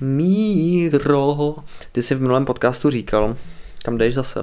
Míro, 0.00 1.56
ty 1.92 2.02
jsi 2.02 2.14
v 2.14 2.20
minulém 2.20 2.44
podcastu 2.44 2.90
říkal, 2.90 3.36
kam 3.84 3.98
jdeš 3.98 4.14
zase? 4.14 4.42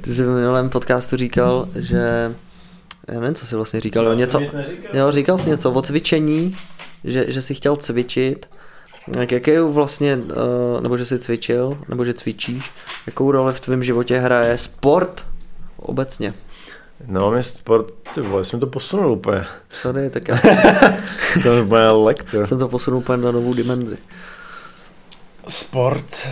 ty 0.00 0.10
jsi 0.10 0.24
v 0.24 0.28
minulém 0.28 0.68
podcastu 0.68 1.16
říkal, 1.16 1.68
že 1.74 2.34
já 3.08 3.20
nevím, 3.20 3.34
co 3.34 3.46
jsi 3.46 3.56
vlastně 3.56 3.80
říkal, 3.80 4.06
jo, 4.06 4.14
něco, 4.14 4.40
jo, 4.92 5.12
říkal 5.12 5.38
jsi 5.38 5.48
něco 5.48 5.72
o 5.72 5.82
cvičení, 5.82 6.56
že, 7.04 7.24
že 7.28 7.42
jsi 7.42 7.54
chtěl 7.54 7.76
cvičit, 7.76 8.48
jak, 9.18 9.32
jaké 9.32 9.62
vlastně, 9.62 10.16
uh, 10.16 10.80
nebo 10.80 10.96
že 10.96 11.04
jsi 11.04 11.18
cvičil, 11.18 11.78
nebo 11.88 12.04
že 12.04 12.14
cvičíš, 12.14 12.70
jakou 13.06 13.32
roli 13.32 13.52
v 13.52 13.60
tvém 13.60 13.82
životě 13.82 14.18
hraje 14.18 14.58
sport 14.58 15.26
obecně? 15.76 16.34
No, 17.06 17.30
mě 17.30 17.42
sport, 17.42 17.86
ty 18.14 18.20
vole, 18.20 18.44
jsem 18.44 18.60
to 18.60 18.66
posunul 18.66 19.12
úplně. 19.12 19.44
Sorry, 19.72 20.10
tak 20.10 20.28
já 20.28 20.38
to 21.42 21.48
je 21.52 21.62
úplně 21.62 21.88
lekt. 21.90 22.34
jsem 22.44 22.58
to 22.58 22.68
posunul 22.68 22.98
úplně 22.98 23.22
na 23.22 23.32
novou 23.32 23.54
dimenzi. 23.54 23.96
Sport. 25.48 26.28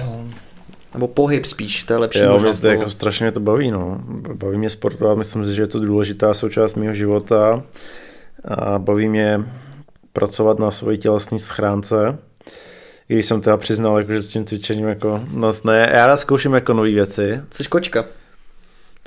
Nebo 0.95 1.09
pohyb 1.09 1.45
spíš, 1.45 1.85
to 1.85 1.93
je 1.93 1.99
lepší 1.99 2.19
Jo, 2.19 2.39
mě 2.39 2.55
to 2.55 2.67
jako 2.67 2.91
strašně 2.91 3.25
mě 3.25 3.33
to 3.33 3.41
baví, 3.41 3.71
no. 3.71 4.01
Baví 4.35 4.59
mě 4.59 4.71
sportovat, 4.71 5.19
myslím 5.19 5.45
si, 5.45 5.55
že 5.55 5.63
je 5.63 5.67
to 5.67 5.81
důležitá 5.81 6.35
součást 6.35 6.75
mého 6.75 6.95
života. 6.95 7.63
A 8.45 8.79
baví 8.79 9.09
mě 9.09 9.45
pracovat 10.13 10.59
na 10.59 10.71
svojí 10.71 10.99
tělesné 10.99 11.39
schránce. 11.39 12.19
I 13.09 13.15
když 13.15 13.27
jsem 13.27 13.41
teda 13.41 13.57
přiznal, 13.57 13.99
jako, 13.99 14.13
že 14.13 14.23
s 14.23 14.29
tím 14.29 14.45
cvičením 14.45 14.89
jako, 14.89 15.21
no, 15.33 15.53
ne, 15.65 15.91
já 15.93 16.07
rád 16.07 16.17
zkouším 16.17 16.55
jako 16.55 16.73
nové 16.73 16.91
věci. 16.91 17.41
Jsi 17.51 17.65
kočka. 17.65 18.05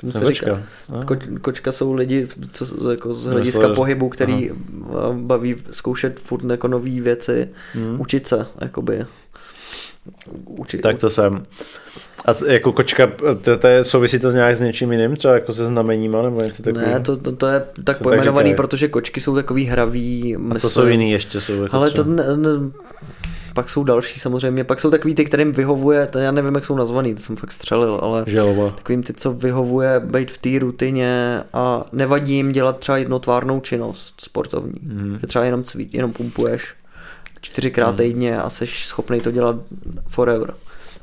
To 0.00 0.10
se 0.10 0.34
říká. 0.34 0.62
No. 0.88 1.02
Ko, 1.04 1.16
kočka 1.40 1.72
jsou 1.72 1.92
lidi 1.92 2.28
co, 2.52 2.90
jako 2.90 3.14
z 3.14 3.26
hlediska 3.26 3.58
Myslel, 3.58 3.74
pohybu, 3.74 4.08
který 4.08 4.50
aha. 4.50 5.12
baví 5.12 5.56
zkoušet 5.70 6.20
furt 6.20 6.50
jako 6.50 6.68
nové 6.68 7.00
věci, 7.00 7.48
hmm. 7.72 8.00
učit 8.00 8.26
se, 8.26 8.46
jakoby. 8.60 9.06
Učit, 10.44 10.80
tak 10.80 10.98
to 10.98 11.10
jsem. 11.10 11.42
A 12.24 12.32
jako 12.46 12.72
kočka, 12.72 13.12
to, 13.42 13.56
to 13.56 13.66
je, 13.66 13.84
souvisí 13.84 14.18
to 14.18 14.30
nějak 14.30 14.56
s 14.56 14.60
něčím 14.60 14.92
jiným, 14.92 15.16
třeba 15.16 15.34
jako 15.34 15.52
se 15.52 15.66
znameníma 15.66 16.22
nebo 16.22 16.40
něco 16.40 16.62
takového? 16.62 16.92
Ne, 16.92 17.00
to, 17.00 17.16
to, 17.16 17.32
to 17.32 17.46
je 17.46 17.62
tak 17.84 18.02
pojmenovaný, 18.02 18.50
tak 18.50 18.56
protože 18.56 18.88
kočky 18.88 19.20
jsou 19.20 19.34
takový 19.34 19.64
hravý. 19.64 20.36
A 20.50 20.54
co 20.54 20.70
jsou 20.70 20.86
jiný 20.86 21.10
ještě? 21.10 21.40
Jsou 21.40 21.62
jako 21.62 21.76
Ale 21.76 21.90
to 21.90 22.04
ne, 22.04 22.36
ne, 22.36 22.48
pak 23.58 23.70
jsou 23.70 23.84
další 23.84 24.20
samozřejmě, 24.20 24.64
pak 24.64 24.80
jsou 24.80 24.90
takový 24.90 25.14
ty, 25.14 25.24
kterým 25.24 25.52
vyhovuje, 25.52 26.06
to 26.06 26.18
já 26.18 26.30
nevím, 26.30 26.54
jak 26.54 26.64
jsou 26.64 26.76
nazvaný, 26.76 27.14
to 27.14 27.20
jsem 27.20 27.36
fakt 27.36 27.52
střelil, 27.52 28.00
ale 28.02 28.24
Želova. 28.26 28.70
takovým 28.70 29.02
ty, 29.02 29.12
co 29.12 29.32
vyhovuje 29.32 30.00
být 30.00 30.30
v 30.30 30.38
té 30.38 30.58
rutině 30.58 31.42
a 31.52 31.84
nevadí 31.92 32.34
jim 32.34 32.52
dělat 32.52 32.78
třeba 32.78 32.98
jednotvárnou 32.98 33.60
činnost 33.60 34.14
sportovní, 34.22 34.80
mm. 34.82 35.18
že 35.20 35.26
třeba 35.26 35.44
jenom 35.44 35.62
cvít, 35.62 35.94
jenom 35.94 36.12
pumpuješ 36.12 36.74
čtyřikrát 37.40 37.90
mm. 37.90 37.96
týdně 37.96 38.42
a 38.42 38.50
jsi 38.50 38.66
schopný 38.66 39.20
to 39.20 39.30
dělat 39.30 39.56
forever. 40.08 40.54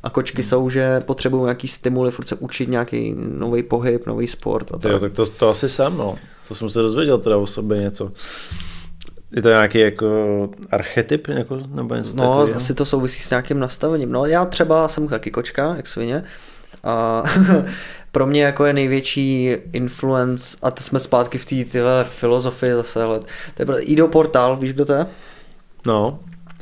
A 0.04 0.10
kočky 0.10 0.42
mm. 0.42 0.48
jsou, 0.48 0.70
že 0.70 1.00
potřebují 1.00 1.44
nějaký 1.44 1.68
stimuly, 1.68 2.12
furt 2.12 2.28
se 2.28 2.36
učit 2.36 2.70
nějaký 2.70 3.16
nový 3.18 3.64
pohyb, 3.64 4.06
nový 4.06 4.28
sport. 4.28 4.72
A 4.74 4.78
tak. 4.78 4.92
Jo, 4.92 5.00
tak 5.00 5.14
to, 5.14 5.26
to 5.26 5.50
asi 5.50 5.70
jsem, 5.70 5.98
no. 5.98 6.16
To 6.48 6.56
jsem 6.56 6.70
se 6.70 6.82
dozvěděl 6.82 7.18
teda 7.18 7.38
o 7.38 7.48
sobě 7.48 7.80
něco. 7.80 8.12
Je 9.32 9.42
to 9.42 9.50
nějaký 9.50 9.80
jako 9.80 10.50
archetyp 10.72 11.28
jako, 11.28 11.60
nebo 11.68 11.96
něco 11.96 12.16
No, 12.16 12.38
takový, 12.38 12.54
asi 12.54 12.74
to 12.74 12.86
souvisí 12.86 13.22
s 13.22 13.30
nějakým 13.30 13.60
nastavením. 13.60 14.12
No, 14.12 14.26
já 14.26 14.46
třeba 14.46 14.88
jsem 14.88 15.08
taky 15.08 15.32
kočka, 15.32 15.76
jak 15.76 15.88
svině. 15.88 16.24
A 16.84 17.24
pro 18.12 18.28
mě 18.28 18.44
jako 18.44 18.66
je 18.66 18.74
největší 18.74 19.52
influence, 19.74 20.58
a 20.62 20.72
to 20.72 20.84
jsme 20.84 21.00
zpátky 21.00 21.38
v 21.38 21.46
té 21.46 22.04
filozofii 22.04 22.74
zase, 22.74 23.04
ale 23.04 23.20
to 23.54 23.72
je 23.76 23.82
Ido 23.82 24.08
Portal, 24.08 24.58
víš, 24.58 24.74
kdo 24.74 24.86
to 24.86 24.94
je? 24.94 25.06
No. 25.86 26.20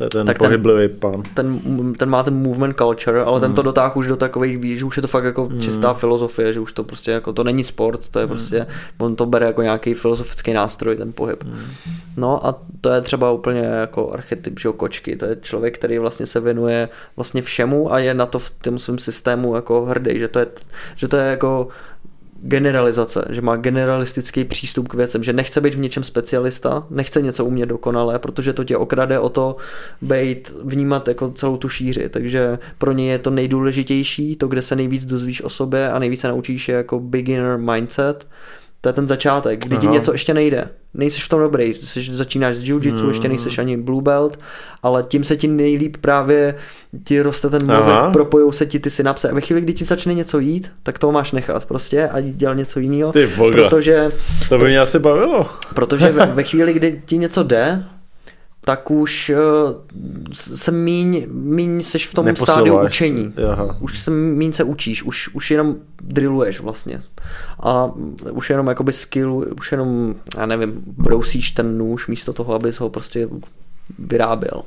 To 0.10 0.18
je 0.18 0.24
ten 0.24 0.28
tak 0.28 0.38
pohyblivý 0.38 0.88
ten, 0.88 1.00
pán. 1.00 1.24
Ten, 1.34 1.60
ten 1.98 2.10
má 2.10 2.24
ten 2.24 2.36
movement 2.36 2.78
culture, 2.78 3.24
ale 3.24 3.40
mm. 3.40 3.42
ten 3.42 3.54
to 3.54 3.62
dotáhl 3.62 3.92
už 3.96 4.08
do 4.08 4.16
takových, 4.16 4.58
víš, 4.58 4.80
že 4.80 4.86
už 4.86 4.98
je 4.98 5.02
to 5.02 5.08
fakt 5.08 5.24
jako 5.24 5.50
mm. 5.50 5.60
čistá 5.60 5.94
filozofie, 5.94 6.54
že 6.54 6.60
už 6.60 6.74
to 6.74 6.84
prostě 6.84 7.12
jako, 7.12 7.34
to 7.34 7.44
není 7.44 7.64
sport, 7.64 8.08
to 8.12 8.20
je 8.20 8.26
mm. 8.26 8.30
prostě, 8.30 8.68
on 8.98 9.16
to 9.16 9.26
bere 9.26 9.46
jako 9.46 9.62
nějaký 9.62 9.94
filozofický 9.94 10.54
nástroj, 10.54 10.96
ten 10.96 11.14
pohyb. 11.14 11.44
Mm. 11.44 11.60
No 12.18 12.48
a 12.48 12.62
to 12.82 12.90
je 12.90 13.02
třeba 13.02 13.32
úplně 13.32 13.62
jako 13.62 14.12
archetyp, 14.12 14.60
že 14.60 14.70
kočky, 14.78 15.16
to 15.16 15.26
je 15.26 15.38
člověk, 15.42 15.78
který 15.78 15.98
vlastně 15.98 16.26
se 16.26 16.40
věnuje 16.40 16.90
vlastně 17.16 17.42
všemu 17.42 17.94
a 17.94 18.00
je 18.00 18.14
na 18.14 18.26
to 18.26 18.40
v 18.40 18.50
tom 18.50 18.80
svém 18.80 18.98
systému 18.98 19.56
jako 19.56 19.86
hrdý, 19.86 20.20
že 20.20 20.28
to 20.28 20.40
je, 20.40 20.48
že 20.96 21.08
to 21.08 21.18
je 21.18 21.26
jako 21.26 21.68
generalizace, 22.44 23.26
že 23.30 23.42
má 23.42 23.56
generalistický 23.56 24.46
přístup 24.46 24.88
k 24.88 24.94
věcem, 24.94 25.24
že 25.24 25.34
nechce 25.34 25.62
být 25.62 25.76
v 25.76 25.80
něčem 25.80 26.04
specialista, 26.04 26.88
nechce 26.90 27.22
něco 27.22 27.46
umět 27.46 27.66
dokonale, 27.66 28.20
protože 28.20 28.54
to 28.54 28.64
tě 28.64 28.78
okrade 28.78 29.20
o 29.20 29.30
to 29.30 29.56
být, 30.02 30.56
vnímat 30.64 31.08
jako 31.08 31.32
celou 31.32 31.58
tu 31.58 31.70
šíři, 31.70 32.10
takže 32.10 32.60
pro 32.78 32.92
ně 32.92 33.12
je 33.12 33.20
to 33.20 33.30
nejdůležitější, 33.30 34.36
to, 34.36 34.48
kde 34.48 34.62
se 34.62 34.76
nejvíc 34.76 35.06
dozvíš 35.06 35.42
o 35.42 35.50
sobě 35.50 35.92
a 35.92 36.00
nejvíce 36.00 36.28
naučíš 36.28 36.70
je 36.70 36.76
jako 36.76 37.00
beginner 37.00 37.58
mindset, 37.58 38.28
to 38.84 38.90
je 38.90 38.94
ten 38.94 39.08
začátek, 39.08 39.66
kdy 39.66 39.76
Aha. 39.76 39.82
ti 39.82 39.88
něco 39.88 40.12
ještě 40.12 40.34
nejde. 40.34 40.70
Nejsi 40.94 41.22
v 41.22 41.30
tom 41.30 41.40
dobrý, 41.40 41.74
jsi, 41.74 42.14
začínáš 42.14 42.56
s 42.56 42.64
jiu-jitsu, 42.64 43.00
hmm. 43.00 43.10
ještě 43.10 43.28
nejsi 43.28 43.62
ani 43.62 43.78
blue 43.78 44.02
belt, 44.02 44.40
ale 44.84 45.04
tím 45.04 45.24
se 45.24 45.38
ti 45.38 45.48
nejlíp 45.48 45.98
právě 45.98 46.56
ti 47.04 47.22
roste 47.22 47.50
ten 47.50 47.76
mozek, 47.76 47.94
Aha. 47.94 48.12
propojou 48.12 48.52
se 48.52 48.66
ti 48.66 48.80
ty 48.80 48.90
synapse. 48.90 49.30
A 49.30 49.34
ve 49.34 49.42
chvíli, 49.42 49.62
kdy 49.62 49.74
ti 49.74 49.86
začne 49.86 50.14
něco 50.14 50.40
jít, 50.40 50.72
tak 50.84 51.00
to 51.00 51.12
máš 51.12 51.32
nechat 51.32 51.66
prostě 51.66 52.08
a 52.08 52.22
dělat 52.22 52.58
něco 52.58 52.80
jiného. 52.80 53.12
Ty 53.12 53.28
protože... 53.28 54.12
To 54.50 54.58
by 54.58 54.66
mě 54.66 54.80
asi 54.80 55.00
bavilo. 55.00 55.50
Protože 55.74 56.12
ve, 56.12 56.26
ve 56.34 56.44
chvíli, 56.44 56.74
kdy 56.74 57.02
ti 57.06 57.18
něco 57.18 57.44
jde, 57.44 57.84
tak 58.66 58.92
už 58.92 59.32
uh, 59.36 59.76
se 60.34 60.72
míň, 60.72 61.26
míň 61.30 61.84
seš 61.84 62.08
v 62.08 62.14
tom 62.14 62.36
stádiu 62.36 62.86
učení. 62.86 63.34
Aha. 63.52 63.78
Už 63.80 64.00
se 64.00 64.12
míň 64.12 64.54
se 64.54 64.64
učíš, 64.64 65.04
už, 65.04 65.30
už 65.36 65.52
jenom 65.52 65.76
drilluješ 66.02 66.60
vlastně. 66.60 67.02
A 67.60 67.92
už 68.32 68.50
jenom 68.50 68.68
jakoby 68.68 68.92
skill, 68.94 69.46
už 69.58 69.72
jenom, 69.72 70.16
já 70.38 70.46
nevím, 70.46 70.84
brousíš 70.86 71.52
ten 71.52 71.78
nůž 71.78 72.08
místo 72.08 72.34
toho, 72.34 72.54
abys 72.54 72.80
ho 72.80 72.90
prostě 72.90 73.28
vyráběl. 74.00 74.64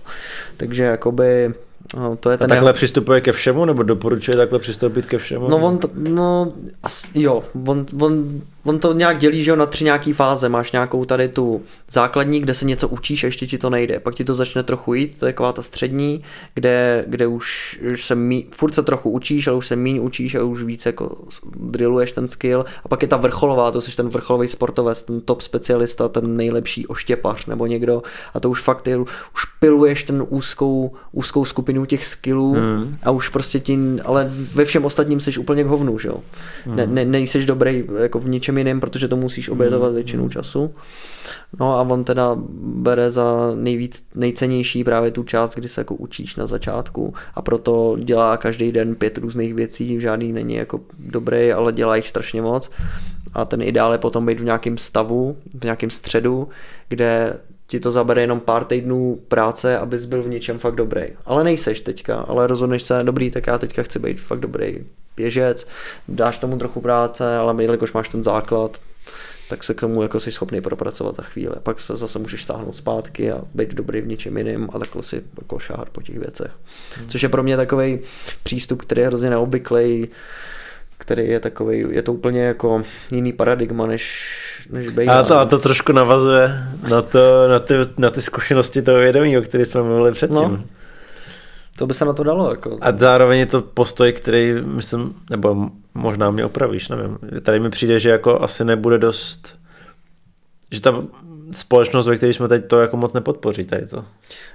Takže 0.56 0.84
jakoby 0.84 1.54
No, 1.96 2.16
to 2.16 2.30
je 2.30 2.38
ten 2.38 2.44
a 2.44 2.48
takhle 2.48 2.68
jeho... 2.68 2.74
přistupuje 2.74 3.20
ke 3.20 3.32
všemu, 3.32 3.64
nebo 3.64 3.82
doporučuje 3.82 4.36
takhle 4.36 4.58
přistoupit 4.58 5.06
ke 5.06 5.18
všemu? 5.18 5.48
No 5.48 5.56
on, 5.56 5.78
to, 5.78 5.88
no, 5.94 6.52
as, 6.82 7.10
jo, 7.14 7.42
on, 7.66 7.86
on 8.00 8.40
on 8.66 8.78
to 8.78 8.92
nějak 8.92 9.18
dělí, 9.18 9.44
že 9.44 9.50
jo, 9.50 9.56
na 9.56 9.66
tři 9.66 9.84
nějaký 9.84 10.12
fáze. 10.12 10.48
Máš 10.48 10.72
nějakou 10.72 11.04
tady 11.04 11.28
tu 11.28 11.62
základní, 11.90 12.40
kde 12.40 12.54
se 12.54 12.64
něco 12.64 12.88
učíš 12.88 13.24
a 13.24 13.26
ještě 13.26 13.46
ti 13.46 13.58
to 13.58 13.70
nejde. 13.70 14.00
Pak 14.00 14.14
ti 14.14 14.24
to 14.24 14.34
začne 14.34 14.62
trochu 14.62 14.94
jít, 14.94 15.18
to 15.18 15.26
je 15.26 15.32
taková 15.32 15.52
ta 15.52 15.62
střední, 15.62 16.22
kde, 16.54 17.04
kde 17.08 17.26
už, 17.26 17.80
už 17.92 18.04
se 18.04 18.14
mí, 18.14 18.46
furt 18.50 18.74
se 18.74 18.82
trochu 18.82 19.10
učíš, 19.10 19.46
ale 19.46 19.56
už 19.56 19.66
se 19.66 19.76
míň 19.76 19.98
učíš 20.02 20.34
a 20.34 20.42
už 20.42 20.62
víc 20.62 20.86
jako 20.86 21.16
drilluješ 21.56 22.12
ten 22.12 22.28
skill. 22.28 22.64
A 22.84 22.88
pak 22.88 23.02
je 23.02 23.08
ta 23.08 23.16
vrcholová, 23.16 23.70
to 23.70 23.80
jsi 23.80 23.96
ten 23.96 24.08
vrcholový 24.08 24.48
sportovec, 24.48 25.02
ten 25.02 25.20
top 25.20 25.40
specialista, 25.40 26.08
ten 26.08 26.36
nejlepší 26.36 26.86
oštěpař 26.86 27.46
nebo 27.46 27.66
někdo. 27.66 28.02
A 28.34 28.40
to 28.40 28.50
už 28.50 28.62
fakt 28.62 28.82
ty, 28.82 28.96
už 28.96 29.44
piluješ 29.60 30.04
ten 30.04 30.26
úzkou, 30.28 30.92
úzkou 31.12 31.44
skupinu 31.44 31.86
těch 31.86 32.06
skillů 32.06 32.52
hmm. 32.52 32.96
a 33.02 33.10
už 33.10 33.28
prostě 33.28 33.60
tím, 33.60 34.00
ale 34.04 34.26
ve 34.54 34.64
všem 34.64 34.84
ostatním 34.84 35.20
jsi 35.20 35.38
úplně 35.38 35.64
k 35.64 35.66
hovnu, 35.66 35.98
že 35.98 36.08
jo. 36.08 36.16
Hmm. 36.64 36.76
Ne, 36.76 36.86
ne, 36.86 37.04
nejseš 37.04 37.46
dobrý 37.46 37.84
jako 37.98 38.18
v 38.18 38.28
ničem 38.28 38.55
něčem 38.56 38.66
jiným, 38.66 38.80
protože 38.80 39.08
to 39.08 39.16
musíš 39.16 39.48
obětovat 39.48 39.88
mm. 39.88 39.94
většinu 39.94 40.28
času. 40.28 40.74
No 41.60 41.78
a 41.78 41.82
on 41.82 42.04
teda 42.04 42.36
bere 42.60 43.10
za 43.10 43.52
nejvíc, 43.54 44.08
nejcennější 44.14 44.84
právě 44.84 45.10
tu 45.10 45.24
část, 45.24 45.54
kdy 45.54 45.68
se 45.68 45.80
jako 45.80 45.94
učíš 45.94 46.36
na 46.36 46.46
začátku 46.46 47.14
a 47.34 47.42
proto 47.42 47.96
dělá 47.98 48.36
každý 48.36 48.72
den 48.72 48.94
pět 48.94 49.18
různých 49.18 49.54
věcí, 49.54 50.00
žádný 50.00 50.32
není 50.32 50.54
jako 50.54 50.80
dobrý, 50.98 51.52
ale 51.52 51.72
dělá 51.72 51.96
jich 51.96 52.08
strašně 52.08 52.42
moc 52.42 52.70
a 53.34 53.44
ten 53.44 53.62
ideál 53.62 53.92
je 53.92 53.98
potom 53.98 54.26
být 54.26 54.40
v 54.40 54.44
nějakém 54.44 54.78
stavu, 54.78 55.36
v 55.60 55.64
nějakém 55.64 55.90
středu, 55.90 56.48
kde 56.88 57.36
ti 57.66 57.80
to 57.80 57.90
zabere 57.90 58.20
jenom 58.20 58.40
pár 58.40 58.64
týdnů 58.64 59.18
práce, 59.28 59.78
abys 59.78 60.04
byl 60.04 60.22
v 60.22 60.28
něčem 60.28 60.58
fakt 60.58 60.74
dobrý. 60.74 61.02
Ale 61.24 61.44
nejseš 61.44 61.80
teďka, 61.80 62.16
ale 62.16 62.46
rozhodneš 62.46 62.82
se, 62.82 63.00
dobrý, 63.02 63.30
tak 63.30 63.46
já 63.46 63.58
teďka 63.58 63.82
chci 63.82 63.98
být 63.98 64.20
fakt 64.20 64.40
dobrý 64.40 64.84
běžec, 65.16 65.66
dáš 66.08 66.38
tomu 66.38 66.58
trochu 66.58 66.80
práce, 66.80 67.36
ale 67.36 67.62
jelikož 67.62 67.92
máš 67.92 68.08
ten 68.08 68.22
základ, 68.22 68.80
tak 69.48 69.64
se 69.64 69.74
k 69.74 69.80
tomu 69.80 70.02
jako 70.02 70.20
jsi 70.20 70.32
schopný 70.32 70.60
propracovat 70.60 71.16
za 71.16 71.22
chvíli. 71.22 71.54
Pak 71.62 71.80
se 71.80 71.96
zase 71.96 72.18
můžeš 72.18 72.42
stáhnout 72.42 72.76
zpátky 72.76 73.32
a 73.32 73.42
být 73.54 73.74
dobrý 73.74 74.00
v 74.00 74.06
něčem 74.06 74.36
jiným 74.36 74.68
a 74.72 74.78
takhle 74.78 75.02
si 75.02 75.22
jako 75.38 75.58
šáhat 75.58 75.90
po 75.90 76.02
těch 76.02 76.18
věcech. 76.18 76.50
Hmm. 76.96 77.08
Což 77.08 77.22
je 77.22 77.28
pro 77.28 77.42
mě 77.42 77.56
takový 77.56 77.98
přístup, 78.42 78.82
který 78.82 79.00
je 79.00 79.06
hrozně 79.06 79.30
neobvyklý, 79.30 80.08
který 80.98 81.28
je 81.28 81.40
takový, 81.40 81.86
je 81.90 82.02
to 82.02 82.12
úplně 82.12 82.42
jako 82.42 82.82
jiný 83.12 83.32
paradigma, 83.32 83.86
než, 83.86 84.32
než 84.70 84.88
bývá. 84.88 85.20
A 85.20 85.22
to, 85.22 85.38
a 85.38 85.44
to 85.44 85.58
trošku 85.58 85.92
navazuje 85.92 86.50
na, 86.90 87.02
to, 87.02 87.48
na, 87.48 87.58
ty, 87.58 87.74
na 87.98 88.10
ty 88.10 88.22
zkušenosti 88.22 88.82
toho 88.82 88.98
vědomí, 88.98 89.38
o 89.38 89.42
kterých 89.42 89.66
jsme 89.66 89.82
mluvili 89.82 90.12
předtím. 90.12 90.36
No. 90.36 90.58
To 91.78 91.86
by 91.86 91.94
se 91.94 92.04
na 92.04 92.12
to 92.12 92.22
dalo. 92.22 92.50
Jako. 92.50 92.78
A 92.80 92.92
zároveň 92.96 93.38
je 93.38 93.46
to 93.46 93.62
postoj, 93.62 94.12
který 94.12 94.54
myslím, 94.64 95.14
nebo 95.30 95.68
možná 95.94 96.30
mě 96.30 96.44
opravíš, 96.44 96.88
nevím. 96.88 97.18
Tady 97.42 97.60
mi 97.60 97.70
přijde, 97.70 97.98
že 97.98 98.10
jako 98.10 98.42
asi 98.42 98.64
nebude 98.64 98.98
dost, 98.98 99.58
že 100.70 100.80
ta 100.80 101.04
společnost, 101.52 102.06
ve 102.06 102.16
které 102.16 102.32
jsme 102.32 102.48
teď 102.48 102.66
to 102.66 102.80
jako 102.80 102.96
moc 102.96 103.12
nepodpoří 103.12 103.64
tady 103.64 103.86
to. 103.86 104.04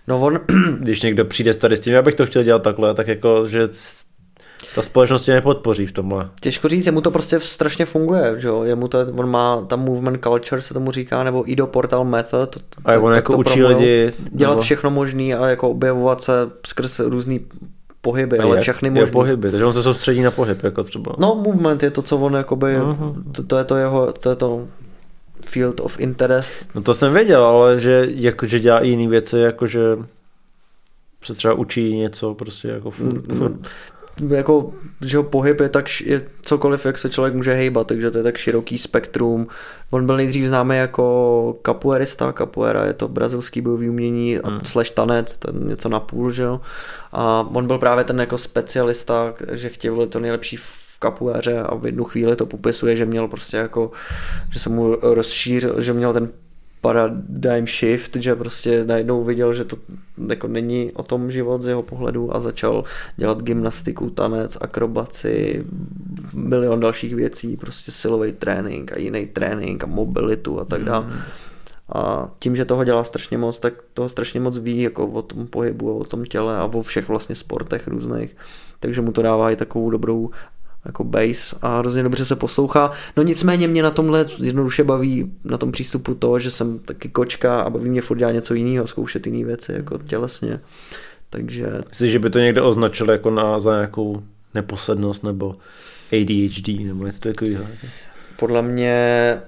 No 0.08 0.20
on... 0.20 0.40
Když 0.80 1.02
někdo 1.02 1.26
přijde 1.26 1.54
tady 1.54 1.78
s 1.78 1.80
tím, 1.80 1.94
já 1.94 2.02
bych 2.02 2.16
to 2.16 2.26
chtěl 2.26 2.44
dělat 2.44 2.64
takhle, 2.64 2.94
tak 2.94 3.08
jako, 3.08 3.48
že 3.48 3.68
ta 4.76 4.82
společnost 4.82 5.26
tě 5.26 5.34
nepodpoří 5.34 5.86
v 5.86 5.92
tomhle. 5.92 6.30
Těžko 6.42 6.68
říct, 6.68 6.86
jemu 6.86 7.02
to 7.02 7.12
prostě 7.12 7.40
strašně 7.40 7.86
funguje, 7.86 8.34
že 8.38 8.48
jo, 8.48 8.64
jemu 8.64 8.88
to, 8.88 9.00
on 9.18 9.30
má 9.30 9.62
tam 9.62 9.80
movement 9.80 10.24
culture 10.24 10.62
se 10.62 10.74
tomu 10.74 10.92
říká, 10.92 11.24
nebo 11.24 11.52
IDO 11.52 11.68
portal 11.68 12.06
method. 12.06 12.56
A 12.86 13.00
on 13.00 13.14
jako 13.14 13.38
učí 13.38 13.64
lidi. 13.64 14.14
Dělat 14.32 14.52
nebo... 14.52 14.62
všechno 14.62 14.92
možné 14.92 15.34
a 15.34 15.48
jako 15.48 15.70
objevovat 15.70 16.22
se 16.22 16.50
skrz 16.68 17.00
různý 17.00 17.46
pohyby, 18.02 18.40
ale 18.40 18.56
jak, 18.56 18.64
všechny 18.64 18.90
možné. 18.90 19.12
pohyby, 19.12 19.52
takže 19.52 19.66
on 19.66 19.74
se 19.74 19.84
soustředí 19.84 20.22
na 20.22 20.32
pohyb, 20.32 20.64
jako 20.64 20.84
třeba. 20.84 21.16
No, 21.18 21.42
movement 21.46 21.84
je 21.84 21.92
to, 21.92 22.02
co 22.02 22.18
on 22.18 22.34
jakoby, 22.34 22.78
uh-huh. 22.78 23.16
to, 23.32 23.44
to, 23.44 23.58
je 23.58 23.64
to 23.64 23.76
jeho, 23.76 24.12
to 24.12 24.30
je 24.30 24.36
to 24.36 24.68
field 25.46 25.80
of 25.80 26.00
interest. 26.00 26.54
No 26.76 26.82
to 26.82 26.94
jsem 26.94 27.14
věděl, 27.14 27.46
ale 27.46 27.80
že, 27.80 28.08
jako, 28.10 28.46
že 28.46 28.60
dělá 28.60 28.80
i 28.80 28.88
jiné 28.90 29.08
věci, 29.08 29.40
jakože 29.40 29.82
se 31.24 31.34
třeba 31.34 31.54
učí 31.54 31.96
něco 31.96 32.34
prostě 32.34 32.68
jako 32.68 32.92
furt. 32.92 33.32
Mm, 33.32 33.64
jako, 34.30 34.74
že 35.06 35.18
ho 35.18 35.24
pohyb 35.24 35.60
je 35.60 35.70
tak 35.70 35.86
je 36.02 36.22
cokoliv, 36.42 36.86
jak 36.86 36.98
se 36.98 37.10
člověk 37.10 37.36
může 37.36 37.54
hejbat, 37.54 37.88
takže 37.88 38.12
to 38.12 38.18
je 38.18 38.24
tak 38.24 38.38
široký 38.38 38.78
spektrum. 38.78 39.48
On 39.92 40.06
byl 40.06 40.18
nejdřív 40.18 40.46
známý 40.46 40.78
jako 40.78 41.58
capoeirista, 41.66 42.34
capoeira 42.34 42.86
je 42.86 42.94
to 42.94 43.08
brazilský 43.08 43.62
bojový 43.62 43.90
umění 43.90 44.40
a 44.40 44.50
hmm. 44.50 44.60
slash 44.64 44.90
tanec, 44.90 45.38
ten 45.38 45.68
něco 45.68 45.90
na 45.90 46.00
půl, 46.00 46.32
že 46.32 46.44
jo. 46.44 46.62
A 47.12 47.50
on 47.54 47.68
byl 47.68 47.78
právě 47.78 48.04
ten 48.04 48.20
jako 48.20 48.38
specialista, 48.38 49.34
že 49.52 49.70
chtěl 49.70 50.08
to 50.08 50.20
nejlepší 50.20 50.58
v 50.58 51.00
kapuéře 51.00 51.60
a 51.60 51.76
v 51.76 51.86
jednu 51.86 52.04
chvíli 52.04 52.36
to 52.36 52.46
popisuje, 52.46 52.96
že 52.96 53.06
měl 53.06 53.28
prostě 53.28 53.58
jako, 53.58 53.92
že 54.50 54.60
se 54.60 54.70
mu 54.70 54.96
rozšířil, 55.02 55.82
že 55.82 55.94
měl 55.94 56.14
ten 56.14 56.30
paradigm 56.82 57.68
shift, 57.68 58.16
že 58.16 58.36
prostě 58.36 58.86
najednou 58.86 59.24
viděl, 59.24 59.54
že 59.54 59.66
to 59.66 59.78
jako 60.30 60.48
není 60.48 60.92
o 60.92 61.04
tom 61.04 61.32
život 61.32 61.62
z 61.62 61.68
jeho 61.68 61.84
pohledu 61.84 62.36
a 62.36 62.40
začal 62.40 62.84
dělat 63.18 63.44
gymnastiku, 63.44 64.10
tanec, 64.10 64.58
akrobaci, 64.62 65.66
milion 66.34 66.80
dalších 66.80 67.16
věcí, 67.16 67.58
prostě 67.58 67.92
silový 67.92 68.32
trénink 68.32 68.92
a 68.92 68.98
jiný 68.98 69.26
trénink 69.26 69.84
a 69.84 69.88
mobilitu 69.88 70.60
a 70.60 70.66
tak 70.66 70.84
dále. 70.84 71.06
Mm. 71.06 71.20
A 71.94 72.30
tím, 72.40 72.56
že 72.56 72.66
toho 72.66 72.84
dělá 72.84 73.04
strašně 73.04 73.38
moc, 73.38 73.60
tak 73.60 73.74
toho 73.94 74.10
strašně 74.10 74.40
moc 74.40 74.58
ví 74.58 74.82
jako 74.82 75.08
o 75.08 75.22
tom 75.22 75.48
pohybu 75.48 75.92
a 75.92 75.94
o 75.94 76.04
tom 76.04 76.26
těle 76.26 76.58
a 76.58 76.66
o 76.66 76.82
všech 76.82 77.08
vlastně 77.08 77.36
sportech 77.36 77.88
různých. 77.88 78.36
Takže 78.80 79.02
mu 79.02 79.12
to 79.12 79.22
dává 79.22 79.52
i 79.52 79.56
takovou 79.56 79.90
dobrou 79.90 80.30
jako 80.86 81.04
bass 81.04 81.56
a 81.62 81.78
hrozně 81.78 82.04
dobře 82.04 82.26
se 82.26 82.36
poslouchá. 82.36 82.92
No 83.18 83.24
nicméně 83.24 83.68
mě 83.68 83.84
na 83.84 83.92
tomhle 83.92 84.26
jednoduše 84.44 84.84
baví 84.84 85.32
na 85.44 85.58
tom 85.58 85.72
přístupu 85.72 86.16
to, 86.16 86.40
že 86.40 86.52
jsem 86.52 86.80
taky 86.80 87.10
kočka 87.10 87.62
a 87.62 87.70
baví 87.70 87.90
mě 87.90 88.02
furt 88.02 88.18
dělat 88.18 88.32
něco 88.32 88.54
jiného, 88.54 88.88
zkoušet 88.88 89.28
jiné 89.28 89.46
věci 89.46 89.74
jako 89.74 89.98
tělesně. 89.98 90.60
Takže... 91.30 91.68
Myslíš, 91.90 92.12
že 92.12 92.20
by 92.20 92.30
to 92.30 92.40
někdo 92.40 92.68
označil 92.68 93.10
jako 93.12 93.32
na, 93.32 93.60
za 93.60 93.74
nějakou 93.74 94.24
neposednost 94.54 95.24
nebo 95.24 95.56
ADHD 96.12 96.68
nebo 96.68 97.06
něco 97.06 97.20
takového? 97.20 97.64
Podle 98.42 98.62
mě 98.62 98.96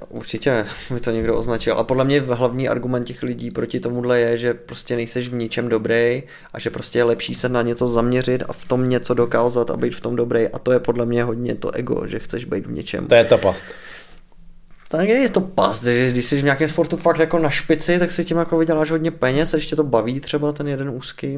určitě 0.10 0.66
by 0.94 1.00
to 1.00 1.12
někdo 1.12 1.38
označil. 1.38 1.74
A 1.74 1.84
podle 1.84 2.06
mě 2.06 2.22
hlavní 2.22 2.70
argument 2.70 3.04
těch 3.04 3.24
lidí 3.24 3.52
proti 3.52 3.80
tomuhle 3.80 4.20
je, 4.20 4.38
že 4.38 4.54
prostě 4.54 4.96
nejseš 4.96 5.30
v 5.30 5.34
ničem 5.34 5.70
dobrý 5.70 6.24
a 6.54 6.60
že 6.60 6.70
prostě 6.70 7.00
je 7.00 7.04
lepší 7.04 7.34
se 7.34 7.50
na 7.50 7.62
něco 7.62 7.88
zaměřit 7.88 8.44
a 8.48 8.54
v 8.54 8.66
tom 8.66 8.90
něco 8.90 9.14
dokázat 9.14 9.70
a 9.70 9.78
být 9.78 9.96
v 9.96 10.02
tom 10.02 10.16
dobrý. 10.16 10.48
A 10.48 10.60
to 10.60 10.72
je 10.72 10.80
podle 10.80 11.06
mě 11.06 11.24
hodně 11.24 11.56
to 11.56 11.72
ego, 11.72 12.08
že 12.08 12.20
chceš 12.20 12.46
být 12.46 12.68
v 12.68 12.72
něčem. 12.72 13.08
To 13.08 13.16
je 13.16 13.26
ta 13.26 13.38
past. 13.38 13.64
Tak 14.88 15.10
je 15.10 15.30
to 15.30 15.42
past, 15.42 15.84
že 15.84 16.12
když 16.12 16.26
jsi 16.26 16.42
v 16.42 16.44
nějakém 16.44 16.70
sportu 16.70 16.98
fakt 16.98 17.20
jako 17.20 17.40
na 17.40 17.50
špici, 17.50 18.00
tak 18.00 18.12
si 18.12 18.26
tím 18.26 18.38
jako 18.38 18.58
vyděláš 18.58 18.92
hodně 18.92 19.12
peněz 19.12 19.54
a 19.54 19.58
ještě 19.58 19.76
to 19.76 19.84
baví 19.84 20.20
třeba 20.20 20.52
ten 20.52 20.68
jeden 20.68 20.90
úzký 20.90 21.38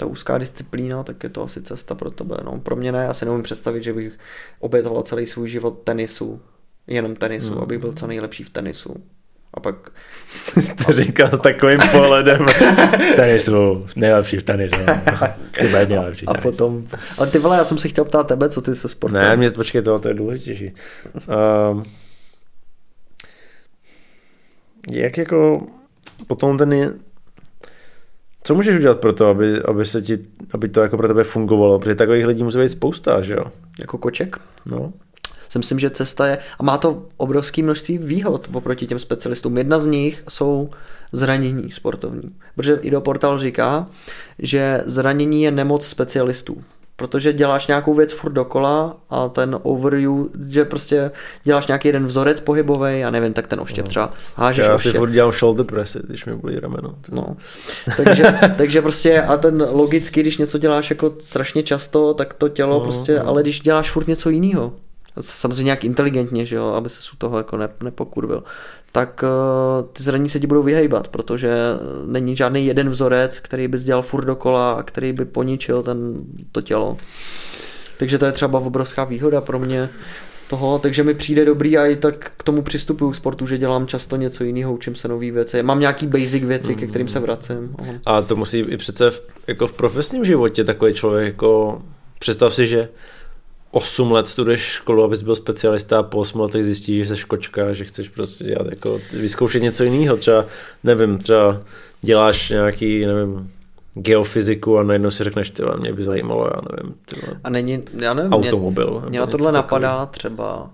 ta 0.00 0.06
úzká 0.06 0.38
disciplína, 0.38 1.02
tak 1.02 1.24
je 1.24 1.28
to 1.28 1.42
asi 1.42 1.62
cesta 1.62 1.94
pro 1.94 2.10
tebe. 2.10 2.36
No, 2.44 2.60
pro 2.60 2.76
mě 2.76 2.92
ne, 2.92 2.98
já 2.98 3.14
si 3.14 3.24
neumím 3.24 3.42
představit, 3.42 3.82
že 3.82 3.92
bych 3.92 4.18
obětoval 4.58 5.02
celý 5.02 5.26
svůj 5.26 5.48
život 5.48 5.80
tenisu, 5.84 6.40
jenom 6.86 7.16
tenisu, 7.16 7.52
hmm. 7.52 7.62
abych 7.62 7.78
byl 7.78 7.92
co 7.92 8.06
nejlepší 8.06 8.42
v 8.42 8.50
tenisu. 8.50 8.94
A 9.54 9.60
pak... 9.60 9.90
to 10.86 10.92
říkal 10.92 11.28
s 11.28 11.38
takovým 11.38 11.78
pohledem 11.92 12.46
tenisu, 13.16 13.86
nejlepší 13.96 14.36
v 14.36 14.42
tenisu. 14.42 14.80
Ty 15.60 15.66
bude 15.66 15.86
nejlepší 15.86 16.26
A 16.26 16.34
potom, 16.34 16.88
ale 17.18 17.26
ty 17.26 17.38
vole, 17.38 17.56
já 17.56 17.64
jsem 17.64 17.78
si 17.78 17.88
chtěl 17.88 18.04
ptát 18.04 18.28
tebe, 18.28 18.48
co 18.48 18.62
ty 18.62 18.74
se 18.74 18.88
sportem. 18.88 19.22
Ne, 19.22 19.36
mě, 19.36 19.50
počkej, 19.50 19.82
to, 19.82 19.98
to 19.98 20.08
je 20.08 20.14
důležitější. 20.14 20.72
Um, 21.70 21.82
jak 24.90 25.18
jako 25.18 25.66
potom 26.26 26.58
ten 26.58 26.98
co 28.48 28.54
můžeš 28.54 28.76
udělat 28.76 29.00
pro 29.00 29.12
to, 29.12 29.26
aby, 29.26 29.62
aby, 29.62 29.84
se 29.84 30.02
ti, 30.02 30.18
aby 30.50 30.68
to 30.68 30.80
jako 30.80 30.96
pro 30.96 31.08
tebe 31.08 31.24
fungovalo? 31.24 31.78
Protože 31.78 31.94
takových 31.94 32.26
lidí 32.26 32.42
musí 32.42 32.58
být 32.58 32.68
spousta, 32.68 33.20
že 33.20 33.34
jo? 33.34 33.44
Jako 33.80 33.98
koček? 33.98 34.36
No. 34.66 34.92
Si 35.48 35.58
myslím, 35.58 35.78
že 35.78 35.90
cesta 35.90 36.26
je, 36.26 36.38
a 36.58 36.62
má 36.62 36.78
to 36.78 37.06
obrovské 37.16 37.62
množství 37.62 37.98
výhod 37.98 38.48
oproti 38.52 38.86
těm 38.86 38.98
specialistům. 38.98 39.58
Jedna 39.58 39.78
z 39.78 39.86
nich 39.86 40.22
jsou 40.28 40.70
zranění 41.12 41.70
sportovní. 41.70 42.30
Protože 42.54 42.78
i 42.82 42.90
do 42.90 43.00
portal 43.00 43.38
říká, 43.38 43.86
že 44.38 44.82
zranění 44.84 45.42
je 45.42 45.50
nemoc 45.50 45.86
specialistů 45.86 46.62
protože 46.98 47.32
děláš 47.32 47.66
nějakou 47.66 47.94
věc 47.94 48.12
furt 48.12 48.32
dokola 48.32 48.96
a 49.10 49.28
ten 49.28 49.58
overview, 49.62 50.12
že 50.48 50.64
prostě 50.64 51.10
děláš 51.44 51.66
nějaký 51.66 51.88
jeden 51.88 52.04
vzorec 52.04 52.40
pohybový, 52.40 53.00
já 53.00 53.10
nevím, 53.10 53.32
tak 53.32 53.46
ten 53.46 53.60
oštěp 53.60 53.84
no. 53.84 53.88
třeba 53.88 54.12
hážeš 54.36 54.66
Já 54.66 54.74
oštěp. 54.74 54.92
si 54.92 54.98
furt 54.98 55.10
dělám 55.10 55.32
shoulder 55.32 55.66
pressy, 55.66 55.98
když 56.08 56.24
mi 56.24 56.34
bolí 56.36 56.60
rameno. 56.60 56.94
No. 57.10 57.36
takže, 57.96 58.24
takže 58.58 58.82
prostě 58.82 59.22
a 59.22 59.36
ten 59.36 59.66
logicky, 59.70 60.20
když 60.20 60.38
něco 60.38 60.58
děláš 60.58 60.90
jako 60.90 61.14
strašně 61.20 61.62
často, 61.62 62.14
tak 62.14 62.34
to 62.34 62.48
tělo 62.48 62.78
no, 62.78 62.80
prostě, 62.80 63.18
no. 63.18 63.28
ale 63.28 63.42
když 63.42 63.60
děláš 63.60 63.90
furt 63.90 64.08
něco 64.08 64.30
jiného, 64.30 64.72
samozřejmě 65.20 65.64
nějak 65.64 65.84
inteligentně, 65.84 66.46
že 66.46 66.56
jo, 66.56 66.66
aby 66.66 66.88
se 66.88 67.00
u 67.12 67.16
toho 67.16 67.38
jako 67.38 67.56
ne, 67.56 67.68
nepokurvil, 67.82 68.42
tak 68.92 69.22
uh, 69.22 69.88
ty 69.88 70.02
zraní 70.02 70.28
se 70.28 70.40
ti 70.40 70.46
budou 70.46 70.62
vyhejbat, 70.62 71.08
protože 71.08 71.54
není 72.06 72.36
žádný 72.36 72.66
jeden 72.66 72.88
vzorec, 72.88 73.38
který 73.38 73.68
bys 73.68 73.84
dělal 73.84 74.02
furt 74.02 74.24
dokola 74.24 74.72
a 74.72 74.82
který 74.82 75.12
by 75.12 75.24
poničil 75.24 75.82
ten, 75.82 76.14
to 76.52 76.62
tělo. 76.62 76.96
Takže 77.98 78.18
to 78.18 78.26
je 78.26 78.32
třeba 78.32 78.58
obrovská 78.58 79.04
výhoda 79.04 79.40
pro 79.40 79.58
mě 79.58 79.88
toho, 80.48 80.78
takže 80.78 81.04
mi 81.04 81.14
přijde 81.14 81.44
dobrý 81.44 81.78
a 81.78 81.86
i 81.86 81.96
tak 81.96 82.32
k 82.36 82.42
tomu 82.42 82.62
přistupuju 82.62 83.10
k 83.10 83.14
sportu, 83.14 83.46
že 83.46 83.58
dělám 83.58 83.86
často 83.86 84.16
něco 84.16 84.44
jiného, 84.44 84.74
učím 84.74 84.94
se 84.94 85.08
nové 85.08 85.30
věci. 85.30 85.62
Mám 85.62 85.80
nějaký 85.80 86.06
basic 86.06 86.44
věci, 86.44 86.72
mm. 86.72 86.78
ke 86.78 86.86
kterým 86.86 87.08
se 87.08 87.20
vracím. 87.20 87.74
A 88.06 88.22
to 88.22 88.36
musí 88.36 88.58
i 88.58 88.76
přece 88.76 89.10
v, 89.10 89.22
jako 89.46 89.66
v 89.66 89.72
profesním 89.72 90.24
životě 90.24 90.64
takový 90.64 90.94
člověk 90.94 91.26
jako 91.26 91.82
představ 92.18 92.54
si, 92.54 92.66
že 92.66 92.88
8 93.70 94.12
let 94.12 94.28
studuješ 94.28 94.60
školu, 94.60 95.04
abys 95.04 95.22
byl 95.22 95.36
specialista 95.36 95.98
a 95.98 96.02
po 96.02 96.18
8 96.18 96.40
letech 96.40 96.64
zjistíš, 96.64 97.08
že 97.08 97.16
jsi 97.16 97.24
kočka, 97.24 97.72
že 97.72 97.84
chceš 97.84 98.08
prostě 98.08 98.44
dělat 98.44 98.66
jako, 98.70 99.00
vyzkoušet 99.12 99.62
něco 99.62 99.84
jiného, 99.84 100.16
třeba, 100.16 100.46
nevím, 100.84 101.18
třeba 101.18 101.60
děláš 102.02 102.50
nějaký, 102.50 103.06
nevím, 103.06 103.50
geofyziku 103.94 104.78
a 104.78 104.82
najednou 104.82 105.10
si 105.10 105.24
řekneš, 105.24 105.50
ty 105.50 105.62
mě 105.78 105.92
by 105.92 106.02
zajímalo, 106.02 106.44
já 106.44 106.60
nevím, 106.76 106.94
tyhle, 107.04 107.40
a 107.44 107.50
není, 107.50 107.82
já 107.98 108.14
nevím, 108.14 108.32
automobil. 108.32 109.00
Mě, 109.00 109.10
mě 109.10 109.20
na 109.20 109.26
tohle 109.26 109.52
napadá 109.52 110.06
třeba, 110.06 110.70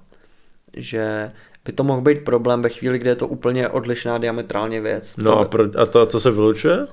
že 0.76 1.30
by 1.64 1.72
to 1.72 1.84
mohl 1.84 2.00
být 2.00 2.24
problém 2.24 2.62
ve 2.62 2.68
chvíli, 2.68 2.98
kdy 2.98 3.08
je 3.08 3.16
to 3.16 3.28
úplně 3.28 3.68
odlišná 3.68 4.18
diametrálně 4.18 4.80
věc. 4.80 5.16
No 5.16 5.30
to 5.30 5.38
a, 5.38 5.44
pro, 5.44 5.64
a 5.78 5.86
to, 5.86 6.06
co 6.06 6.20
se 6.20 6.30
vylučuje? 6.30 6.86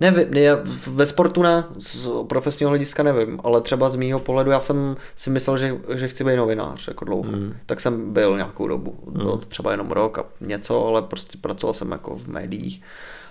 Nevím, 0.00 0.34
já 0.34 0.58
ve 0.86 1.06
sportu 1.06 1.42
ne, 1.42 1.64
z 1.78 2.08
profesního 2.28 2.68
hlediska 2.68 3.02
nevím, 3.02 3.40
ale 3.44 3.60
třeba 3.60 3.90
z 3.90 3.96
mýho 3.96 4.18
pohledu 4.18 4.50
já 4.50 4.60
jsem 4.60 4.96
si 5.16 5.30
myslel, 5.30 5.58
že, 5.58 5.78
že 5.94 6.08
chci 6.08 6.24
být 6.24 6.36
novinář 6.36 6.88
jako 6.88 7.04
dlouho. 7.04 7.32
Mm. 7.32 7.54
Tak 7.66 7.80
jsem 7.80 8.12
byl 8.12 8.36
nějakou 8.36 8.68
dobu, 8.68 8.98
mm. 9.06 9.24
byl 9.24 9.36
třeba 9.36 9.70
jenom 9.70 9.90
rok 9.90 10.18
a 10.18 10.24
něco, 10.40 10.86
ale 10.86 11.02
prostě 11.02 11.38
pracoval 11.40 11.74
jsem 11.74 11.92
jako 11.92 12.16
v 12.16 12.28
médiích. 12.28 12.82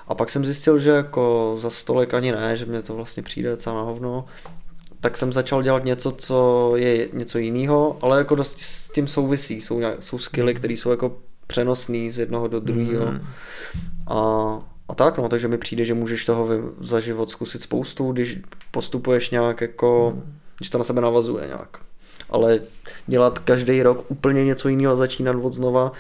A 0.08 0.16
pak 0.16 0.30
jsem 0.30 0.46
zjistil, 0.46 0.80
že 0.80 0.92
jako 0.92 1.56
za 1.60 1.70
stolek 1.70 2.14
ani 2.14 2.32
ne, 2.32 2.58
že 2.58 2.66
mě 2.66 2.82
to 2.82 2.96
vlastně 2.96 3.24
přijde 3.24 3.50
docela 3.50 3.76
na 3.76 3.82
hovno. 3.82 4.26
Tak 5.00 5.18
jsem 5.18 5.34
začal 5.34 5.64
dělat 5.64 5.86
něco, 5.86 6.12
co 6.12 6.72
je 6.76 7.10
něco 7.14 7.38
jiného, 7.38 7.98
ale 8.02 8.18
jako 8.18 8.36
dost 8.36 8.60
s 8.60 8.90
tím 8.92 9.08
souvisí. 9.08 9.62
Jsou, 9.62 9.82
jsou 10.00 10.20
skilly, 10.20 10.54
mm. 10.54 10.58
které 10.60 10.74
jsou 10.74 10.92
jako 10.92 11.18
přenosný 11.48 12.12
z 12.12 12.20
jednoho 12.20 12.48
do 12.48 12.60
druhého. 12.60 13.12
Mm. 13.12 13.20
A 14.08 14.77
a 14.88 14.96
tak, 14.96 15.18
no, 15.18 15.30
takže 15.30 15.48
mi 15.48 15.58
přijde, 15.58 15.86
že 15.86 15.94
můžeš 15.94 16.26
toho 16.26 16.50
za 16.80 17.00
život 17.00 17.30
zkusit 17.30 17.64
spoustu, 17.64 18.12
když 18.12 18.40
postupuješ 18.72 19.30
nějak 19.30 19.62
jako, 19.62 20.12
hmm. 20.16 20.38
když 20.58 20.70
to 20.70 20.78
na 20.78 20.84
sebe 20.84 21.02
navazuje 21.02 21.48
nějak. 21.48 21.78
Ale 22.30 22.60
dělat 23.08 23.40
každý 23.40 23.84
rok 23.84 24.06
úplně 24.12 24.46
něco 24.46 24.70
jiného 24.70 24.94
a 24.94 24.96
začínat 24.96 25.36
od 25.36 25.54
znova, 25.54 25.92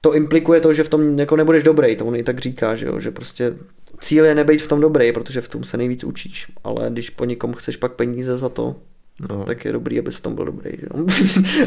to 0.00 0.14
implikuje 0.14 0.60
to, 0.60 0.72
že 0.72 0.84
v 0.84 0.88
tom 0.88 1.18
jako 1.18 1.36
nebudeš 1.36 1.62
dobrý, 1.62 1.96
to 1.96 2.06
on 2.06 2.16
i 2.16 2.22
tak 2.22 2.38
říká, 2.38 2.74
že, 2.74 2.86
jo? 2.86 3.00
že 3.00 3.10
prostě 3.10 3.54
cíl 4.00 4.24
je 4.24 4.34
nebejt 4.34 4.62
v 4.62 4.68
tom 4.68 4.80
dobrý, 4.80 5.12
protože 5.12 5.40
v 5.40 5.48
tom 5.48 5.64
se 5.64 5.76
nejvíc 5.76 6.04
učíš, 6.04 6.52
ale 6.64 6.90
když 6.90 7.10
po 7.10 7.24
někom 7.24 7.52
chceš 7.52 7.76
pak 7.76 7.92
peníze 7.92 8.36
za 8.36 8.48
to, 8.48 8.76
No. 9.20 9.44
Tak 9.44 9.64
je 9.64 9.72
dobrý, 9.72 9.98
abys 9.98 10.16
v 10.16 10.20
tom 10.20 10.34
byl 10.34 10.44
dobrý, 10.44 10.70
že 10.70 10.86
jo? 10.94 11.06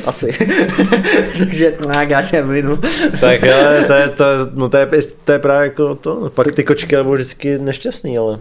Asi. 0.05 0.31
Takže 1.37 1.77
no, 1.87 1.91
já 1.93 2.21
nevím. 2.31 2.81
tak 3.21 3.43
ale 3.53 3.83
to 3.83 3.93
je, 3.93 4.09
to, 4.09 4.25
no 4.53 4.69
to 4.69 4.77
je, 4.77 4.87
to 5.23 5.31
je 5.31 5.39
právě 5.39 5.67
jako 5.67 5.95
to. 5.95 6.31
Pak 6.35 6.51
ty 6.51 6.63
kočky 6.63 6.95
budou 6.95 7.13
vždycky 7.13 7.57
nešťastný, 7.57 8.17
ale 8.17 8.39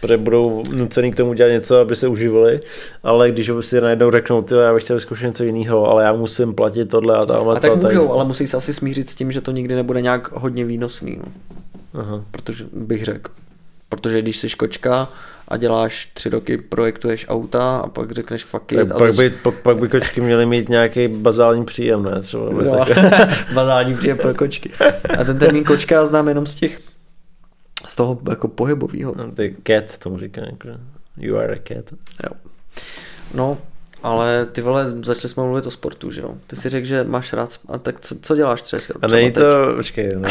protože 0.00 0.16
budou 0.16 0.62
nucený 0.72 1.12
k 1.12 1.16
tomu 1.16 1.32
dělat 1.32 1.48
něco, 1.48 1.76
aby 1.76 1.96
se 1.96 2.08
uživili, 2.08 2.60
ale 3.02 3.30
když 3.30 3.50
si 3.60 3.80
najednou 3.80 4.10
řeknou, 4.10 4.42
ty, 4.42 4.54
já 4.54 4.74
bych 4.74 4.82
chtěl 4.82 4.96
vyzkoušet 4.96 5.26
něco 5.26 5.44
jiného, 5.44 5.90
ale 5.90 6.04
já 6.04 6.12
musím 6.12 6.54
platit 6.54 6.84
tohle 6.84 7.16
a 7.16 7.26
tamhle. 7.26 7.56
A 7.56 7.60
tak 7.60 7.80
to, 7.80 7.86
můžou, 7.86 8.12
ale 8.12 8.24
musí 8.24 8.46
se 8.46 8.56
asi 8.56 8.74
smířit 8.74 9.10
s 9.10 9.14
tím, 9.14 9.32
že 9.32 9.40
to 9.40 9.50
nikdy 9.50 9.74
nebude 9.74 10.00
nějak 10.00 10.32
hodně 10.32 10.64
výnosný. 10.64 11.18
No. 11.24 11.32
Aha. 12.00 12.24
Protože 12.30 12.64
bych 12.72 13.04
řekl. 13.04 13.30
Protože 13.88 14.22
když 14.22 14.38
jsi 14.38 14.48
kočka 14.50 15.08
a 15.48 15.56
děláš 15.56 16.10
tři 16.14 16.28
roky, 16.28 16.58
projektuješ 16.58 17.26
auta 17.28 17.78
a 17.78 17.88
pak 17.88 18.12
řekneš 18.12 18.44
fuck 18.44 18.72
it. 18.72 18.88
Tak 18.88 18.98
pak, 18.98 19.14
by, 19.14 19.30
pak, 19.30 19.54
pak 19.54 19.78
by 19.78 19.88
kočky 19.88 20.20
měly 20.20 20.46
mít 20.46 20.68
nějaký 20.68 21.08
bazální 21.08 21.64
příjem, 21.64 22.02
ne? 22.02 22.22
Třeba 22.22 22.44
no, 22.52 22.84
bazální 23.54 23.94
příjem 23.94 24.18
pro 24.18 24.34
kočky. 24.34 24.70
A 25.18 25.24
ten 25.24 25.38
termín 25.38 25.64
kočka 25.64 26.06
znám 26.06 26.28
jenom 26.28 26.46
z 26.46 26.54
těch 26.54 26.80
z 27.86 27.96
toho 27.96 28.18
jako 28.30 28.48
pohybového. 28.48 29.14
No, 29.16 29.32
ty 29.32 29.56
cat 29.66 29.98
tomu 29.98 30.18
říká, 30.18 30.40
jako, 30.40 30.68
you 31.16 31.36
are 31.36 31.54
a 31.54 31.58
cat. 31.68 31.92
Jo. 32.24 32.30
No, 33.34 33.58
ale 34.02 34.46
ty 34.52 34.60
vole, 34.60 34.86
začali 35.02 35.28
jsme 35.28 35.42
mluvit 35.42 35.66
o 35.66 35.70
sportu, 35.70 36.10
že 36.10 36.20
jo? 36.20 36.34
Ty 36.46 36.56
si 36.56 36.68
řekl, 36.68 36.86
že 36.86 37.04
máš 37.04 37.32
rád, 37.32 37.50
a 37.68 37.78
tak 37.78 38.00
co, 38.00 38.14
co 38.22 38.36
děláš 38.36 38.62
třeba? 38.62 38.82
A 39.02 39.06
není 39.06 39.32
to, 39.32 39.42
počkej, 39.76 40.16
ne, 40.16 40.28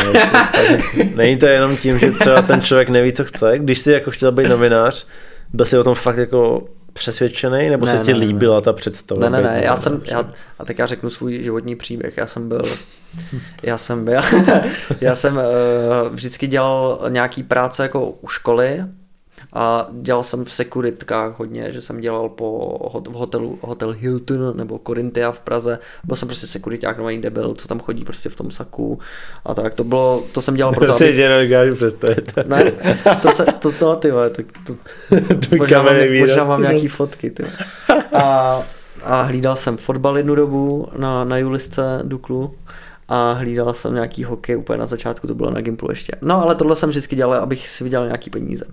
není 1.16 1.38
to 1.38 1.46
jenom 1.46 1.78
tím, 1.78 2.00
že 2.00 2.12
třeba 2.12 2.42
ten 2.42 2.62
člověk 2.62 2.90
neví, 2.90 3.14
co 3.14 3.26
chce, 3.26 3.54
když 3.58 3.80
si 3.80 3.92
jako 3.92 4.12
chtěl 4.12 4.32
být 4.32 4.48
novinář, 4.48 5.08
byl 5.54 5.66
si 5.66 5.78
o 5.78 5.84
tom 5.84 5.96
fakt 5.96 6.18
jako 6.18 6.68
přesvědčený, 6.94 7.70
nebo 7.70 7.86
ne, 7.86 7.92
se 7.92 7.98
ti 8.06 8.14
ne, 8.14 8.20
líbila 8.20 8.56
ne. 8.56 8.62
ta 8.62 8.74
představa? 8.74 9.22
Ne, 9.22 9.30
ne, 9.30 9.50
ne, 9.50 9.62
já 9.64 9.78
jsem, 9.78 10.02
já, 10.06 10.32
a 10.60 10.66
tak 10.66 10.80
já 10.80 10.86
řeknu 10.86 11.10
svůj 11.10 11.44
životní 11.44 11.76
příběh, 11.76 12.18
já 12.18 12.28
jsem 12.28 12.50
byl, 12.50 12.62
já 13.64 13.78
jsem 13.78 14.06
byl, 14.06 14.22
já 15.02 15.16
jsem 15.16 15.36
uh, 15.36 15.44
vždycky 16.12 16.48
dělal 16.48 17.06
nějaký 17.10 17.44
práce 17.44 17.84
jako 17.84 18.10
u 18.10 18.28
školy, 18.28 18.86
a 19.54 19.88
dělal 20.02 20.24
jsem 20.24 20.46
v 20.46 20.52
sekuritkách 20.52 21.40
hodně, 21.40 21.72
že 21.72 21.82
jsem 21.82 22.02
dělal 22.02 22.30
po 22.30 22.78
v 23.10 23.14
hotelu 23.14 23.60
Hotel 23.62 23.92
Hilton 23.92 24.58
nebo 24.58 24.80
Corinthia 24.88 25.32
v 25.32 25.42
Praze. 25.42 25.80
Byl 26.04 26.16
jsem 26.16 26.28
prostě 26.28 26.48
sekuriták, 26.48 26.98
no 26.98 27.08
kde 27.08 27.30
byl, 27.30 27.54
co 27.54 27.68
tam 27.68 27.80
chodí 27.80 28.04
prostě 28.04 28.30
v 28.30 28.36
tom 28.36 28.52
saku 28.52 29.00
a 29.46 29.54
tak. 29.54 29.74
To 29.74 29.84
bylo, 29.84 30.24
to 30.32 30.42
jsem 30.42 30.56
dělal 30.56 30.74
proto, 30.76 30.94
aby... 30.94 31.14
Si 31.14 31.76
představit. 31.76 32.34
Ne, 32.48 32.72
to 33.22 33.32
se, 33.32 33.46
to, 33.60 33.72
to 33.72 33.96
ty 33.96 34.12
vole, 34.12 34.30
tak 34.30 34.46
to, 34.66 34.74
to 35.50 35.56
možná, 35.56 35.82
mám, 35.82 35.96
možná 36.20 36.44
mám 36.44 36.62
nějaký 36.62 36.88
fotky, 36.88 37.32
ty. 37.32 37.46
A, 38.14 38.62
a 39.04 39.22
hlídal 39.22 39.56
jsem 39.56 39.78
fotbal 39.78 40.18
jednu 40.18 40.36
dobu 40.36 40.88
na, 40.98 41.24
na 41.24 41.38
Julisce 41.38 42.00
Duklu 42.04 42.56
a 43.08 43.32
hlídal 43.32 43.74
jsem 43.74 43.94
nějaký 43.94 44.24
hokej 44.24 44.58
úplně 44.58 44.80
na 44.80 44.86
začátku, 44.86 45.28
to 45.28 45.36
bylo 45.36 45.52
na 45.52 45.62
Gimplu 45.62 45.88
ještě. 45.92 46.14
No 46.22 46.42
ale 46.42 46.56
tohle 46.56 46.76
jsem 46.76 46.90
vždycky 46.90 47.16
dělal, 47.16 47.42
abych 47.42 47.70
si 47.70 47.84
vydělal 47.84 48.06
nějaký 48.06 48.30
peníze 48.30 48.66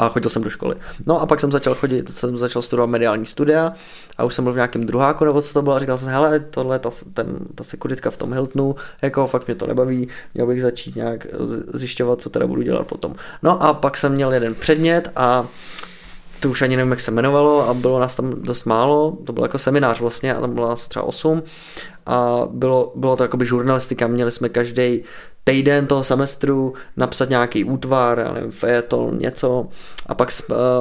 a 0.00 0.08
chodil 0.08 0.30
jsem 0.30 0.42
do 0.42 0.50
školy. 0.50 0.76
No 1.06 1.20
a 1.20 1.26
pak 1.26 1.40
jsem 1.40 1.52
začal 1.52 1.74
chodit, 1.74 2.10
jsem 2.10 2.36
začal 2.36 2.62
studovat 2.62 2.86
mediální 2.86 3.26
studia 3.26 3.72
a 4.18 4.24
už 4.24 4.34
jsem 4.34 4.44
byl 4.44 4.52
v 4.52 4.56
nějakém 4.56 4.86
druháku 4.86 5.24
nebo 5.24 5.42
co 5.42 5.52
to 5.52 5.62
bylo 5.62 5.74
a 5.74 5.78
říkal 5.78 5.98
jsem, 5.98 6.08
hele, 6.08 6.40
tohle, 6.40 6.78
ta, 6.78 6.90
ten, 7.14 7.38
ta 7.54 7.64
sekuritka 7.64 8.10
v 8.10 8.16
tom 8.16 8.32
Hiltonu, 8.32 8.76
jako 9.02 9.26
fakt 9.26 9.46
mě 9.46 9.54
to 9.54 9.66
nebaví, 9.66 10.08
měl 10.34 10.46
bych 10.46 10.62
začít 10.62 10.96
nějak 10.96 11.26
zjišťovat, 11.74 12.22
co 12.22 12.30
teda 12.30 12.46
budu 12.46 12.62
dělat 12.62 12.86
potom. 12.86 13.14
No 13.42 13.62
a 13.62 13.74
pak 13.74 13.96
jsem 13.96 14.12
měl 14.12 14.32
jeden 14.32 14.54
předmět 14.54 15.12
a 15.16 15.46
to 16.40 16.50
už 16.50 16.62
ani 16.62 16.76
nevím, 16.76 16.90
jak 16.90 17.00
se 17.00 17.10
jmenovalo 17.10 17.68
a 17.68 17.74
bylo 17.74 18.00
nás 18.00 18.14
tam 18.14 18.42
dost 18.42 18.64
málo, 18.64 19.18
to 19.24 19.32
byl 19.32 19.44
jako 19.44 19.58
seminář 19.58 20.00
vlastně 20.00 20.34
a 20.34 20.40
tam 20.40 20.54
bylo 20.54 20.68
nás 20.68 20.88
třeba 20.88 21.04
8 21.04 21.42
a 22.10 22.48
bylo, 22.50 22.92
bylo 22.94 23.16
to 23.16 23.24
jakoby 23.24 23.46
žurnalistika, 23.46 24.06
měli 24.06 24.30
jsme 24.30 24.48
každý 24.48 25.02
týden 25.44 25.86
toho 25.86 26.04
semestru 26.04 26.74
napsat 26.96 27.30
nějaký 27.30 27.64
útvar, 27.64 28.18
já 28.18 28.32
nevím, 28.32 28.50
fejeton, 28.50 29.18
něco 29.18 29.68
a 30.06 30.14
pak 30.14 30.30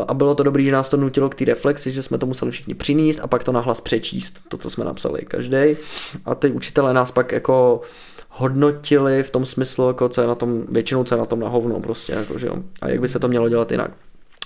a 0.07 0.13
bylo 0.13 0.35
to 0.35 0.43
dobrý, 0.43 0.65
že 0.65 0.71
nás 0.71 0.89
to 0.89 0.97
nutilo 0.97 1.29
k 1.29 1.35
té 1.35 1.45
reflexi, 1.45 1.91
že 1.91 2.03
jsme 2.03 2.17
to 2.17 2.25
museli 2.25 2.51
všichni 2.51 2.73
přinést 2.73 3.19
a 3.23 3.27
pak 3.27 3.43
to 3.43 3.51
nahlas 3.51 3.81
přečíst, 3.81 4.39
to, 4.47 4.57
co 4.57 4.69
jsme 4.69 4.85
napsali 4.85 5.21
každý 5.21 5.77
a 6.25 6.35
ty 6.35 6.51
učitelé 6.51 6.93
nás 6.93 7.11
pak 7.11 7.31
jako 7.31 7.81
hodnotili 8.29 9.23
v 9.23 9.29
tom 9.29 9.45
smyslu, 9.45 9.87
jako 9.87 10.09
co 10.09 10.21
je 10.21 10.27
na 10.27 10.35
tom, 10.35 10.63
většinou 10.71 11.03
co 11.03 11.15
je 11.15 11.19
na 11.19 11.25
tom 11.25 11.39
na 11.39 11.49
hovno 11.49 11.79
prostě, 11.79 12.13
jako, 12.13 12.37
že 12.37 12.47
jo. 12.47 12.55
A 12.81 12.89
jak 12.89 13.01
by 13.01 13.07
se 13.07 13.19
to 13.19 13.27
mělo 13.27 13.49
dělat 13.49 13.71
jinak. 13.71 13.91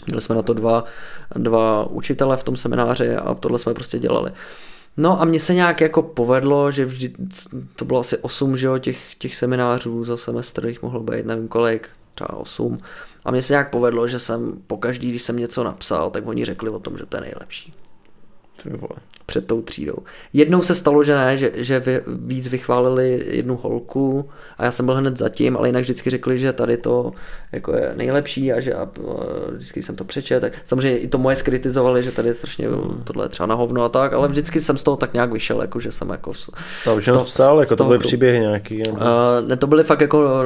Měli 0.07 0.21
jsme 0.21 0.35
na 0.35 0.41
to 0.41 0.53
dva, 0.53 0.83
dva 1.35 1.87
učitele 1.89 2.37
v 2.37 2.43
tom 2.43 2.55
semináři 2.55 3.15
a 3.15 3.33
tohle 3.33 3.59
jsme 3.59 3.73
prostě 3.73 3.99
dělali. 3.99 4.31
No 4.97 5.21
a 5.21 5.25
mně 5.25 5.39
se 5.39 5.53
nějak 5.53 5.81
jako 5.81 6.01
povedlo, 6.01 6.71
že 6.71 6.85
vždy, 6.85 7.13
to 7.75 7.85
bylo 7.85 7.99
asi 7.99 8.17
8 8.17 8.57
že 8.57 8.67
jo, 8.67 8.77
těch, 8.77 9.15
těch 9.15 9.35
seminářů 9.35 10.03
za 10.03 10.17
semestr, 10.17 10.65
jich 10.65 10.81
mohlo 10.81 10.99
být 10.99 11.25
nevím 11.25 11.47
kolik, 11.47 11.89
třeba 12.15 12.33
8. 12.33 12.79
A 13.25 13.31
mně 13.31 13.41
se 13.41 13.53
nějak 13.53 13.69
povedlo, 13.69 14.07
že 14.07 14.19
jsem 14.19 14.61
po 14.67 14.77
každý, 14.77 15.09
když 15.09 15.21
jsem 15.21 15.37
něco 15.37 15.63
napsal, 15.63 16.09
tak 16.09 16.27
oni 16.27 16.45
řekli 16.45 16.69
o 16.69 16.79
tom, 16.79 16.97
že 16.97 17.05
to 17.05 17.17
je 17.17 17.21
nejlepší 17.21 17.73
před 19.33 19.47
tou 19.47 19.61
třídou. 19.61 19.95
Jednou 20.33 20.61
se 20.61 20.75
stalo, 20.75 21.03
že 21.03 21.15
ne, 21.15 21.37
že, 21.37 21.51
že 21.55 21.79
vy, 21.79 22.01
víc 22.07 22.47
vychválili 22.47 23.23
jednu 23.27 23.57
holku 23.57 24.29
a 24.57 24.65
já 24.65 24.71
jsem 24.71 24.85
byl 24.85 24.95
hned 24.95 25.17
zatím, 25.17 25.57
ale 25.57 25.67
jinak 25.67 25.83
vždycky 25.83 26.09
řekli, 26.09 26.39
že 26.39 26.53
tady 26.53 26.77
to 26.77 27.11
jako 27.51 27.75
je 27.75 27.93
nejlepší 27.97 28.53
a 28.53 28.59
že 28.59 28.73
a, 28.73 28.89
vždycky 29.51 29.81
jsem 29.81 29.95
to 29.95 30.03
přečet. 30.03 30.39
Tak 30.39 30.53
samozřejmě 30.63 30.97
i 30.97 31.07
to 31.07 31.17
moje 31.17 31.35
skritizovali, 31.35 32.03
že 32.03 32.11
tady 32.11 32.27
je 32.27 32.33
strašně 32.33 32.67
tohle 33.03 33.25
je 33.25 33.29
třeba 33.29 33.47
na 33.47 33.55
hovno 33.55 33.83
a 33.83 33.89
tak, 33.89 34.13
ale 34.13 34.27
vždycky 34.27 34.59
jsem 34.59 34.77
z 34.77 34.83
toho 34.83 34.97
tak 34.97 35.13
nějak 35.13 35.33
vyšel, 35.33 35.61
jako 35.61 35.79
že 35.79 35.91
jsem 35.91 36.09
jako 36.09 36.33
z, 36.33 36.49
to 36.83 36.95
už 36.95 37.05
toho, 37.05 37.25
psal, 37.25 37.59
jako 37.59 37.75
to 37.75 37.83
byly 37.83 37.99
příběhy 37.99 38.39
nějaký. 38.39 38.83
Uh, 38.89 38.99
ne, 39.47 39.57
to 39.57 39.67
byly 39.67 39.83
fakt 39.83 40.01
jako 40.01 40.43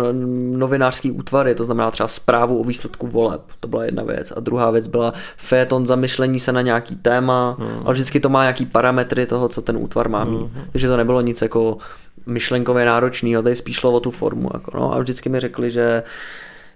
novinářský 0.51 1.11
útvary, 1.11 1.55
to 1.55 1.65
znamená 1.65 1.91
třeba 1.91 2.07
zprávu 2.07 2.59
o 2.59 2.63
výsledku 2.63 3.07
voleb, 3.07 3.41
to 3.59 3.67
byla 3.67 3.85
jedna 3.85 4.03
věc. 4.03 4.33
A 4.35 4.39
druhá 4.39 4.71
věc 4.71 4.87
byla 4.87 5.13
feton 5.37 5.85
zamyšlení 5.85 6.39
se 6.39 6.51
na 6.51 6.61
nějaký 6.61 6.95
téma, 6.95 7.57
hmm. 7.59 7.81
ale 7.85 7.93
vždycky 7.93 8.19
to 8.19 8.29
má 8.29 8.43
nějaký 8.43 8.65
parametry 8.77 9.25
toho, 9.25 9.49
co 9.49 9.61
ten 9.61 9.77
útvar 9.77 10.09
má 10.09 10.25
mít. 10.25 10.41
Mm-hmm. 10.41 10.69
Takže 10.71 10.87
to 10.87 10.97
nebylo 10.97 11.21
nic 11.21 11.41
jako 11.41 11.77
myšlenkově 12.25 12.85
náročného, 12.85 13.43
tady 13.43 13.55
spíš 13.55 13.75
šlo 13.75 13.91
o 13.91 13.99
tu 13.99 14.11
formu. 14.11 14.49
Jako, 14.53 14.77
no, 14.77 14.93
a 14.93 14.99
vždycky 14.99 15.29
mi 15.29 15.39
řekli, 15.39 15.71
že 15.71 16.03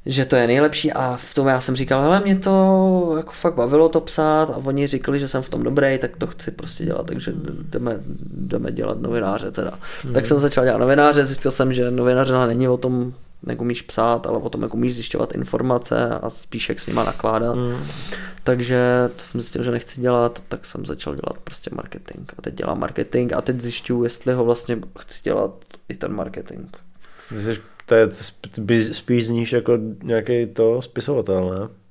že 0.06 0.26
to 0.26 0.36
je 0.36 0.48
nejlepší 0.48 0.94
a 0.94 1.18
v 1.22 1.34
tom 1.34 1.48
já 1.48 1.62
jsem 1.62 1.76
říkal, 1.76 2.02
hele, 2.02 2.20
mě 2.20 2.36
to 2.36 3.14
jako 3.18 3.32
fakt 3.32 3.54
bavilo 3.54 3.90
to 3.90 4.02
psát 4.02 4.50
a 4.50 4.58
oni 4.58 4.88
říkali, 4.88 5.20
že 5.20 5.28
jsem 5.28 5.42
v 5.42 5.50
tom 5.50 5.64
dobrý, 5.64 5.98
tak 5.98 6.18
to 6.18 6.28
chci 6.28 6.52
prostě 6.52 6.86
dělat, 6.86 7.06
takže 7.06 7.34
jdeme, 7.70 8.00
jdeme 8.34 8.72
dělat 8.72 9.02
novináře 9.02 9.52
teda. 9.52 9.72
Mm. 10.06 10.14
Tak 10.14 10.26
jsem 10.26 10.40
začal 10.40 10.66
dělat 10.66 10.78
novináře, 10.78 11.26
zjistil 11.26 11.52
jsem, 11.52 11.74
že 11.74 11.92
novinářina 11.92 12.48
není 12.48 12.68
o 12.68 12.78
tom, 12.78 13.14
jak 13.48 13.62
umíš 13.62 13.82
psát, 13.82 14.28
ale 14.28 14.38
o 14.38 14.50
tom, 14.50 14.62
jak 14.62 14.74
umíš 14.74 14.96
zjišťovat 14.96 15.36
informace 15.36 16.10
a 16.10 16.30
spíš 16.30 16.70
jak 16.70 16.80
s 16.80 16.88
nima 16.88 17.04
nakládat. 17.04 17.56
Mm. 17.56 17.78
Takže 18.44 19.10
to 19.16 19.24
jsem 19.24 19.42
zjistil, 19.42 19.64
že 19.64 19.72
nechci 19.72 20.02
dělat, 20.02 20.44
tak 20.48 20.66
jsem 20.66 20.86
začal 20.86 21.16
dělat 21.16 21.38
prostě 21.44 21.70
marketing. 21.74 22.32
A 22.38 22.42
teď 22.42 22.54
dělám 22.54 22.80
marketing 22.80 23.34
a 23.34 23.42
teď 23.42 23.62
zjišťuju, 23.62 24.04
jestli 24.04 24.34
ho 24.34 24.46
vlastně 24.46 24.80
chci 25.00 25.20
dělat 25.24 25.52
i 25.90 25.96
ten 25.96 26.14
marketing. 26.14 26.68
Jsi, 27.38 27.62
to 27.86 27.96
je 27.96 28.08
spíš 28.94 29.28
zníš 29.28 29.52
jako 29.52 29.78
nějaký 30.04 30.48
to 30.48 30.82
spisovatel, 30.82 31.50
ne? 31.50 31.82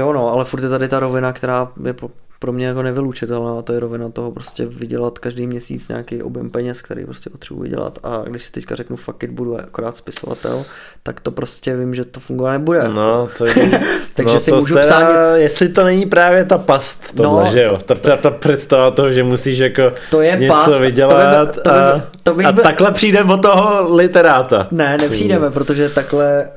Jo, 0.00 0.12
no, 0.12 0.28
ale 0.28 0.44
furt 0.44 0.62
je 0.62 0.68
tady 0.68 0.88
ta 0.88 1.00
rovina, 1.00 1.32
která 1.32 1.72
je 1.86 1.94
pro 2.42 2.52
mě 2.52 2.66
jako 2.66 2.82
nevylučitelná 2.82 3.58
a 3.58 3.62
to 3.62 3.72
je 3.72 3.80
rovina 3.80 4.08
toho 4.08 4.32
prostě 4.32 4.66
vydělat 4.66 5.18
každý 5.18 5.46
měsíc 5.46 5.88
nějaký 5.88 6.22
objem 6.22 6.50
peněz, 6.50 6.82
který 6.82 7.04
prostě 7.04 7.30
potřebuji 7.30 7.62
vydělat 7.62 7.98
a 8.02 8.22
když 8.26 8.44
si 8.44 8.52
teďka 8.52 8.74
řeknu 8.74 8.96
fuck 8.96 9.22
it, 9.22 9.30
budu 9.30 9.60
akorát 9.60 9.96
spisovatel, 9.96 10.64
tak 11.02 11.20
to 11.20 11.30
prostě 11.30 11.76
vím, 11.76 11.94
že 11.94 12.04
to 12.04 12.20
fungovat 12.20 12.52
nebude. 12.52 12.88
No, 12.88 13.28
to 13.38 13.46
je, 13.46 13.54
Takže 14.14 14.34
no, 14.34 14.40
si 14.40 14.50
to 14.50 14.60
můžu 14.60 14.74
teda, 14.74 14.86
psát... 14.86 15.36
Jestli 15.36 15.68
to 15.68 15.84
není 15.84 16.06
právě 16.06 16.44
ta 16.44 16.58
past 16.58 17.14
tohle, 17.16 17.44
no, 17.44 17.52
že 17.52 17.62
jo? 17.62 17.78
Ta, 17.84 18.16
ta 18.16 18.30
představa 18.30 18.90
toho, 18.90 19.10
že 19.10 19.24
musíš 19.24 19.58
jako 19.58 19.92
to 20.10 20.20
je 20.20 20.36
něco 20.36 20.54
past, 20.54 20.80
vydělat 20.80 21.54
to 21.54 21.60
by, 21.60 21.62
to 21.62 21.70
by, 21.70 21.76
a, 21.76 22.08
to 22.22 22.34
by, 22.34 22.44
a 22.44 22.52
takhle 22.52 22.92
přijde 22.92 23.24
od 23.24 23.42
toho 23.42 23.94
literáta. 23.94 24.68
Ne, 24.70 24.96
nepřijdeme, 25.00 25.50
protože 25.50 25.88
takhle 25.88 26.48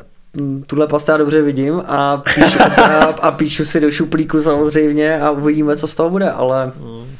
tuhle 0.67 0.87
past 0.87 1.09
já 1.09 1.17
dobře 1.17 1.41
vidím 1.41 1.83
a 1.85 2.17
píšu, 2.17 2.59
a, 2.81 3.03
a 3.03 3.31
píšu 3.31 3.65
si 3.65 3.79
do 3.79 3.91
šuplíku 3.91 4.41
samozřejmě 4.41 5.21
a 5.21 5.31
uvidíme, 5.31 5.77
co 5.77 5.87
z 5.87 5.95
toho 5.95 6.09
bude, 6.09 6.31
ale, 6.31 6.71
mm. 6.75 7.15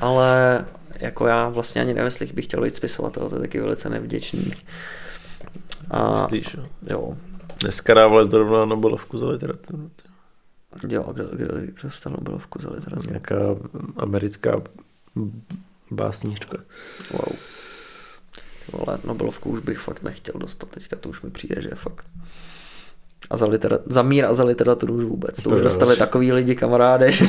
ale 0.00 0.64
jako 1.00 1.26
já 1.26 1.48
vlastně 1.48 1.80
ani 1.80 1.94
nevím, 1.94 2.04
jestli 2.04 2.26
bych 2.26 2.44
chtěl 2.44 2.62
být 2.62 2.74
spisovatel, 2.74 3.28
to 3.28 3.34
je 3.34 3.40
taky 3.40 3.60
velice 3.60 3.90
nevděčný. 3.90 4.52
A, 5.90 6.12
Myslíš, 6.12 6.56
jo. 6.90 7.16
Dneska 7.60 7.94
dával 7.94 8.24
zrovna 8.24 8.64
Nobelovku 8.64 9.18
za 9.18 9.28
literaturu. 9.28 9.90
Jo, 10.88 11.02
kdo, 11.12 11.24
kdo, 11.24 11.46
kdo 11.46 11.82
dostal 11.82 12.12
Nobelovku 12.12 12.62
za 12.62 12.70
literaturu? 12.70 13.08
Nějaká 13.08 13.36
americká 13.96 14.62
básnířka. 15.90 16.58
Wow. 17.10 17.36
Ty 18.66 18.72
vole, 18.72 18.98
Nobelovku 19.04 19.50
už 19.50 19.60
bych 19.60 19.78
fakt 19.78 20.02
nechtěl 20.02 20.34
dostat 20.38 20.70
teďka, 20.70 20.96
to 20.96 21.08
už 21.08 21.22
mi 21.22 21.30
přijde, 21.30 21.62
že 21.62 21.68
je 21.68 21.74
fakt 21.74 22.06
A 23.30 23.36
za, 23.36 23.46
litera- 23.46 23.78
za 23.86 24.02
mír 24.02 24.24
a 24.24 24.34
za 24.34 24.44
literaturu 24.44 24.94
už 24.94 25.04
vůbec. 25.04 25.42
To 25.42 25.50
už 25.50 25.56
To 25.58 25.64
dostali 25.64 25.92
jo. 25.94 25.98
takový 25.98 26.32
lidi 26.32 26.54
kamaráde, 26.56 27.12
že 27.16 27.24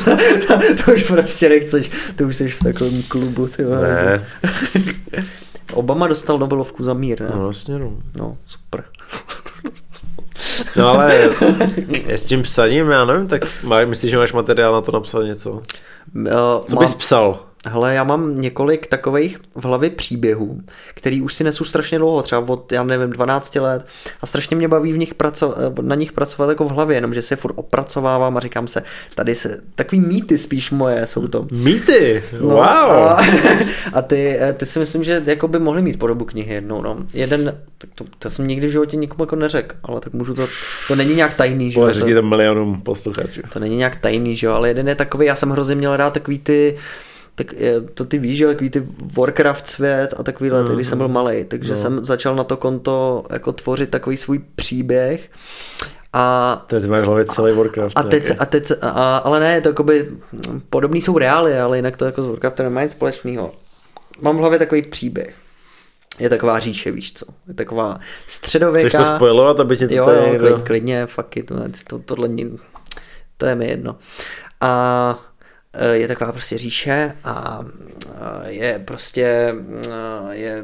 to 0.86 0.92
už 0.94 1.04
prostě 1.04 1.50
nechceš, 1.50 1.92
to 2.16 2.24
už 2.24 2.36
jsi 2.36 2.48
v 2.48 2.60
takovém 2.60 3.04
klubu. 3.04 3.48
Ty. 3.48 3.64
Ne, 3.64 4.28
Obama 5.74 6.08
dostal 6.08 6.38
Nobelovku 6.40 6.84
za 6.84 6.94
mír, 6.94 7.22
ne? 7.22 7.30
no 7.36 7.42
vlastně 7.44 7.80
no. 7.80 7.94
No, 8.20 8.38
super. 8.48 8.84
No 10.76 10.88
ale 10.90 11.14
s 12.08 12.26
tím 12.26 12.42
psaním, 12.42 12.90
já 12.90 13.06
nevím, 13.06 13.28
tak 13.28 13.42
má, 13.64 13.86
myslíš, 13.86 14.12
že 14.12 14.18
máš 14.18 14.34
materiál 14.34 14.74
na 14.74 14.82
to 14.82 14.92
napsat 14.92 15.24
něco? 15.24 15.52
Uh, 15.52 15.62
Co 16.66 16.76
mám- 16.76 16.84
bys 16.86 16.94
psal? 16.94 17.40
Hele, 17.68 17.94
já 17.94 18.04
mám 18.04 18.42
několik 18.42 18.88
takových 18.88 19.40
v 19.56 19.64
hlavě 19.66 19.90
příběhů, 19.90 20.62
který 20.94 21.22
už 21.22 21.34
si 21.34 21.44
nesu 21.44 21.66
strašně 21.66 21.98
dlouho, 22.00 22.22
třeba 22.24 22.44
od, 22.50 22.72
já 22.72 22.84
nevím, 22.84 23.10
12 23.10 23.56
let 23.56 23.86
a 24.22 24.26
strašně 24.26 24.56
mě 24.56 24.68
baví 24.68 24.94
v 24.94 24.98
nich 24.98 25.14
praco- 25.16 25.74
na 25.82 25.96
nich 25.96 26.12
pracovat 26.12 26.50
jako 26.50 26.66
v 26.66 26.72
hlavě, 26.72 26.98
jenom 26.98 27.14
že 27.14 27.22
se 27.22 27.36
furt 27.36 27.54
opracovávám 27.56 28.38
a 28.38 28.40
říkám 28.40 28.68
se, 28.68 28.84
tady 29.16 29.36
se, 29.36 29.62
takový 29.76 30.02
mýty 30.02 30.38
spíš 30.38 30.72
moje 30.72 31.08
jsou 31.08 31.28
to. 31.28 31.46
Mýty, 31.54 32.24
No, 32.42 32.48
wow. 32.48 32.62
A, 32.62 33.18
a 33.94 34.02
ty, 34.02 34.40
ty 34.58 34.66
si 34.66 34.80
myslím, 34.80 35.04
že 35.04 35.24
jako 35.26 35.48
by 35.48 35.60
mohly 35.60 35.82
mít 35.82 36.00
podobu 36.00 36.26
knihy 36.26 36.54
jednou, 36.54 36.82
no. 36.82 36.98
Jeden, 37.14 37.58
tak 37.78 37.90
to, 37.98 38.06
to 38.20 38.30
jsem 38.30 38.48
nikdy 38.48 38.68
v 38.68 38.72
životě 38.72 38.98
nikomu 38.98 39.24
jako 39.24 39.36
neřekl, 39.36 39.76
ale 39.84 40.00
tak 40.00 40.14
můžu 40.14 40.34
to, 40.34 40.48
to 40.88 40.96
není 40.96 41.16
nějak 41.16 41.34
tajný, 41.34 41.72
že 41.72 41.80
jo, 41.80 41.88
to- 42.16 42.22
milionům 42.22 42.82
posluchačů. 42.82 43.42
to 43.54 43.60
není 43.60 43.76
nějak 43.78 43.96
tajný, 43.96 44.36
že 44.36 44.48
jo, 44.48 44.54
ale 44.54 44.68
jeden 44.68 44.88
je 44.88 44.96
takový, 44.96 45.26
já 45.26 45.36
jsem 45.36 45.50
hrozně 45.50 45.76
měl 45.76 45.98
rád 45.98 46.14
takový 46.14 46.40
ty, 46.40 46.78
tak 47.38 47.54
je- 47.54 47.82
to 47.82 48.06
ty 48.06 48.18
víš, 48.18 48.38
že 48.38 48.48
takový 48.48 48.70
ty 48.70 48.84
Warcraft 49.18 49.68
svět 49.68 50.14
a 50.18 50.24
takovýhle, 50.24 50.64
mm-hmm. 50.64 50.76
když 50.76 50.88
jsem 50.88 50.98
byl 50.98 51.08
malý, 51.08 51.46
takže 51.46 51.72
No. 51.74 51.78
jsem 51.80 52.06
začal 52.06 52.36
na 52.36 52.44
to 52.44 52.58
konto 52.58 53.24
jako 53.32 53.52
tvořit 53.52 53.90
takový 53.90 54.18
svůj 54.18 54.40
příběh 54.56 55.30
a 56.14 56.56
Teď 56.68 56.86
máš 56.86 57.06
hlavě 57.06 57.26
celý 57.26 57.54
Warcraft. 57.56 57.98
a 58.00 58.04
teď, 58.04 58.32
a 58.40 58.46
teď, 58.46 58.72
a, 58.82 59.18
ale 59.18 59.40
ne, 59.40 59.62
to 59.62 59.70
jakoby, 59.70 60.10
podobný 60.70 61.02
jsou 61.02 61.18
reály, 61.18 61.60
ale 61.60 61.78
jinak 61.78 61.98
to 61.98 62.06
jako 62.06 62.22
s 62.22 62.26
Warcraftem 62.26 62.64
nemá 62.66 62.84
nic 62.84 62.92
společného. 62.92 63.52
Mám 64.22 64.36
v 64.38 64.40
hlavě 64.40 64.60
takový 64.60 64.82
příběh. 64.82 65.36
Je 66.20 66.30
taková 66.30 66.60
říše, 66.60 66.92
víš 66.92 67.14
co? 67.14 67.26
Je 67.48 67.54
taková 67.54 68.00
středověká... 68.28 68.88
Chceš 68.90 69.08
to 69.08 69.16
spojovat, 69.16 69.60
aby 69.60 69.78
ti 69.78 69.88
to 69.88 69.94
Jo, 69.96 70.10
jo, 70.10 70.40
klid, 70.40 70.62
klidně, 70.64 71.06
fuck 71.06 71.38
it, 71.38 71.52
no, 71.52 71.58
to, 71.88 72.00
tohle, 72.00 72.30
to 73.38 73.46
je 73.46 73.56
mi 73.56 73.68
jedno. 73.68 73.96
A 74.62 75.20
je 75.92 76.08
taková 76.08 76.32
prostě 76.32 76.58
říše 76.58 77.14
a 77.24 77.66
e, 78.46 78.52
je 78.52 78.82
prostě, 78.86 79.24
e, 80.32 80.36
je, 80.36 80.64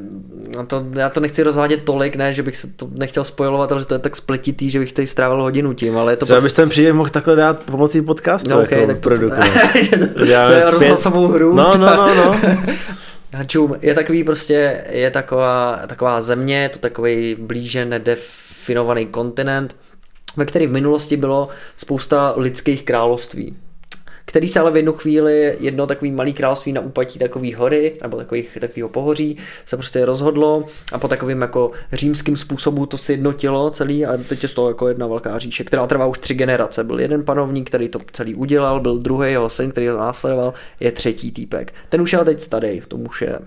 no 0.58 0.66
to, 0.66 0.86
já 0.96 1.10
to 1.10 1.20
nechci 1.20 1.44
rozvádět 1.44 1.84
tolik, 1.84 2.16
ne, 2.16 2.34
že 2.34 2.44
bych 2.44 2.58
se 2.58 2.68
to 2.68 2.88
nechtěl 2.92 3.24
spojovat, 3.24 3.72
ale 3.72 3.82
že 3.82 3.88
to 3.88 3.94
je 3.94 4.00
tak 4.00 4.16
spletitý, 4.16 4.70
že 4.70 4.80
bych 4.80 4.94
tady 4.94 5.08
strávil 5.08 5.42
hodinu 5.42 5.74
tím, 5.74 5.98
ale 5.98 6.12
je 6.12 6.18
to 6.18 6.26
Třeba 6.26 6.38
prostě... 6.38 6.46
bys 6.48 6.54
ten 6.54 6.70
příběh 6.70 6.94
mohl 6.94 7.10
takhle 7.10 7.36
dát 7.36 7.64
pomocí 7.64 8.02
podcastu 8.02 8.50
No, 8.50 8.62
okay, 8.62 8.80
jako 8.80 8.94
tak 8.94 9.00
to, 9.00 9.10
produktu. 9.10 9.42
to, 10.66 10.72
rozhlasovou 10.72 11.28
hru. 11.28 11.56
No, 11.56 11.78
no, 11.78 11.96
no, 11.96 12.16
no. 12.16 12.36
Hačum 13.34 13.76
je 13.82 13.94
takový 13.94 14.24
prostě, 14.24 14.86
je 14.90 15.12
taková, 15.12 15.80
taková 15.88 16.22
země, 16.22 16.62
je 16.62 16.70
to 16.70 16.80
takový 16.80 17.36
blíže 17.40 17.86
nedefinovaný 17.86 19.06
kontinent, 19.06 19.76
ve 20.38 20.46
který 20.46 20.68
v 20.68 20.72
minulosti 20.72 21.18
bylo 21.18 21.50
spousta 21.78 22.34
lidských 22.38 22.84
království 22.84 23.56
který 24.26 24.48
se 24.48 24.60
ale 24.60 24.72
v 24.72 24.76
jednu 24.76 24.94
chvíli 24.94 25.58
jedno 25.60 25.88
takový 25.88 26.12
malý 26.12 26.34
království 26.34 26.74
na 26.74 26.82
úpatí 26.82 27.20
takový 27.20 27.54
hory, 27.54 27.98
nebo 28.02 28.18
takových, 28.18 28.58
takového 28.62 28.90
pohoří, 28.90 29.38
se 29.66 29.78
prostě 29.78 30.06
rozhodlo 30.06 30.66
a 30.92 31.00
po 31.00 31.08
takovým 31.08 31.42
jako 31.42 31.72
římským 31.94 32.38
způsobu 32.38 32.86
to 32.86 32.98
sjednotilo 32.98 33.72
celý 33.72 34.06
a 34.06 34.18
teď 34.18 34.44
je 34.44 34.50
z 34.50 34.54
toho 34.54 34.68
jako 34.68 34.88
jedna 34.88 35.08
velká 35.08 35.40
říše, 35.40 35.64
která 35.64 35.88
trvá 35.88 36.06
už 36.06 36.18
tři 36.18 36.34
generace. 36.34 36.84
Byl 36.84 37.00
jeden 37.00 37.24
panovník, 37.24 37.68
který 37.68 37.90
to 37.90 38.00
celý 38.12 38.36
udělal, 38.36 38.80
byl 38.80 38.98
druhý 38.98 39.32
jeho 39.32 39.50
syn, 39.50 39.72
který 39.72 39.88
to 39.88 39.98
následoval, 39.98 40.54
je 40.80 40.92
třetí 40.92 41.32
týpek. 41.32 41.74
Ten 41.90 42.02
už 42.02 42.14
je 42.14 42.20
ale 42.20 42.26
teď 42.26 42.40
starý, 42.40 42.82
to 42.88 42.98
už 42.98 43.22
je 43.22 43.40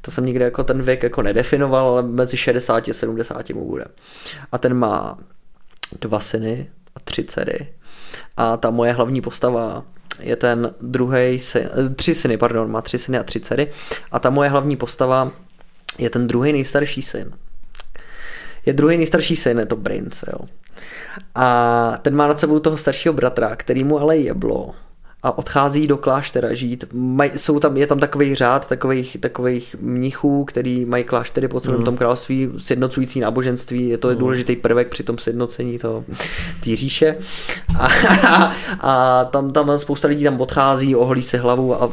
to 0.00 0.10
jsem 0.10 0.26
nikdy 0.26 0.44
jako 0.44 0.64
ten 0.64 0.82
věk 0.82 1.02
jako 1.02 1.22
nedefinoval, 1.22 1.88
ale 1.88 2.02
mezi 2.02 2.36
60 2.36 2.88
a 2.88 2.92
70 2.92 3.50
mu 3.50 3.64
bude. 3.64 3.84
A 4.52 4.58
ten 4.58 4.74
má 4.74 5.18
dva 6.00 6.20
syny 6.20 6.70
a 6.96 7.00
tři 7.00 7.24
dcery. 7.24 7.68
A 8.36 8.56
ta 8.56 8.70
moje 8.70 8.92
hlavní 8.92 9.20
postava 9.20 9.84
je 10.20 10.36
ten 10.36 10.74
druhý 10.80 11.40
syn, 11.40 11.68
eh, 11.78 11.88
tři 11.88 12.14
syny, 12.14 12.36
pardon, 12.36 12.70
má 12.70 12.82
tři 12.82 12.98
syny 12.98 13.18
a 13.18 13.22
tři 13.22 13.40
dcery. 13.40 13.70
A 14.12 14.18
ta 14.18 14.30
moje 14.30 14.48
hlavní 14.48 14.76
postava 14.76 15.32
je 15.98 16.10
ten 16.10 16.26
druhý 16.26 16.52
nejstarší 16.52 17.02
syn. 17.02 17.32
Je 18.66 18.72
druhý 18.72 18.96
nejstarší 18.96 19.36
syn, 19.36 19.58
je 19.58 19.66
to 19.66 19.76
Prince, 19.76 20.26
jo. 20.32 20.48
A 21.34 21.98
ten 22.02 22.14
má 22.14 22.26
nad 22.26 22.40
sebou 22.40 22.58
toho 22.58 22.76
staršího 22.76 23.14
bratra, 23.14 23.56
který 23.56 23.84
mu 23.84 23.98
ale 23.98 24.16
jeblo 24.16 24.74
a 25.24 25.38
odchází 25.38 25.86
do 25.86 25.96
kláštera 25.96 26.54
žít. 26.54 26.84
Maj, 26.92 27.30
jsou 27.36 27.60
tam, 27.60 27.76
je 27.76 27.86
tam 27.86 27.98
takový 27.98 28.34
řád 28.34 28.68
takových, 28.68 29.16
takových 29.20 29.76
mnichů, 29.80 30.44
který 30.44 30.84
mají 30.84 31.04
kláštery 31.04 31.48
po 31.48 31.60
celém 31.60 31.78
mm. 31.78 31.84
tom 31.84 31.96
království, 31.96 32.50
sjednocující 32.56 33.20
náboženství, 33.20 33.88
je 33.88 33.98
to 33.98 34.08
mm. 34.08 34.16
důležitý 34.16 34.56
prvek 34.56 34.88
při 34.88 35.02
tom 35.02 35.18
sjednocení 35.18 35.78
toho 35.78 36.04
té 36.64 36.76
říše. 36.76 37.16
A, 37.78 37.88
a 38.80 39.24
tam, 39.24 39.52
tam 39.52 39.78
spousta 39.78 40.08
lidí 40.08 40.24
tam 40.24 40.40
odchází, 40.40 40.96
oholí 40.96 41.22
si 41.22 41.36
hlavu 41.36 41.82
a 41.82 41.92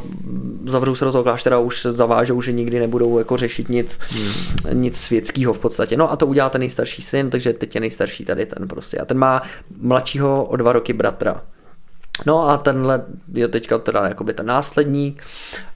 zavřou 0.66 0.94
se 0.94 1.04
do 1.04 1.12
toho 1.12 1.24
kláštera 1.24 1.56
a 1.56 1.60
už 1.60 1.80
se 1.80 1.92
zavážou, 1.92 2.42
že 2.42 2.52
nikdy 2.52 2.78
nebudou 2.78 3.18
jako 3.18 3.36
řešit 3.36 3.68
nic, 3.68 3.98
mm. 4.14 4.82
nic 4.82 4.96
světského 4.96 5.52
v 5.52 5.58
podstatě. 5.58 5.96
No 5.96 6.12
a 6.12 6.16
to 6.16 6.26
udělá 6.26 6.48
ten 6.48 6.60
nejstarší 6.60 7.02
syn, 7.02 7.30
takže 7.30 7.52
teď 7.52 7.74
je 7.74 7.80
nejstarší 7.80 8.24
tady 8.24 8.46
ten 8.46 8.68
prostě. 8.68 8.98
A 8.98 9.04
ten 9.04 9.18
má 9.18 9.42
mladšího 9.80 10.44
o 10.44 10.56
dva 10.56 10.72
roky 10.72 10.92
bratra. 10.92 11.42
No 12.26 12.48
a 12.48 12.56
tenhle 12.56 13.04
je 13.32 13.48
teďka 13.48 13.78
teda 13.78 14.08
jakoby 14.08 14.32
ten 14.34 14.46
následník 14.46 15.22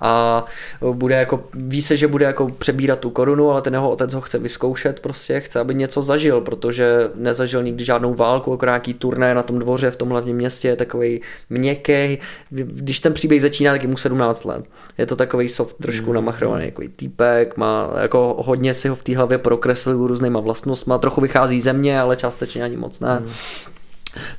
a 0.01 0.45
bude 0.93 1.15
jako, 1.15 1.45
ví 1.55 1.83
se, 1.83 1.97
že 1.97 2.09
bude 2.09 2.27
jako 2.27 2.47
přebírat 2.47 2.99
tu 2.99 3.11
korunu, 3.11 3.51
ale 3.51 3.63
ten 3.63 3.75
jeho 3.75 3.91
otec 3.91 4.15
ho 4.15 4.21
chce 4.21 4.39
vyzkoušet 4.39 5.01
prostě, 5.01 5.41
chce, 5.41 5.61
aby 5.61 5.75
něco 5.75 6.03
zažil, 6.03 6.41
protože 6.41 7.11
nezažil 7.15 7.63
nikdy 7.63 7.85
žádnou 7.85 8.15
válku, 8.15 8.51
jako 8.51 8.65
nějaký 8.65 8.95
turné 8.95 9.35
na 9.35 9.43
tom 9.43 9.59
dvoře 9.59 9.91
v 9.91 9.97
tom 9.97 10.09
hlavním 10.09 10.37
městě, 10.37 10.69
je 10.69 10.77
takový 10.77 11.21
měkký. 11.51 12.19
Když 12.51 13.01
ten 13.01 13.15
příběh 13.15 13.43
začíná, 13.43 13.73
tak 13.73 13.83
je 13.83 13.89
mu 13.89 13.97
17 13.97 14.45
let. 14.45 14.65
Je 14.99 15.07
to 15.07 15.17
takový 15.17 15.49
soft, 15.49 15.77
trošku 15.83 16.13
namachrovaný, 16.13 16.65
jako 16.65 16.83
týpek, 16.97 17.57
má 17.57 17.91
jako 18.01 18.37
hodně 18.39 18.75
si 18.75 18.89
ho 18.89 18.97
v 18.97 19.03
té 19.03 19.17
hlavě 19.17 19.39
prokreslil 19.39 20.07
různýma 20.07 20.41
vlastnostma, 20.41 20.99
trochu 20.99 21.21
vychází 21.21 21.61
ze 21.61 21.73
mě, 21.73 22.01
ale 22.01 22.17
částečně 22.17 22.63
ani 22.63 22.77
moc 22.77 23.01
ne. 23.01 23.19
Mm 23.21 23.31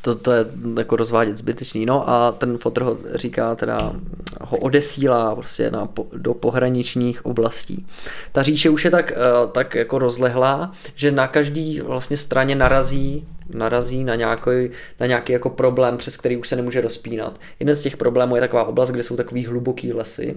to, 0.02 0.16
to 0.16 0.32
je 0.32 0.46
jako 0.78 0.96
rozvádět 0.96 1.38
zbytečný. 1.38 1.86
No 1.86 2.10
a 2.10 2.32
ten 2.32 2.58
fotr 2.58 2.82
ho 2.82 2.98
říká 3.16 3.56
teda, 3.56 3.94
ho 4.42 4.58
odesílá 4.58 5.36
prostě 5.36 5.72
na, 5.72 5.90
do 6.14 6.34
pohraničních 6.34 7.26
oblastí. 7.26 7.86
Ta 8.32 8.44
říše 8.44 8.70
už 8.70 8.86
je 8.86 8.92
tak, 8.92 9.12
tak 9.52 9.76
jako 9.76 10.00
rozlehlá, 10.00 10.72
že 10.96 11.12
na 11.12 11.28
každý 11.28 11.82
vlastně 11.82 12.18
straně 12.18 12.56
narazí 12.56 13.28
narazí 13.54 14.04
na 14.04 14.16
nějaký, 14.16 14.70
na 15.00 15.06
nějaký 15.06 15.34
jako 15.34 15.50
problém, 15.50 15.98
přes 15.98 16.18
který 16.18 16.38
už 16.38 16.48
se 16.48 16.56
nemůže 16.56 16.82
rozpínat. 16.82 17.40
Jeden 17.60 17.76
z 17.76 17.82
těch 17.82 17.98
problémů 17.98 18.36
je 18.36 18.42
taková 18.42 18.64
oblast, 18.64 18.92
kde 18.92 19.04
jsou 19.04 19.16
takový 19.16 19.46
hluboký 19.46 19.94
lesy, 19.94 20.36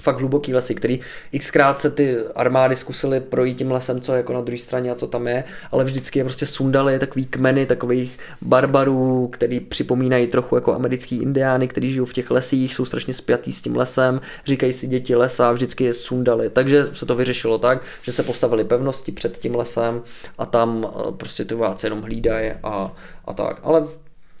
fakt 0.00 0.18
hluboký 0.18 0.54
lesy, 0.54 0.74
který 0.74 1.00
xkrát 1.38 1.80
se 1.80 1.90
ty 1.90 2.16
armády 2.34 2.76
zkusily 2.76 3.20
projít 3.20 3.58
tím 3.58 3.70
lesem, 3.70 4.00
co 4.00 4.12
je 4.12 4.16
jako 4.16 4.32
na 4.32 4.40
druhé 4.40 4.58
straně 4.58 4.90
a 4.90 4.94
co 4.94 5.06
tam 5.06 5.26
je, 5.26 5.44
ale 5.70 5.84
vždycky 5.84 6.18
je 6.18 6.24
prostě 6.24 6.46
sundali 6.46 6.98
takový 6.98 7.26
kmeny 7.26 7.66
takových 7.66 8.18
barbarů, 8.40 9.28
který 9.32 9.60
připomínají 9.60 10.26
trochu 10.26 10.54
jako 10.54 10.74
americký 10.74 11.22
indiány, 11.22 11.68
kteří 11.68 11.92
žijou 11.92 12.04
v 12.04 12.12
těch 12.12 12.30
lesích, 12.30 12.74
jsou 12.74 12.84
strašně 12.84 13.14
spjatý 13.14 13.52
s 13.52 13.60
tím 13.60 13.76
lesem, 13.76 14.20
říkají 14.46 14.72
si 14.72 14.86
děti 14.86 15.16
lesa 15.16 15.52
vždycky 15.52 15.84
je 15.84 15.92
sundali. 15.92 16.50
Takže 16.50 16.86
se 16.92 17.06
to 17.06 17.14
vyřešilo 17.14 17.58
tak, 17.58 17.82
že 18.02 18.12
se 18.12 18.22
postavili 18.22 18.64
pevnosti 18.64 19.12
před 19.12 19.38
tím 19.38 19.54
lesem 19.54 20.02
a 20.38 20.46
tam 20.46 20.92
prostě 21.16 21.44
ty 21.44 21.54
vojáci 21.54 21.86
jenom 21.86 22.02
hlídají 22.02 22.52
a, 22.62 22.92
a 23.24 23.32
tak. 23.32 23.60
Ale 23.62 23.84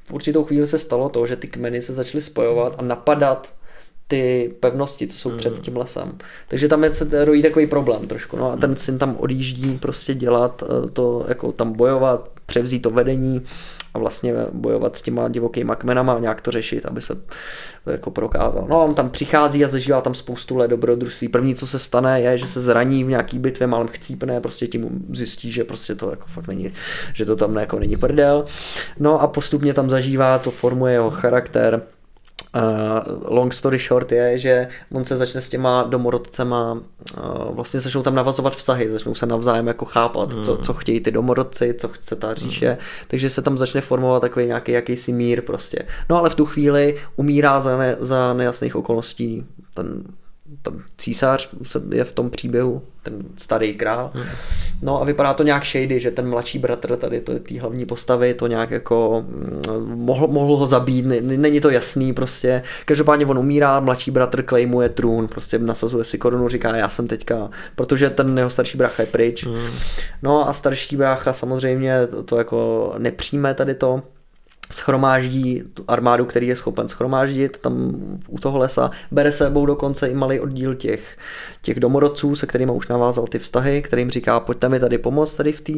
v 0.04 0.12
určitou 0.12 0.44
chvíli 0.44 0.66
se 0.66 0.78
stalo 0.78 1.08
to, 1.08 1.26
že 1.26 1.36
ty 1.36 1.48
kmeny 1.48 1.82
se 1.82 1.94
začaly 1.94 2.22
spojovat 2.22 2.74
a 2.78 2.82
napadat 2.82 3.59
ty 4.10 4.54
pevnosti, 4.60 5.06
co 5.06 5.18
jsou 5.18 5.30
před 5.30 5.60
tím 5.60 5.76
lesem. 5.76 6.18
Takže 6.48 6.68
tam 6.68 6.84
je 6.84 6.90
se 6.90 7.24
rojí 7.24 7.42
takový 7.42 7.66
problém 7.66 8.06
trošku. 8.06 8.36
No 8.36 8.52
a 8.52 8.56
ten 8.56 8.76
syn 8.76 8.98
tam 8.98 9.16
odjíždí 9.18 9.78
prostě 9.78 10.14
dělat 10.14 10.62
to, 10.92 11.24
jako 11.28 11.52
tam 11.52 11.72
bojovat, 11.72 12.30
převzít 12.46 12.80
to 12.80 12.90
vedení 12.90 13.42
a 13.94 13.98
vlastně 13.98 14.34
bojovat 14.52 14.96
s 14.96 15.02
těma 15.02 15.28
divokýma 15.28 15.74
kmenama 15.74 16.12
a 16.12 16.18
nějak 16.18 16.40
to 16.40 16.50
řešit, 16.50 16.86
aby 16.86 17.00
se 17.00 17.14
to 17.84 17.90
jako 17.90 18.10
prokázal. 18.10 18.66
No 18.68 18.80
a 18.80 18.84
on 18.84 18.94
tam 18.94 19.10
přichází 19.10 19.64
a 19.64 19.68
zažívá 19.68 20.00
tam 20.00 20.14
spoustu 20.14 20.56
let 20.56 20.68
dobrodružství. 20.68 21.28
První, 21.28 21.54
co 21.54 21.66
se 21.66 21.78
stane, 21.78 22.20
je, 22.20 22.38
že 22.38 22.48
se 22.48 22.60
zraní 22.60 23.04
v 23.04 23.08
nějaký 23.08 23.38
bitvě, 23.38 23.66
málem 23.66 23.88
chcípne, 23.88 24.40
prostě 24.40 24.66
tím 24.66 25.06
zjistí, 25.12 25.52
že 25.52 25.64
prostě 25.64 25.94
to 25.94 26.10
jako 26.10 26.26
fakt 26.26 26.46
není, 26.46 26.72
že 27.14 27.24
to 27.24 27.36
tam 27.36 27.56
jako 27.56 27.78
není 27.78 27.96
prdel. 27.96 28.44
No 28.98 29.20
a 29.20 29.26
postupně 29.26 29.74
tam 29.74 29.90
zažívá, 29.90 30.38
to 30.38 30.50
formuje 30.50 30.92
jeho 30.92 31.10
charakter, 31.10 31.82
Uh, 32.56 33.32
long 33.32 33.52
story 33.52 33.78
short 33.78 34.12
je, 34.12 34.38
že 34.38 34.68
on 34.92 35.04
se 35.04 35.16
začne 35.16 35.40
s 35.40 35.48
těma 35.48 35.82
domorodcema, 35.82 36.72
uh, 36.72 37.54
vlastně 37.54 37.80
začnou 37.80 38.02
tam 38.02 38.14
navazovat 38.14 38.56
vztahy, 38.56 38.90
začnou 38.90 39.14
se 39.14 39.26
navzájem 39.26 39.66
jako 39.66 39.84
chápat, 39.84 40.32
mm. 40.32 40.44
co, 40.44 40.56
co 40.56 40.74
chtějí 40.74 41.00
ty 41.00 41.10
domorodci, 41.10 41.74
co 41.78 41.88
chce 41.88 42.16
ta 42.16 42.34
říše, 42.34 42.70
mm. 42.70 42.76
takže 43.08 43.30
se 43.30 43.42
tam 43.42 43.58
začne 43.58 43.80
formovat 43.80 44.20
takový 44.20 44.46
nějaký 44.46 44.72
jakýsi 44.72 45.12
mír 45.12 45.42
prostě. 45.42 45.78
No 46.08 46.16
ale 46.16 46.30
v 46.30 46.34
tu 46.34 46.46
chvíli 46.46 46.98
umírá 47.16 47.60
za, 47.60 47.76
ne, 47.76 47.96
za 47.98 48.32
nejasných 48.32 48.76
okolností 48.76 49.46
ten 49.74 50.04
ten 50.62 50.82
císař 50.98 51.48
je 51.92 52.04
v 52.04 52.12
tom 52.12 52.30
příběhu, 52.30 52.82
ten 53.02 53.14
starý 53.36 53.74
král. 53.74 54.10
No 54.82 55.02
a 55.02 55.04
vypadá 55.04 55.34
to 55.34 55.42
nějak 55.42 55.66
shady, 55.66 56.00
že 56.00 56.10
ten 56.10 56.28
mladší 56.28 56.58
bratr 56.58 56.96
tady 56.96 57.20
to 57.20 57.32
je 57.32 57.40
té 57.40 57.60
hlavní 57.60 57.86
postavy, 57.86 58.34
to 58.34 58.46
nějak 58.46 58.70
jako 58.70 59.24
mm, 59.28 59.62
mohl, 59.94 60.26
mohl 60.26 60.56
ho 60.56 60.66
zabít, 60.66 61.06
není 61.22 61.60
to 61.60 61.70
jasný 61.70 62.12
prostě. 62.12 62.62
Každopádně 62.84 63.26
on 63.26 63.38
umírá, 63.38 63.80
mladší 63.80 64.10
bratr 64.10 64.42
klejmuje 64.42 64.88
trůn, 64.88 65.28
prostě 65.28 65.58
nasazuje 65.58 66.04
si 66.04 66.18
korunu, 66.18 66.48
říká 66.48 66.76
já 66.76 66.88
jsem 66.88 67.06
teďka, 67.06 67.50
protože 67.74 68.10
ten 68.10 68.38
jeho 68.38 68.50
starší 68.50 68.78
brácha 68.78 69.02
je 69.02 69.06
pryč. 69.06 69.46
Hmm. 69.46 69.70
No 70.22 70.48
a 70.48 70.52
starší 70.52 70.96
brácha 70.96 71.32
samozřejmě 71.32 72.06
to, 72.06 72.22
to 72.22 72.38
jako 72.38 72.94
nepřijme 72.98 73.54
tady 73.54 73.74
to, 73.74 74.02
schromáždí 74.70 75.62
tu 75.74 75.84
armádu, 75.88 76.24
který 76.24 76.46
je 76.46 76.56
schopen 76.56 76.88
schromáždit 76.88 77.58
tam 77.58 77.90
u 78.28 78.38
toho 78.38 78.58
lesa, 78.58 78.90
bere 79.10 79.30
sebou 79.32 79.66
dokonce 79.66 80.08
i 80.08 80.14
malý 80.14 80.40
oddíl 80.40 80.74
těch, 80.74 81.18
těch 81.62 81.80
domorodců, 81.80 82.36
se 82.36 82.46
kterými 82.46 82.72
už 82.72 82.88
navázal 82.88 83.26
ty 83.26 83.38
vztahy, 83.38 83.82
kterým 83.82 84.10
říká, 84.10 84.40
pojďte 84.40 84.68
mi 84.68 84.80
tady 84.80 84.98
pomoct 84.98 85.34
tady 85.34 85.52
v 85.52 85.60
té 85.60 85.72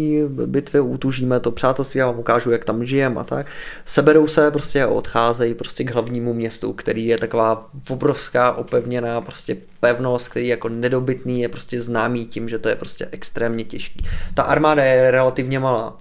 bitvě, 0.47 0.81
utužíme 0.81 1.41
to 1.41 1.51
přátelství, 1.51 1.99
já 1.99 2.07
vám 2.07 2.19
ukážu, 2.19 2.51
jak 2.51 2.65
tam 2.65 2.85
žijem 2.85 3.19
a 3.19 3.25
tak. 3.25 3.47
Seberou 3.85 4.27
se 4.27 4.51
prostě 4.51 4.83
a 4.83 4.89
odcházejí 4.89 5.55
prostě 5.55 5.85
k 5.85 5.95
hlavnímu 5.95 6.35
městu, 6.35 6.73
který 6.73 7.07
je 7.07 7.19
taková 7.19 7.71
obrovská 7.89 8.53
opevněná 8.53 9.21
prostě 9.21 9.57
pevnost, 9.81 10.29
který 10.29 10.49
jako 10.49 10.69
nedobytný, 10.69 11.41
je 11.41 11.49
prostě 11.49 11.81
známý 11.81 12.27
tím, 12.27 12.49
že 12.49 12.59
to 12.59 12.69
je 12.69 12.77
prostě 12.77 13.09
extrémně 13.11 13.65
těžký. 13.65 14.07
Ta 14.35 14.43
armáda 14.43 14.85
je 14.85 15.11
relativně 15.11 15.59
malá. 15.59 15.99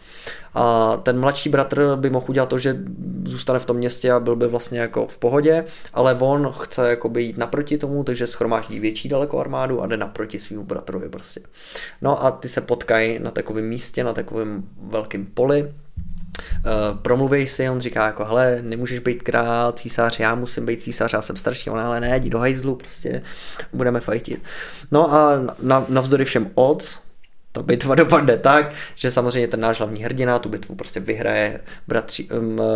A 0.54 0.98
ten 0.98 1.20
mladší 1.20 1.50
bratr 1.50 1.96
by 1.96 2.10
mohl 2.10 2.26
udělat 2.30 2.50
to, 2.50 2.60
že 2.60 2.78
zůstane 3.24 3.60
v 3.60 3.66
tom 3.66 3.78
městě 3.78 4.12
a 4.12 4.20
byl 4.20 4.36
by 4.36 4.48
vlastně 4.48 4.80
jako 4.80 5.08
v 5.08 5.18
pohodě, 5.18 5.66
ale 5.94 6.16
on 6.20 6.54
chce 6.60 6.90
jako 6.90 7.12
jít 7.18 7.38
naproti 7.38 7.78
tomu, 7.78 8.04
takže 8.04 8.28
schromáždí 8.28 8.80
větší 8.80 9.10
daleko 9.10 9.40
armádu 9.40 9.82
a 9.82 9.88
jde 9.88 9.98
naproti 9.98 10.40
svým 10.40 10.64
bratrovi 10.64 11.10
prostě. 11.10 11.42
No 12.02 12.24
a 12.24 12.32
ty 12.32 12.50
se 12.50 12.62
potkají 12.62 13.20
na 13.20 13.32
takovém 13.32 13.66
místě, 13.66 14.04
na 14.04 14.14
takovém 14.14 14.64
velkém 14.82 15.26
poli, 15.26 15.74
Uh, 16.66 16.98
promluví 17.00 17.48
si, 17.48 17.70
on 17.70 17.82
říká 17.82 18.06
jako, 18.06 18.26
hele, 18.26 18.60
nemůžeš 18.62 19.00
být 19.00 19.24
král, 19.24 19.72
císař, 19.72 20.20
já 20.20 20.36
musím 20.36 20.66
být 20.66 20.82
císař, 20.82 21.14
já 21.14 21.22
jsem 21.22 21.38
starší, 21.38 21.70
on 21.70 21.80
ale 21.80 22.00
ne, 22.00 22.18
jdi 22.18 22.30
do 22.30 22.40
hajzlu, 22.40 22.76
prostě 22.76 23.22
budeme 23.74 24.00
fajtit. 24.00 24.44
No 24.92 25.14
a 25.14 25.32
navzdory 25.90 26.26
všem 26.26 26.52
odds, 26.56 27.00
ta 27.52 27.62
bitva 27.62 27.96
dopadne 28.04 28.38
tak, 28.38 28.74
že 28.96 29.12
samozřejmě 29.12 29.48
ten 29.48 29.60
náš 29.60 29.78
hlavní 29.78 30.04
hrdina 30.04 30.40
tu 30.40 30.50
bitvu 30.50 30.76
prostě 30.76 31.00
vyhraje, 31.00 31.62
bratři, 31.88 32.28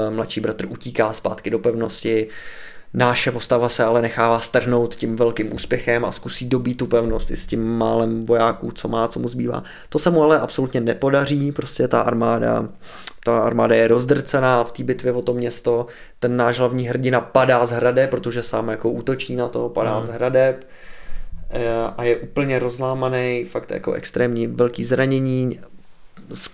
mladší 0.10 0.40
bratr 0.40 0.66
utíká 0.70 1.14
zpátky 1.14 1.50
do 1.50 1.60
pevnosti, 1.60 2.28
Náše 2.98 3.32
postava 3.32 3.70
se 3.70 3.84
ale 3.84 4.02
nechává 4.02 4.40
strhnout 4.40 4.96
tím 4.96 5.16
velkým 5.16 5.56
úspěchem 5.56 6.06
a 6.06 6.12
zkusí 6.12 6.46
dobít 6.46 6.78
tu 6.78 6.88
pevnost 6.88 7.32
i 7.32 7.36
s 7.36 7.46
tím 7.46 7.78
málem 7.78 8.20
vojáků, 8.20 8.72
co 8.72 8.88
má, 8.88 9.08
co 9.08 9.20
mu 9.20 9.28
zbývá. 9.28 9.64
To 9.90 10.00
se 10.00 10.10
mu 10.10 10.24
ale 10.24 10.40
absolutně 10.40 10.82
nepodaří, 10.82 11.52
prostě 11.52 11.88
ta 11.88 12.02
armáda, 12.02 12.70
ta 13.24 13.40
armáda 13.40 13.76
je 13.76 13.88
rozdrcená 13.88 14.64
v 14.64 14.72
té 14.72 14.84
bitvě 14.84 15.12
o 15.12 15.22
to 15.22 15.34
město, 15.34 15.88
ten 16.20 16.38
náš 16.38 16.60
hlavní 16.60 16.88
hrdina 16.88 17.22
padá 17.22 17.66
z 17.66 17.72
hrade, 17.72 18.08
protože 18.08 18.44
sám 18.44 18.68
jako 18.68 18.90
útočí 18.90 19.36
na 19.36 19.48
to, 19.48 19.70
padá 19.70 20.00
mm. 20.00 20.06
z 20.06 20.10
hrade, 20.10 20.60
Eh, 20.60 20.95
a 21.98 22.04
je 22.04 22.18
úplně 22.18 22.60
rozlámaný, 22.60 23.46
fakt 23.46 23.72
jako 23.72 23.94
extrémní 23.94 24.48
velký 24.48 24.84
zranění, 24.84 25.60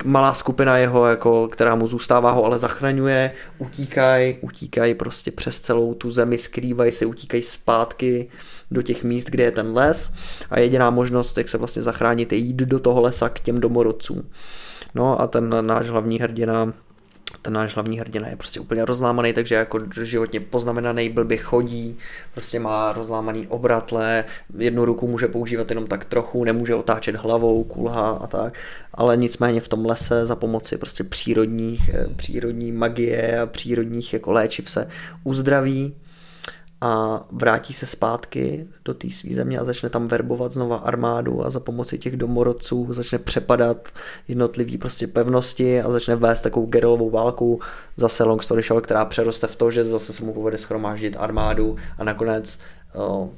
malá 0.06 0.34
skupina 0.34 0.78
jeho, 0.78 1.06
jako, 1.06 1.48
která 1.48 1.76
mu 1.76 1.88
zůstává, 1.88 2.32
ho 2.32 2.46
ale 2.46 2.58
zachraňuje, 2.58 3.32
utíkají, 3.58 4.38
utíkají 4.42 4.94
prostě 4.94 5.32
přes 5.32 5.60
celou 5.60 5.94
tu 5.94 6.12
zemi, 6.12 6.38
skrývají 6.38 6.92
se, 6.92 7.06
utíkají 7.06 7.44
zpátky 7.44 8.30
do 8.72 8.82
těch 8.82 9.04
míst, 9.04 9.30
kde 9.30 9.44
je 9.44 9.52
ten 9.52 9.74
les. 9.74 10.12
A 10.50 10.60
jediná 10.60 10.90
možnost, 10.90 11.38
jak 11.38 11.50
se 11.50 11.58
vlastně 11.58 11.84
zachránit, 11.84 12.32
je 12.32 12.38
jít 12.38 12.56
do 12.56 12.80
toho 12.80 13.02
lesa 13.02 13.30
k 13.30 13.40
těm 13.40 13.60
domorodcům. 13.60 14.30
No 14.96 15.22
a 15.22 15.28
ten 15.28 15.68
náš 15.68 15.90
hlavní 15.90 16.20
hrdina 16.20 16.74
ten 17.42 17.54
náš 17.54 17.76
hlavní 17.76 18.00
hrdina 18.00 18.28
je 18.28 18.36
prostě 18.36 18.60
úplně 18.60 18.86
rozlámaný, 18.86 19.34
takže 19.34 19.56
jako 19.56 19.80
životně 20.02 20.40
poznamenaný, 20.40 21.10
blbě 21.10 21.38
chodí, 21.38 21.98
prostě 22.34 22.60
má 22.60 22.92
rozlámaný 22.92 23.48
obratle, 23.48 24.24
jednu 24.58 24.86
ruku 24.86 25.08
může 25.08 25.28
používat 25.28 25.70
jenom 25.70 25.88
tak 25.88 26.06
trochu, 26.06 26.44
nemůže 26.44 26.76
otáčet 26.76 27.16
hlavou, 27.16 27.64
kulha 27.64 28.10
a 28.10 28.28
tak, 28.28 28.54
ale 28.94 29.18
nicméně 29.18 29.62
v 29.62 29.68
tom 29.68 29.86
lese 29.86 30.26
za 30.26 30.36
pomoci 30.36 30.78
prostě 30.78 31.04
přírodních, 31.04 31.90
eh, 31.94 32.08
přírodní 32.16 32.72
magie 32.72 33.40
a 33.40 33.46
přírodních 33.46 34.14
jako 34.14 34.32
léčiv 34.32 34.70
se 34.70 34.88
uzdraví 35.24 35.94
a 36.82 37.22
vrátí 37.32 37.74
se 37.74 37.86
zpátky 37.86 38.68
do 38.86 38.94
té 38.94 39.12
své 39.12 39.36
země 39.36 39.60
a 39.60 39.64
začne 39.64 39.90
tam 39.90 40.08
verbovat 40.08 40.52
znova 40.52 40.78
armádu 40.78 41.46
a 41.46 41.50
za 41.50 41.60
pomoci 41.60 41.98
těch 41.98 42.18
domorodců 42.18 42.88
začne 42.90 43.20
přepadat 43.20 43.90
jednotlivý 44.28 44.78
prostě 44.78 45.08
pevnosti 45.08 45.82
a 45.82 45.92
začne 45.92 46.16
vést 46.16 46.42
takovou 46.42 46.66
gerilovou 46.66 47.10
válku. 47.10 47.60
Zase 47.98 48.24
long 48.24 48.44
story 48.44 48.62
short, 48.62 48.86
která 48.86 49.06
přeroste 49.06 49.48
v 49.48 49.56
to, 49.56 49.72
že 49.72 49.84
zase 49.84 50.14
se 50.14 50.24
mu 50.24 50.34
povede 50.34 50.58
schromáždit 50.58 51.16
armádu 51.20 51.76
a 51.98 52.04
nakonec 52.04 52.60
o, 52.96 53.30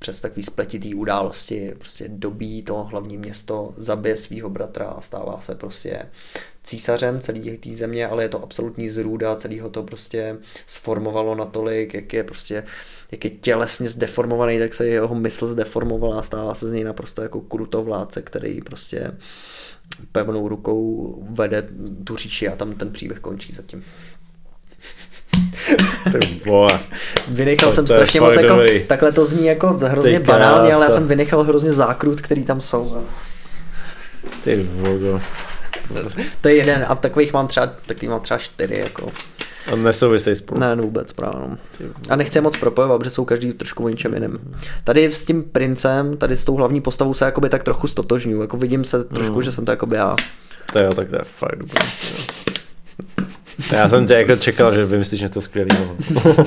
přes 0.00 0.20
takový 0.20 0.42
spletitý 0.42 0.94
události 0.94 1.74
prostě 1.78 2.04
dobí 2.08 2.62
to 2.62 2.84
hlavní 2.84 3.18
město, 3.18 3.74
zabije 3.76 4.16
svého 4.16 4.50
bratra 4.50 4.86
a 4.86 5.00
stává 5.00 5.40
se 5.40 5.54
prostě 5.54 6.02
císařem 6.64 7.20
celé 7.20 7.56
té 7.56 7.72
země, 7.72 8.06
ale 8.06 8.24
je 8.24 8.28
to 8.28 8.42
absolutní 8.42 8.88
zrůda, 8.88 9.36
celý 9.36 9.60
ho 9.60 9.70
to 9.70 9.82
prostě 9.82 10.36
sformovalo 10.66 11.34
natolik, 11.34 11.94
jak 11.94 12.12
je 12.12 12.24
prostě, 12.24 12.64
jak 13.12 13.24
je 13.24 13.30
tělesně 13.30 13.88
zdeformovaný, 13.88 14.58
tak 14.58 14.74
se 14.74 14.86
jeho 14.86 15.14
mysl 15.14 15.46
zdeformovala 15.46 16.18
a 16.18 16.22
stává 16.22 16.54
se 16.54 16.68
z 16.68 16.72
něj 16.72 16.84
naprosto 16.84 17.22
jako 17.22 17.40
krutovládce, 17.40 18.22
který 18.22 18.60
prostě 18.60 19.12
pevnou 20.12 20.48
rukou 20.48 21.14
vede 21.30 21.68
tu 22.04 22.16
říši 22.16 22.48
a 22.48 22.56
tam 22.56 22.74
ten 22.74 22.92
příběh 22.92 23.20
končí 23.20 23.52
zatím. 23.52 23.84
Vynechal 27.28 27.72
jsem 27.72 27.86
strašně 27.86 28.20
moc, 28.20 28.36
jako, 28.36 28.60
takhle 28.86 29.12
to 29.12 29.24
zní 29.24 29.46
jako 29.46 29.68
hrozně 29.68 30.20
banálně, 30.20 30.74
ale 30.74 30.84
já 30.84 30.90
jsem 30.90 31.08
vynechal 31.08 31.42
hrozně 31.42 31.72
zákrut, 31.72 32.20
který 32.20 32.44
tam 32.44 32.60
jsou. 32.60 33.04
Ty 34.44 34.68
vogo. 34.72 35.20
to 36.40 36.48
je 36.48 36.54
jeden 36.54 36.86
a 36.88 36.94
takových 36.94 37.32
mám 37.32 37.46
třeba, 37.46 37.66
takový 37.86 38.08
mám 38.08 38.20
třeba 38.20 38.38
čtyři 38.38 38.78
jako. 38.78 39.06
A 39.72 39.76
nesouvisejí 39.76 40.36
spolu. 40.36 40.60
Ne, 40.60 40.76
no 40.76 40.82
vůbec 40.82 41.12
právě. 41.12 41.40
No. 41.48 41.56
A 42.08 42.16
nechci 42.16 42.38
je 42.38 42.42
moc 42.42 42.56
propojovat, 42.56 42.98
protože 42.98 43.10
jsou 43.10 43.24
každý 43.24 43.52
trošku 43.52 43.84
o 43.84 43.88
něčem 43.88 44.14
jiném. 44.14 44.38
Tady 44.84 45.12
s 45.12 45.24
tím 45.24 45.42
princem, 45.42 46.16
tady 46.16 46.36
s 46.36 46.44
tou 46.44 46.54
hlavní 46.54 46.80
postavou 46.80 47.14
se 47.14 47.24
jakoby 47.24 47.48
tak 47.48 47.62
trochu 47.62 47.86
stotožňuju. 47.86 48.40
Jako 48.40 48.56
vidím 48.56 48.84
se 48.84 49.04
trošku, 49.04 49.34
mm. 49.34 49.42
že 49.42 49.52
jsem 49.52 49.64
to 49.64 49.72
jakoby 49.72 49.96
já. 49.96 50.16
To 50.72 50.78
jo, 50.78 50.94
tak 50.94 51.10
to 51.10 51.16
je 51.16 51.22
fakt 51.24 51.56
dobrý. 51.56 51.80
Já 53.72 53.88
jsem 53.88 54.06
tě 54.06 54.14
jako 54.14 54.36
čekal, 54.36 54.74
že 54.74 54.86
vymyslíš 54.86 55.20
něco 55.20 55.40
skvělého. 55.40 55.96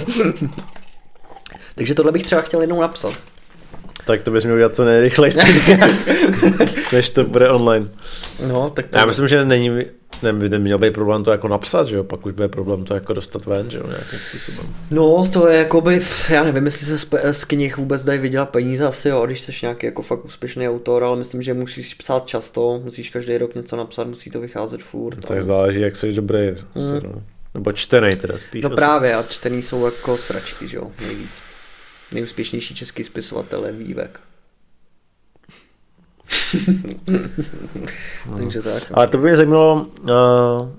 Takže 1.76 1.96
tohle 1.96 2.12
bych 2.12 2.24
třeba 2.24 2.42
chtěl 2.42 2.62
jednou 2.62 2.82
napsat. 2.82 3.14
Tak 4.06 4.22
to 4.22 4.32
bys 4.32 4.44
měl 4.44 4.56
udělat 4.56 4.76
co 4.76 4.86
nejrychleji, 4.86 5.34
než 6.94 7.10
to 7.10 7.24
bude 7.24 7.50
online. 7.50 7.90
No, 8.48 8.70
tak 8.70 8.88
to... 8.88 8.98
Já 8.98 9.06
myslím, 9.06 9.28
že 9.28 9.46
není, 9.46 9.70
ne, 10.22 10.34
by 10.34 10.50
neměl 10.50 10.78
být 10.78 10.94
problém 10.94 11.24
to 11.24 11.32
jako 11.32 11.48
napsat, 11.48 11.88
že 11.88 11.96
jo, 11.96 12.04
pak 12.04 12.26
už 12.26 12.34
bude 12.34 12.48
problém 12.48 12.86
to 12.86 12.94
jako 12.94 13.14
dostat 13.14 13.46
ven, 13.46 13.72
že 13.72 13.78
jo, 13.78 13.88
nějakým 13.88 14.20
způsobem. 14.20 14.76
No, 14.92 15.28
to 15.34 15.48
je 15.48 15.58
jako 15.58 15.82
by, 15.82 16.02
já 16.30 16.44
nevím, 16.44 16.66
jestli 16.66 16.98
se 16.98 17.34
z 17.34 17.46
knih 17.46 17.78
vůbec 17.78 18.04
dají 18.04 18.20
vydělat 18.20 18.50
peníze 18.50 18.86
asi, 18.86 19.10
jo, 19.10 19.26
když 19.26 19.42
jsi 19.42 19.52
nějaký 19.62 19.86
jako 19.86 20.02
fakt 20.02 20.26
úspěšný 20.26 20.70
autor, 20.70 21.04
ale 21.04 21.18
myslím, 21.18 21.44
že 21.44 21.54
musíš 21.54 21.94
psát 21.94 22.26
často, 22.26 22.82
musíš 22.84 23.10
každý 23.10 23.38
rok 23.38 23.56
něco 23.56 23.76
napsat, 23.76 24.08
musí 24.08 24.32
to 24.32 24.42
vycházet 24.42 24.84
furt. 24.84 25.16
No, 25.16 25.22
tak 25.22 25.44
záleží, 25.44 25.82
jak 25.82 25.96
jsi 25.96 26.14
dobrý. 26.14 26.50
Hmm. 26.76 27.00
No. 27.04 27.22
Nebo 27.54 27.72
čtený 27.72 28.10
teda 28.10 28.38
spíš. 28.38 28.64
No 28.64 28.70
asi. 28.70 28.76
právě, 28.76 29.16
a 29.16 29.24
čtený 29.24 29.62
jsou 29.62 29.86
jako 29.86 30.18
sračky, 30.18 30.68
že 30.68 30.78
jo, 30.78 30.92
nejvíc 31.02 31.53
nejúspěšnější 32.14 32.76
český 32.76 33.04
spisovatel 33.04 33.66
je 33.66 33.72
Vývek. 33.72 34.20
Takže 38.38 38.62
tak. 38.62 38.84
Ale 38.94 39.08
to 39.08 39.18
by 39.18 39.24
mě 39.24 39.38
zajímalo, 39.38 39.88
uh, 40.02 40.70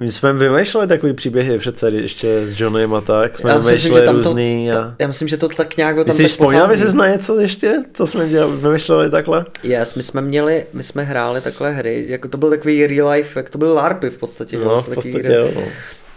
my 0.00 0.10
jsme 0.10 0.32
vymýšleli 0.32 0.86
takový 0.86 1.12
příběhy 1.12 1.58
přece 1.58 1.90
ještě 1.90 2.46
s 2.46 2.60
Johnem 2.60 2.94
a 2.94 3.00
tak. 3.00 3.38
Jsme 3.38 3.50
já 3.50 3.58
myslím, 3.58 3.76
vymýšleli 3.76 4.06
různý. 4.06 4.68
To, 4.72 4.78
a... 4.78 4.94
Já 4.98 5.06
myslím, 5.06 5.28
že 5.28 5.36
to 5.36 5.48
tak 5.48 5.76
nějak 5.76 5.96
tam 5.96 6.16
Jsi 6.16 6.28
vzpomněl, 6.28 6.76
jsi 6.76 6.96
na 6.96 7.08
něco 7.08 7.40
ještě, 7.40 7.76
co 7.92 8.06
jsme 8.06 8.28
dělali, 8.28 8.56
vymýšleli 8.56 9.10
takhle? 9.10 9.44
Yes, 9.62 9.94
my 9.94 10.02
jsme 10.02 10.20
měli, 10.20 10.66
my 10.72 10.82
jsme 10.82 11.02
hráli 11.02 11.40
takhle 11.40 11.72
hry, 11.72 12.04
jako 12.08 12.28
to 12.28 12.38
byl 12.38 12.50
takový 12.50 12.86
real 12.86 13.08
life, 13.08 13.40
jak 13.40 13.50
to 13.50 13.58
byl 13.58 13.72
LARPy 13.74 14.10
v 14.10 14.18
podstatě. 14.18 14.58
No, 14.58 14.82
v 14.82 14.94
podstatě 14.94 15.32
jo. 15.32 15.50
No. 15.54 15.62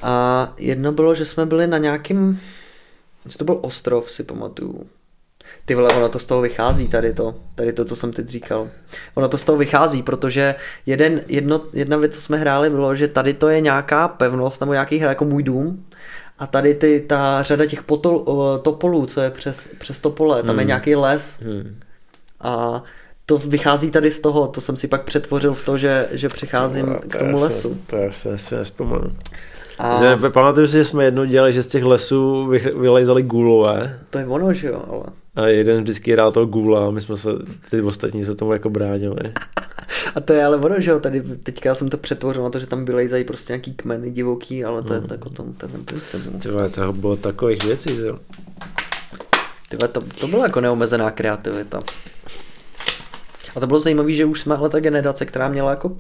A 0.02 0.54
jedno 0.58 0.92
bylo, 0.92 1.16
že 1.16 1.26
jsme 1.26 1.46
byli 1.46 1.68
na 1.68 1.78
nějakým 1.78 2.40
Co 3.28 3.38
to 3.38 3.46
byl 3.46 3.60
ostrov, 3.62 4.12
si 4.12 4.24
pamatuju. 4.24 4.88
Ty 5.66 5.76
vole, 5.76 5.90
ono 5.90 6.10
to 6.10 6.20
z 6.20 6.26
toho 6.26 6.42
vychází, 6.42 6.88
tady 6.88 7.14
to, 7.14 7.36
tady 7.56 7.74
to, 7.74 7.86
co 7.86 7.96
jsem 7.96 8.14
teď 8.14 8.30
říkal. 8.30 8.70
Ono 9.16 9.28
to 9.28 9.38
z 9.38 9.44
toho 9.44 9.58
vychází, 9.58 10.04
protože 10.04 10.56
jeden, 10.86 11.22
jedno, 11.28 11.62
jedna 11.74 11.98
věc, 11.98 12.16
co 12.16 12.22
jsme 12.22 12.38
hráli, 12.38 12.70
bylo, 12.70 12.96
že 12.96 13.08
tady 13.08 13.34
to 13.34 13.50
je 13.50 13.62
nějaká 13.62 14.08
pevnost, 14.08 14.62
nebo 14.62 14.74
nějaký 14.74 14.98
hra 14.98 15.10
jako 15.10 15.26
můj 15.26 15.44
dům, 15.44 15.86
a 16.40 16.48
tady 16.48 16.74
ty, 16.74 17.06
ta 17.08 17.42
řada 17.42 17.66
těch 17.66 17.84
potol, 17.84 18.26
topolů, 18.64 19.06
co 19.06 19.22
je 19.22 19.32
přes, 19.32 19.70
přes 19.80 20.00
topole, 20.00 20.44
tam 20.44 20.50
hmm. 20.50 20.60
je 20.60 20.66
nějaký 20.66 20.96
les. 20.96 21.40
Hmm. 21.42 21.80
A 22.40 22.84
to 23.26 23.38
vychází 23.38 23.92
tady 23.92 24.12
z 24.12 24.20
toho, 24.20 24.48
to 24.48 24.62
jsem 24.62 24.76
si 24.76 24.88
pak 24.88 25.04
přetvořil 25.04 25.54
v 25.54 25.66
to, 25.66 25.78
že, 25.78 26.08
že 26.12 26.30
přicházím 26.30 26.86
to, 26.86 26.94
to 26.94 27.08
k 27.08 27.18
tomu 27.18 27.40
lesu. 27.40 27.78
to 27.88 27.96
já 27.96 28.12
se, 28.12 28.38
se 28.38 28.56
nespomenu. 28.56 29.16
A... 29.80 30.30
pamatuju 30.30 30.68
si, 30.68 30.78
že 30.78 30.86
jsme 30.86 31.04
jednou 31.04 31.26
dělali, 31.26 31.54
že 31.54 31.64
z 31.64 31.68
těch 31.68 31.84
lesů 31.84 32.48
vylejzali 32.80 33.24
gulové. 33.24 34.00
To 34.10 34.18
je 34.18 34.28
ono, 34.28 34.54
že 34.54 34.68
jo, 34.68 34.84
ale... 34.90 35.04
A 35.36 35.48
jeden 35.48 35.82
vždycky 35.82 36.14
hrál 36.14 36.32
toho 36.32 36.46
gula 36.46 36.88
a 36.88 36.92
my 36.92 37.02
jsme 37.02 37.18
se, 37.18 37.30
ty 37.70 37.82
ostatní 37.82 38.24
se 38.24 38.36
tomu 38.36 38.54
jako 38.54 38.70
bránili. 38.70 39.34
A 40.16 40.20
to 40.20 40.34
je 40.34 40.46
ale 40.46 40.58
ono, 40.58 40.80
že 40.80 40.92
jo, 40.92 41.00
tady 41.00 41.22
teďka 41.22 41.76
jsem 41.76 41.90
to 41.90 41.98
přetvořil 41.98 42.44
na 42.44 42.50
to, 42.50 42.60
že 42.60 42.68
tam 42.68 42.86
vylejzají 42.86 43.24
prostě 43.24 43.54
nějaký 43.54 43.74
kmeny 43.74 44.12
divoký, 44.12 44.66
ale 44.66 44.82
to 44.82 44.94
hmm. 44.94 45.04
je 45.04 45.08
tak 45.10 45.26
o 45.26 45.30
tom, 45.30 45.54
ten 45.54 45.70
princip. 45.86 46.22
No. 46.34 46.40
Tyhle, 46.40 46.70
to 46.70 46.94
bylo 46.94 47.16
takových 47.16 47.64
věcí, 47.64 47.98
jo. 47.98 48.20
Tyhle, 49.70 49.88
to, 49.88 50.02
to 50.02 50.28
byla 50.28 50.44
jako 50.44 50.62
neomezená 50.62 51.12
kreativita. 51.12 51.80
A 53.56 53.60
to 53.60 53.68
bylo 53.68 53.80
zajímavé, 53.80 54.12
že 54.12 54.26
už 54.26 54.42
jsme 54.42 54.56
ale 54.56 54.70
ta 54.70 54.80
generace, 54.80 55.26
která 55.26 55.50
měla 55.50 55.70
jako 55.70 55.98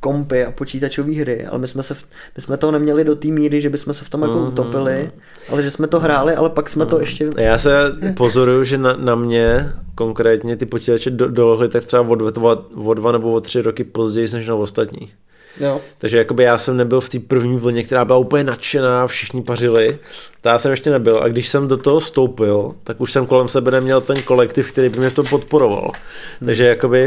kompy 0.00 0.44
a 0.44 0.50
počítačové 0.50 1.12
hry, 1.12 1.46
ale 1.46 1.58
my 1.58 1.68
jsme, 1.68 1.82
se 1.82 1.94
v, 1.94 2.04
my 2.36 2.42
jsme 2.42 2.56
to 2.56 2.70
neměli 2.70 3.04
do 3.04 3.16
té 3.16 3.28
míry, 3.28 3.60
že 3.60 3.70
bychom 3.70 3.94
se 3.94 4.04
v 4.04 4.10
tom 4.10 4.22
jako 4.22 4.34
mm-hmm. 4.34 4.48
utopili, 4.48 5.10
ale 5.48 5.62
že 5.62 5.70
jsme 5.70 5.86
to 5.86 6.00
hráli, 6.00 6.34
ale 6.34 6.50
pak 6.50 6.68
jsme 6.68 6.84
mm. 6.84 6.90
to 6.90 6.96
mhm. 6.96 7.02
ještě... 7.02 7.30
Já 7.36 7.58
se 7.58 7.92
pozoruju, 8.16 8.64
že 8.64 8.78
na, 8.78 8.96
na 8.96 9.14
mě 9.14 9.72
konkrétně 9.94 10.56
ty 10.56 10.66
počítače 10.66 11.10
do, 11.10 11.28
dolohly 11.28 11.68
tak 11.68 11.84
třeba 11.84 12.02
o 12.02 12.14
dva, 12.14 12.64
o 12.74 12.94
dva 12.94 13.12
nebo 13.12 13.32
o 13.32 13.40
tři 13.40 13.62
roky 13.62 13.84
později 13.84 14.28
než 14.32 14.48
na 14.48 14.54
ostatní. 14.54 15.12
Jo. 15.60 15.80
Takže 15.98 16.18
jakoby 16.18 16.42
já 16.42 16.58
jsem 16.58 16.76
nebyl 16.76 17.00
v 17.00 17.08
té 17.08 17.18
první 17.18 17.56
vlně, 17.56 17.82
která 17.82 18.04
byla 18.04 18.18
úplně 18.18 18.44
nadšená, 18.44 19.06
všichni 19.06 19.42
pařili. 19.42 19.98
To 20.40 20.48
já 20.48 20.58
jsem 20.58 20.70
ještě 20.70 20.90
nebyl. 20.90 21.22
A 21.22 21.28
když 21.28 21.48
jsem 21.48 21.68
do 21.68 21.76
toho 21.76 22.00
stoupil, 22.00 22.74
tak 22.84 23.00
už 23.00 23.12
jsem 23.12 23.26
kolem 23.26 23.48
sebe 23.48 23.70
neměl 23.70 24.00
ten 24.00 24.22
kolektiv, 24.22 24.72
který 24.72 24.88
by 24.88 24.98
mě 24.98 25.10
v 25.10 25.14
tom 25.14 25.26
podporoval. 25.26 25.92
Hmm. 26.40 26.46
Takže 26.46 26.66
jakoby 26.66 27.06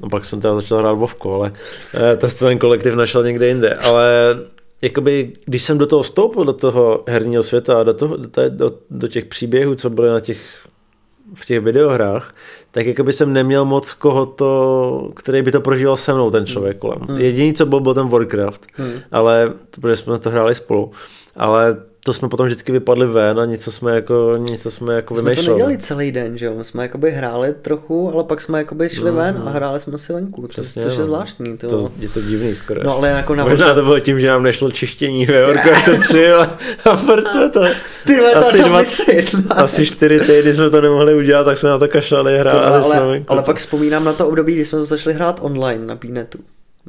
No 0.00 0.08
pak 0.08 0.24
jsem 0.24 0.40
teda 0.40 0.54
začal 0.54 0.78
hrát 0.78 0.92
Vovko, 0.92 1.34
ale 1.34 1.52
eh, 1.94 2.16
to 2.16 2.28
ten 2.28 2.58
kolektiv 2.58 2.94
našel 2.94 3.22
někde 3.24 3.48
jinde. 3.48 3.74
Ale 3.74 4.36
jakoby, 4.82 5.32
když 5.44 5.62
jsem 5.62 5.78
do 5.78 5.86
toho 5.86 6.02
vstoupil, 6.02 6.44
do 6.44 6.52
toho 6.52 7.04
herního 7.08 7.42
světa 7.42 7.80
a 7.80 7.82
do, 7.82 7.94
toho, 7.94 8.16
do, 8.16 8.28
do, 8.48 8.70
do 8.90 9.08
těch 9.08 9.24
příběhů, 9.24 9.74
co 9.74 9.90
byly 9.90 10.08
na 10.08 10.20
těch, 10.20 10.40
v 11.34 11.46
těch 11.46 11.60
videohrách, 11.60 12.34
tak 12.70 12.86
jakoby 12.86 13.12
jsem 13.12 13.32
neměl 13.32 13.64
moc 13.64 13.92
koho 13.92 14.26
to, 14.26 15.12
který 15.16 15.42
by 15.42 15.52
to 15.52 15.60
prožíval 15.60 15.96
se 15.96 16.14
mnou, 16.14 16.30
ten 16.30 16.46
člověk 16.46 16.78
kolem. 16.78 16.98
Hmm. 17.08 17.18
Jediný, 17.18 17.52
co 17.52 17.66
byl, 17.66 17.80
byl 17.80 17.94
ten 17.94 18.08
Warcraft, 18.08 18.66
hmm. 18.72 18.92
ale 19.12 19.52
protože 19.70 19.96
jsme 19.96 20.18
to 20.18 20.30
hráli 20.30 20.54
spolu. 20.54 20.90
Ale 21.36 21.76
to 22.04 22.12
jsme 22.12 22.28
potom 22.28 22.46
vždycky 22.46 22.72
vypadli 22.72 23.06
ven 23.06 23.40
a 23.40 23.44
něco 23.44 23.72
jsme 23.72 23.94
jako, 23.94 24.38
něco 24.50 24.70
jsme 24.70 24.94
jako 24.94 25.16
jsme 25.16 25.36
to 25.36 25.42
nedělali 25.42 25.78
celý 25.78 26.12
den, 26.12 26.38
že 26.38 26.46
jo? 26.46 26.54
My 26.54 26.64
jsme 26.64 26.82
jakoby 26.82 27.10
hráli 27.10 27.54
trochu, 27.62 28.10
ale 28.14 28.24
pak 28.24 28.40
jsme 28.40 28.58
jakoby 28.58 28.88
šli 28.88 29.10
ven 29.10 29.36
mm, 29.36 29.48
a 29.48 29.50
hráli 29.50 29.80
jsme 29.80 29.98
si 29.98 30.12
venku, 30.12 30.46
Přesně, 30.48 30.82
což 30.82 30.92
je 30.92 30.98
no. 30.98 31.04
zvláštní. 31.04 31.58
To, 31.58 31.68
to, 31.68 31.90
je 31.98 32.08
to 32.08 32.20
divný 32.20 32.54
skoro. 32.54 32.84
No 32.84 32.96
ale 32.96 33.08
jako 33.08 33.34
na 33.34 33.44
Možná 33.44 33.74
to 33.74 33.82
bylo 33.82 34.00
tím, 34.00 34.20
že 34.20 34.28
nám 34.28 34.42
nešlo 34.42 34.70
čištění 34.70 35.26
ve 35.26 35.42
Warcraftu 35.42 36.00
3 36.00 36.32
a, 36.32 36.58
a 36.84 36.96
furt 36.96 37.30
jsme 37.30 37.50
to... 37.50 37.64
Ty 38.06 38.20
asi, 38.20 38.58
dva, 38.58 38.82
asi 39.50 39.86
čtyři 39.86 40.20
týdny 40.20 40.54
jsme 40.54 40.70
to 40.70 40.80
nemohli 40.80 41.14
udělat, 41.14 41.44
tak 41.44 41.58
jsme 41.58 41.70
na 41.70 41.78
to 41.78 41.88
kašlali, 41.88 42.38
hráli 42.38 42.60
ale, 42.60 42.84
jsme 42.84 43.24
ale 43.28 43.42
pak 43.42 43.56
vzpomínám 43.56 44.04
na 44.04 44.12
to 44.12 44.28
období, 44.28 44.54
kdy 44.54 44.64
jsme 44.64 44.78
to 44.78 44.84
začali 44.84 45.14
hrát 45.14 45.38
online 45.42 45.86
na 45.86 45.96
Pínetu 45.96 46.38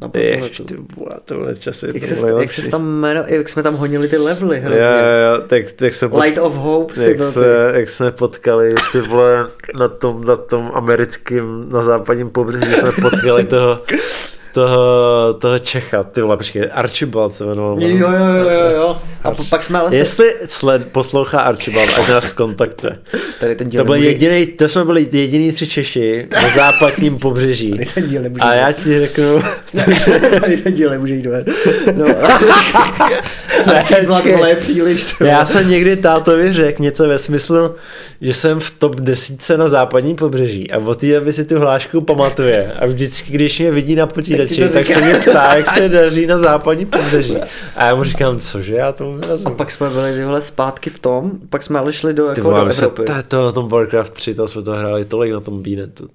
na 0.01 0.09
Jež, 0.13 0.61
ty 0.65 0.75
vole, 0.95 1.15
tohle 1.25 1.55
časy. 1.55 1.87
Jak, 1.93 2.05
se, 2.05 2.27
jak, 2.39 2.51
se 2.51 2.69
tam 2.69 2.81
jmeno, 2.81 3.23
jak 3.27 3.49
jsme 3.49 3.63
tam 3.63 3.75
honili 3.75 4.07
ty 4.07 4.17
levely 4.17 4.59
hrozně. 4.59 4.83
Jo, 4.83 5.35
jo, 5.35 5.41
tak, 5.47 5.63
jak 5.81 5.93
se 5.93 6.09
pot, 6.09 6.21
Light 6.21 6.37
of 6.37 6.55
Hope. 6.55 7.01
Jak, 7.01 7.23
se, 7.23 7.71
jak 7.73 7.89
jsme 7.89 8.11
potkali 8.11 8.75
ty 8.91 9.01
vole 9.01 9.47
na 9.75 9.87
tom, 9.87 10.23
na 10.23 10.35
tom 10.35 10.71
americkém, 10.73 11.69
na 11.69 11.81
západním 11.81 12.29
pobřeží 12.29 12.73
jsme 12.73 12.91
potkali 12.91 13.43
toho 13.43 13.81
toho, 14.53 15.33
toho 15.33 15.59
Čecha, 15.59 16.03
ty 16.03 16.21
vole, 16.21 16.37
počkej, 16.37 16.69
Archibald 16.71 17.35
se 17.35 17.45
jmenoval. 17.45 17.81
Jo, 17.81 17.89
jo, 17.89 18.11
jo, 18.11 18.49
jo, 18.49 18.69
jo. 18.75 18.97
A 19.23 19.27
Arch... 19.27 19.49
pak 19.49 19.63
jsme 19.63 19.79
ale... 19.79 19.95
Jestli 19.95 20.33
sled, 20.47 20.91
poslouchá 20.91 21.41
Archibald, 21.41 21.89
ať 21.99 22.07
nás 22.07 22.33
kontaktuje. 22.33 22.97
Tady 23.39 23.55
ten 23.55 23.69
díl 23.69 23.81
to, 23.81 23.85
byl 23.85 23.93
nemůže... 23.93 24.09
jediný, 24.09 24.47
to 24.47 24.67
jsme 24.67 24.85
byli 24.85 25.07
jediný 25.11 25.51
tři 25.51 25.67
Češi 25.67 26.27
na 26.41 26.49
západním 26.55 27.19
pobřeží. 27.19 27.71
Tady 27.71 27.85
ten 27.85 28.07
díl 28.07 28.21
nemůže 28.21 28.41
A 28.41 28.53
já 28.53 28.71
ti 28.71 28.99
řeknu... 28.99 29.41
Tady 30.41 30.57
ten 30.57 30.73
díl 30.73 30.89
nemůže 30.89 31.15
jít 31.15 31.25
ven. 31.25 31.45
No. 31.95 32.05
Archibald, 33.65 34.25
vole, 34.25 34.49
je 34.49 34.55
příliš. 34.55 35.13
To. 35.13 35.23
Já 35.23 35.45
jsem 35.45 35.69
někdy 35.69 35.97
tátovi 35.97 36.53
řekl 36.53 36.83
něco 36.83 37.07
ve 37.07 37.19
smyslu, 37.19 37.75
že 38.21 38.33
jsem 38.33 38.59
v 38.59 38.71
top 38.71 38.95
desíce 38.95 39.57
na 39.57 39.67
západním 39.67 40.15
pobřeží 40.15 40.71
a 40.71 40.77
od 40.77 40.99
té 40.99 41.13
doby 41.13 41.33
si 41.33 41.45
tu 41.45 41.59
hlášku 41.59 42.01
pamatuje 42.01 42.71
a 42.79 42.85
vždycky, 42.85 43.31
když 43.31 43.59
mě 43.59 43.71
vidí 43.71 43.95
na 43.95 44.07
počítači, 44.07 44.38
tak, 44.47 44.73
tak 44.73 44.87
se 44.87 45.01
mě 45.01 45.13
ptá, 45.13 45.55
jak 45.55 45.67
se 45.67 45.89
daří 45.89 46.27
na 46.27 46.37
západní 46.37 46.85
pobřeží. 46.85 47.37
A 47.75 47.85
já 47.85 47.95
mu 47.95 48.03
říkám, 48.03 48.39
cože, 48.39 48.75
já 48.75 48.91
tomu 48.91 49.17
nerozumím. 49.17 49.53
A 49.53 49.57
pak 49.57 49.71
jsme 49.71 49.89
byli 49.89 50.13
tyhle 50.13 50.41
zpátky 50.41 50.89
v 50.89 50.99
tom, 50.99 51.31
pak 51.49 51.63
jsme 51.63 51.79
ale 51.79 51.93
šli 51.93 52.13
do, 52.13 52.25
jako 52.25 52.41
do 52.41 52.55
Evropy. 52.55 53.03
Se, 53.07 53.23
to, 53.27 53.45
na 53.45 53.51
tom 53.51 53.67
Warcraft 53.67 54.13
3, 54.13 54.33
to 54.33 54.47
jsme 54.47 54.61
to 54.61 54.71
hráli 54.71 55.05
tolik 55.05 55.33
na 55.33 55.39
tom 55.39 55.61
Bínetu. 55.61 56.09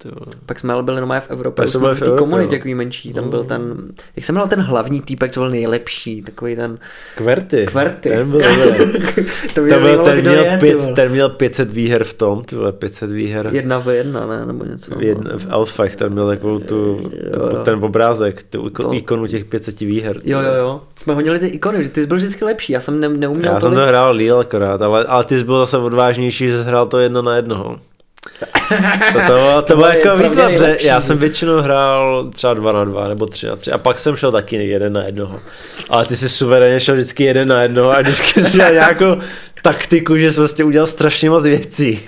Pak 0.47 0.61
jsme 0.61 0.73
ale 0.73 0.83
byli 0.83 0.97
normálně 0.97 1.21
v 1.21 1.31
Evropě, 1.31 1.67
jsme 1.67 1.81
byli 1.81 1.95
v 1.95 2.01
té 2.01 2.11
komunitě, 2.19 2.55
jaký 2.55 2.75
menší, 2.75 3.13
tam 3.13 3.31
byl 3.31 3.41
mm. 3.41 3.47
ten, 3.47 3.77
jak 4.17 4.25
jsem 4.25 4.35
měl 4.35 4.49
ten 4.49 4.61
hlavní 4.61 5.01
týpek, 5.01 5.33
co 5.33 5.41
byl 5.41 5.51
nejlepší, 5.51 6.23
takový 6.23 6.57
ten... 6.57 6.79
Kverty. 7.17 7.67
Kverty. 7.67 8.09
Ten 8.09 8.31
byl, 8.31 8.41
to, 9.55 9.55
to 9.55 9.61
byl, 9.61 10.05
ten, 10.05 10.21
měl 10.21 10.59
pět, 10.61 10.95
ten 10.95 11.13
měl 11.13 11.29
500 11.29 11.71
výher 11.71 12.05
v 12.05 12.13
tom, 12.13 12.45
ty 12.45 12.57
vole, 12.57 12.73
500 12.73 13.11
výher. 13.11 13.49
Jedna 13.53 13.79
v 13.79 13.89
jedna, 13.89 14.27
ne, 14.27 14.47
nebo 14.47 14.65
něco. 14.65 15.01
Jedna, 15.01 15.31
v 15.39 15.47
Alfach 15.51 15.97
ten 15.97 16.13
měl 16.13 16.29
takovou 16.29 16.59
tu, 16.59 16.75
jo, 16.75 17.51
jo. 17.53 17.63
ten 17.65 17.85
obrázek, 17.85 18.14
tu 18.51 18.71
to... 18.71 18.95
ikonu 18.95 19.27
těch 19.27 19.45
500 19.45 19.81
výher. 19.81 20.17
Jo, 20.25 20.41
jo, 20.41 20.53
jo. 20.55 20.81
Jsme 20.97 21.15
honili 21.15 21.39
ty 21.39 21.47
ikony, 21.47 21.85
že 21.85 21.91
ty 21.91 22.01
jsi 22.01 22.07
byl 22.07 22.17
vždycky 22.17 22.45
lepší, 22.45 22.73
já 22.73 22.81
jsem 22.81 23.01
ne, 23.01 23.09
neuměl 23.09 23.53
Já 23.53 23.61
tolik. 23.61 23.75
jsem 23.77 23.85
to 23.85 23.89
hrál 23.89 24.15
Lille 24.15 24.41
akorát, 24.41 24.83
ale, 24.83 25.05
ale 25.05 25.25
ty 25.25 25.39
jsi 25.39 25.45
byl 25.45 25.59
zase 25.59 25.79
odvážnější, 25.79 26.49
že 26.49 26.59
jsi 26.59 26.65
hrál 26.65 26.87
to 26.87 26.99
jedno 26.99 27.23
na 27.23 27.37
jednoho. 27.37 27.79
To, 28.69 29.19
to, 29.19 29.27
bylo, 29.27 29.63
to 29.63 29.77
bylo 29.77 29.89
jako 29.89 30.17
výzva, 30.17 30.49
protože 30.49 30.77
já 30.81 31.01
jsem 31.01 31.19
většinou 31.19 31.61
hrál 31.61 32.31
třeba 32.35 32.55
dva 32.55 32.73
na 32.73 32.85
dva 32.85 33.09
nebo 33.09 33.27
tři 33.27 33.47
na 33.47 33.57
tři 33.57 33.73
a 33.73 33.79
pak 33.79 33.99
jsem 33.99 34.17
šel 34.17 34.33
taky 34.33 34.57
jeden 34.57 34.93
na 34.93 35.05
jednoho. 35.05 35.41
Ale 35.89 36.07
ty 36.07 36.17
jsi 36.17 36.29
suverénně 36.29 36.81
šel 36.81 36.95
vždycky 36.95 37.25
jeden 37.25 37.49
na 37.49 37.63
jednoho 37.63 37.91
a 37.91 38.01
vždycky 38.01 38.41
jsi 38.41 38.57
měl 38.57 38.71
nějakou 38.73 39.17
taktiku, 39.65 40.17
že 40.17 40.33
jsi 40.33 40.41
vlastně 40.41 40.65
udělal 40.65 40.87
strašně 40.87 41.31
moc 41.31 41.45
věcí. 41.45 42.01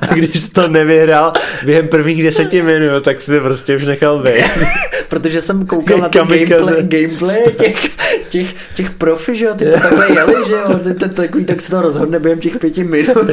A 0.00 0.14
když 0.14 0.40
jsi 0.40 0.50
to 0.50 0.68
nevyhrál 0.68 1.32
během 1.64 1.88
prvních 1.88 2.22
deseti 2.22 2.62
minut, 2.62 3.04
tak 3.04 3.22
si 3.22 3.32
to 3.32 3.40
prostě 3.40 3.76
už 3.76 3.84
nechal 3.84 4.18
být. 4.18 4.44
Protože 5.08 5.40
jsem 5.40 5.66
koukal 5.66 5.98
na 5.98 6.08
ty 6.08 6.18
gameplay, 6.18 6.82
gameplay 6.82 7.38
těch, 7.58 7.90
těch, 8.28 8.54
těch 8.74 8.90
profi, 8.90 9.36
že 9.36 9.44
jo, 9.44 9.54
ty 9.54 9.64
to 9.64 9.80
takhle 9.80 10.12
jeli, 10.12 10.34
že 10.46 10.52
jo, 10.52 10.78
ty 10.84 10.94
to, 10.94 11.08
takový, 11.08 11.44
tak 11.44 11.60
se 11.60 11.70
to 11.70 11.82
rozhodne 11.82 12.18
během 12.18 12.40
těch 12.40 12.58
pěti 12.58 12.84
minut. 12.84 13.28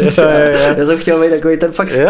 Já 0.77 0.85
jsem 0.85 0.97
chtěl 0.97 1.21
být 1.21 1.29
takový 1.29 1.57
ten 1.57 1.71
fakt 1.71 1.91
skill. 1.91 2.07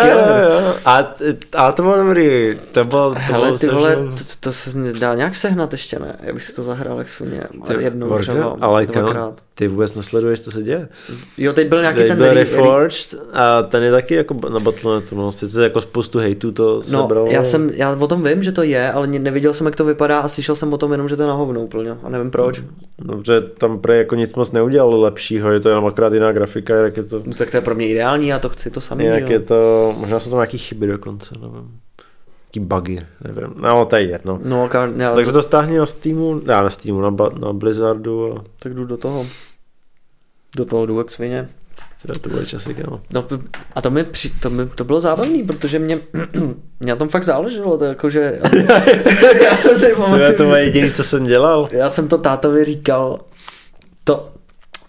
A, 0.86 1.14
a 1.54 1.72
to 1.72 1.84
bylo 1.84 1.98
dobrý, 1.98 2.56
to 2.72 2.84
bylo, 2.84 3.14
to 3.14 3.20
Hele, 3.20 3.46
bylo 3.48 3.60
ty 3.60 3.68
vole, 3.68 3.96
to, 3.96 4.24
to, 4.40 4.54
se 4.54 4.94
dá 5.00 5.16
nějak 5.16 5.36
sehnat 5.36 5.72
ještě, 5.72 6.00
ne? 6.00 6.16
Já 6.24 6.34
bych 6.34 6.44
si 6.44 6.54
to 6.54 6.64
zahrál 6.64 6.98
jak 6.98 7.10
svině, 7.10 7.44
jednou 7.80 8.20
třeba, 8.20 8.56
ale 8.62 8.86
dvakrát. 8.86 9.34
Ty 9.62 9.68
vůbec 9.68 9.96
nesleduješ, 9.96 10.40
co 10.40 10.52
se 10.52 10.64
děje? 10.64 10.90
Jo, 11.38 11.54
teď 11.54 11.68
byl 11.68 11.82
nějaký 11.82 12.00
teď 12.00 12.08
ten... 12.08 12.18
Byl 12.18 12.34
Reforged 12.34 13.16
a 13.34 13.64
ten 13.64 13.84
je 13.84 13.92
taky 13.92 14.16
jako 14.16 14.36
na 14.50 14.60
Battle.netu, 14.60 15.16
no, 15.16 15.32
sice 15.32 15.64
jako 15.64 15.82
spoustu 15.82 16.20
hejtů 16.20 16.52
to 16.52 16.76
no, 16.76 16.82
sebralo. 16.82 17.28
já 17.32 17.44
jsem, 17.44 17.70
já 17.74 17.96
o 18.00 18.08
tom 18.08 18.24
vím, 18.24 18.44
že 18.44 18.52
to 18.52 18.64
je, 18.64 18.92
ale 18.92 19.08
neviděl 19.08 19.54
jsem, 19.54 19.66
jak 19.66 19.76
to 19.76 19.86
vypadá 19.86 20.20
a 20.20 20.28
slyšel 20.28 20.56
jsem 20.56 20.74
o 20.74 20.78
tom 20.78 20.92
jenom, 20.92 21.10
že 21.10 21.16
to 21.16 21.24
je 21.24 21.28
na 21.28 21.34
hovno 21.34 21.62
úplně 21.62 21.92
a 22.04 22.10
nevím 22.10 22.32
proč. 22.32 22.64
Dobře, 23.00 23.42
tam 23.42 23.80
pre 23.80 23.98
jako 23.98 24.16
nic 24.16 24.36
moc 24.36 24.52
neudělal 24.52 25.00
lepšího, 25.00 25.52
je 25.52 25.60
to 25.60 25.70
jenom 25.70 25.86
akorát 25.86 26.14
jiná 26.14 26.32
grafika, 26.32 26.76
jak 26.76 26.98
je 26.98 27.04
to... 27.04 27.22
No, 27.26 27.34
tak 27.34 27.52
to 27.52 27.58
je 27.58 27.62
pro 27.62 27.76
mě 27.76 27.88
ideální, 27.88 28.28
já 28.28 28.40
to 28.40 28.50
chci 28.50 28.70
to 28.70 28.82
samé. 28.82 29.04
Jak 29.04 29.30
je 29.30 29.40
to, 29.40 29.94
možná 29.98 30.20
jsou 30.20 30.30
tam 30.30 30.38
nějaký 30.38 30.58
chyby 30.58 30.88
dokonce, 30.88 31.36
nevím 31.42 31.72
nějaký 32.56 32.60
bugy, 32.60 33.06
nevím, 33.24 33.54
no 33.62 33.86
to 33.86 33.96
je 33.96 34.02
jedno. 34.02 34.40
No, 34.44 34.70
já, 34.98 35.16
Takže 35.16 35.32
to 35.32 35.42
stáhni 35.42 35.78
na 35.78 35.86
Steamu, 35.86 36.42
já 36.46 36.64
na 36.64 36.70
Steamu, 36.70 37.02
na, 37.02 37.16
na 37.40 37.54
Blizzardu. 37.54 38.34
A... 38.38 38.44
Tak 38.60 38.74
jdu 38.74 38.86
do 38.86 38.98
toho. 38.98 39.26
Do 40.56 40.66
toho 40.66 40.86
jdu 40.86 40.98
jak 40.98 41.12
svině. 41.12 41.50
Teda 42.02 42.14
to 42.22 42.30
bude 42.30 42.46
časy, 42.46 42.74
kámo. 42.74 43.02
No, 43.14 43.28
a 43.76 43.82
to, 43.82 43.92
mi, 43.92 44.04
při, 44.04 44.30
to, 44.30 44.50
mi, 44.50 44.66
to 44.66 44.84
bylo 44.84 45.02
zábavný, 45.02 45.44
protože 45.44 45.80
mě, 45.80 46.00
mě 46.80 46.90
na 46.92 46.96
tom 46.96 47.10
fakt 47.10 47.24
záleželo, 47.24 47.78
to 47.78 47.86
jako, 47.86 48.10
že 48.10 48.40
já 49.44 49.58
jsem 49.58 49.80
si 49.80 49.94
pamatuju, 49.96 50.38
to 50.38 50.56
je 50.56 50.64
jediný, 50.64 50.92
co 50.92 51.04
jsem 51.04 51.24
dělal. 51.24 51.68
Já 51.72 51.90
jsem 51.90 52.08
to 52.08 52.18
tátovi 52.18 52.64
říkal, 52.64 53.20
to, 54.04 54.30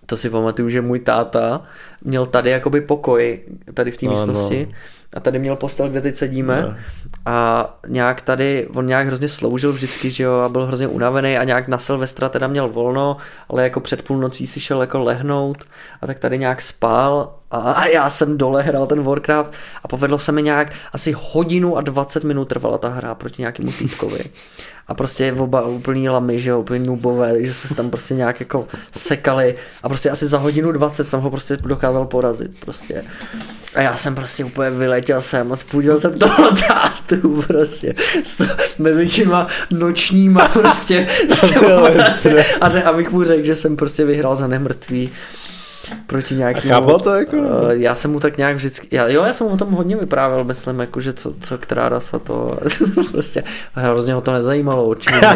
to 0.07 0.17
si 0.17 0.31
pamatuju, 0.31 0.69
že 0.69 0.81
můj 0.81 0.99
táta 1.01 1.63
měl 2.05 2.27
tady 2.27 2.51
jakoby 2.51 2.81
pokoj, 2.81 3.41
tady 3.75 3.91
v 3.91 3.97
té 3.97 4.07
Ano. 4.07 4.15
místnosti. 4.15 4.75
A 5.15 5.21
tady 5.21 5.39
měl 5.39 5.57
postel, 5.57 5.89
kde 5.89 6.01
teď 6.01 6.17
sedíme. 6.17 6.63
No. 6.63 6.77
A 7.27 7.69
nějak 7.89 8.21
tady, 8.21 8.69
on 8.75 8.87
nějak 8.87 9.07
hrozně 9.07 9.29
sloužil 9.29 9.73
vždycky, 9.73 10.11
že 10.11 10.25
jo, 10.25 10.35
a 10.35 10.49
byl 10.49 10.67
hrozně 10.67 10.89
unavený 10.89 11.39
a 11.39 11.45
nějak 11.45 11.69
na 11.69 11.79
Silvestra 11.79 12.29
teda 12.29 12.47
měl 12.47 12.69
volno, 12.69 13.17
ale 13.49 13.63
jako 13.63 13.81
před 13.81 14.03
půlnocí 14.03 14.47
si 14.47 14.61
šel 14.61 14.81
jako 14.81 14.99
lehnout 14.99 15.65
a 16.01 16.07
tak 16.07 16.19
tady 16.19 16.39
nějak 16.39 16.63
spal 16.63 17.35
a, 17.53 17.73
a 17.73 17.87
já 17.87 18.11
jsem 18.11 18.39
dole 18.39 18.63
hrál 18.63 18.87
ten 18.87 19.03
Warcraft 19.03 19.53
a 19.83 19.89
povedlo 19.89 20.19
se 20.19 20.33
mi 20.33 20.43
nějak 20.43 20.73
asi 20.93 21.15
hodinu 21.17 21.77
a 21.77 21.81
20 21.81 22.25
minut 22.25 22.45
trvala 22.45 22.79
ta 22.79 22.89
hra 22.89 23.15
proti 23.15 23.43
nějakému 23.43 23.73
týpkovi. 23.73 24.21
A 24.89 24.95
prostě 24.95 25.33
oba 25.33 25.63
úplný 25.63 26.09
lamy, 26.09 26.39
že 26.39 26.51
jo, 26.51 26.61
úplně 26.61 26.87
nubové, 26.87 27.33
takže 27.33 27.55
jsme 27.55 27.69
se 27.69 27.75
tam 27.75 27.91
prostě 27.91 28.15
nějak 28.15 28.41
jako 28.41 28.69
sekali 28.93 29.55
a 29.83 29.89
prostě 29.89 30.11
asi 30.11 30.27
za 30.27 30.39
hodinu 30.39 30.73
20 30.73 31.09
jsem 31.09 31.21
ho 31.21 31.31
prostě 31.31 31.57
dokázal 31.57 32.05
porazit 32.05 32.51
prostě. 32.61 33.05
A 33.75 33.81
já 33.81 33.97
jsem 33.97 34.15
prostě 34.15 34.45
úplně 34.45 34.71
vyletěl 34.71 35.21
jsem 35.21 35.53
a 35.53 35.57
spůdil 35.57 36.01
jsem 36.01 36.19
toho 36.19 36.51
tátu 36.69 37.43
prostě 37.47 37.95
s 38.23 38.37
to, 38.37 38.45
mezi 38.79 39.09
těma 39.09 39.47
nočníma 39.71 40.49
prostě 40.49 41.09
a 42.61 42.69
že, 42.69 42.83
abych 42.83 43.13
mu 43.13 43.25
řekl, 43.25 43.45
že 43.45 43.57
jsem 43.57 43.77
prostě 43.77 44.05
vyhrál 44.05 44.37
za 44.37 44.47
nemrtvý 44.47 45.11
proti 46.07 46.35
nějakému... 46.35 46.75
A 46.75 46.77
chápal 46.77 47.01
to 47.01 47.15
jako? 47.15 47.37
Uh, 47.37 47.71
já 47.71 47.95
jsem 47.95 48.11
mu 48.11 48.21
tak 48.21 48.39
nějak 48.39 48.57
vždycky, 48.57 48.89
já, 48.91 49.09
jo, 49.09 49.23
já 49.23 49.29
jsem 49.33 49.47
mu 49.47 49.53
o 49.53 49.57
tom 49.57 49.71
hodně 49.71 49.97
vyprávěl, 49.97 50.45
myslím, 50.45 50.81
jako, 50.81 51.01
že 51.01 51.13
co, 51.13 51.35
co 51.41 51.59
která 51.59 51.89
rasa 51.89 52.19
to, 52.19 52.59
prostě, 53.13 53.43
hrozně 53.75 54.15
ho 54.15 54.21
to 54.21 54.33
nezajímalo, 54.33 54.85
očividně. 54.85 55.29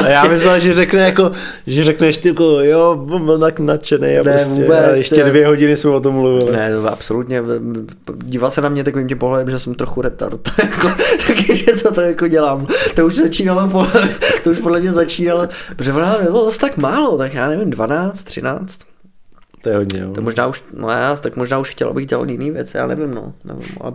A 0.00 0.08
já 0.08 0.24
myslel, 0.24 0.60
že 0.60 0.74
řekne 0.74 1.02
jako, 1.02 1.30
že 1.66 1.84
řekneš 1.84 2.18
ty 2.18 2.28
jako, 2.28 2.44
jo, 2.44 3.02
byl 3.24 3.38
tak 3.38 3.60
nadšený 3.60 4.18
a 4.18 4.22
Ne, 4.22 4.32
prostě 4.32 4.54
vůbec, 4.54 4.84
a 4.84 4.96
ještě 4.96 5.24
dvě 5.24 5.46
hodiny 5.46 5.76
jsme 5.76 5.90
o 5.90 6.00
tom 6.00 6.14
mluvili. 6.14 6.52
Ne, 6.52 6.70
absolutně. 6.88 7.42
Díval 8.16 8.50
se 8.50 8.60
na 8.60 8.68
mě 8.68 8.84
takovým 8.84 9.08
tím 9.08 9.18
pohledem, 9.18 9.50
že 9.50 9.58
jsem 9.58 9.74
trochu 9.74 10.02
retard. 10.02 10.40
To 11.26 11.32
takže 11.46 11.64
co 11.64 11.92
to 11.92 12.00
jako 12.00 12.28
dělám. 12.28 12.66
To 12.94 13.06
už 13.06 13.16
začínalo, 13.16 13.68
podle, 13.68 14.08
to 14.44 14.50
už 14.50 14.58
podle 14.58 14.80
mě 14.80 14.92
začínalo, 14.92 15.48
protože 15.76 15.92
ona 15.92 16.18
bylo 16.22 16.44
zase 16.44 16.58
tak 16.58 16.76
málo, 16.76 17.18
tak 17.18 17.34
já 17.34 17.48
nevím, 17.48 17.70
12, 17.70 18.24
13. 18.24 18.80
To 19.64 19.70
je 19.70 19.76
hodně, 19.76 20.00
jo. 20.00 20.12
To 20.12 20.22
možná 20.22 20.46
už, 20.46 20.62
no 20.72 20.88
já, 20.88 21.16
tak 21.16 21.36
možná 21.36 21.58
už 21.58 21.70
chtěl, 21.70 21.88
abych 21.88 22.06
dělal 22.06 22.30
jiný 22.30 22.50
věci, 22.50 22.76
já 22.76 22.86
nevím, 22.86 23.14
no. 23.14 23.32
Nevím, 23.44 23.76
ale, 23.80 23.92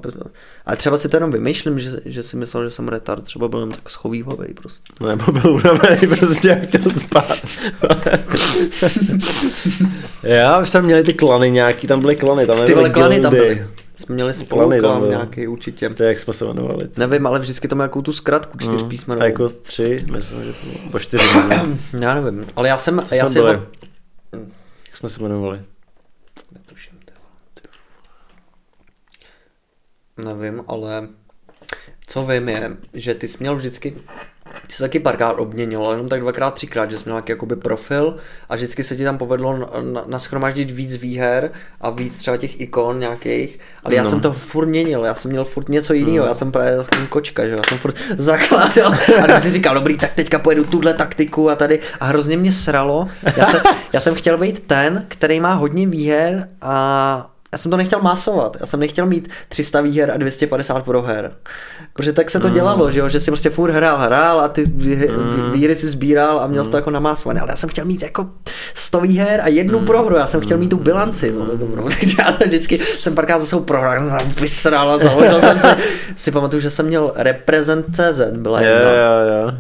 ale 0.66 0.76
třeba 0.76 0.98
si 0.98 1.10
to 1.10 1.18
jenom 1.18 1.32
vymýšlím, 1.32 1.80
že, 1.80 1.90
že 2.06 2.24
si 2.24 2.38
myslel, 2.38 2.64
že 2.64 2.70
jsem 2.70 2.88
retard, 2.88 3.24
třeba 3.24 3.48
byl 3.48 3.60
jen 3.60 3.72
tak 3.72 3.90
schovývavý 3.90 4.54
prostě. 4.54 4.94
Nebo 5.08 5.32
byl 5.32 5.54
unavený, 5.54 6.08
prostě 6.18 6.56
a 6.56 6.66
chtěl 6.66 6.92
spát. 6.92 7.38
já 10.24 10.60
už 10.60 10.70
jsem 10.70 10.86
měli 10.86 11.04
ty 11.04 11.14
klany 11.14 11.52
nějaký, 11.52 11.88
tam 11.88 12.00
byly 12.00 12.16
klany, 12.16 12.46
tam 12.46 12.66
Ty 12.66 12.74
vole 12.74 12.90
klany 12.90 13.20
tam 13.20 13.34
byly. 13.34 13.68
Jsme 14.00 14.16
měli 14.16 14.34
Klany 14.34 14.46
spolu 14.46 14.72
tam 14.72 14.80
klan 14.80 15.00
byly. 15.00 15.10
nějaký 15.10 15.48
určitě. 15.48 15.90
To 15.90 16.04
je, 16.04 16.10
jak 16.10 16.20
jsme 16.20 16.34
se 16.34 16.46
jmenovali. 16.46 16.90
Nevím, 16.98 17.28
ale 17.28 17.40
vždycky 17.40 17.68
to 17.68 17.76
má 17.76 17.84
jakou 17.84 18.02
tu 18.02 18.14
zkratku, 18.14 18.58
čtyř 18.58 18.82
Mm. 18.84 18.90
písmenou. 18.90 19.22
A 19.22 19.26
jako 19.26 19.50
tři, 19.50 20.06
myslím, 20.12 20.44
že 20.44 20.54
to 20.54 20.66
bylo. 20.66 20.80
Nebo 20.86 21.00
čtyři. 21.00 21.24
nevím. 21.50 21.82
Já 22.02 22.14
nevím, 22.22 22.46
ale 22.56 22.68
já 22.70 22.78
jsem, 22.78 23.02
Co 23.06 23.16
já 23.16 23.28
jsme 23.28 23.42
byli? 23.42 23.56
ho... 23.56 23.64
Jak 24.88 24.96
jsme 24.98 25.10
se 25.10 25.20
jmenovali? 25.20 25.62
Netuším. 26.52 27.00
Nevím, 30.18 30.64
ale 30.68 31.08
co 32.08 32.26
vím 32.26 32.50
je, 32.50 32.78
že 32.94 33.16
ty 33.16 33.28
jsi 33.28 33.38
měl 33.40 33.56
vždycky, 33.56 33.98
ty 34.68 34.74
jsi 34.74 34.84
taky 34.84 35.00
párkrát 35.00 35.32
obměnil, 35.32 35.86
ale 35.86 35.94
jenom 35.96 36.10
tak 36.10 36.20
dvakrát, 36.22 36.54
třikrát, 36.54 36.92
že 36.92 36.98
jsi 36.98 37.04
měl 37.06 37.16
nějaký 37.16 37.32
jakoby 37.32 37.56
profil 37.56 38.16
a 38.50 38.56
vždycky 38.56 38.84
se 38.84 38.96
ti 38.96 39.04
tam 39.04 39.18
povedlo 39.18 39.58
na- 39.58 39.70
na- 39.94 40.04
naschromáždit 40.08 40.72
víc 40.72 40.96
výher 40.96 41.52
a 41.82 41.90
víc 41.90 42.18
třeba 42.18 42.38
těch 42.38 42.62
ikon 42.62 43.00
nějakých, 43.00 43.60
ale 43.84 43.96
já 43.96 44.04
No. 44.04 44.10
jsem 44.10 44.20
to 44.20 44.34
furt 44.34 44.66
měnil, 44.68 45.06
já 45.06 45.16
jsem 45.16 45.32
měl 45.32 45.46
furt 45.46 45.70
něco 45.70 45.94
jiného, 45.94 46.26
já 46.26 46.34
jsem 46.34 46.52
právě 46.52 46.78
takový 46.78 47.08
kočka, 47.08 47.46
že 47.46 47.52
jo, 47.52 47.58
já 47.58 47.64
jsem 47.70 47.78
furt 47.78 47.96
zakládal. 48.18 48.94
A 49.24 49.28
ty 49.36 49.42
si 49.42 49.52
říkal, 49.52 49.74
dobrý, 49.76 49.98
tak 49.98 50.14
teďka 50.14 50.40
pojedu 50.40 50.64
tuhle 50.64 50.94
taktiku 50.94 51.50
a 51.50 51.56
tady. 51.56 51.80
A 52.00 52.06
hrozně 52.06 52.38
mě 52.38 52.52
sralo, 52.52 53.08
já 53.38 53.46
jsem, 53.46 53.62
já 53.94 54.00
jsem 54.00 54.16
chtěl 54.16 54.38
být 54.38 54.60
ten, 54.60 55.06
který 55.08 55.40
má 55.40 55.54
hodně 55.54 55.88
výher 55.88 56.50
a 56.62 57.32
já 57.52 57.58
jsem 57.58 57.72
to 57.72 57.78
nechtěl 57.78 58.02
masovat, 58.02 58.58
já 58.60 58.66
jsem 58.66 58.80
nechtěl 58.80 59.06
mít 59.06 59.30
300 59.50 59.82
výher 59.82 60.12
a 60.12 60.18
250 60.18 60.86
proher. 60.86 61.32
Protože 61.94 62.14
tak 62.14 62.30
se 62.30 62.40
to 62.40 62.50
dělalo, 62.50 62.92
že 62.92 63.00
jo, 63.00 63.10
že 63.10 63.20
si 63.20 63.32
prostě 63.32 63.50
furt 63.50 63.72
hrál, 63.72 63.98
hrál 63.98 64.42
a 64.42 64.48
ty 64.48 64.64
vý- 64.64 65.08
výhry 65.52 65.76
si 65.76 65.88
sbíral 65.88 66.40
a 66.40 66.48
měl 66.48 66.64
jsi 66.64 66.72
to 66.72 66.78
jako 66.78 66.90
namásované. 66.92 67.42
Ale 67.42 67.50
já 67.52 67.56
jsem 67.56 67.70
chtěl 67.70 67.86
mít 67.86 68.02
jako 68.02 68.30
100 68.74 69.00
výher 69.02 69.42
a 69.44 69.48
jednu 69.48 69.80
prohru, 69.80 70.16
já 70.16 70.28
jsem 70.28 70.42
chtěl 70.42 70.58
mít 70.58 70.70
tu 70.70 70.78
bilanci, 70.78 71.32
vole, 71.32 71.56
dobrou. 71.58 71.84
Takže 71.84 72.16
já 72.26 72.32
jsem 72.32 72.48
vždycky, 72.48 72.80
jsem 73.00 73.16
párkrát 73.16 73.40
za 73.40 73.46
svou 73.46 73.60
prohru, 73.60 73.90
jsem 74.20 74.32
vysral 74.32 74.92
a 74.92 74.98
založil 75.04 75.40
jsem 75.42 75.60
si, 75.60 75.68
si 76.16 76.32
pamatuju, 76.32 76.60
že 76.62 76.70
jsem 76.70 76.86
měl 76.86 77.12
Represent 77.16 77.86
CZ, 77.96 78.22
byla 78.32 78.62
Jo, 78.62 78.68
jedna. 78.76 78.92
jo, 78.92 79.46
jo. 79.46 79.52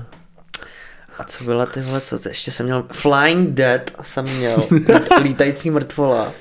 A 1.19 1.23
co 1.23 1.43
byla 1.43 1.65
tyhle, 1.65 2.01
co 2.01 2.19
to 2.19 2.29
ještě 2.29 2.51
jsem 2.51 2.65
měl, 2.65 2.83
Flying 2.91 3.49
Dead 3.49 3.81
jsem 4.01 4.25
měl, 4.25 4.57
lít- 4.71 5.21
lítající 5.21 5.69
mrtvola. 5.71 6.31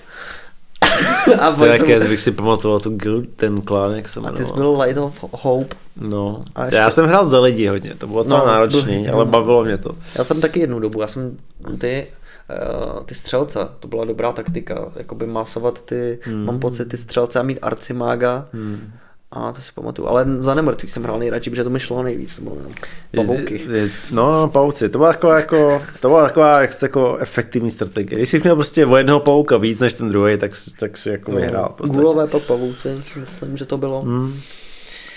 a, 1.41 1.53
To 1.53 1.65
je 1.67 1.79
jsem- 1.79 1.91
jaké, 1.91 2.09
bych 2.09 2.21
si 2.21 2.33
pamatoval 2.33 2.81
tu 2.81 2.91
guild, 2.91 3.25
ten 3.37 3.61
klán, 3.61 3.95
jak 3.95 4.09
se 4.09 4.21
a 4.21 4.23
jmenoval. 4.23 4.39
ty 4.39 4.45
jsi 4.45 4.53
byl 4.53 4.81
Light 4.83 4.99
of 4.99 5.25
Hope. 5.33 5.77
No, 6.01 6.43
A 6.55 6.65
ještě- 6.65 6.77
já 6.77 6.91
jsem 6.91 7.07
hrál 7.07 7.25
za 7.25 7.41
lidi 7.41 7.67
hodně, 7.69 7.95
to 7.99 8.07
bylo 8.07 8.23
docela 8.23 8.41
No, 8.41 8.47
náročný, 8.47 9.03
byl- 9.05 9.15
ale 9.15 9.25
bavilo 9.25 9.65
mě 9.65 9.79
to. 9.79 9.91
Já 10.15 10.25
jsem 10.25 10.41
taky 10.41 10.61
jednu 10.61 10.81
dobu, 10.81 11.01
já 11.01 11.07
jsem 11.07 11.37
ty, 11.79 12.07
uh, 12.97 13.05
ty 13.05 13.15
střelce, 13.15 13.69
to 13.81 13.89
byla 13.89 14.05
dobrá 14.05 14.33
taktika, 14.33 14.89
jakoby 14.97 15.27
masovat 15.27 15.81
ty, 15.85 16.19
hmm. 16.23 16.45
mám 16.45 16.59
pocit, 16.59 16.85
ty 16.89 16.97
střelce 16.97 17.41
a 17.41 17.43
mít 17.43 17.59
arcimága. 17.63 18.47
Hmm. 18.53 18.93
A 19.33 19.53
to 19.53 19.61
si 19.61 19.73
pamatuju, 19.75 20.09
ale 20.09 20.25
za 20.39 20.55
nemrtvý 20.55 20.89
jsem 20.89 21.03
hrál 21.03 21.19
nejradši, 21.19 21.51
protože 21.51 21.65
to 21.65 21.71
mi 21.71 21.81
šlo 21.81 22.03
nejvíc, 22.03 22.37
to 22.37 22.43
bylo 22.43 22.57
pavouky. 23.17 23.61
No, 24.13 24.33
no, 24.33 24.49
pauci, 24.49 24.89
to 24.89 24.99
byla 24.99 25.13
taková 25.13 25.37
jako, 25.37 25.83
to 26.01 26.09
byla 26.09 26.23
taková 26.25 26.61
jako, 26.83 27.17
efektivní 27.17 27.71
strategie. 27.71 28.19
Když 28.19 28.29
jsi 28.29 28.41
měl 28.41 28.55
prostě 28.55 28.87
o 28.87 28.97
jednoho 28.97 29.21
pauka 29.21 29.57
víc 29.57 29.81
než 29.81 29.93
ten 29.93 30.09
druhý, 30.09 30.39
tak, 30.39 30.51
tak 30.81 30.99
si 30.99 31.11
jako 31.11 31.33
vyhrál. 31.33 31.75
podstatě. 31.77 32.01
Gulové 32.01 32.27
pak 32.27 32.43
pavouci, 32.43 32.89
myslím, 33.21 33.57
že 33.57 33.65
to 33.67 33.79
bylo. 33.79 34.01
Hmm. 34.01 34.41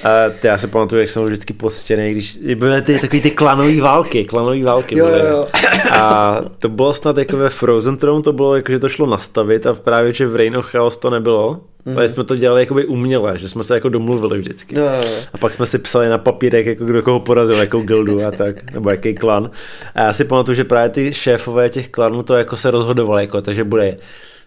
A 0.04 0.10
já 0.44 0.58
si 0.58 0.68
pamatuju, 0.68 1.02
jak 1.02 1.10
jsem 1.10 1.22
byl 1.22 1.28
vždycky 1.28 1.54
postěný, 1.54 2.12
když 2.12 2.40
byly 2.56 2.82
ty 2.82 3.00
takový 3.00 3.22
ty 3.22 3.32
klanový 3.32 3.80
války, 3.80 4.26
klanový 4.26 4.64
války 4.64 4.98
Jo, 4.98 5.06
byly. 5.06 5.20
jo, 5.20 5.28
jo. 5.28 5.46
A 5.92 6.42
to 6.62 6.70
bylo 6.70 6.94
snad 6.94 7.18
jako 7.18 7.38
ve 7.38 7.50
Frozen 7.50 7.98
Throne, 7.98 8.24
to 8.24 8.34
bylo 8.34 8.56
jako, 8.56 8.72
že 8.72 8.80
to 8.80 8.90
šlo 8.90 9.06
nastavit 9.06 9.68
a 9.68 9.74
právě, 9.74 10.14
že 10.14 10.28
v 10.28 10.36
Reign 10.36 10.58
of 10.58 10.66
Chaos 10.66 10.98
to 10.98 11.10
nebylo. 11.10 11.60
Mm. 11.86 11.96
Takže 11.96 12.14
jsme 12.14 12.24
to 12.24 12.36
dělali 12.36 12.62
jakoby 12.62 12.86
uměle, 12.86 13.38
že 13.38 13.50
jsme 13.50 13.64
se 13.64 13.74
jako 13.74 13.90
domluvili 13.90 14.38
vždycky. 14.38 14.76
Jo, 14.76 14.84
jo, 14.84 15.04
jo. 15.06 15.18
A 15.34 15.38
pak 15.38 15.54
jsme 15.54 15.66
si 15.66 15.80
psali 15.80 16.10
na 16.10 16.18
papírek, 16.18 16.66
jako 16.66 16.86
kdo 16.86 17.02
koho 17.02 17.20
porazil, 17.20 17.56
jakou 17.56 17.82
gildu 17.82 18.26
a 18.26 18.32
tak, 18.32 18.72
nebo 18.72 18.90
jaký 18.90 19.14
klan. 19.14 19.52
A 19.96 20.02
já 20.02 20.14
si 20.14 20.26
pamatuju, 20.26 20.56
že 20.56 20.64
právě 20.64 20.90
ty 20.90 21.14
šéfové 21.14 21.70
těch 21.70 21.90
klanů 21.90 22.24
to 22.24 22.36
jako 22.36 22.58
se 22.58 22.72
rozhodovali, 22.72 23.24
jako, 23.24 23.42
takže 23.42 23.64
bude 23.64 23.98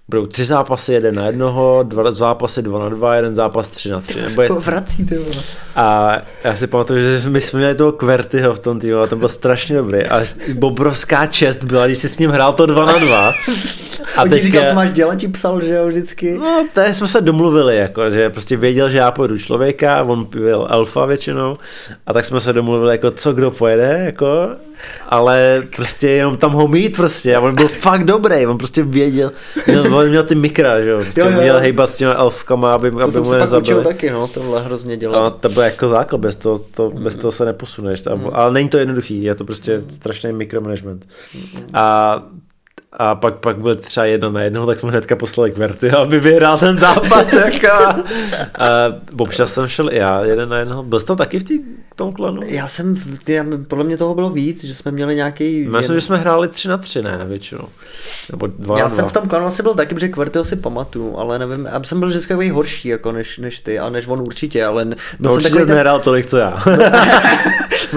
budou 0.09 0.27
tři 0.27 0.45
zápasy, 0.45 0.93
jeden 0.93 1.15
na 1.15 1.27
jednoho, 1.27 1.83
dva 1.83 2.13
zápasy 2.13 2.63
dva 2.63 2.79
na 2.79 2.89
dva, 2.89 3.15
jeden 3.15 3.35
zápas 3.35 3.69
tři 3.69 3.89
na 3.91 4.01
tři. 4.01 4.21
Nebo 4.23 4.43
je, 4.43 4.45
Jako 4.49 4.61
vrací, 4.61 5.07
ty 5.07 5.19
vole. 5.19 5.43
a 5.77 6.17
já 6.45 6.57
si 6.57 6.67
pamatuju, 6.67 7.21
že 7.23 7.31
my 7.31 7.41
jsme 7.41 7.59
měli 7.59 7.75
toho 7.75 7.93
Kvertyho 7.93 8.55
v 8.55 8.59
tom 8.59 8.81
týmu 8.81 8.99
a 8.99 9.07
to 9.07 9.17
byl 9.17 9.29
strašně 9.29 9.77
dobrý. 9.77 10.07
A 10.07 10.21
obrovská 10.63 11.27
čest 11.27 11.65
byla, 11.65 11.87
když 11.87 11.99
jsi 11.99 12.09
s 12.09 12.19
ním 12.19 12.31
hrál 12.31 12.53
to 12.53 12.67
dva 12.67 12.85
na 12.87 12.99
dva. 12.99 13.33
A 14.17 14.23
On 14.23 14.31
ti 14.31 14.43
říkal, 14.43 14.67
co 14.67 14.75
máš 14.75 14.91
dělat, 14.91 15.15
ti 15.15 15.29
psal, 15.29 15.61
že 15.61 15.75
jo, 15.75 15.87
vždycky. 15.87 16.39
No, 16.39 16.67
to 16.75 16.81
jsme 16.93 17.09
se 17.09 17.21
domluvili, 17.21 17.77
jako, 17.77 18.11
že 18.11 18.31
prostě 18.31 18.57
věděl, 18.57 18.91
že 18.91 18.99
já 18.99 19.11
pojedu 19.11 19.39
člověka, 19.39 20.03
on 20.03 20.25
byl 20.25 20.67
alfa 20.71 21.07
většinou, 21.07 21.57
a 22.07 22.13
tak 22.13 22.25
jsme 22.25 22.41
se 22.41 22.53
domluvili, 22.53 22.93
jako, 22.95 23.11
co 23.11 23.33
kdo 23.33 23.51
pojede, 23.51 24.03
jako, 24.05 24.49
ale 25.09 25.63
prostě 25.77 26.09
jenom 26.09 26.37
tam 26.37 26.53
ho 26.53 26.69
mít 26.69 26.97
prostě, 26.97 27.37
a 27.37 27.41
on 27.41 27.55
byl 27.55 27.69
fakt 27.69 28.05
dobrý, 28.05 28.47
on 28.47 28.59
prostě 28.59 28.83
věděl, 28.83 29.33
měl, 29.67 29.91
on 29.99 30.09
měl 30.09 30.23
ty 30.23 30.35
mikra, 30.35 30.81
že 30.81 30.91
jo, 30.91 30.99
prostě 31.01 31.21
Jo, 31.21 31.31
jo, 31.31 31.41
měl 31.41 31.59
hejbat 31.59 31.91
s 31.91 31.97
těmi 31.97 32.13
elfkama, 32.13 32.75
aby, 32.75 32.91
To 32.91 33.01
aby 33.03 33.21
mu 33.21 33.33
nezabili. 33.33 33.85
taky, 33.85 34.11
no, 34.11 34.29
tohle 34.29 34.63
hrozně 34.63 34.97
dělat. 34.97 35.19
No, 35.25 35.31
to 35.31 35.49
bylo 35.49 35.63
jako 35.63 35.89
základ, 35.89 36.19
bez 36.19 36.37
toho, 36.37 36.59
to, 36.59 36.91
bez 36.91 37.17
toho 37.17 37.33
se 37.33 37.45
neposuneš. 37.45 38.07
A, 38.07 38.19
ale 38.33 38.53
není 38.53 38.69
to 38.69 38.79
jednoduchý, 38.79 39.23
je 39.23 39.35
to 39.35 39.45
prostě 39.45 39.83
strašný 39.91 40.33
mikromanagement. 40.33 41.07
A, 41.75 42.23
a 42.97 43.15
pak, 43.15 43.35
pak 43.35 43.59
byl 43.59 43.75
třeba 43.77 44.07
jedno 44.07 44.31
na 44.33 44.43
jednoho, 44.43 44.67
tak 44.67 44.79
jsme 44.79 44.91
hnedka 44.91 45.17
poslali 45.17 45.53
Kverty, 45.53 45.91
aby 45.91 46.21
vyhrál 46.21 46.59
ten 46.59 46.79
zápas. 46.79 47.33
jako. 47.45 47.69
A 48.59 48.67
občas 49.19 49.55
jsem 49.55 49.69
šel 49.69 49.93
i 49.93 49.97
já 49.97 50.25
jeden 50.25 50.49
na 50.49 50.59
jednoho. 50.59 50.83
Byl 50.83 51.01
jsi 51.01 51.07
tam 51.07 51.17
taky 51.17 51.39
v 51.39 51.45
tý, 51.45 51.61
tom 51.97 52.13
klanu? 52.13 52.41
Já 52.47 52.69
jsem, 52.69 52.95
já, 53.29 53.45
podle 53.69 53.85
mě 53.85 53.97
toho 53.97 54.15
bylo 54.15 54.31
víc, 54.31 54.65
že 54.65 54.75
jsme 54.75 54.91
měli 54.91 55.15
nějaký... 55.15 55.67
Myslím, 55.69 55.97
že 55.97 56.01
jsme 56.01 56.17
hráli 56.17 56.49
tři 56.49 56.69
na 56.69 56.77
tři, 56.77 57.03
ne, 57.03 57.21
většinou. 57.25 57.69
Nebo 58.31 58.47
dva 58.47 58.79
Já 58.79 58.85
na 58.85 58.91
jsem 58.91 58.99
dva. 59.03 59.09
v 59.09 59.13
tom 59.13 59.29
klanu 59.29 59.47
asi 59.47 59.63
byl 59.63 59.75
taky, 59.75 59.95
protože 59.95 60.09
Kvertyho 60.09 60.45
si 60.45 60.57
pamatuju, 60.57 61.17
ale 61.19 61.39
nevím, 61.39 61.69
já 61.73 61.83
jsem 61.83 61.99
byl 62.01 62.09
vždycky 62.09 62.29
takový 62.29 62.51
horší 62.51 62.89
jako 62.89 63.13
než, 63.13 63.39
než 63.39 63.61
ty, 63.61 63.79
a 63.79 63.91
než 63.91 64.07
on 64.07 64.21
určitě, 64.21 64.65
ale 64.65 64.85
byl 64.85 64.97
No, 65.21 65.31
jsem 65.31 65.37
určitě 65.37 65.59
ten, 65.59 65.69
nehrál 65.69 66.01
tolik, 66.01 66.27
co 66.27 66.37
já. 66.37 66.63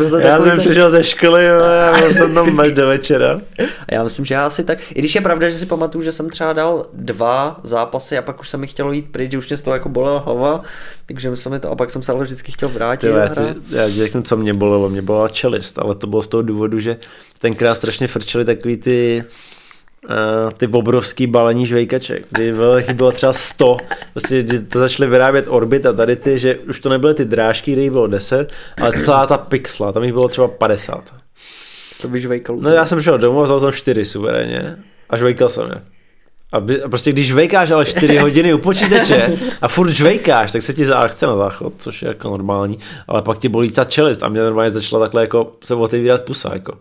Jsem 0.05 0.21
Já 0.21 0.37
jsem 0.37 0.49
ten- 0.49 0.59
přišel 0.59 0.89
ze 0.89 1.03
školy 1.03 1.49
a 1.49 1.97
byl 1.99 2.13
jsem 2.13 2.33
tam 2.33 2.59
až 2.59 2.71
do 2.71 2.87
večera. 2.87 3.41
A 3.59 3.93
já 3.93 4.03
myslím, 4.03 4.25
že 4.25 4.33
já 4.33 4.45
asi 4.45 4.63
tak, 4.63 4.79
i 4.91 4.99
když 4.99 5.15
je 5.15 5.21
pravda, 5.21 5.49
že 5.49 5.55
si 5.57 5.65
pamatuju, 5.65 6.03
že 6.03 6.11
jsem 6.11 6.29
třeba 6.29 6.53
dal 6.53 6.85
dva 6.93 7.59
zápasy 7.63 8.17
a 8.17 8.21
pak 8.21 8.39
už 8.39 8.49
se 8.49 8.57
mi 8.57 8.67
chtělo 8.67 8.91
jít 8.91 9.05
pryč, 9.11 9.31
že 9.31 9.37
už 9.37 9.49
mě 9.49 9.57
z 9.57 9.61
toho 9.61 9.73
jako 9.75 9.89
bolela 9.89 10.19
hlava, 10.19 10.61
takže 11.05 11.35
se 11.35 11.49
mi 11.49 11.59
to, 11.59 11.71
a 11.71 11.75
pak 11.75 11.89
jsem 11.89 12.01
se 12.03 12.11
ale 12.11 12.23
vždycky 12.23 12.51
chtěl 12.51 12.69
vrátit. 12.69 13.07
Ty, 13.07 13.13
a 13.13 13.43
já, 13.69 13.81
já 13.83 13.89
řeknu, 13.89 14.21
co 14.21 14.37
mě 14.37 14.53
bolelo. 14.53 14.89
Mě 14.89 15.01
bolela 15.01 15.29
čelist, 15.29 15.79
ale 15.79 15.95
to 15.95 16.07
bylo 16.07 16.21
z 16.21 16.27
toho 16.27 16.43
důvodu, 16.43 16.79
že 16.79 16.97
tenkrát 17.39 17.75
strašně 17.75 18.07
frčeli 18.07 18.45
takový 18.45 18.77
ty 18.77 19.23
ty 20.57 20.67
obrovský 20.67 21.27
balení 21.27 21.67
žvejkaček, 21.67 22.25
kdy 22.29 22.53
bylo, 22.53 22.77
jich 22.77 22.93
bylo 22.93 23.11
třeba 23.11 23.33
100, 23.33 23.77
prostě 24.13 24.43
kdy 24.43 24.59
to 24.59 24.79
začaly 24.79 25.09
vyrábět 25.09 25.45
Orbit 25.47 25.85
a 25.85 25.93
tady 25.93 26.15
ty, 26.15 26.39
že 26.39 26.55
už 26.55 26.79
to 26.79 26.89
nebyly 26.89 27.13
ty 27.13 27.25
drážky, 27.25 27.73
kde 27.73 27.81
jich 27.81 27.91
bylo 27.91 28.07
10, 28.07 28.53
ale 28.81 28.91
celá 28.91 29.27
ta 29.27 29.37
pixla, 29.37 29.91
tam 29.91 30.03
jich 30.03 30.13
bylo 30.13 30.27
třeba 30.27 30.47
50. 30.47 31.13
To 32.01 32.07
vyžvejkal. 32.07 32.55
No 32.55 32.69
já 32.69 32.85
jsem 32.85 33.01
šel 33.01 33.17
domů 33.17 33.39
a 33.39 33.43
vzal 33.43 33.59
jsem 33.59 33.71
4 33.71 34.05
suverénně 34.05 34.75
a 35.09 35.17
žvejkal 35.17 35.49
jsem 35.49 35.69
je. 35.69 35.81
A, 36.51 36.59
by, 36.59 36.83
a 36.83 36.89
prostě 36.89 37.11
když 37.11 37.27
žvejkáš 37.27 37.71
ale 37.71 37.85
4 37.85 38.17
hodiny 38.17 38.53
u 38.53 38.57
počítače 38.57 39.37
a 39.61 39.67
furt 39.67 39.89
žvejkáš, 39.89 40.51
tak 40.51 40.61
se 40.61 40.73
ti 40.73 40.85
chce 41.07 41.27
na 41.27 41.37
záchod, 41.37 41.73
což 41.77 42.01
je 42.01 42.07
jako 42.07 42.29
normální, 42.29 42.79
ale 43.07 43.21
pak 43.21 43.39
ti 43.39 43.49
bolí 43.49 43.71
ta 43.71 43.83
čelist 43.83 44.23
a 44.23 44.29
mě 44.29 44.41
normálně 44.41 44.69
začala 44.69 45.05
takhle 45.05 45.21
jako 45.21 45.55
se 45.63 45.75
otevírat 45.75 46.21
pusa, 46.21 46.49
jako. 46.53 46.77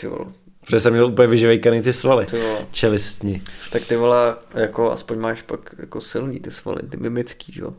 Ty 0.00 0.06
vole. 0.06 0.24
Protože 0.66 0.80
jsem 0.80 0.92
měl 0.92 1.06
úplně 1.06 1.28
vyžvejkaný 1.28 1.82
ty 1.82 1.92
svaly. 1.92 2.26
Ty 2.26 2.38
vole. 2.38 2.66
Čelistní. 2.72 3.42
Tak 3.72 3.84
ty 3.86 3.96
vole, 3.96 4.36
jako 4.54 4.92
aspoň 4.92 5.18
máš 5.18 5.42
pak 5.42 5.74
jako 5.78 6.00
silný 6.00 6.40
ty 6.40 6.50
svaly, 6.50 6.82
ty 6.90 6.96
mimický, 6.96 7.52
že 7.52 7.62
jo? 7.62 7.74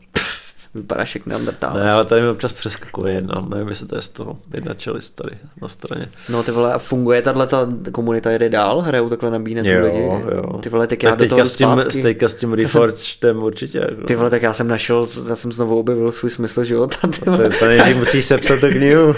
Vypadáš 0.74 1.14
jak 1.14 1.26
neandertálec. 1.26 1.84
Ne, 1.84 1.92
ale 1.92 2.04
tady 2.04 2.20
mi 2.22 2.28
občas 2.28 2.52
přeskakuje 2.52 3.14
jedna, 3.14 3.46
nevím, 3.48 3.68
jestli 3.68 3.86
to 3.86 3.96
je 3.96 4.02
z 4.02 4.08
toho, 4.08 4.38
jedna 4.54 4.74
čelist 4.74 5.14
tady 5.14 5.36
na 5.62 5.68
straně. 5.68 6.08
No 6.28 6.42
ty 6.42 6.50
vole, 6.50 6.72
a 6.74 6.78
funguje 6.78 7.22
tahle 7.22 7.46
ta 7.46 7.68
komunita 7.92 8.30
jede 8.30 8.48
dál? 8.48 8.80
Hrajou 8.80 9.08
takhle 9.08 9.30
na 9.30 9.38
Bínetu 9.38 9.68
Jo, 9.68 9.82
lidi? 9.84 9.98
jo. 10.34 10.58
Ty 10.60 10.68
vole, 10.68 10.86
tak 10.86 11.02
já 11.02 11.10
tak 11.10 11.18
do 11.18 11.22
teďka 11.24 11.36
toho 11.36 11.44
s 11.48 11.56
tím, 11.56 11.68
zpátky. 11.72 12.02
teďka 12.02 12.28
s 12.28 12.34
tím 12.34 12.52
Reforgedem 12.52 13.42
určitě. 13.42 13.78
Jako. 13.78 14.04
Ty 14.06 14.14
vole, 14.14 14.30
tak 14.30 14.42
já 14.42 14.52
jsem 14.54 14.68
našel, 14.68 15.06
já 15.28 15.36
jsem 15.36 15.52
znovu 15.52 15.78
objevil 15.78 16.12
svůj 16.12 16.30
smysl 16.30 16.64
života. 16.64 16.96
Ty 17.08 17.20
to, 17.20 17.30
vole. 17.30 17.44
je- 17.44 17.50
to 17.50 17.66
nejdřív 17.66 17.96
musíš 17.96 18.24
sepsat 18.24 18.60
tu 18.60 18.68
knihu 18.68 19.14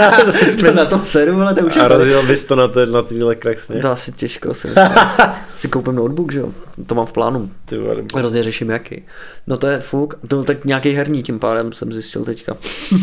to 0.60 0.72
na 0.74 0.84
to 0.84 0.98
seru, 0.98 1.40
ale 1.40 1.54
to 1.54 1.66
už 1.66 1.76
a 1.76 1.88
rozjel 1.88 2.22
bys 2.26 2.44
to 2.44 2.56
na, 2.56 2.68
té, 2.68 2.86
na 2.86 3.02
týhle 3.02 3.34
kraxně. 3.34 3.80
To 3.80 3.90
asi 3.90 4.12
těžko 4.12 4.54
si 4.54 4.68
si 5.54 5.68
koupím 5.68 5.94
notebook, 5.94 6.32
že 6.32 6.38
jo? 6.40 6.48
To 6.86 6.94
mám 6.94 7.06
v 7.06 7.12
plánu. 7.12 7.50
Ty 7.64 7.78
vole, 7.78 7.94
Hrozně 8.16 8.42
řeším 8.42 8.70
jaký. 8.70 9.02
No 9.46 9.56
to 9.56 9.66
je 9.66 9.80
fuk. 9.80 10.14
No 10.32 10.44
tak 10.44 10.64
nějaký 10.64 10.90
herní 10.90 11.22
tím 11.22 11.38
pádem 11.38 11.72
jsem 11.72 11.92
zjistil 11.92 12.24
teďka. 12.24 12.56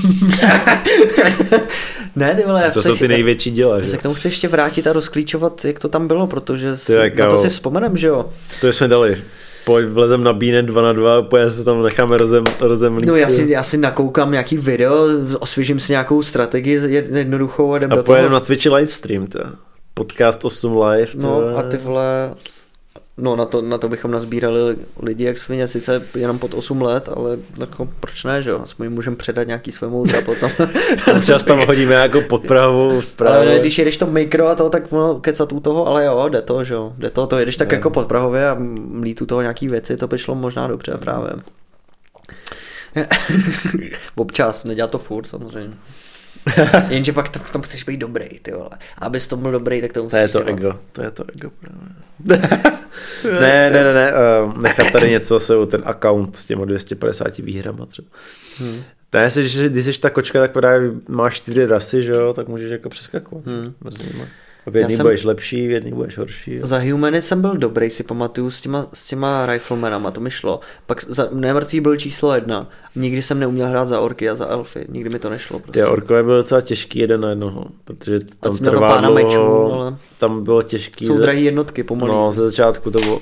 ne, 2.15 2.35
ty 2.35 2.43
vole, 2.45 2.61
já 2.63 2.71
to 2.71 2.81
jsou 2.81 2.95
ty 2.95 3.07
největší 3.07 3.51
děla, 3.51 3.77
Já 3.77 3.83
se 3.83 3.89
že? 3.89 3.97
k 3.97 4.03
tomu 4.03 4.15
chci 4.15 4.27
ještě 4.27 4.47
vrátit 4.47 4.87
a 4.87 4.93
rozklíčovat, 4.93 5.65
jak 5.65 5.79
to 5.79 5.89
tam 5.89 6.07
bylo, 6.07 6.27
protože 6.27 6.77
si, 6.77 6.95
na 7.19 7.27
to 7.27 7.37
si 7.37 7.49
vzpomenem, 7.49 7.97
že 7.97 8.07
jo? 8.07 8.25
To 8.61 8.67
jsme 8.73 8.87
dali. 8.87 9.17
Pojď, 9.65 9.87
vlezem 9.87 10.23
na 10.23 10.33
bíne 10.33 10.63
2 10.63 10.81
na 10.81 10.93
2, 10.93 11.19
úplně 11.19 11.51
se 11.51 11.63
tam 11.63 11.83
necháme 11.83 12.17
rozem, 12.17 12.43
rozemlít. 12.59 13.07
No 13.07 13.15
já 13.15 13.29
si, 13.29 13.45
já 13.51 13.63
si 13.63 13.77
nakoukám 13.77 14.31
nějaký 14.31 14.57
video, 14.57 15.07
osvěžím 15.39 15.79
si 15.79 15.91
nějakou 15.91 16.23
strategii 16.23 16.79
jed- 16.79 17.15
jednoduchou 17.15 17.73
a 17.73 17.77
jdem 17.77 17.91
a 17.91 17.95
do 17.95 18.03
toho. 18.03 18.29
na 18.29 18.39
Twitchi 18.39 18.69
livestream, 18.69 19.27
to. 19.27 19.39
Podcast 19.93 20.45
8 20.45 20.77
live, 20.85 21.05
to. 21.05 21.17
No 21.21 21.57
a 21.57 21.63
ty 21.63 21.77
vole, 21.77 22.31
no 23.17 23.35
na 23.35 23.45
to, 23.45 23.61
na 23.61 23.77
to 23.77 23.89
bychom 23.89 24.11
nazbírali 24.11 24.77
lidi 25.01 25.23
jak 25.23 25.37
svině, 25.37 25.67
sice 25.67 26.01
jenom 26.15 26.39
pod 26.39 26.53
8 26.53 26.81
let, 26.81 27.09
ale 27.15 27.37
jako 27.59 27.89
proč 27.99 28.23
ne, 28.23 28.41
že 28.41 28.49
jo? 28.49 28.59
Aspoň 28.63 28.83
jim 28.85 28.93
můžeme 28.93 29.15
předat 29.15 29.47
nějaký 29.47 29.71
své 29.71 29.87
moudra 29.87 30.21
potom. 30.21 30.51
Občas 31.17 31.43
tam 31.43 31.65
hodíme 31.65 31.91
nějakou 31.91 32.21
podprahovou 32.21 33.01
zprávu. 33.01 33.35
ale 33.35 33.59
když 33.59 33.77
jedeš 33.77 33.97
to 33.97 34.05
mikro 34.05 34.47
a 34.47 34.55
to, 34.55 34.69
tak 34.69 34.93
ono 34.93 35.19
kecat 35.19 35.53
u 35.53 35.59
toho, 35.59 35.87
ale 35.87 36.05
jo, 36.05 36.29
jde 36.29 36.41
to, 36.41 36.63
že 36.63 36.73
jo, 36.73 36.93
jde 36.97 37.09
to, 37.09 37.27
to 37.27 37.39
jedeš 37.39 37.55
tak 37.55 37.71
jako 37.71 37.89
pod 37.89 38.07
Prahově 38.07 38.49
a 38.49 38.57
mlít 38.89 39.21
u 39.21 39.25
toho 39.25 39.41
nějaký 39.41 39.67
věci, 39.67 39.97
to 39.97 40.07
by 40.07 40.17
šlo 40.17 40.35
možná 40.35 40.67
dobře 40.67 40.97
právě. 40.97 41.31
Občas, 44.15 44.63
nedělá 44.63 44.87
to 44.87 44.97
furt 44.97 45.27
samozřejmě. 45.27 45.73
Jenže 46.89 47.13
pak 47.13 47.29
to, 47.29 47.39
v 47.39 47.51
tom 47.51 47.61
chceš 47.61 47.83
být 47.83 47.97
dobrý, 47.97 48.39
ty 48.41 48.51
vole. 48.51 48.69
A 48.97 49.05
abys 49.05 49.27
to 49.27 49.37
byl 49.37 49.51
dobrý, 49.51 49.81
tak 49.81 49.93
to 49.93 50.03
musíš 50.03 50.11
To 50.11 50.17
je 50.17 50.27
to 50.27 50.39
dělat. 50.39 50.57
ego, 50.57 50.79
to 50.91 51.01
je 51.01 51.11
to 51.11 51.25
ego 51.35 51.51
ne, 53.39 53.69
ne, 53.69 53.83
ne, 53.83 53.93
ne, 53.93 54.13
uh, 54.13 54.57
nechat 54.57 54.91
tady 54.91 55.09
něco 55.09 55.39
se 55.39 55.53
ten 55.67 55.81
account 55.85 56.35
s 56.35 56.45
těma 56.45 56.65
250 56.65 57.37
výhrama 57.37 57.85
třeba. 57.85 58.07
Hmm. 58.57 58.83
Ne, 59.13 59.21
jestli, 59.21 59.47
že 59.47 59.69
když 59.69 59.85
jsi 59.85 60.01
ta 60.01 60.09
kočka, 60.09 60.39
tak 60.39 60.51
právě 60.51 60.91
máš 61.07 61.35
čtyři 61.35 61.65
rasy, 61.65 62.03
že 62.03 62.11
jo, 62.11 62.33
tak 62.33 62.47
můžeš 62.47 62.71
jako 62.71 62.89
přeskakovat. 62.89 63.45
Hmm. 63.45 63.73
Mezi 63.83 63.97
nimi. 64.13 64.25
V 64.67 64.75
jedný 64.77 64.95
jsem- 64.95 65.03
budeš 65.03 65.23
lepší, 65.23 65.67
v 65.67 65.71
jedný 65.71 65.91
budeš 65.91 66.17
horší. 66.17 66.55
Jo. 66.55 66.67
Za 66.67 66.79
Humany 66.79 67.21
jsem 67.21 67.41
byl 67.41 67.57
dobrý, 67.57 67.89
si 67.89 68.03
pamatuju, 68.03 68.49
s 68.51 68.61
těma, 68.61 68.87
s 68.93 69.05
těma 69.05 69.45
riflemanama, 69.45 70.11
to 70.11 70.21
mi 70.21 70.31
šlo. 70.31 70.59
Pak 70.85 71.03
za 71.03 71.27
nemrtvý 71.31 71.79
byl 71.81 71.95
číslo 71.95 72.35
jedna. 72.35 72.69
Nikdy 72.95 73.21
jsem 73.21 73.39
neuměl 73.39 73.67
hrát 73.67 73.87
za 73.87 73.99
orky 73.99 74.29
a 74.29 74.35
za 74.35 74.45
elfy, 74.47 74.85
nikdy 74.89 75.09
mi 75.09 75.19
to 75.19 75.29
nešlo. 75.29 75.59
Prostě. 75.59 75.79
Ty 75.79 75.85
orkové 75.85 76.23
byly 76.23 76.37
docela 76.37 76.61
těžký 76.61 76.99
jeden 76.99 77.21
na 77.21 77.29
jednoho, 77.29 77.65
protože 77.85 78.19
tam 78.39 78.57
trvá 78.57 78.87
pána 78.87 79.09
dlouho, 79.09 79.13
mečů, 79.25 79.73
ale- 79.73 79.97
tam 80.19 80.43
bylo 80.43 80.61
těžký. 80.63 81.05
Jsou 81.05 81.15
ze- 81.15 81.21
drahý 81.21 81.43
jednotky, 81.43 81.83
pomalu. 81.83 82.13
No, 82.13 82.31
ze 82.31 82.45
začátku 82.45 82.91
to 82.91 82.99
bylo, 82.99 83.19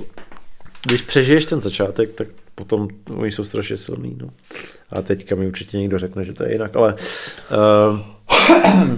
když 0.88 1.02
přežiješ 1.02 1.46
ten 1.46 1.62
začátek, 1.62 2.12
tak 2.14 2.28
potom 2.56 2.88
oni 3.18 3.32
jsou 3.32 3.44
strašně 3.44 3.78
silný, 3.78 4.18
no. 4.22 4.30
A 4.90 5.02
teďka 5.02 5.36
mi 5.36 5.48
určitě 5.48 5.78
někdo 5.78 6.00
řekne, 6.00 6.24
že 6.24 6.34
to 6.34 6.44
je 6.44 6.52
jinak, 6.52 6.76
ale 6.76 6.96
uh, 7.92 8.00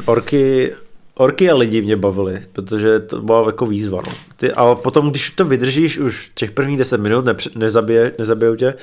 orky, 0.06 0.74
orky 1.18 1.50
a 1.50 1.56
lidi 1.56 1.82
mě 1.82 1.96
bavili, 1.96 2.42
protože 2.54 3.00
to 3.00 3.22
byla 3.22 3.46
jako 3.46 3.66
výzva, 3.66 4.02
no. 4.08 4.14
Ty, 4.36 4.52
ale 4.52 4.76
potom, 4.76 5.10
když 5.10 5.30
to 5.30 5.46
vydržíš 5.46 5.98
už 5.98 6.32
těch 6.34 6.52
prvních 6.52 6.78
10 6.78 7.02
minut, 7.02 7.26
nezabije, 7.56 8.12
nezabijou 8.20 8.56
tě, 8.56 8.74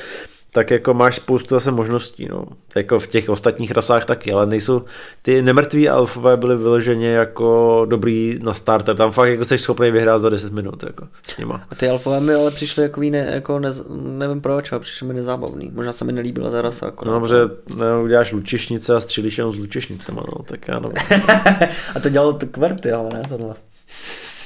tak 0.54 0.70
jako 0.70 0.94
máš 0.94 1.16
spoustu 1.16 1.54
zase 1.54 1.70
možností, 1.70 2.28
no. 2.30 2.44
Jako 2.76 2.98
v 2.98 3.06
těch 3.06 3.28
ostatních 3.28 3.70
rasách 3.70 4.04
taky, 4.04 4.32
ale 4.32 4.46
nejsou, 4.46 4.82
ty 5.22 5.42
nemrtví 5.42 5.88
alfové 5.88 6.36
byly 6.36 6.56
vyloženě 6.56 7.08
jako 7.08 7.86
dobrý 7.88 8.38
na 8.42 8.54
starter, 8.54 8.96
tam 8.96 9.12
fakt 9.12 9.28
jako 9.28 9.44
jsi 9.44 9.58
schopný 9.58 9.90
vyhrát 9.90 10.20
za 10.20 10.28
10 10.28 10.52
minut, 10.52 10.82
jako 10.82 11.06
s 11.26 11.38
nima. 11.38 11.66
A 11.70 11.74
ty 11.74 11.88
elfové 11.88 12.20
mi 12.20 12.34
ale 12.34 12.50
přišly 12.50 12.82
jako 12.82 13.00
ne, 13.00 13.30
jako 13.34 13.58
nez, 13.58 13.82
nevím 13.90 14.40
proč, 14.40 14.72
ale 14.72 14.80
přišly 14.80 15.06
mi 15.06 15.14
nezábavný. 15.14 15.70
Možná 15.74 15.92
se 15.92 16.04
mi 16.04 16.12
nelíbila 16.12 16.50
ta 16.50 16.62
rasa. 16.62 16.86
Akorát. 16.86 17.12
No, 17.12 17.20
protože 17.20 17.40
ne, 17.76 17.98
uděláš 18.02 18.32
lučišnice 18.32 18.94
a 18.94 19.00
střílíš 19.00 19.38
jenom 19.38 19.52
s 19.52 19.56
lučišnicema, 19.56 20.22
no, 20.32 20.42
tak 20.44 20.68
já 20.68 20.78
nevím. 20.78 20.96
a 21.94 22.00
to 22.02 22.08
dělalo 22.08 22.32
to 22.32 22.46
kverty, 22.46 22.92
ale 22.92 23.10
ne 23.12 23.22
tohle. 23.28 23.54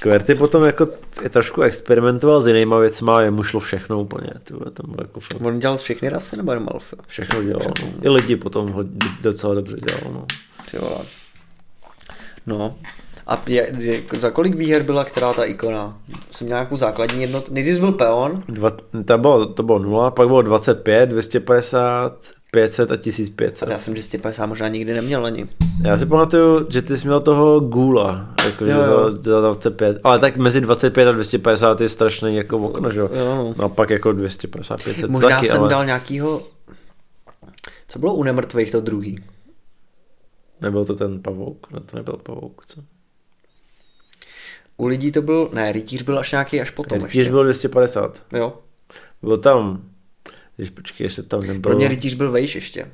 Kverty 0.01 0.35
potom 0.35 0.65
jako 0.65 0.89
je 1.23 1.29
trošku 1.29 1.63
experimentoval 1.63 2.43
s 2.43 2.47
jinýma 2.47 2.79
věcma, 2.79 3.23
jemu 3.23 3.43
šlo 3.43 3.61
všechno 3.61 4.01
úplně, 4.01 4.31
ty 4.45 4.55
vole, 4.55 4.71
tam 4.71 4.95
jako 4.99 5.21
fakt 5.21 5.41
On 5.47 5.59
dělal 5.59 5.77
všechny 5.77 6.09
rasy 6.09 6.37
nebo 6.37 6.53
jenom 6.53 6.69
elfy? 6.75 6.97
všechno 7.07 7.43
dělal, 7.43 7.73
no. 7.83 7.89
I 8.03 8.09
lidi 8.09 8.37
potom 8.37 8.69
ho 8.69 8.85
docela 9.21 9.55
dobře 9.55 9.77
dělal, 9.77 10.15
no. 10.15 10.27
Ty 10.71 10.79
vole. 10.79 11.05
No. 12.47 12.77
A 13.27 13.43
je, 13.47 13.73
je, 13.79 14.03
za 14.19 14.31
kolik 14.31 14.55
výher 14.55 14.83
byla 14.83 15.05
která 15.05 15.33
ta 15.33 15.45
ikona? 15.45 15.99
Jsem 16.31 16.47
měl 16.47 16.57
nějakou 16.57 16.77
základní 16.77 17.23
jednot. 17.23 17.51
Nejdřív 17.51 17.81
byl 17.81 17.93
peon. 17.93 18.43
Dva, 18.49 18.71
to, 19.05 19.19
bylo, 19.19 19.47
to 19.47 19.63
bylo 19.63 19.79
0, 19.79 20.11
pak 20.11 20.29
bylo 20.29 20.43
25, 20.43 21.09
250, 21.09 22.38
500 22.51 22.91
a 22.91 22.95
A 22.95 22.97
1500. 22.97 23.69
já 23.69 23.79
jsem 23.79 23.95
250 23.95 24.47
možná 24.47 24.69
nikdy 24.69 24.95
neměl 24.95 25.27
ani. 25.27 25.47
Já 25.85 25.99
si 25.99 26.07
pamatuju, 26.07 26.67
že 26.71 26.83
ty 26.83 26.97
jsi 26.97 27.07
měl 27.07 27.21
toho 27.21 27.61
gula, 27.61 28.35
jako 28.45 28.65
Jo, 28.65 28.77
jo. 28.83 29.11
za, 29.11 29.23
za 29.23 29.41
25, 29.41 29.99
ale 30.05 30.19
tak 30.19 30.37
mezi 30.37 30.61
25 30.61 31.09
a 31.09 31.13
250 31.13 31.81
je 31.81 31.89
strašný 31.89 32.37
jako 32.37 32.59
okno, 32.59 32.91
že 32.93 33.01
jo? 33.01 33.11
No. 33.15 33.55
No 33.59 33.65
a 33.65 33.69
pak 33.69 33.91
jako 33.91 34.13
250, 34.13 34.85
500 34.85 35.11
Možná 35.11 35.29
taky, 35.29 35.49
jsem 35.49 35.61
ale 35.61 35.69
dal 35.71 35.85
nějakýho... 35.87 36.43
Co 37.89 37.99
bylo 37.99 38.15
u 38.15 38.23
nemrtvých 38.23 38.71
to 38.71 38.81
druhý? 38.81 39.19
nebyl 40.61 40.85
to 40.85 40.95
ten 40.95 41.23
pavouk, 41.23 41.73
ne, 41.73 41.81
to 41.81 41.97
nebyl 41.97 42.17
pavouk, 42.17 42.67
co? 42.67 42.81
U 44.77 44.87
lidí 44.87 45.13
to 45.13 45.23
byl... 45.23 45.51
Ne, 45.53 45.73
rytíř 45.73 46.03
byl 46.03 46.19
až 46.19 46.33
nějaký 46.33 46.61
až 46.61 46.71
potom 46.71 46.99
Rytíř 46.99 47.15
ještě. 47.15 47.31
byl 47.31 47.45
250. 47.45 48.23
Jo. 48.33 48.53
Byl 49.23 49.39
tam, 49.39 49.83
když 50.59 50.71
počkej, 50.71 51.05
ještě 51.05 51.23
tam 51.23 51.41
Pro 51.41 51.49
nebyl. 51.49 51.75
mě 51.77 51.89
rytíř 51.89 52.15
byl 52.15 52.31
vejš 52.31 52.55
ještě. 52.55 52.91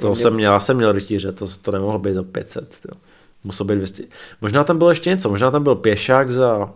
to 0.00 0.06
mě- 0.06 0.16
jsem 0.16 0.34
měl, 0.34 0.52
já 0.52 0.60
jsem 0.60 0.76
měl 0.76 0.92
rytíře, 0.92 1.32
to, 1.32 1.46
to 1.62 1.70
nemohlo 1.70 1.98
být 1.98 2.14
za 2.14 2.22
500. 2.22 2.76
To. 2.88 2.96
Muselo 3.44 3.66
být 3.66 3.74
200. 3.76 4.02
Možná 4.40 4.64
tam 4.64 4.78
bylo 4.78 4.90
ještě 4.90 5.10
něco, 5.10 5.28
možná 5.28 5.50
tam 5.50 5.62
byl 5.62 5.74
pěšák 5.74 6.30
za 6.30 6.72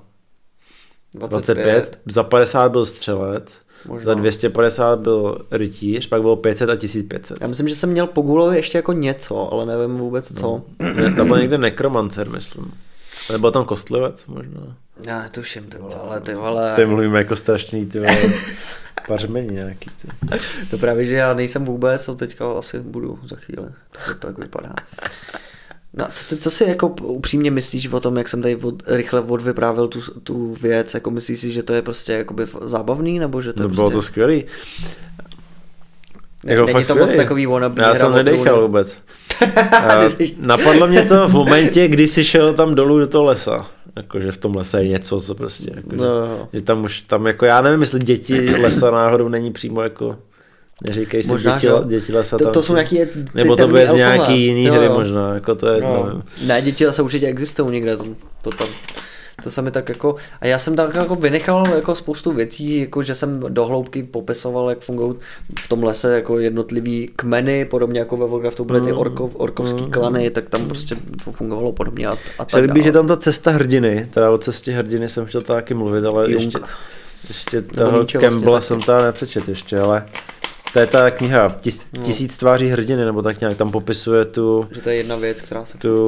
25. 1.15 1.55
25, 1.65 1.99
za 2.07 2.23
50 2.23 2.69
byl 2.69 2.87
střelec, 2.87 3.61
Možná. 3.89 4.05
za 4.05 4.15
250 4.15 4.99
byl 4.99 5.39
rytíř, 5.51 6.07
pak 6.07 6.21
bylo 6.21 6.37
500 6.37 6.71
a 6.71 6.77
1500. 6.77 7.39
Já 7.41 7.47
myslím, 7.47 7.69
že 7.69 7.77
jsem 7.77 7.91
měl 7.91 8.07
po 8.07 8.23
Gulovi 8.23 8.57
ještě 8.57 8.79
jako 8.79 8.93
něco, 8.93 9.53
ale 9.53 9.67
nevím 9.67 9.97
vůbec 9.97 10.39
co. 10.39 10.63
Ne, 10.79 11.15
Tam 11.17 11.29
byl 11.29 11.39
někde 11.39 11.59
nekromancer, 11.59 12.29
myslím. 12.31 12.73
Nebo 13.33 13.51
tam 13.51 13.65
kostlivec 13.65 14.27
možná. 14.27 14.77
Já 15.07 15.23
netuším, 15.23 15.65
ty 15.65 15.79
vole, 15.79 15.95
ale 15.95 16.21
ty 16.21 16.35
vole. 16.35 16.73
Ty 16.77 16.87
mluvíme 16.87 17.19
jako 17.19 17.37
strašný, 17.37 17.87
ty 17.87 17.99
vole. 17.99 18.17
pařmení 19.09 19.55
nějaký. 19.55 19.91
Ty. 20.03 20.09
To 20.71 20.79
právě, 20.79 21.05
že 21.05 21.17
já 21.17 21.35
nejsem 21.35 21.65
vůbec, 21.65 22.09
a 22.09 22.15
teďka 22.15 22.53
asi 22.59 22.81
budu 22.81 23.19
za 23.27 23.37
chvíli. 23.37 23.69
To 24.09 24.15
tak 24.27 24.39
vypadá. 24.39 24.75
No, 25.95 26.07
co, 26.15 26.37
co 26.37 26.51
si 26.51 26.65
jako 26.65 26.89
upřímně 26.89 27.51
myslíš 27.51 27.89
o 27.93 28.01
tom, 28.01 28.17
jak 28.17 28.29
jsem 28.29 28.43
tady 28.43 28.57
od, 28.57 28.83
rychle 28.89 29.21
odvyprávil 29.21 29.89
tu, 29.89 30.01
tu 30.21 30.55
věc, 30.55 30.95
jako 30.95 31.11
myslíš 31.11 31.39
si, 31.41 31.51
že 31.53 31.63
to 31.63 31.73
je 31.73 31.83
prostě 31.83 32.13
jakoby 32.13 32.47
zábavný, 32.65 33.19
nebo 33.19 33.43
že 33.43 33.53
to 33.53 33.63
No 33.63 33.69
je 33.69 33.75
bylo 33.75 33.91
prostě... 33.91 33.95
to 33.95 34.03
skvělý. 34.03 34.45
Ne, 36.45 36.53
Jako 36.53 36.67
není 36.67 36.73
fakt 36.73 36.87
to 36.87 36.95
moc 36.95 37.05
skvělý. 37.05 37.25
takový 37.25 37.47
wannabe 37.47 37.83
Já 37.83 37.95
jsem 37.95 38.13
nedechal 38.13 38.63
vůbec. 38.63 38.99
Napadlo 40.41 40.87
mě 40.87 41.03
to 41.05 41.29
v 41.29 41.33
momentě, 41.33 41.89
kdy 41.89 42.09
jsi 42.09 42.25
šel 42.25 42.53
tam 42.55 42.75
dolů 42.75 42.99
do 42.99 43.07
toho 43.07 43.25
lesa. 43.25 43.67
Jakože 43.97 44.33
v 44.33 44.37
tom 44.37 44.57
lese 44.57 44.83
je 44.83 44.89
něco, 44.89 45.21
co 45.21 45.35
prostě, 45.35 45.71
jako, 45.75 45.89
No, 45.97 46.49
že, 46.53 46.61
tam 46.61 46.85
už, 46.85 47.03
tam 47.03 47.27
jako, 47.27 47.45
já 47.47 47.63
nevím, 47.63 47.81
jestli 47.81 47.99
děti 48.01 48.51
lesa 48.57 48.91
náhodou 48.91 49.29
není 49.29 49.53
přímo 49.53 49.83
jako, 49.83 50.17
neříkej 50.89 51.23
si 51.23 51.29
Možná, 51.29 51.59
děti, 51.59 51.69
děti 51.87 52.13
lesa 52.13 52.39
To, 52.39 52.45
tam. 52.45 52.53
to 52.53 52.63
jsou 52.63 52.73
nějaký 52.73 52.97
ty 52.97 53.09
Nebo 53.35 53.57
to 53.57 53.69
bude 53.69 53.87
z 53.87 53.93
nějaký 53.93 54.43
jiný 54.47 54.65
Jo, 54.65 54.75
hry 54.75 54.89
možná, 54.89 55.35
jako 55.35 55.55
to 55.55 55.67
je, 55.71 55.81
nevím. 55.81 56.23
Ne, 56.47 56.63
děti 56.63 56.85
zase 56.85 57.03
určitě 57.03 57.27
existují 57.27 57.73
někde, 57.73 57.97
to, 57.97 58.05
to 58.43 58.51
tam. 58.51 58.69
To 59.47 59.51
se 59.51 59.63
mi 59.63 59.71
tak 59.71 59.89
jako, 59.89 60.17
a 60.41 60.47
já 60.47 60.59
jsem 60.59 60.77
tak 60.77 60.95
jako 60.95 61.15
vynechal 61.15 61.65
jako 61.75 61.95
spoustu 61.95 62.33
věcí, 62.33 62.81
jako 62.81 63.03
že 63.03 63.15
jsem 63.15 63.41
do 63.49 63.67
hloubky 63.67 64.03
popisoval, 64.03 64.71
jak 64.71 64.79
fungují 64.79 65.15
v 65.61 65.69
tom 65.69 65.85
lese 65.85 66.15
jako 66.15 66.39
jednotlivý 66.39 67.11
kmeny, 67.17 67.65
podobně 67.65 68.01
jako 68.01 68.17
ve 68.17 68.27
Warcraftu 68.27 68.65
byly 68.65 68.81
ty 68.81 68.93
orkov, 68.93 69.37
orkovský 69.39 69.91
klany, 69.91 70.31
tak 70.31 70.49
tam 70.49 70.69
prostě 70.69 70.97
to 71.25 71.33
fungovalo 71.33 71.73
podobně 71.73 72.07
a, 72.07 72.17
a 72.39 72.45
tak 72.45 72.63
líbí, 72.63 72.83
že 72.83 72.93
tam 72.93 73.07
ta 73.07 73.17
cesta 73.17 73.51
hrdiny, 73.51 74.09
teda 74.11 74.31
o 74.31 74.39
cestě 74.39 74.73
hrdiny 74.73 75.09
jsem 75.09 75.27
chtěl 75.27 75.41
taky 75.41 75.75
mluvit, 75.75 76.05
ale 76.05 76.31
Jung. 76.31 76.45
ještě, 76.45 76.59
ještě 77.29 77.63
toho 77.63 77.91
vlastně 77.91 78.21
Campbella 78.21 78.57
taky. 78.57 78.67
jsem 78.67 78.83
tam 78.83 79.03
nepřečet 79.03 79.49
ještě, 79.49 79.81
ale 79.81 80.07
to 80.77 80.81
je 80.81 80.87
ta 80.87 81.11
kniha 81.11 81.49
tis, 81.49 81.87
No. 81.97 82.03
Tisíc 82.03 82.37
tváří 82.37 82.67
hrdiny, 82.67 83.05
nebo 83.05 83.23
tak 83.23 83.41
nějak 83.41 83.57
tam 83.57 83.71
popisuje 83.71 84.25
tu, 84.25 84.69
Že 84.75 84.81
to 84.81 84.89
je 84.89 84.97
jedna 84.97 85.17
věc, 85.17 85.41
která 85.41 85.65
se 85.65 85.79
tu, 85.79 86.07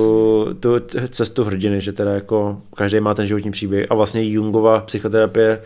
tu 0.60 0.70
cestu 1.08 1.44
hrdiny, 1.44 1.80
že 1.80 1.92
teda 1.92 2.14
jako 2.14 2.62
každý 2.76 3.00
má 3.00 3.14
ten 3.14 3.26
životní 3.26 3.50
příběh 3.50 3.86
a 3.90 3.94
vlastně 3.94 4.24
Jungova 4.24 4.80
psychoterapie 4.80 5.62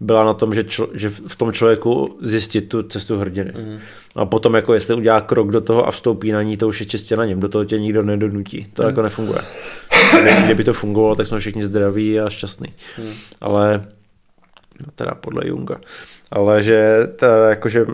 byla 0.00 0.24
na 0.24 0.34
tom, 0.34 0.54
že, 0.54 0.64
člo, 0.64 0.88
že 0.94 1.10
v 1.10 1.36
tom 1.36 1.52
člověku 1.52 2.18
zjistit 2.22 2.60
tu 2.60 2.82
cestu 2.82 3.18
hrdiny. 3.18 3.52
Mm. 3.56 3.78
A 4.14 4.26
potom 4.26 4.54
jako 4.54 4.74
jestli 4.74 4.94
udělá 4.94 5.20
krok 5.20 5.50
do 5.50 5.60
toho 5.60 5.86
a 5.86 5.90
vstoupí 5.90 6.32
na 6.32 6.42
ní, 6.42 6.56
to 6.56 6.68
už 6.68 6.80
je 6.80 6.86
čistě 6.86 7.16
na 7.16 7.24
něm, 7.24 7.40
do 7.40 7.48
toho 7.48 7.64
tě 7.64 7.78
nikdo 7.78 8.02
nedonutí. 8.02 8.66
To 8.72 8.82
mm. 8.82 8.88
jako 8.88 9.02
nefunguje. 9.02 9.40
Kdyby- 10.44 10.64
to 10.64 10.72
fungovalo, 10.72 11.14
tak 11.14 11.26
jsme 11.26 11.40
všichni 11.40 11.64
zdraví 11.64 12.20
a 12.20 12.30
šťastní. 12.30 12.68
Mm. 12.98 13.12
Ale, 13.40 13.84
no 14.80 14.86
teda 14.94 15.14
podle 15.14 15.48
Junga. 15.48 15.80
Ale 16.30 16.62
že 16.62 16.98
ta, 17.16 17.48
jakože 17.48 17.86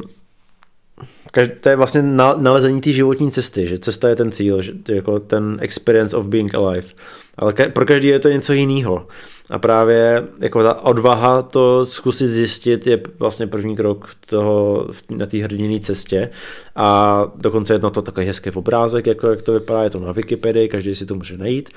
to 1.61 1.69
je 1.69 1.77
vlastně 1.77 2.03
na, 2.03 2.35
nalezení 2.35 2.81
té 2.81 2.93
životní 2.93 3.31
cesty, 3.31 3.69
že 3.69 3.79
cesta 3.79 4.09
je 4.09 4.17
ten 4.17 4.33
cíl, 4.33 4.63
že 4.63 4.73
jako 4.89 5.21
ten 5.21 5.59
experience 5.61 6.17
of 6.17 6.27
being 6.27 6.55
alive. 6.55 6.89
Ale 7.37 7.53
pro 7.53 7.87
každý 7.87 8.09
je 8.09 8.19
to 8.19 8.29
něco 8.29 8.53
jiného. 8.53 9.07
A 9.51 9.59
právě 9.59 10.23
jako 10.41 10.63
ta 10.63 10.75
odvaha 10.81 11.43
to 11.43 11.85
zkusit 11.85 12.27
zjistit 12.27 12.87
je 12.87 13.01
vlastně 13.19 13.47
první 13.47 13.77
krok 13.77 14.11
toho, 14.27 14.87
na 15.11 15.27
té 15.27 15.37
hrdinné 15.39 15.81
cestě. 15.81 16.31
A 16.77 17.25
dokonce 17.37 17.75
je 17.75 17.79
na 17.79 17.91
to 17.91 18.03
takový 18.03 18.27
hezký 18.27 18.51
obrázek, 18.51 19.07
jako 19.07 19.29
jak 19.31 19.43
to 19.43 19.53
vypadá, 19.53 19.83
je 19.85 19.91
to 19.91 20.01
na 20.01 20.13
Wikipedii, 20.13 20.69
každý 20.69 20.95
si 20.95 21.07
to 21.07 21.15
může 21.15 21.37
najít. 21.39 21.71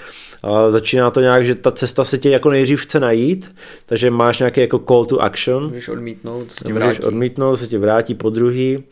A 0.43 0.71
začíná 0.71 1.11
to 1.11 1.21
nějak, 1.21 1.45
že 1.45 1.55
ta 1.55 1.71
cesta 1.71 2.03
se 2.03 2.17
tě 2.17 2.29
jako 2.29 2.49
nejdřív 2.49 2.81
chce 2.81 2.99
najít, 2.99 3.55
takže 3.85 4.11
máš 4.11 4.39
nějaký 4.39 4.61
jako 4.61 4.79
call 4.79 5.05
to 5.05 5.21
action, 5.21 5.63
můžeš 5.67 5.89
odmítnout, 5.89 6.43
to 6.47 6.53
se 6.55 6.65
ti 6.65 6.73
Můžeš 6.73 6.85
vrátí. 6.85 6.99
odmítnout, 7.03 7.55
se 7.55 7.67
ti 7.67 7.77
vrátí 7.77 8.15
po 8.15 8.29
druhý. 8.29 8.83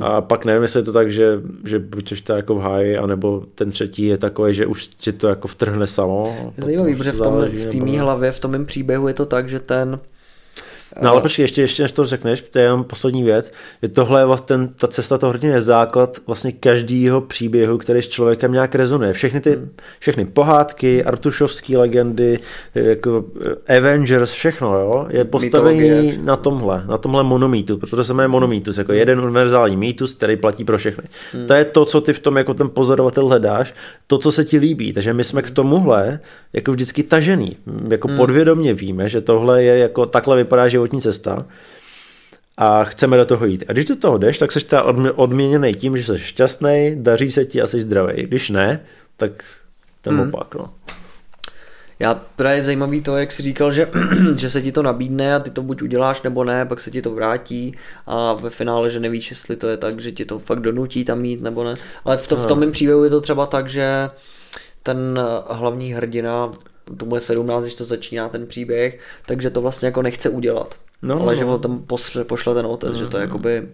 A 0.00 0.20
pak 0.20 0.44
nevím, 0.44 0.62
jestli 0.62 0.80
je 0.80 0.84
to 0.84 0.92
tak, 0.92 1.12
že, 1.12 1.40
že 1.64 1.78
buď 1.78 2.08
jsi 2.08 2.22
to 2.22 2.32
jako 2.32 2.54
v 2.54 2.60
háji, 2.60 2.96
anebo 2.96 3.42
ten 3.54 3.70
třetí 3.70 4.06
je 4.06 4.18
takový, 4.18 4.54
že 4.54 4.66
už 4.66 4.86
ti 4.86 5.12
to 5.12 5.28
jako 5.28 5.48
vtrhne 5.48 5.86
samo. 5.86 6.52
Je 6.58 6.64
zajímavý, 6.64 6.96
protože 6.96 7.12
v, 7.12 7.16
to 7.16 7.24
tom, 7.24 7.32
záleží, 7.32 7.55
v 7.56 7.66
té 7.66 7.84
mý 7.84 7.98
hlavě, 7.98 8.32
v 8.32 8.40
tom 8.40 8.50
mém 8.50 8.66
příběhu 8.66 9.08
je 9.08 9.14
to 9.14 9.26
tak, 9.26 9.48
že 9.48 9.60
ten 9.60 10.00
No 11.02 11.10
ale 11.10 11.20
počkej, 11.20 11.44
ještě, 11.44 11.60
ještě 11.60 11.82
než 11.82 11.92
to 11.92 12.04
řekneš, 12.04 12.40
to 12.40 12.58
je 12.58 12.64
jenom 12.64 12.84
poslední 12.84 13.22
věc, 13.22 13.52
je 13.82 13.88
tohle 13.88 14.20
je 14.20 14.24
vlastně, 14.24 14.46
ten, 14.46 14.68
ta 14.68 14.88
cesta 14.88 15.18
toho 15.18 15.30
hrdiny 15.32 15.52
je 15.52 15.60
základ 15.60 16.16
vlastně 16.26 16.52
každého 16.52 17.20
příběhu, 17.20 17.78
který 17.78 18.02
s 18.02 18.08
člověkem 18.08 18.52
nějak 18.52 18.74
rezonuje. 18.74 19.12
Všechny 19.12 19.40
ty, 19.40 19.58
všechny 19.98 20.24
pohádky, 20.24 21.04
artušovské 21.04 21.78
legendy, 21.78 22.38
jako 22.74 23.24
Avengers, 23.78 24.32
všechno, 24.32 24.78
jo, 24.78 25.06
je 25.10 25.24
postavený 25.24 25.80
Mytologie. 25.80 26.18
na 26.22 26.36
tomhle, 26.36 26.82
na 26.86 26.98
tomhle 26.98 27.22
monomýtu, 27.22 27.78
protože 27.78 28.04
se 28.04 28.14
jmenuje 28.14 28.28
monomýtus, 28.28 28.78
jako 28.78 28.92
jeden 28.92 29.20
univerzální 29.20 29.76
mýtus, 29.76 30.14
který 30.14 30.36
platí 30.36 30.64
pro 30.64 30.78
všechny. 30.78 31.04
To 31.46 31.54
je 31.54 31.64
to, 31.64 31.84
co 31.84 32.00
ty 32.00 32.12
v 32.12 32.18
tom 32.18 32.36
jako 32.36 32.54
ten 32.54 32.68
pozorovatel 32.68 33.26
hledáš, 33.26 33.74
to, 34.06 34.18
co 34.18 34.32
se 34.32 34.44
ti 34.44 34.58
líbí. 34.58 34.92
Takže 34.92 35.12
my 35.12 35.24
jsme 35.24 35.42
k 35.42 35.50
tomuhle 35.50 36.20
jako 36.52 36.72
vždycky 36.72 37.02
tažený. 37.02 37.56
Jako 37.90 38.08
podvědomě 38.08 38.74
víme, 38.74 39.08
že 39.08 39.20
tohle 39.20 39.62
je 39.62 39.78
jako 39.78 40.06
takhle 40.06 40.36
vypadá 40.36 40.68
životní 40.86 41.00
cesta 41.00 41.46
a 42.56 42.84
chceme 42.84 43.16
do 43.16 43.24
toho 43.24 43.46
jít. 43.46 43.64
A 43.68 43.72
když 43.72 43.84
do 43.84 43.96
toho 43.96 44.18
jdeš, 44.18 44.38
tak 44.38 44.52
jsi 44.52 44.58
odmě- 44.60 45.12
odměněný 45.16 45.74
tím, 45.74 45.96
že 45.96 46.04
jsi 46.04 46.18
šťastný, 46.18 46.92
daří 46.96 47.30
se 47.30 47.44
ti 47.44 47.62
a 47.62 47.66
jsi 47.66 47.82
zdravý. 47.82 48.22
Když 48.22 48.50
ne, 48.50 48.80
tak 49.16 49.30
ten 50.00 50.14
Hmm. 50.18 50.28
opak. 50.28 50.54
No. 50.54 50.70
Já 51.98 52.14
právě 52.36 52.62
zajímavý 52.62 53.02
to, 53.02 53.16
jak 53.16 53.32
jsi 53.32 53.42
říkal, 53.42 53.72
že, 53.72 53.88
že 54.36 54.50
se 54.50 54.62
ti 54.62 54.72
to 54.72 54.82
nabídne 54.82 55.34
a 55.34 55.38
ty 55.38 55.50
to 55.50 55.62
buď 55.62 55.82
uděláš 55.82 56.22
nebo 56.22 56.44
ne, 56.44 56.64
pak 56.66 56.80
se 56.80 56.90
ti 56.90 57.02
to 57.02 57.10
vrátí 57.10 57.72
a 58.06 58.32
ve 58.32 58.50
finále, 58.50 58.90
že 58.90 59.00
nevíš, 59.00 59.30
jestli 59.30 59.56
to 59.56 59.68
je 59.68 59.76
tak, 59.76 60.00
že 60.00 60.12
ti 60.12 60.24
to 60.24 60.38
fakt 60.38 60.60
donutí 60.60 61.04
tam 61.04 61.20
mít 61.20 61.42
nebo 61.42 61.64
ne. 61.64 61.74
Ale 62.04 62.16
v, 62.16 62.28
to, 62.28 62.36
v 62.36 62.46
tom 62.46 62.58
mém 62.58 62.72
příběhu 62.72 63.04
je 63.04 63.10
to 63.10 63.20
třeba 63.20 63.46
tak, 63.46 63.68
že 63.68 64.10
ten 64.82 65.18
eh, 65.20 65.54
hlavní 65.54 65.92
hrdina, 65.92 66.52
tomu 66.96 67.14
je 67.14 67.20
17, 67.20 67.62
když 67.62 67.74
to 67.74 67.84
začíná 67.84 68.28
ten 68.28 68.46
příběh, 68.46 68.98
takže 69.26 69.50
to 69.50 69.60
vlastně 69.60 69.86
jako 69.86 70.02
nechce 70.02 70.28
udělat. 70.28 70.74
No, 71.02 71.14
No, 71.14 71.22
ale 71.22 71.32
no. 71.32 71.38
že 71.38 71.44
ho 71.44 71.58
tam 71.58 71.78
pošle, 71.78 72.24
pošle 72.24 72.54
ten 72.54 72.66
otec, 72.66 72.90
mm. 72.92 72.98
že 72.98 73.06
to 73.06 73.16
je 73.16 73.20
jakoby, 73.20 73.68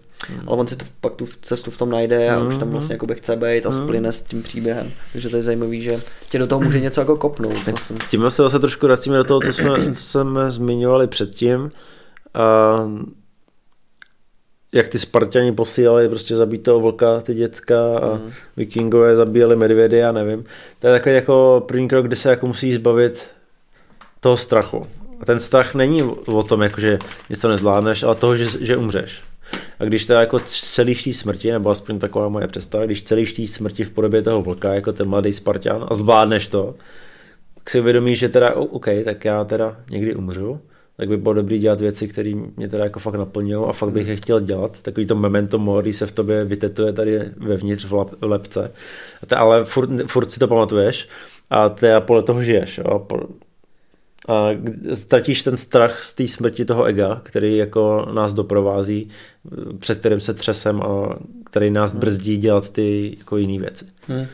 ale 0.47 0.57
on 0.57 0.67
si 0.67 0.75
to 0.75 0.85
pak 1.01 1.13
tu 1.13 1.25
cestu 1.41 1.71
v 1.71 1.77
tom 1.77 1.89
najde 1.89 2.29
a 2.29 2.43
už 2.43 2.57
tam 2.57 2.69
vlastně 2.69 2.93
jakoby 2.93 3.15
chce 3.15 3.35
být 3.35 3.65
a 3.65 3.71
splyne 3.71 4.11
s 4.11 4.21
tím 4.21 4.43
příběhem. 4.43 4.91
Takže 5.11 5.29
to 5.29 5.37
je 5.37 5.43
zajímavý, 5.43 5.81
že 5.81 6.01
tě 6.29 6.39
do 6.39 6.47
toho 6.47 6.61
může 6.61 6.79
něco 6.79 7.01
jako 7.01 7.17
kopnout. 7.17 7.67
Vlastně. 7.67 7.97
Tím 8.09 8.29
se 8.29 8.43
zase 8.43 8.59
trošku 8.59 8.85
vracíme 8.85 9.17
do 9.17 9.23
toho, 9.23 9.39
co 9.39 9.53
jsme, 9.53 9.93
co 9.93 10.03
jsme 10.03 10.51
zmiňovali 10.51 11.07
předtím. 11.07 11.71
A 12.33 12.77
jak 14.73 14.87
ty 14.87 14.99
Spartani 14.99 15.51
posílali 15.51 16.09
prostě 16.09 16.35
zabít 16.35 16.63
toho 16.63 16.79
vlka, 16.79 17.21
ty 17.21 17.33
dětka 17.33 17.97
a 17.97 18.15
mm. 18.15 18.31
vikingové 18.57 19.15
zabíjeli 19.15 19.55
medvědy, 19.55 19.97
já 19.97 20.11
nevím. 20.11 20.45
To 20.79 20.87
je 20.87 20.93
takový 20.93 21.15
jako 21.15 21.63
první 21.67 21.87
krok, 21.87 22.07
kde 22.07 22.15
se 22.15 22.29
jako 22.29 22.47
musí 22.47 22.73
zbavit 22.73 23.27
toho 24.19 24.37
strachu. 24.37 24.87
A 25.19 25.25
ten 25.25 25.39
strach 25.39 25.75
není 25.75 26.03
o 26.25 26.43
tom, 26.43 26.61
jako, 26.61 26.81
že 26.81 26.99
něco 27.29 27.49
nezvládneš, 27.49 28.03
ale 28.03 28.15
toho, 28.15 28.37
že, 28.37 28.65
že 28.65 28.77
umřeš. 28.77 29.21
A 29.79 29.83
když 29.83 30.05
teda 30.05 30.19
jako 30.19 30.39
celíš 30.45 31.03
té 31.03 31.13
smrti, 31.13 31.51
nebo 31.51 31.69
aspoň 31.69 31.99
taková 31.99 32.29
moje 32.29 32.47
představa, 32.47 32.85
když 32.85 33.01
celíš 33.01 33.33
té 33.33 33.47
smrti 33.47 33.83
v 33.83 33.91
podobě 33.91 34.21
toho 34.21 34.41
vlka, 34.41 34.73
jako 34.73 34.93
ten 34.93 35.09
mladý 35.09 35.33
Spartan 35.33 35.85
a 35.89 35.95
zvládneš 35.95 36.47
to, 36.47 36.75
tak 37.55 37.69
si 37.69 37.79
uvědomíš, 37.79 38.19
že 38.19 38.29
teda, 38.29 38.53
OK, 38.53 38.85
tak 39.05 39.25
já 39.25 39.43
teda 39.43 39.77
někdy 39.91 40.15
umřu, 40.15 40.59
tak 40.97 41.09
by 41.09 41.17
bylo 41.17 41.33
dobrý 41.33 41.59
dělat 41.59 41.81
věci, 41.81 42.07
které 42.07 42.33
mě 42.57 42.67
teda 42.67 42.83
jako 42.83 42.99
fakt 42.99 43.15
naplňují 43.15 43.65
a 43.69 43.71
fakt 43.71 43.91
bych 43.91 44.07
je 44.07 44.15
chtěl 44.15 44.39
dělat. 44.39 44.81
Takový 44.81 45.05
to 45.05 45.15
memento 45.15 45.59
mori 45.59 45.93
se 45.93 46.05
v 46.05 46.11
tobě 46.11 46.45
vytetuje 46.45 46.93
tady 46.93 47.19
vevnitř 47.37 47.85
v, 47.85 48.05
lepce. 48.21 48.71
Ale 49.35 49.65
furt, 49.65 49.89
furt, 50.07 50.31
si 50.31 50.39
to 50.39 50.47
pamatuješ 50.47 51.09
a 51.49 51.69
ty 51.69 51.91
a 51.91 52.01
podle 52.01 52.23
toho 52.23 52.43
žiješ. 52.43 52.77
Jo? 52.77 53.07
A 54.27 54.49
ztratíš 54.93 55.43
ten 55.43 55.57
strach 55.57 56.03
z 56.03 56.13
té 56.13 56.27
smrti 56.27 56.65
toho 56.65 56.83
ega, 56.83 57.21
který 57.23 57.57
jako 57.57 58.07
nás 58.13 58.33
doprovází, 58.33 59.09
před 59.79 59.99
kterým 59.99 60.19
se 60.19 60.33
třesem 60.33 60.81
a 60.81 61.17
který 61.45 61.71
nás 61.71 61.93
brzdí 61.93 62.37
dělat 62.37 62.69
ty 62.69 63.15
jako 63.19 63.37
jiné 63.37 63.59
věci. 63.59 63.85
Hmm. 64.07 64.25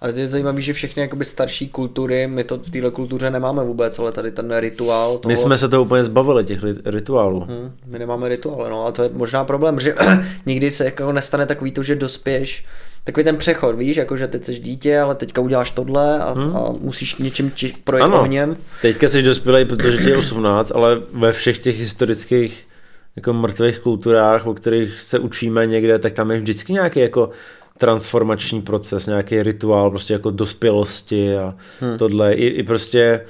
Ale 0.00 0.12
to 0.12 0.18
je 0.18 0.28
zajímavé, 0.28 0.62
že 0.62 0.72
všechny 0.72 1.02
jakoby 1.02 1.24
starší 1.24 1.68
kultury, 1.68 2.26
my 2.26 2.44
to 2.44 2.58
v 2.58 2.70
této 2.70 2.90
kultuře 2.90 3.30
nemáme 3.30 3.64
vůbec, 3.64 3.98
ale 3.98 4.12
tady 4.12 4.30
ten 4.30 4.56
rituál 4.58 5.18
toho... 5.18 5.28
My 5.28 5.36
jsme 5.36 5.58
se 5.58 5.68
to 5.68 5.82
úplně 5.82 6.04
zbavili, 6.04 6.44
těch 6.44 6.60
rituálů. 6.84 7.40
Hmm, 7.40 7.72
my 7.86 7.98
nemáme 7.98 8.28
rituály, 8.28 8.70
no 8.70 8.86
a 8.86 8.92
to 8.92 9.02
je 9.02 9.10
možná 9.12 9.44
problém, 9.44 9.80
že 9.80 9.94
nikdy 10.46 10.70
se 10.70 10.84
jako 10.84 11.12
nestane 11.12 11.46
takový 11.46 11.72
to, 11.72 11.82
že 11.82 11.96
dospěješ 11.96 12.64
takový 13.04 13.24
ten 13.24 13.36
přechod, 13.36 13.76
víš, 13.76 13.96
jako 13.96 14.16
že 14.16 14.28
teď 14.28 14.44
jsi 14.44 14.58
dítě, 14.58 14.98
ale 14.98 15.14
teďka 15.14 15.40
uděláš 15.40 15.70
tohle 15.70 16.18
a, 16.18 16.32
hmm. 16.32 16.56
a 16.56 16.72
musíš 16.80 17.16
něčím 17.16 17.52
či, 17.54 17.74
projít 17.84 18.04
Ano. 18.04 18.20
ohněm. 18.20 18.56
Teďka 18.82 19.08
jsi 19.08 19.22
dospělý, 19.22 19.64
protože 19.64 19.98
ti 19.98 20.10
je 20.10 20.16
18, 20.16 20.72
ale 20.74 21.00
ve 21.12 21.32
všech 21.32 21.58
těch 21.58 21.78
historických 21.78 22.68
jako 23.16 23.32
mrtvých 23.32 23.78
kulturách, 23.78 24.46
o 24.46 24.54
kterých 24.54 25.00
se 25.00 25.18
učíme 25.18 25.66
někde, 25.66 25.98
tak 25.98 26.12
tam 26.12 26.30
je 26.30 26.38
vždycky 26.38 26.72
nějaký 26.72 27.00
jako 27.00 27.30
transformační 27.78 28.62
proces, 28.62 29.06
nějaký 29.06 29.42
rituál 29.42 29.90
prostě 29.90 30.12
jako 30.12 30.30
dospělosti 30.30 31.36
a 31.36 31.54
hmm. 31.80 31.98
tohle. 31.98 32.34
I, 32.34 32.46
I 32.46 32.62
prostě 32.62 33.20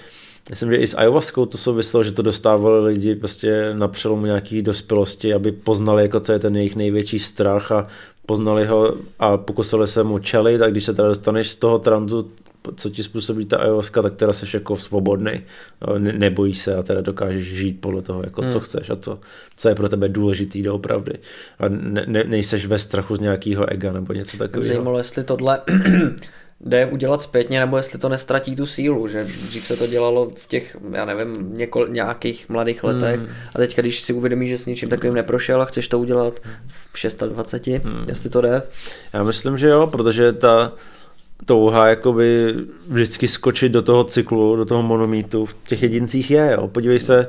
Myslím, 0.51 0.70
že 0.70 0.76
i 0.76 0.86
s 0.86 0.99
ayahuaskou 0.99 1.46
to 1.46 1.59
souviselo, 1.59 2.05
že 2.05 2.12
to 2.12 2.22
dostávali 2.22 2.84
lidi 2.84 3.14
prostě 3.14 3.74
na 3.74 3.88
přelomu 3.88 4.26
nějaký 4.26 4.62
dospělosti, 4.62 5.34
aby 5.34 5.53
poznali, 5.53 6.03
jako 6.03 6.20
co 6.20 6.32
je 6.32 6.38
ten 6.38 6.57
jejich 6.57 6.76
největší 6.76 7.18
strach 7.18 7.72
a 7.72 7.86
poznali 8.26 8.66
ho 8.66 8.94
a 9.18 9.36
pokusili 9.36 9.86
se 9.86 10.03
mu 10.03 10.18
čelit 10.18 10.62
a 10.62 10.70
když 10.70 10.84
se 10.84 10.94
teda 10.94 11.09
dostaneš 11.09 11.51
z 11.51 11.57
toho 11.57 11.78
tranzu, 11.78 12.30
co 12.77 12.91
ti 12.91 13.03
způsobí 13.03 13.45
ta 13.45 13.57
ayahuasca, 13.57 14.03
tak 14.03 14.15
teda 14.15 14.33
seš 14.33 14.55
jako 14.55 14.77
svobodný, 14.77 15.41
no, 15.87 15.99
ne, 15.99 16.13
nebojíš 16.13 16.59
se 16.59 16.75
a 16.75 16.83
teda 16.83 17.01
dokážeš 17.01 17.45
žít 17.45 17.81
podle 17.81 18.03
toho, 18.03 18.23
jako 18.23 18.41
hmm. 18.43 18.51
co 18.51 18.61
chceš 18.61 18.91
a 18.91 18.97
co, 18.97 19.21
co 19.57 19.69
je 19.69 19.75
pro 19.75 19.89
tebe 19.89 20.09
důležitý 20.09 20.63
doopravdy. 20.63 21.13
A 21.59 21.69
ne, 21.69 22.05
ne, 22.07 22.25
nejseš 22.25 22.67
ve 22.67 22.79
strachu 22.79 23.17
z 23.17 23.21
nějakého 23.21 23.73
ega 23.73 23.93
nebo 23.93 24.13
něco 24.13 24.37
takového. 24.37 24.61
Mě 24.61 24.75
zajímalo, 24.75 24.99
jestli 24.99 25.25
tohle 25.25 25.61
jde 26.61 26.87
udělat 26.87 27.23
zpětně, 27.23 27.61
nebo 27.61 27.77
jestli 27.77 27.99
to 27.99 28.09
nestratí 28.09 28.57
tu 28.57 28.67
sílu, 28.67 29.09
že 29.09 29.25
dřív 29.25 29.67
se 29.67 29.77
to 29.77 29.87
dělalo 29.87 30.27
v 30.37 30.47
těch, 30.47 30.77
já 30.93 31.05
nevím, 31.05 31.53
něko, 31.53 31.87
nějakých 31.87 32.49
mladých 32.49 32.85
letech 32.85 33.21
hmm. 33.21 33.29
a 33.55 33.59
teď, 33.59 33.79
když 33.79 34.01
si 34.01 34.13
uvědomíš, 34.13 34.49
že 34.49 34.59
s 34.59 34.67
něčím 34.67 34.89
takovým 34.89 35.15
neprošel 35.15 35.63
a 35.63 35.65
chceš 35.65 35.89
to 35.89 35.99
udělat 35.99 36.41
v 36.67 37.29
26, 37.29 37.85
hmm. 37.85 38.05
jestli 38.09 38.31
to 38.31 38.41
jde? 38.41 38.63
Já 39.13 39.23
myslím, 39.23 39.59
že 39.59 39.69
jo, 39.69 39.87
protože 39.87 40.33
ta 40.33 40.73
touha 41.45 41.89
jakoby 41.89 42.55
vždycky 42.91 43.28
skočit 43.28 43.72
do 43.72 43.82
toho 43.82 44.05
cyklu, 44.05 44.57
do 44.57 44.64
toho 44.64 44.82
monomítu 44.82 45.47
v 45.47 45.57
těch 45.68 45.82
jedincích 45.82 46.30
je. 46.30 46.53
Jo. 46.53 46.68
Podívej 46.68 47.01
se, 47.01 47.28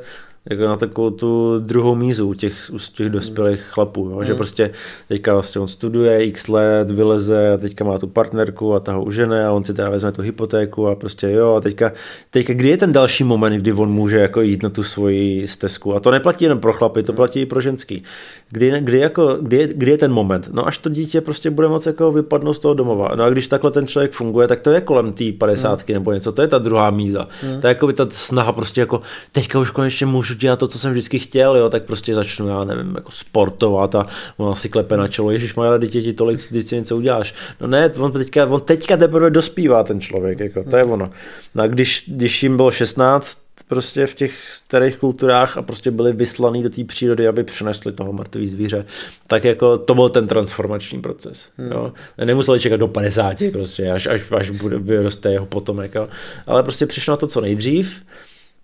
jako 0.50 0.64
na 0.64 0.76
takovou 0.76 1.10
tu 1.10 1.60
druhou 1.60 1.96
mízu 1.96 2.34
těch, 2.34 2.72
u 2.74 2.78
těch 2.78 3.10
dospělých 3.10 3.62
chlapů, 3.62 4.10
jo? 4.10 4.18
Mm. 4.18 4.26
že 4.26 4.36
prostě 4.36 4.72
teďka 5.08 5.34
vlastně 5.34 5.62
on 5.62 5.68
studuje 5.68 6.26
x 6.26 6.48
let, 6.48 6.90
vyleze 6.92 7.54
a 7.54 7.58
teďka 7.58 7.84
má 7.84 7.98
tu 7.98 8.08
partnerku 8.08 8.74
a 8.74 8.80
ta 8.80 8.94
ho 8.94 9.04
užene 9.04 9.46
a 9.46 9.52
on 9.52 9.64
si 9.64 9.74
teda 9.74 9.90
vezme 9.90 10.12
tu 10.12 10.22
hypotéku 10.22 10.88
a 10.88 10.96
prostě 10.96 11.32
jo 11.32 11.56
a 11.56 11.62
teďka, 11.62 11.92
teďka 12.30 12.54
kdy 12.54 12.70
je 12.70 12.78
ten 12.78 12.92
další 12.92 13.24
moment, 13.24 13.54
kdy 13.54 13.74
on 13.74 13.92
může 13.92 14.18
jako 14.18 14.42
jít 14.42 14.64
na 14.64 14.70
tu 14.70 14.84
svoji 14.84 15.48
stezku 15.48 15.96
a 15.96 16.00
to 16.00 16.12
neplatí 16.12 16.46
jen 16.46 16.60
pro 16.60 16.74
chlapy, 16.74 17.04
to 17.04 17.14
platí 17.14 17.42
i 17.42 17.46
pro 17.46 17.62
ženský. 17.62 18.04
Kdy, 18.50 18.74
kdy, 18.80 19.00
jako, 19.00 19.38
kdy, 19.42 19.58
je, 19.58 19.68
kdy 19.68 19.92
je 19.92 19.98
ten 19.98 20.12
moment? 20.12 20.50
No 20.52 20.68
až 20.68 20.78
to 20.78 20.90
dítě 20.90 21.22
prostě 21.22 21.50
bude 21.50 21.68
moc 21.68 21.86
jako 21.86 22.12
vypadnout 22.12 22.54
z 22.54 22.60
toho 22.60 22.74
domova. 22.74 23.16
No 23.16 23.24
a 23.24 23.30
když 23.30 23.48
takhle 23.48 23.72
ten 23.72 23.88
člověk 23.88 24.12
funguje, 24.12 24.48
tak 24.48 24.60
to 24.60 24.72
je 24.72 24.82
kolem 24.82 25.14
té 25.14 25.24
padesátky 25.32 25.94
mm. 25.94 25.96
nebo 25.96 26.14
něco, 26.14 26.32
to 26.32 26.42
je 26.42 26.48
ta 26.48 26.58
druhá 26.58 26.90
míza. 26.90 27.28
Mm. 27.44 27.62
To 27.62 27.68
je 27.68 27.70
jako 27.70 27.88
by 27.88 27.94
ta 27.94 28.08
snaha 28.10 28.54
prostě 28.54 28.82
jako 28.82 29.02
teďka 29.32 29.60
už 29.60 29.72
konečně 29.72 30.06
můžu 30.06 30.29
dělat 30.36 30.60
to, 30.60 30.68
co 30.68 30.80
jsem 30.80 30.92
vždycky 30.92 31.20
chtěl, 31.20 31.58
jo, 31.58 31.70
tak 31.70 31.84
prostě 31.84 32.14
začnu, 32.14 32.48
já 32.48 32.64
nevím, 32.64 32.96
jako 32.96 33.12
sportovat 33.12 33.96
a 33.96 34.06
on 34.38 34.52
asi 34.52 34.70
klepe 34.70 34.98
na 34.98 35.08
čelo, 35.08 35.32
ježiš, 35.32 35.56
moje 35.56 35.80
dítě 35.80 36.02
ti 36.02 36.14
tolik, 36.14 36.50
když 36.50 36.66
si 36.66 36.76
něco 36.76 36.98
uděláš. 36.98 37.34
No 37.62 37.68
ne, 37.68 37.92
on 37.98 38.12
teďka, 38.12 38.46
on 38.46 38.62
teďka 38.62 38.98
teprve 38.98 39.30
dospívá 39.30 39.84
ten 39.84 40.02
člověk, 40.02 40.40
jako, 40.40 40.64
to 40.64 40.78
je 40.78 40.84
ono. 40.84 41.12
No 41.56 41.64
a 41.64 41.68
když, 41.68 42.04
když 42.08 42.44
jim 42.44 42.58
bylo 42.58 42.72
16, 42.72 43.38
prostě 43.68 44.08
v 44.08 44.14
těch 44.14 44.54
starých 44.54 44.98
kulturách 44.98 45.58
a 45.58 45.62
prostě 45.62 45.92
byli 45.92 46.14
vyslaný 46.14 46.64
do 46.64 46.70
té 46.70 46.84
přírody, 46.84 47.28
aby 47.28 47.44
přinesli 47.44 47.92
toho 47.92 48.14
mrtvý 48.14 48.48
zvíře, 48.48 48.86
tak 49.28 49.44
jako 49.44 49.78
to 49.78 49.96
byl 49.96 50.10
ten 50.10 50.28
transformační 50.28 51.02
proces. 51.02 51.50
Hmm. 51.58 51.72
Jo. 51.72 51.94
Nemuseli 52.26 52.60
čekat 52.60 52.78
do 52.78 52.88
50, 52.88 53.38
prostě, 53.52 53.92
až, 53.92 54.08
až, 54.08 54.32
až 54.32 54.50
bude, 54.50 54.80
vyroste 54.80 55.32
jeho 55.32 55.46
potomek, 55.46 55.96
jo. 55.96 56.10
ale 56.48 56.64
prostě 56.64 56.86
přišlo 56.86 57.12
na 57.12 57.18
to 57.18 57.28
co 57.28 57.42
nejdřív 57.42 58.02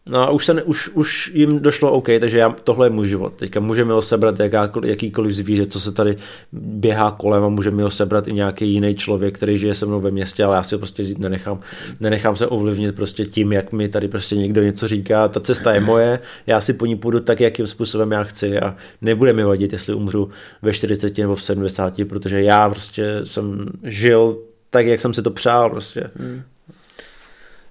No 0.10 0.20
a 0.20 0.30
už, 0.30 0.46
se 0.46 0.54
ne, 0.54 0.64
už, 0.64 0.90
už 0.90 1.32
jim 1.34 1.60
došlo 1.60 1.92
OK, 1.92 2.08
takže 2.20 2.38
já, 2.38 2.50
tohle 2.50 2.86
je 2.86 2.90
můj 2.90 3.08
život. 3.08 3.34
Teďka 3.34 3.60
můžeme 3.60 3.94
ho 3.94 4.02
sebrat 4.02 4.40
jakákoliv, 4.40 4.90
jakýkoliv 4.90 5.34
zvíře, 5.34 5.66
co 5.66 5.80
se 5.80 5.92
tady 5.92 6.18
běhá 6.52 7.12
kolem 7.12 7.44
a 7.44 7.50
můžeme 7.50 7.84
ho 7.84 7.92
sebrat 7.92 8.28
i 8.28 8.34
nějaký 8.34 8.70
jiný 8.72 8.96
člověk, 8.96 9.36
který 9.36 9.58
žije 9.58 9.74
se 9.74 9.86
mnou 9.86 10.02
ve 10.02 10.12
městě, 10.12 10.44
ale 10.44 10.56
já 10.56 10.64
si 10.64 10.76
ho 10.76 10.80
prostě 10.80 11.04
říct 11.04 11.18
nenechám. 11.18 11.60
Nenechám 12.00 12.36
se 12.36 12.48
ovlivnit 12.48 12.96
prostě 12.96 13.26
tím, 13.26 13.54
jak 13.54 13.72
mi 13.72 13.90
tady 13.90 14.08
prostě 14.08 14.36
někdo 14.36 14.64
něco 14.64 14.88
říká. 14.88 15.28
Ta 15.28 15.40
cesta 15.40 15.74
je 15.74 15.80
moje, 15.80 16.20
já 16.48 16.62
si 16.62 16.74
po 16.74 16.86
ní 16.86 16.96
půjdu 16.96 17.20
tak, 17.20 17.40
jakým 17.40 17.68
způsobem 17.68 18.12
já 18.12 18.24
chci 18.24 18.60
a 18.60 18.76
nebude 19.02 19.34
mi 19.34 19.44
vadit, 19.44 19.74
jestli 19.74 19.94
umřu 19.94 20.30
ve 20.62 20.74
40 20.74 21.18
nebo 21.18 21.36
v 21.36 21.44
70, 21.44 21.94
protože 22.10 22.42
já 22.42 22.70
prostě 22.70 23.22
jsem 23.24 23.70
žil 23.84 24.38
tak, 24.70 24.86
jak 24.86 25.02
jsem 25.02 25.14
si 25.14 25.22
to 25.22 25.32
přál 25.32 25.70
prostě. 25.70 26.10
Hmm 26.20 26.42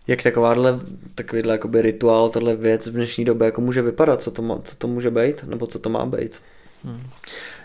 jak 0.06 0.22
takováhle, 0.22 0.80
takovýhle 1.14 1.54
jakoby 1.54 1.82
rituál, 1.82 2.28
tahle 2.28 2.56
věc 2.56 2.86
v 2.86 2.92
dnešní 2.92 3.24
době 3.24 3.44
jako 3.46 3.60
může 3.60 3.82
vypadat, 3.82 4.22
co 4.22 4.30
to, 4.30 4.42
má, 4.42 4.58
co 4.64 4.76
to 4.76 4.88
může 4.88 5.10
být, 5.10 5.44
nebo 5.44 5.66
co 5.66 5.78
to 5.78 5.90
má 5.90 6.06
být. 6.06 6.40
Hmm. 6.84 7.02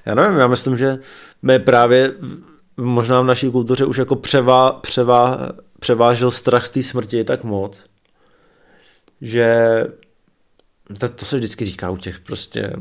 Já 0.06 0.16
nevím, 0.16 0.40
já 0.40 0.48
myslím, 0.48 0.78
že 0.78 0.98
my 1.42 1.60
právě 1.60 2.14
možná 2.78 3.22
v 3.22 3.26
naší 3.26 3.52
kultuře 3.52 3.86
už 3.86 3.98
jako 3.98 4.16
převá, 4.16 4.72
převá, 4.72 5.50
převážil 5.80 6.32
strach 6.32 6.66
z 6.66 6.70
té 6.70 6.84
smrti 6.84 7.24
tak 7.24 7.44
moc, 7.44 7.84
že 9.22 9.58
to, 11.00 11.10
to 11.10 11.26
se 11.26 11.38
vždycky 11.38 11.66
říká 11.66 11.90
u 11.90 11.98
těch 11.98 12.20
prostě 12.20 12.74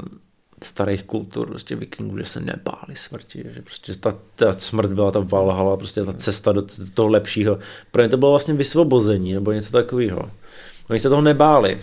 starých 0.65 1.03
kultur, 1.03 1.49
prostě 1.49 1.77
vikingů, 1.77 2.19
že 2.19 2.25
se 2.25 2.41
nebáli 2.41 2.97
smrti, 2.97 3.45
že 3.55 3.63
prostě 3.63 3.95
ta, 3.95 4.19
ta 4.35 4.53
smrt 4.53 4.93
byla 4.93 5.11
ta 5.11 5.21
valhala, 5.21 5.77
prostě 5.77 6.05
ta 6.05 6.13
cesta 6.13 6.53
do, 6.53 6.61
do 6.61 6.91
toho 6.95 7.09
lepšího. 7.09 7.59
Pro 7.91 8.03
ně 8.03 8.09
to 8.09 8.17
bylo 8.17 8.31
vlastně 8.31 8.55
vysvobození 8.55 9.35
nebo 9.35 9.53
něco 9.53 9.73
takového. 9.73 10.31
Oni 10.91 10.99
se 10.99 11.09
toho 11.09 11.23
nebáli, 11.23 11.81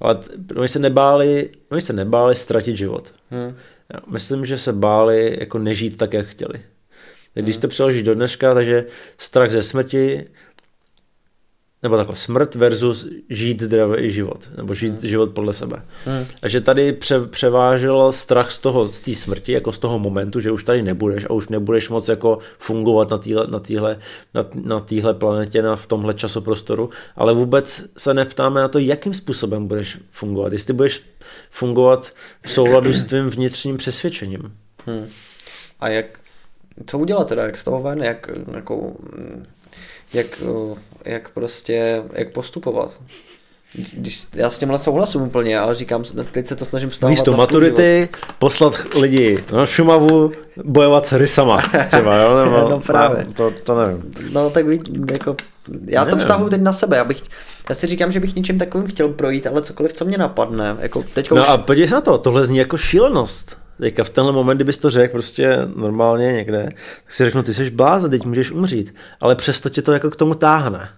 ale 0.00 0.18
oni 0.56 0.68
se 0.68 0.78
nebáli, 0.78 1.50
oni 1.70 1.80
se 1.80 1.92
nebáli 1.92 2.34
ztratit 2.34 2.76
život. 2.76 3.14
Hmm. 3.30 3.56
Já 3.94 4.00
myslím, 4.06 4.46
že 4.46 4.58
se 4.58 4.72
báli 4.72 5.36
jako 5.40 5.58
nežít 5.58 5.96
tak, 5.96 6.12
jak 6.12 6.26
chtěli. 6.26 6.60
Když 7.34 7.56
hmm. 7.56 7.60
to 7.60 7.68
přeložíš 7.68 8.02
do 8.02 8.14
dneška, 8.14 8.54
takže 8.54 8.86
strach 9.18 9.50
ze 9.50 9.62
smrti 9.62 10.26
nebo 11.84 11.96
takhle 11.96 12.16
smrt 12.16 12.54
versus 12.54 13.08
žít 13.30 13.62
zdravý 13.62 14.10
život, 14.10 14.48
nebo 14.56 14.74
žít 14.74 14.92
hmm. 14.92 15.08
život 15.08 15.30
podle 15.30 15.52
sebe. 15.52 15.82
Hmm. 16.04 16.26
A 16.42 16.48
že 16.48 16.60
tady 16.60 16.92
pře, 16.92 17.20
převážel 17.26 18.12
strach 18.12 18.50
z 18.50 18.58
toho, 18.58 18.86
z 18.86 19.00
té 19.00 19.14
smrti, 19.14 19.52
jako 19.52 19.72
z 19.72 19.78
toho 19.78 19.98
momentu, 19.98 20.40
že 20.40 20.50
už 20.50 20.64
tady 20.64 20.82
nebudeš 20.82 21.24
a 21.24 21.30
už 21.30 21.48
nebudeš 21.48 21.88
moc 21.88 22.08
jako 22.08 22.38
fungovat 22.58 23.10
na 23.10 23.18
téhle 23.18 23.46
na 23.46 23.60
týhle, 23.60 23.98
na, 24.34 24.44
na 24.54 24.80
týhle 24.80 25.14
planetě, 25.14 25.62
na, 25.62 25.76
v 25.76 25.86
tomhle 25.86 26.14
časoprostoru, 26.14 26.90
ale 27.16 27.34
vůbec 27.34 27.84
se 27.96 28.14
neptáme 28.14 28.60
na 28.60 28.68
to, 28.68 28.78
jakým 28.78 29.14
způsobem 29.14 29.66
budeš 29.66 29.98
fungovat. 30.10 30.52
Jestli 30.52 30.74
budeš 30.74 31.02
fungovat 31.50 32.12
v 32.42 32.50
souladu 32.50 32.92
s 32.92 33.04
tvým 33.04 33.30
vnitřním 33.30 33.76
přesvědčením. 33.76 34.52
Hmm. 34.86 35.08
A 35.80 35.88
jak, 35.88 36.06
co 36.86 36.98
udělat 36.98 37.28
teda, 37.28 37.42
jak 37.44 37.56
z 37.56 37.64
toho 37.64 37.82
ven, 37.82 38.02
jak, 38.02 38.30
jako, 38.54 38.96
jak, 40.14 40.42
jak 41.04 41.30
prostě, 41.30 42.02
jak 42.12 42.32
postupovat. 42.32 43.00
Když, 43.92 44.26
já 44.34 44.50
s 44.50 44.58
tímhle 44.58 44.78
souhlasím 44.78 45.22
úplně, 45.22 45.58
ale 45.58 45.74
říkám, 45.74 46.04
teď 46.32 46.46
se 46.46 46.56
to 46.56 46.64
snažím 46.64 46.88
vstávat 46.88 47.10
Místo 47.10 47.32
maturity 47.32 48.08
poslat 48.38 48.74
lidi 48.94 49.44
na 49.52 49.66
Šumavu 49.66 50.32
bojovat 50.64 51.06
s 51.06 51.12
rysama 51.12 51.62
třeba, 51.86 52.16
jo? 52.16 52.36
Nebo, 52.44 52.68
no 52.68 52.80
právě. 52.80 53.26
To, 53.36 53.50
to 53.50 53.78
nevím. 53.78 54.12
No 54.32 54.50
tak 54.50 54.66
ví, 54.66 54.80
jako, 55.12 55.36
já 55.86 56.04
to 56.04 56.16
vztahuji 56.16 56.50
teď 56.50 56.60
na 56.60 56.72
sebe, 56.72 56.96
já, 56.96 57.04
bych, 57.04 57.22
já 57.68 57.74
si 57.74 57.86
říkám, 57.86 58.12
že 58.12 58.20
bych 58.20 58.36
něčím 58.36 58.58
takovým 58.58 58.86
chtěl 58.86 59.08
projít, 59.08 59.46
ale 59.46 59.62
cokoliv, 59.62 59.92
co 59.92 60.04
mě 60.04 60.18
napadne. 60.18 60.76
Jako 60.78 61.04
teďka 61.14 61.34
no 61.34 61.42
už... 61.42 61.48
a 61.48 61.56
podívej 61.56 61.88
se 61.88 61.94
na 61.94 62.00
to, 62.00 62.18
tohle 62.18 62.46
zní 62.46 62.58
jako 62.58 62.78
šílenost. 62.78 63.63
Teďka 63.80 64.04
v 64.04 64.08
tenhle 64.08 64.32
moment, 64.32 64.56
kdybys 64.56 64.78
to 64.78 64.90
řekl 64.90 65.12
prostě 65.12 65.58
normálně 65.76 66.32
někde, 66.32 66.64
tak 67.04 67.12
si 67.12 67.24
řeknu, 67.24 67.42
ty 67.42 67.54
jsi 67.54 67.70
blázen, 67.70 68.10
teď 68.10 68.24
můžeš 68.24 68.50
umřít, 68.50 68.94
ale 69.20 69.36
přesto 69.36 69.68
tě 69.68 69.82
to 69.82 69.92
jako 69.92 70.10
k 70.10 70.16
tomu 70.16 70.34
táhne. 70.34 70.88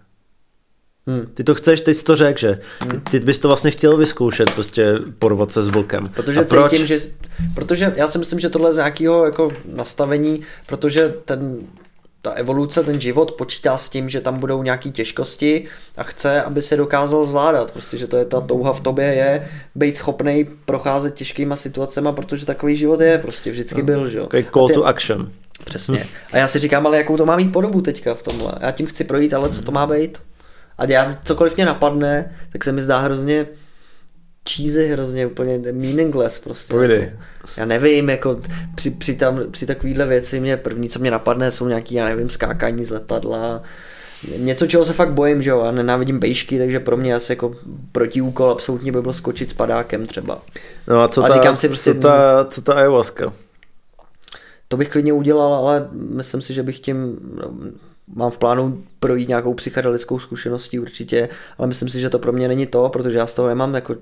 Hmm. 1.07 1.27
Ty 1.35 1.45
to 1.45 1.55
chceš, 1.55 1.81
ty 1.81 1.95
jsi 1.95 2.05
to 2.05 2.17
řekl, 2.17 2.39
že 2.41 2.59
hmm. 2.81 2.91
ty, 2.91 3.21
ty 3.21 3.21
bys 3.21 3.39
to 3.39 3.49
vlastně 3.49 3.71
chtěl 3.71 3.97
vyzkoušet, 3.97 4.51
prostě 4.51 4.95
porvat 5.19 5.53
se 5.53 5.63
s 5.63 5.69
vlkem. 5.69 6.09
Protože 6.15 6.41
A 6.41 6.45
proč? 6.45 6.71
cítím, 6.71 6.87
že, 6.87 6.99
protože 7.55 7.93
já 7.97 8.09
si 8.09 8.19
myslím, 8.19 8.41
že 8.41 8.49
tohle 8.49 8.73
z 8.73 8.77
nějakého 8.77 9.25
jako 9.25 9.51
nastavení, 9.75 10.41
protože 10.67 11.15
ten 11.25 11.59
ta 12.27 12.33
evoluce, 12.33 12.83
ten 12.83 13.01
život 13.01 13.33
počítá 13.33 13.77
s 13.77 13.89
tím, 13.89 14.09
že 14.09 14.21
tam 14.21 14.39
budou 14.39 14.63
nějaké 14.63 14.91
těžkosti 14.91 15.65
a 15.97 16.03
chce, 16.03 16.43
aby 16.43 16.63
se 16.63 16.77
dokázal 16.77 17.25
zvládat. 17.25 17.71
Prostě, 17.71 17.97
že 17.97 18.07
to 18.07 18.17
je 18.17 18.25
ta 18.25 18.41
touha 18.41 18.73
v 18.73 18.81
tobě 18.81 19.05
je 19.05 19.49
být 19.75 19.97
schopný 19.97 20.49
procházet 20.65 21.15
těžkýma 21.15 21.57
situacemi, 21.57 22.09
protože 22.13 22.47
takový 22.47 22.77
život 22.77 23.01
je, 23.01 23.19
prostě 23.19 23.51
vždycky 23.51 23.83
byl, 23.83 24.09
že 24.09 24.19
jo. 24.19 24.25
Okay, 24.25 24.45
call 24.53 24.69
ty... 24.69 24.75
to 24.75 24.87
action. 24.87 25.31
Přesně. 25.65 26.07
A 26.33 26.37
já 26.37 26.49
si 26.49 26.59
říkám, 26.59 26.87
ale 26.87 26.97
jakou 26.97 27.17
to 27.17 27.27
má 27.27 27.37
mít 27.37 27.53
podobu 27.53 27.81
teďka 27.81 28.15
v 28.15 28.23
tomhle. 28.23 28.53
Já 28.61 28.71
tím 28.71 28.87
chci 28.87 29.05
projít, 29.05 29.35
ale 29.35 29.49
co 29.49 29.63
to 29.63 29.73
má 29.73 29.87
být? 29.87 30.19
A 30.79 30.85
já 30.85 31.19
cokoliv 31.25 31.57
mě 31.57 31.67
napadne, 31.67 32.37
tak 32.53 32.65
se 32.65 32.73
mi 32.73 32.83
zdá 32.83 32.99
hrozně 32.99 33.47
cheesy, 34.51 34.89
hrozně 34.89 35.27
úplně 35.27 35.59
meaningless 35.73 36.39
prostě. 36.39 36.73
Povídej. 36.75 37.01
Jako, 37.01 37.17
já 37.57 37.65
nevím, 37.65 38.11
jako 38.11 38.41
při, 38.75 38.91
při, 38.91 39.15
tam, 39.15 39.41
při 39.51 39.67
takovýhle 39.67 40.07
věci 40.07 40.41
mě 40.41 40.57
první, 40.57 40.89
co 40.89 40.99
mě 40.99 41.11
napadne, 41.11 41.53
jsou 41.53 41.69
nějaký, 41.69 41.95
já 41.95 42.05
nevím, 42.05 42.31
skákání 42.31 42.85
z 42.85 42.91
letadla, 42.91 43.63
něco, 44.39 44.67
čeho 44.67 44.85
se 44.85 44.93
fakt 44.93 45.13
bojím, 45.13 45.43
že 45.43 45.51
jo, 45.51 45.61
a 45.61 45.71
nenávidím 45.71 46.19
bejšky, 46.19 46.59
takže 46.59 46.81
pro 46.81 46.97
mě 46.97 47.15
asi 47.15 47.33
jako 47.33 47.55
protiúkol 47.93 48.51
absolutně 48.51 48.93
by 48.93 49.03
byl 49.03 49.13
skočit 49.13 49.51
s 49.51 49.53
padákem 49.53 50.07
třeba. 50.07 50.43
No 50.89 51.01
a 51.01 51.09
co, 51.09 51.25
a 51.25 51.29
ta, 51.29 51.35
říkám 51.35 51.57
si 51.57 51.69
prostě, 51.69 51.95
co, 51.95 52.01
ta, 52.01 52.45
co 52.45 52.63
ta 52.63 52.75
ayahuasca? 52.75 53.33
To 54.69 54.77
bych 54.77 54.89
klidně 54.89 55.13
udělal, 55.13 55.55
ale 55.55 55.89
myslím 55.93 56.41
si, 56.41 56.55
že 56.55 56.63
bych 56.63 56.81
tím 56.81 57.19
mám 58.15 58.31
v 58.31 58.39
plánu 58.39 58.83
projít 59.01 59.29
nějakou 59.29 59.55
psychedelickou 59.55 60.19
zkušeností 60.19 60.79
určitě, 60.79 61.29
ale 61.59 61.69
myslím 61.69 61.89
si, 61.89 62.01
že 62.01 62.11
to 62.11 62.19
pro 62.19 62.33
mě 62.33 62.49
není 62.49 62.67
to, 62.67 62.89
protože 62.89 63.19
já 63.19 63.27
z 63.27 63.35
toho 63.35 63.49
nemám 63.49 63.75
jako 63.75 63.97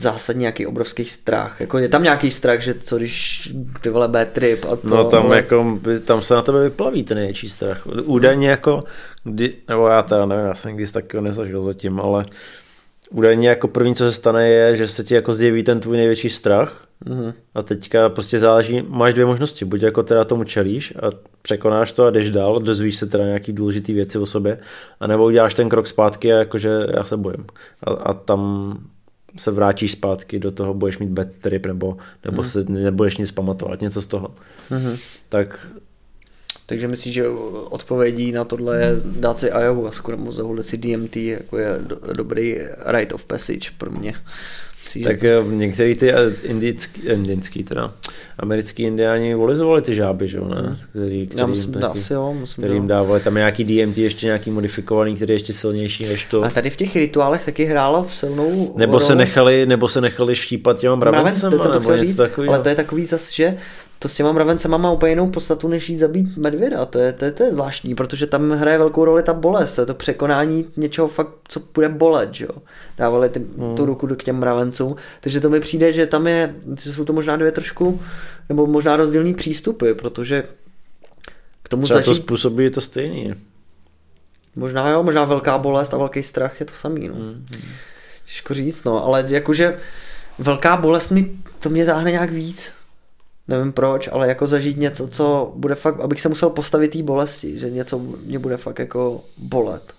zásadní 0.00 0.40
nějaký 0.40 0.66
obrovský 0.66 1.04
strach. 1.04 1.60
Jako 1.60 1.78
je 1.78 1.88
tam 1.88 2.02
nějaký 2.02 2.30
strach, 2.30 2.60
že 2.60 2.74
co 2.74 2.98
když 2.98 3.48
ty 3.80 3.90
vole 3.90 4.08
bad 4.08 4.28
trip 4.28 4.64
a 4.64 4.76
to. 4.76 4.88
No 4.88 5.04
tam 5.04 5.26
ale... 5.26 5.36
jako, 5.36 5.78
tam 6.04 6.22
se 6.22 6.34
na 6.34 6.42
tebe 6.42 6.62
vyplaví 6.62 7.04
ten 7.04 7.16
největší 7.16 7.50
strach. 7.50 7.86
Údajně 7.86 8.50
jako, 8.50 8.84
kdy, 9.24 9.54
nebo 9.68 9.88
já 9.88 10.02
to 10.02 10.26
nevím, 10.26 10.46
já 10.46 10.54
jsem 10.54 10.76
když 10.76 10.92
taky 10.92 11.20
nezažil 11.20 11.64
zatím, 11.64 12.00
ale 12.00 12.24
údajně 13.12 13.48
jako 13.48 13.68
první, 13.68 13.94
co 13.94 14.04
se 14.04 14.12
stane, 14.12 14.48
je, 14.48 14.76
že 14.76 14.88
se 14.88 15.04
ti 15.04 15.14
jako 15.14 15.32
zjeví 15.32 15.62
ten 15.62 15.80
tvůj 15.80 15.96
největší 15.96 16.30
strach 16.30 16.86
mm-hmm. 17.06 17.34
a 17.54 17.62
teďka 17.62 18.08
prostě 18.08 18.38
záleží, 18.38 18.82
máš 18.88 19.14
dvě 19.14 19.26
možnosti, 19.26 19.64
buď 19.64 19.82
jako 19.82 20.02
teda 20.02 20.24
tomu 20.24 20.44
čelíš 20.44 20.94
a 20.96 21.10
překonáš 21.42 21.92
to 21.92 22.04
a 22.04 22.10
jdeš 22.10 22.30
dál, 22.30 22.60
dozvíš 22.60 22.96
se 22.96 23.06
teda 23.06 23.24
nějaký 23.24 23.52
důležitý 23.52 23.92
věci 23.92 24.18
o 24.18 24.26
sobě, 24.26 24.58
anebo 25.00 25.24
uděláš 25.24 25.54
ten 25.54 25.68
krok 25.68 25.86
zpátky 25.86 26.32
a 26.32 26.38
jakože 26.38 26.70
já 26.96 27.04
se 27.04 27.16
bojím. 27.16 27.46
A, 27.84 27.90
a 27.90 28.12
tam 28.12 28.72
se 29.36 29.50
vrátíš 29.50 29.92
zpátky 29.92 30.38
do 30.38 30.50
toho, 30.50 30.74
budeš 30.74 30.98
mít 30.98 31.10
bad 31.10 31.28
trip 31.40 31.66
nebo, 31.66 31.96
nebo 32.24 32.42
mm. 32.42 32.48
se 32.48 32.64
nebudeš 32.68 33.16
nic 33.16 33.32
pamatovat, 33.32 33.80
něco 33.80 34.02
z 34.02 34.06
toho. 34.06 34.34
Mm-hmm. 34.70 34.98
Tak 35.28 35.66
takže 36.66 36.88
myslím, 36.88 37.12
že 37.12 37.28
odpovědí 37.70 38.32
na 38.32 38.44
tohle 38.44 38.80
je 38.80 38.96
dát 39.04 39.38
si 39.38 39.50
ayahuasku 39.50 40.10
nebo 40.10 40.32
zavolit 40.32 40.66
si 40.66 40.76
DMT, 40.76 41.16
jako 41.16 41.58
je 41.58 41.78
do, 41.80 41.98
dobrý 42.12 42.58
rite 42.86 43.14
of 43.14 43.24
passage 43.24 43.70
pro 43.78 43.90
mě. 43.90 44.14
Myslím, 44.84 45.04
tak 45.04 45.20
to... 45.20 45.50
některý 45.50 45.96
ty 45.96 46.12
indický, 46.42 47.00
indický 47.00 47.64
teda, 47.64 47.92
americký 48.38 48.82
indiáni 48.82 49.34
volizovali 49.34 49.82
ty 49.82 49.94
žáby, 49.94 50.28
že 50.28 50.38
jo, 50.38 50.48
ne? 50.48 50.60
Hmm. 50.60 50.76
Který, 50.90 51.26
který, 51.26 51.40
Já 51.40 51.46
myslím, 51.46 51.72
taky, 51.72 51.84
asi 51.84 52.12
jo, 52.12 52.34
myslím, 52.40 52.62
který 52.62 52.74
jim 52.74 52.86
dávali, 52.86 53.20
tam 53.20 53.34
nějaký 53.34 53.64
DMT 53.64 53.98
ještě 53.98 54.26
nějaký 54.26 54.50
modifikovaný, 54.50 55.14
který 55.16 55.32
je 55.32 55.34
ještě 55.34 55.52
silnější 55.52 56.06
než 56.06 56.24
to. 56.24 56.42
A 56.42 56.50
tady 56.50 56.70
v 56.70 56.76
těch 56.76 56.96
rituálech 56.96 57.44
taky 57.44 57.64
hrála 57.64 58.02
v 58.02 58.14
silnou 58.14 58.74
nebo 58.76 59.00
se 59.00 59.14
nechali, 59.14 59.66
nebo 59.66 59.88
se 59.88 60.00
nechali 60.00 60.36
štípat 60.36 60.78
těma 60.78 60.94
mravencem, 60.94 61.50
nebo 61.50 61.64
něco 61.94 62.16
takového. 62.16 62.54
Ale 62.54 62.62
to 62.62 62.68
je 62.68 62.74
takový 62.74 63.06
zase, 63.06 63.32
že 63.34 63.56
to 64.02 64.08
s 64.08 64.14
těma 64.14 64.32
mravencema 64.32 64.76
má 64.76 64.90
úplně 64.90 65.12
jinou 65.12 65.30
podstatu, 65.30 65.68
než 65.68 65.88
jít 65.88 65.98
zabít 65.98 66.36
medvěda. 66.36 66.86
To 66.86 66.98
je, 66.98 67.12
to, 67.12 67.24
je, 67.24 67.30
to 67.30 67.42
je 67.42 67.52
zvláštní, 67.52 67.94
protože 67.94 68.26
tam 68.26 68.50
hraje 68.50 68.78
velkou 68.78 69.04
roli 69.04 69.22
ta 69.22 69.32
bolest, 69.32 69.74
to 69.74 69.82
je 69.82 69.86
to 69.86 69.94
překonání 69.94 70.66
něčeho 70.76 71.08
fakt, 71.08 71.28
co 71.48 71.60
bude 71.74 71.88
bolet, 71.88 72.34
že 72.34 72.44
jo. 72.44 72.62
Dávali 72.98 73.28
ty, 73.28 73.38
hmm. 73.58 73.76
tu 73.76 73.86
ruku 73.86 74.06
k 74.06 74.24
těm 74.24 74.36
mravencům, 74.36 74.96
takže 75.20 75.40
to 75.40 75.50
mi 75.50 75.60
přijde, 75.60 75.92
že 75.92 76.06
tam 76.06 76.26
je, 76.26 76.54
že 76.82 76.92
jsou 76.92 77.04
to 77.04 77.12
možná 77.12 77.36
dvě 77.36 77.52
trošku, 77.52 78.00
nebo 78.48 78.66
možná 78.66 78.96
rozdílný 78.96 79.34
přístupy, 79.34 79.92
protože 79.92 80.44
k 81.62 81.68
tomu 81.68 81.82
Třeba 81.82 81.98
začít... 81.98 82.10
to 82.10 82.14
způsobí 82.14 82.70
to 82.70 82.80
stejný. 82.80 83.34
Možná 84.56 84.88
jo, 84.88 85.02
možná 85.02 85.24
velká 85.24 85.58
bolest 85.58 85.94
a 85.94 85.98
velký 85.98 86.22
strach 86.22 86.60
je 86.60 86.66
to 86.66 86.74
samý, 86.74 87.08
no. 87.08 87.14
Hmm. 87.14 87.46
Těžko 88.26 88.54
říct, 88.54 88.84
no, 88.84 89.04
ale 89.04 89.24
jakože 89.28 89.76
velká 90.38 90.76
bolest 90.76 91.10
mi, 91.10 91.30
to 91.58 91.70
mě 91.70 91.84
záhne 91.84 92.10
nějak 92.10 92.30
víc 92.30 92.72
nevím 93.48 93.72
proč, 93.72 94.08
ale 94.12 94.28
jako 94.28 94.46
zažít 94.46 94.76
něco, 94.76 95.08
co 95.08 95.52
bude 95.56 95.74
fakt, 95.74 96.00
abych 96.00 96.20
se 96.20 96.28
musel 96.28 96.50
postavit 96.50 96.88
té 96.88 97.02
bolesti, 97.02 97.58
že 97.58 97.70
něco 97.70 97.98
mě 97.98 98.38
bude 98.38 98.56
fakt 98.56 98.78
jako 98.78 99.24
bolet. 99.36 99.94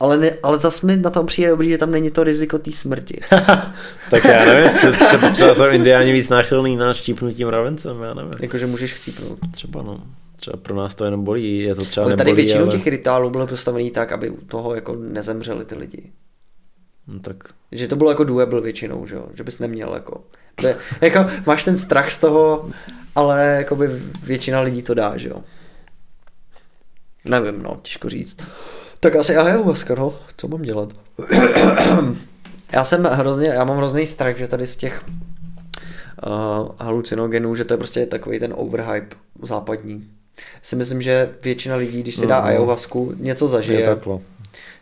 Ale, 0.00 0.16
ne, 0.16 0.30
ale 0.42 0.58
zas 0.58 0.82
mi 0.82 0.96
na 0.96 1.10
tom 1.10 1.26
přijde 1.26 1.50
dobrý, 1.50 1.68
že 1.68 1.78
tam 1.78 1.90
není 1.90 2.10
to 2.10 2.24
riziko 2.24 2.58
té 2.58 2.72
smrti. 2.72 3.20
tak 4.10 4.24
já 4.24 4.44
nevím, 4.44 4.70
třeba, 4.70 5.30
třeba 5.30 5.54
jsou 5.54 5.68
indiáni 5.68 6.12
víc 6.12 6.28
náchylný 6.28 6.76
na 6.76 6.94
štípnutím 6.94 7.46
mravencem, 7.46 8.02
já 8.02 8.14
nevím. 8.14 8.32
Jakože 8.40 8.66
můžeš 8.66 8.92
chcípnout. 8.92 9.38
Třeba 9.50 9.82
no. 9.82 10.02
Třeba 10.36 10.56
pro 10.56 10.74
nás 10.74 10.94
to 10.94 11.04
jenom 11.04 11.24
bolí, 11.24 11.58
je 11.58 11.74
to 11.74 11.84
třeba 11.84 12.04
ale 12.04 12.12
nebolí, 12.12 12.24
tady 12.24 12.36
většinu 12.36 12.62
ale... 12.62 12.72
těch 12.72 12.86
rituálů 12.86 13.30
bylo 13.30 13.46
postavený 13.46 13.90
tak, 13.90 14.12
aby 14.12 14.30
u 14.30 14.44
toho 14.44 14.74
jako 14.74 14.94
nezemřeli 14.94 15.64
ty 15.64 15.74
lidi. 15.74 16.12
No 17.06 17.20
tak. 17.20 17.36
Že 17.72 17.88
to 17.88 17.96
bylo 17.96 18.10
jako 18.10 18.24
doable 18.24 18.60
většinou, 18.60 19.06
že, 19.06 19.14
jo? 19.14 19.26
že 19.34 19.44
bys 19.44 19.58
neměl 19.58 19.94
jako 19.94 20.24
to 20.54 20.68
jako, 21.00 21.26
máš 21.46 21.64
ten 21.64 21.76
strach 21.76 22.10
z 22.10 22.18
toho, 22.18 22.70
ale 23.14 23.54
jakoby 23.58 23.88
většina 24.22 24.60
lidí 24.60 24.82
to 24.82 24.94
dá, 24.94 25.16
že 25.16 25.28
jo. 25.28 25.36
Nevím, 27.24 27.62
no, 27.62 27.78
těžko 27.82 28.08
říct. 28.08 28.36
Tak 29.00 29.16
asi 29.16 29.36
ayahuasca, 29.36 29.94
no, 29.94 30.14
co 30.36 30.48
mám 30.48 30.62
dělat? 30.62 30.88
já 32.72 32.84
jsem 32.84 33.04
hrozně, 33.04 33.48
já 33.48 33.64
mám 33.64 33.76
hrozný 33.76 34.06
strach, 34.06 34.36
že 34.36 34.48
tady 34.48 34.66
z 34.66 34.76
těch 34.76 35.04
uh, 36.26 36.68
halucinogenů, 36.78 37.54
že 37.54 37.64
to 37.64 37.74
je 37.74 37.78
prostě 37.78 38.06
takový 38.06 38.38
ten 38.38 38.54
overhype 38.56 39.16
západní. 39.42 40.08
Si 40.62 40.76
myslím, 40.76 41.02
že 41.02 41.30
většina 41.42 41.76
lidí, 41.76 42.02
když 42.02 42.16
si 42.16 42.26
dá 42.26 42.40
mm. 42.40 42.46
ayahuasku, 42.46 43.14
něco 43.16 43.46
zažije, 43.46 43.96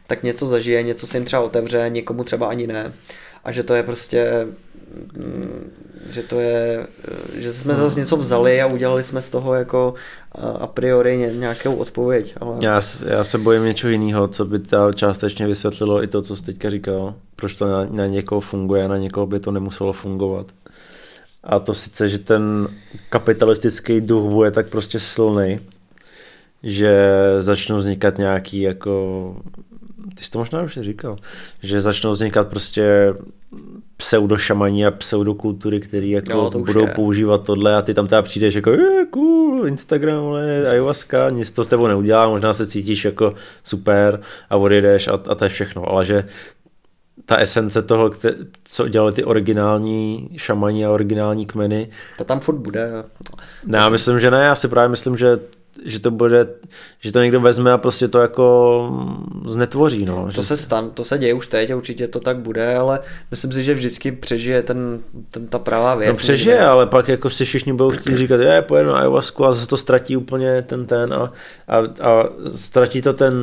tak 0.06 0.22
něco 0.22 0.46
zažije, 0.46 0.82
něco 0.82 1.06
se 1.06 1.16
jim 1.16 1.24
třeba 1.24 1.42
otevře, 1.42 1.86
někomu 1.88 2.24
třeba 2.24 2.46
ani 2.46 2.66
ne. 2.66 2.92
A 3.44 3.52
že 3.52 3.62
to 3.62 3.74
je 3.74 3.82
prostě 3.82 4.46
že 6.10 6.22
to 6.22 6.40
je, 6.40 6.86
že 7.34 7.52
jsme 7.52 7.74
zase 7.74 8.00
něco 8.00 8.16
vzali 8.16 8.62
a 8.62 8.66
udělali 8.66 9.02
jsme 9.02 9.22
z 9.22 9.30
toho 9.30 9.54
jako 9.54 9.94
a 10.42 10.66
priori 10.66 11.16
nějakou 11.16 11.74
odpověď. 11.74 12.34
Ale... 12.40 12.56
Já, 12.62 12.80
já 13.06 13.24
se 13.24 13.38
bojím 13.38 13.64
něčeho 13.64 13.90
jiného, 13.90 14.28
co 14.28 14.44
by 14.44 14.58
ta 14.58 14.92
částečně 14.92 15.46
vysvětlilo 15.46 16.02
i 16.02 16.06
to, 16.06 16.22
co 16.22 16.36
jsi 16.36 16.44
teďka 16.44 16.70
říkal, 16.70 17.14
proč 17.36 17.54
to 17.54 17.66
na, 17.66 17.86
na 17.90 18.06
někoho 18.06 18.40
funguje 18.40 18.88
na 18.88 18.98
někoho 18.98 19.26
by 19.26 19.40
to 19.40 19.50
nemuselo 19.50 19.92
fungovat. 19.92 20.46
A 21.44 21.58
to 21.58 21.74
sice, 21.74 22.08
že 22.08 22.18
ten 22.18 22.68
kapitalistický 23.08 24.00
duch 24.00 24.30
bude 24.30 24.50
tak 24.50 24.68
prostě 24.68 24.98
silný, 24.98 25.60
že 26.62 27.14
začnou 27.38 27.76
vznikat 27.76 28.18
nějaký 28.18 28.60
jako 28.60 29.36
ty 30.14 30.24
jsi 30.24 30.30
to 30.30 30.38
možná 30.38 30.62
už 30.62 30.78
říkal, 30.80 31.16
že 31.62 31.80
začnou 31.80 32.12
vznikat 32.12 32.48
prostě 32.48 33.14
pseudošamaní 33.96 34.86
a 34.86 34.90
pseudokultury, 34.90 35.80
které 35.80 36.06
jako 36.06 36.32
jo, 36.32 36.50
to 36.50 36.58
budou 36.58 36.86
je. 36.86 36.92
používat 36.94 37.46
tohle 37.46 37.76
a 37.76 37.82
ty 37.82 37.94
tam 37.94 38.06
teda 38.06 38.22
přijdeš 38.22 38.54
jako 38.54 38.70
je, 38.70 39.06
cool, 39.10 39.66
Instagram, 39.66 40.24
ale 40.24 40.68
ayahuasca, 40.68 41.30
nic 41.30 41.50
to 41.50 41.64
s 41.64 41.66
tebou 41.66 41.86
neudělá, 41.86 42.28
možná 42.28 42.52
se 42.52 42.66
cítíš 42.66 43.04
jako 43.04 43.34
super 43.64 44.20
a 44.50 44.56
odjedeš 44.56 45.08
a, 45.08 45.12
a 45.12 45.34
to 45.34 45.44
je 45.44 45.48
všechno, 45.48 45.88
ale 45.88 46.04
že 46.04 46.24
ta 47.24 47.36
esence 47.36 47.82
toho, 47.82 48.10
co 48.64 48.88
dělali 48.88 49.12
ty 49.12 49.24
originální 49.24 50.28
šamani 50.36 50.86
a 50.86 50.90
originální 50.90 51.46
kmeny. 51.46 51.88
Ta 52.18 52.24
tam 52.24 52.40
furt 52.40 52.56
bude. 52.56 52.90
Ne, 53.66 53.78
já 53.78 53.88
myslím, 53.88 54.20
že 54.20 54.30
ne, 54.30 54.44
já 54.44 54.54
si 54.54 54.68
právě 54.68 54.88
myslím, 54.88 55.16
že 55.16 55.38
že 55.84 56.00
to 56.00 56.10
bude, 56.10 56.46
že 57.00 57.12
to 57.12 57.22
někdo 57.22 57.40
vezme 57.40 57.72
a 57.72 57.78
prostě 57.78 58.08
to 58.08 58.18
jako 58.18 59.20
znetvoří. 59.46 60.04
No. 60.04 60.24
To, 60.24 60.30
že 60.30 60.42
se 60.42 60.56
stan, 60.56 60.90
to 60.90 61.04
se 61.04 61.18
děje 61.18 61.34
už 61.34 61.46
teď 61.46 61.70
a 61.70 61.76
určitě 61.76 62.08
to 62.08 62.20
tak 62.20 62.38
bude, 62.38 62.74
ale 62.74 63.00
myslím 63.30 63.52
si, 63.52 63.62
že 63.62 63.74
vždycky 63.74 64.12
přežije 64.12 64.62
ten, 64.62 65.00
ten 65.30 65.46
ta 65.46 65.58
pravá 65.58 65.94
věc. 65.94 66.08
No 66.08 66.16
přežije, 66.16 66.54
někde. 66.54 66.68
ale 66.68 66.86
pak 66.86 67.08
jako 67.08 67.30
si 67.30 67.44
všichni 67.44 67.72
budou 67.72 67.90
chtít 67.90 68.16
říkat, 68.16 68.40
je, 68.40 68.62
pojedu 68.62 68.88
na 68.88 68.96
ayahuasku 68.96 69.46
a 69.46 69.52
zase 69.52 69.66
to 69.66 69.76
ztratí 69.76 70.16
úplně 70.16 70.62
ten 70.62 70.86
ten 70.86 71.14
a, 71.14 71.32
a, 71.68 71.78
a 71.78 72.28
ztratí 72.54 73.02
to 73.02 73.12
ten 73.12 73.34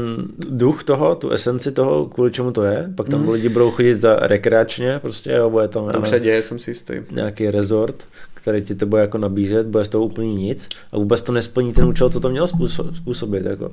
duch 0.49 0.83
toho, 0.83 1.15
tu 1.15 1.29
esenci 1.29 1.71
toho, 1.71 2.05
kvůli 2.05 2.31
čemu 2.31 2.51
to 2.51 2.63
je. 2.63 2.89
Pak 2.95 3.09
tam 3.09 3.21
mm. 3.21 3.29
lidi 3.29 3.49
budou 3.49 3.71
chodit 3.71 3.95
za 3.95 4.15
rekreačně, 4.15 4.99
prostě 4.99 5.31
jo, 5.31 5.49
bude 5.49 5.67
tam. 5.67 5.89
To 5.89 5.99
už 5.99 6.09
se 6.09 6.19
děje, 6.19 6.43
jsem 6.43 6.59
si 6.59 6.71
jistý. 6.71 6.93
Nějaký 7.11 7.51
resort, 7.51 8.03
který 8.47 8.61
ti 8.61 8.75
to 8.75 8.85
bude 8.85 9.01
jako 9.01 9.17
nabízet, 9.17 9.67
bude 9.67 9.85
z 9.85 9.89
toho 9.89 10.05
úplně 10.05 10.33
nic 10.33 10.69
a 10.91 10.97
vůbec 10.97 11.21
to 11.21 11.31
nesplní 11.31 11.73
ten 11.73 11.85
účel, 11.85 12.09
co 12.09 12.19
to 12.19 12.29
mělo 12.29 12.47
způsobit. 12.93 13.45
Jako. 13.45 13.71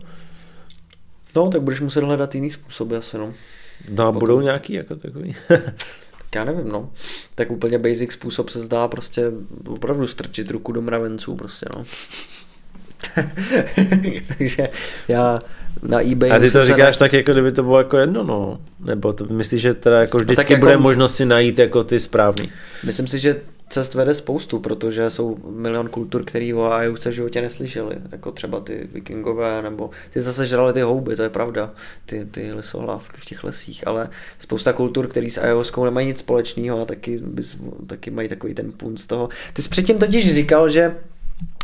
No, 1.36 1.48
tak 1.48 1.62
budeš 1.62 1.80
muset 1.80 2.04
hledat 2.04 2.34
jiný 2.34 2.50
způsoby 2.50 2.96
asi, 2.96 3.18
no. 3.18 3.32
No 3.90 4.06
a 4.06 4.12
Potom... 4.12 4.20
budou 4.20 4.40
nějaký 4.40 4.72
jako 4.72 4.96
takový. 4.96 5.36
já 6.34 6.44
nevím, 6.44 6.68
no. 6.68 6.90
Tak 7.34 7.50
úplně 7.50 7.78
basic 7.78 8.12
způsob 8.12 8.48
se 8.48 8.60
zdá 8.60 8.88
prostě 8.88 9.32
opravdu 9.68 10.06
strčit 10.06 10.50
ruku 10.50 10.72
do 10.72 10.82
mravenců 10.82 11.34
prostě, 11.36 11.66
no. 11.76 11.84
Takže 14.38 14.68
já 15.08 15.42
na 15.82 16.00
eBay... 16.00 16.32
A 16.32 16.38
ty 16.38 16.50
to 16.50 16.64
říkáš 16.64 16.96
na... 16.96 16.98
tak, 16.98 17.12
jako 17.12 17.32
kdyby 17.32 17.52
to 17.52 17.62
bylo 17.62 17.78
jako 17.78 17.98
jedno, 17.98 18.22
no. 18.24 18.60
Nebo 18.84 19.12
to 19.12 19.24
myslíš, 19.24 19.62
že 19.62 19.74
teda 19.74 20.00
jako 20.00 20.18
no 20.18 20.24
vždycky 20.24 20.52
no 20.52 20.58
bude 20.60 20.72
jako... 20.72 20.82
možnost 20.82 21.16
si 21.16 21.26
najít 21.26 21.58
jako 21.58 21.84
ty 21.84 22.00
správný. 22.00 22.50
Myslím 22.84 23.06
si, 23.06 23.20
že 23.20 23.40
cest 23.74 23.94
vede 23.94 24.14
spoustu, 24.14 24.58
protože 24.58 25.10
jsou 25.10 25.36
milion 25.50 25.88
kultur, 25.88 26.24
který 26.24 26.54
o 26.54 26.72
Ajuce 26.72 27.10
v 27.10 27.12
životě 27.12 27.42
neslyšeli, 27.42 27.96
jako 28.12 28.32
třeba 28.32 28.60
ty 28.60 28.88
vikingové, 28.92 29.62
nebo 29.62 29.90
ty 30.10 30.22
zase 30.22 30.46
žrali 30.46 30.72
ty 30.72 30.80
houby, 30.80 31.16
to 31.16 31.22
je 31.22 31.28
pravda, 31.28 31.74
ty, 32.06 32.24
ty 32.24 32.52
lisohlávky 32.52 33.16
v 33.16 33.24
těch 33.24 33.44
lesích, 33.44 33.86
ale 33.86 34.08
spousta 34.38 34.72
kultur, 34.72 35.06
který 35.06 35.30
s 35.30 35.38
Ajovskou 35.38 35.84
nemají 35.84 36.06
nic 36.06 36.18
společného 36.18 36.80
a 36.80 36.84
taky, 36.84 37.18
bys, 37.18 37.56
taky 37.86 38.10
mají 38.10 38.28
takový 38.28 38.54
ten 38.54 38.72
punt 38.72 39.00
z 39.00 39.06
toho. 39.06 39.28
Ty 39.52 39.62
jsi 39.62 39.68
předtím 39.68 39.98
totiž 39.98 40.34
říkal, 40.34 40.70
že 40.70 40.96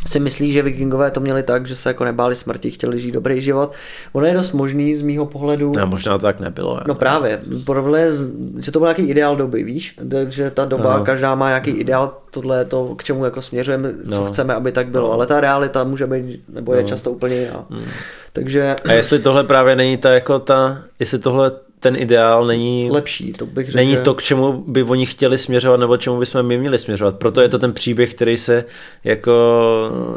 si 0.07 0.19
myslí, 0.19 0.51
že 0.51 0.61
vikingové 0.61 1.11
to 1.11 1.19
měli 1.19 1.43
tak, 1.43 1.67
že 1.67 1.75
se 1.75 1.89
jako 1.89 2.05
nebáli 2.05 2.35
smrti, 2.35 2.71
chtěli 2.71 2.99
žít 2.99 3.11
dobrý 3.11 3.41
život. 3.41 3.71
Ono 4.13 4.25
je 4.25 4.33
dost 4.33 4.51
možný 4.51 4.95
z 4.95 5.01
mýho 5.01 5.25
pohledu. 5.25 5.71
No, 5.77 5.87
možná 5.87 6.17
to 6.17 6.21
tak 6.21 6.39
nebylo. 6.39 6.79
No 6.87 6.95
právě, 6.95 7.41
podle, 7.65 8.09
že 8.57 8.71
to 8.71 8.79
byl 8.79 8.85
nějaký 8.85 9.03
ideál 9.03 9.35
doby, 9.35 9.63
víš? 9.63 9.95
Takže 10.11 10.51
ta 10.51 10.65
doba, 10.65 10.97
no. 10.97 11.05
každá 11.05 11.35
má 11.35 11.47
nějaký 11.47 11.71
ideál, 11.71 12.17
tohle 12.31 12.57
je 12.57 12.65
to, 12.65 12.95
k 12.95 13.03
čemu 13.03 13.25
jako 13.25 13.41
směřujeme, 13.41 13.93
no. 14.03 14.17
co 14.17 14.25
chceme, 14.25 14.53
aby 14.53 14.71
tak 14.71 14.87
bylo. 14.87 15.07
No. 15.07 15.13
Ale 15.13 15.27
ta 15.27 15.41
realita 15.41 15.83
může 15.83 16.07
být, 16.07 16.43
nebo 16.49 16.73
je 16.73 16.81
no. 16.81 16.87
často 16.87 17.11
úplně 17.11 17.35
jiná. 17.35 17.65
Hmm. 17.69 17.85
Takže... 18.33 18.75
A 18.85 18.93
jestli 18.93 19.19
tohle 19.19 19.43
právě 19.43 19.75
není 19.75 19.97
ta, 19.97 20.11
jako 20.11 20.39
ta, 20.39 20.83
jestli 20.99 21.19
tohle 21.19 21.51
ten 21.81 21.95
ideál 21.95 22.45
není 22.45 22.89
lepší, 22.91 23.31
to 23.31 23.45
bych 23.45 23.65
řekl. 23.65 23.77
Není 23.77 23.97
to, 23.97 24.13
k 24.13 24.23
čemu 24.23 24.63
by 24.67 24.83
oni 24.83 25.05
chtěli 25.05 25.37
směřovat, 25.37 25.79
nebo 25.79 25.97
čemu 25.97 26.19
bychom 26.19 26.43
my 26.43 26.57
měli 26.57 26.77
směřovat. 26.77 27.15
Proto 27.15 27.41
je 27.41 27.49
to 27.49 27.59
ten 27.59 27.73
příběh, 27.73 28.13
který 28.13 28.37
se 28.37 28.65
jako, 29.03 29.61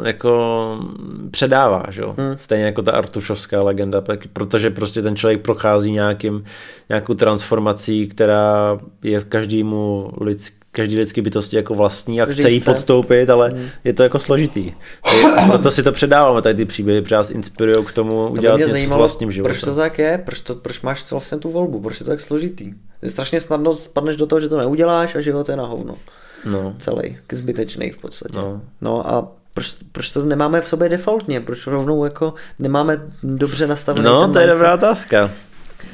jako 0.03 0.79
předává, 1.31 1.83
že? 1.89 2.01
Hmm. 2.01 2.37
Stejně 2.37 2.65
jako 2.65 2.81
ta 2.81 2.91
Artušovská 2.91 3.61
legenda, 3.61 4.03
protože 4.33 4.69
prostě 4.69 5.01
ten 5.01 5.15
člověk 5.15 5.41
prochází 5.41 5.91
nějakým, 5.91 6.43
nějakou 6.89 7.13
transformací, 7.13 8.07
která 8.07 8.79
je 9.03 9.21
každému 9.21 10.11
lidský 10.21 10.64
každý 10.75 10.97
lidský 10.97 11.21
bytosti 11.21 11.55
jako 11.55 11.75
vlastní 11.75 12.21
a 12.21 12.25
chce 12.25 12.49
jí 12.49 12.61
podstoupit, 12.61 13.29
ale 13.29 13.49
hmm. 13.49 13.67
je 13.83 13.93
to 13.93 14.03
jako 14.03 14.19
složitý. 14.19 14.73
Proto 15.47 15.71
si 15.71 15.83
to 15.83 15.91
předáváme, 15.91 16.41
tady 16.41 16.55
ty 16.55 16.65
příběhy, 16.65 17.01
protože 17.01 17.15
nás 17.15 17.29
inspirují 17.29 17.85
k 17.85 17.91
tomu 17.91 18.29
udělat 18.29 18.57
něco 18.57 18.71
zajímalo, 18.71 18.97
s 18.97 18.99
vlastním 18.99 19.31
životem. 19.31 19.53
Proč 19.53 19.61
to 19.61 19.75
tak 19.75 19.99
je? 19.99 20.21
Proč, 20.25 20.39
to, 20.39 20.55
proč 20.55 20.81
máš 20.81 21.11
vlastně 21.11 21.37
tu 21.37 21.49
volbu? 21.49 21.79
Proč 21.79 21.99
je 21.99 22.03
to 22.03 22.09
tak 22.11 22.21
složitý? 22.21 22.73
Je 23.01 23.09
strašně 23.09 23.41
snadno 23.41 23.73
spadneš 23.73 24.15
do 24.15 24.27
toho, 24.27 24.39
že 24.39 24.49
to 24.49 24.57
neuděláš 24.57 25.15
a 25.15 25.21
život 25.21 25.49
je 25.49 25.55
na 25.55 25.65
hovno. 25.65 25.95
No. 26.45 26.75
Celý, 26.77 27.17
zbytečný 27.31 27.91
v 27.91 27.97
podstatě. 27.97 28.37
No, 28.37 28.61
no 28.81 29.07
a 29.07 29.31
proč, 29.53 29.75
proč 29.91 30.11
to 30.11 30.25
nemáme 30.25 30.61
v 30.61 30.67
sobě 30.67 30.89
defaultně? 30.89 31.41
Proč 31.41 31.67
rovnou 31.67 32.03
jako 32.03 32.33
nemáme 32.59 33.01
dobře 33.23 33.67
nastavený 33.67 34.05
No, 34.05 34.33
to 34.33 34.39
je 34.39 34.47
dobrá 34.47 34.73
otázka. 34.73 35.31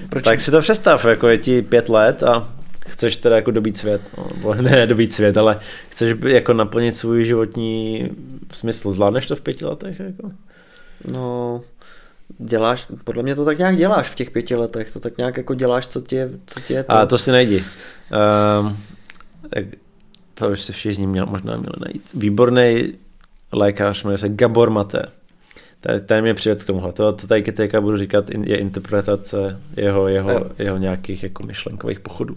Proč? 0.09 0.23
Tak 0.23 0.41
si 0.41 0.51
to 0.51 0.59
představ, 0.59 1.05
jako 1.05 1.27
je 1.27 1.37
ti 1.37 1.61
pět 1.61 1.89
let 1.89 2.23
a 2.23 2.49
chceš 2.91 3.17
teda 3.17 3.35
jako 3.35 3.51
dobít 3.51 3.77
svět, 3.77 4.01
no, 4.43 4.53
ne 4.61 4.87
dobít 4.87 5.13
svět, 5.13 5.37
ale 5.37 5.59
chceš 5.89 6.15
jako 6.27 6.53
naplnit 6.53 6.91
svůj 6.91 7.25
životní 7.25 8.09
smysl. 8.53 8.91
Zvládneš 8.91 9.25
to 9.25 9.35
v 9.35 9.41
pěti 9.41 9.65
letech? 9.65 9.99
Jako? 9.99 10.31
No, 11.11 11.61
děláš, 12.37 12.87
podle 13.03 13.23
mě 13.23 13.35
to 13.35 13.45
tak 13.45 13.57
nějak 13.57 13.77
děláš 13.77 14.09
v 14.09 14.15
těch 14.15 14.31
pěti 14.31 14.55
letech, 14.55 14.93
to 14.93 14.99
tak 14.99 15.17
nějak 15.17 15.37
jako 15.37 15.53
děláš, 15.53 15.87
co 15.87 16.01
tě, 16.01 16.29
co 16.45 16.59
tě 16.59 16.83
to... 16.83 16.91
A 16.91 17.05
to 17.05 17.17
si 17.17 17.31
najdi. 17.31 17.63
Um, 18.59 18.77
tak 19.49 19.65
to 20.33 20.49
už 20.49 20.61
si 20.61 20.73
všichni 20.73 21.07
měl, 21.07 21.25
možná 21.25 21.57
měli 21.57 21.75
najít. 21.79 22.03
Výborný 22.13 22.93
lékař, 23.51 24.03
jmenuje 24.03 24.17
se 24.17 24.29
Gabor 24.29 24.69
Mate. 24.69 25.05
Ten 26.05 26.21
mě 26.21 26.33
přived 26.33 26.63
k 26.63 26.67
tomuhle. 26.67 26.93
To, 26.93 27.13
co 27.13 27.27
tady 27.27 27.43
teďka 27.43 27.81
budu 27.81 27.97
říkat, 27.97 28.29
je 28.29 28.57
interpretace 28.57 29.61
jeho, 29.77 30.07
jeho, 30.07 30.45
jeho 30.59 30.77
nějakých 30.77 31.23
jako 31.23 31.45
myšlenkových 31.45 31.99
pochodů. 31.99 32.35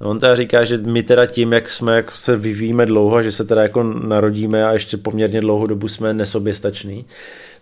On 0.00 0.18
teda 0.18 0.34
říká, 0.34 0.64
že 0.64 0.76
my 0.76 1.02
teda 1.02 1.26
tím, 1.26 1.52
jak 1.52 1.70
jsme 1.70 1.96
jak 1.96 2.10
se 2.10 2.36
vyvíjíme 2.36 2.86
dlouho, 2.86 3.22
že 3.22 3.32
se 3.32 3.44
teda 3.44 3.62
jako 3.62 3.82
narodíme 3.82 4.64
a 4.64 4.72
ještě 4.72 4.96
poměrně 4.96 5.40
dlouhou 5.40 5.66
dobu 5.66 5.88
jsme 5.88 6.14
nesoběstační, 6.14 7.04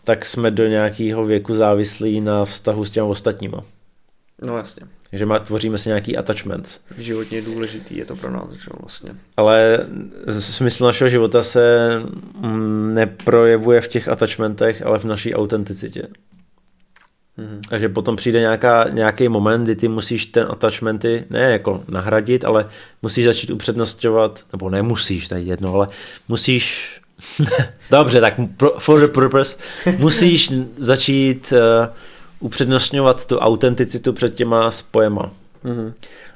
tak 0.04 0.26
jsme 0.26 0.50
do 0.50 0.66
nějakého 0.66 1.24
věku 1.24 1.54
závislí 1.54 2.20
na 2.20 2.44
vztahu 2.44 2.84
s 2.84 2.90
těmi 2.90 3.08
ostatníma. 3.08 3.64
No 4.42 4.56
jasně. 4.56 4.82
Takže 5.10 5.26
má, 5.26 5.38
tvoříme 5.38 5.78
si 5.78 5.88
nějaký 5.88 6.16
attachment. 6.16 6.80
Životně 6.98 7.42
důležitý 7.42 7.96
je 7.96 8.04
to 8.04 8.16
pro 8.16 8.30
nás, 8.30 8.52
že 8.52 8.70
vlastně. 8.80 9.10
Ale 9.36 9.86
smysl 10.38 10.84
našeho 10.84 11.10
života 11.10 11.42
se 11.42 11.96
mm, 12.40 12.94
neprojevuje 12.94 13.80
v 13.80 13.88
těch 13.88 14.08
attachmentech, 14.08 14.86
ale 14.86 14.98
v 14.98 15.04
naší 15.04 15.34
autenticitě. 15.34 16.02
Mm-hmm. 17.38 17.60
Takže 17.68 17.88
potom 17.88 18.16
přijde 18.16 18.40
nějaká, 18.40 18.88
nějaký 18.88 19.28
moment, 19.28 19.64
kdy 19.64 19.76
ty 19.76 19.88
musíš 19.88 20.26
ten 20.26 20.46
attachmenty 20.50 21.24
ne 21.30 21.52
jako 21.52 21.82
nahradit, 21.88 22.44
ale 22.44 22.68
musíš 23.02 23.24
začít 23.24 23.50
upřednostňovat, 23.50 24.44
nebo 24.52 24.70
nemusíš, 24.70 25.28
tady 25.28 25.42
jedno, 25.42 25.74
ale 25.74 25.88
musíš 26.28 26.90
Dobře, 27.90 28.20
tak 28.20 28.34
for 28.78 29.00
the 29.00 29.06
purpose 29.06 29.56
musíš 29.98 30.52
začít 30.76 31.52
uh, 31.52 31.86
upřednostňovat 32.40 33.26
tu 33.26 33.38
autenticitu 33.38 34.12
před 34.12 34.34
těma 34.34 34.70
spojema. 34.70 35.30
Mm-hmm. 35.64 35.92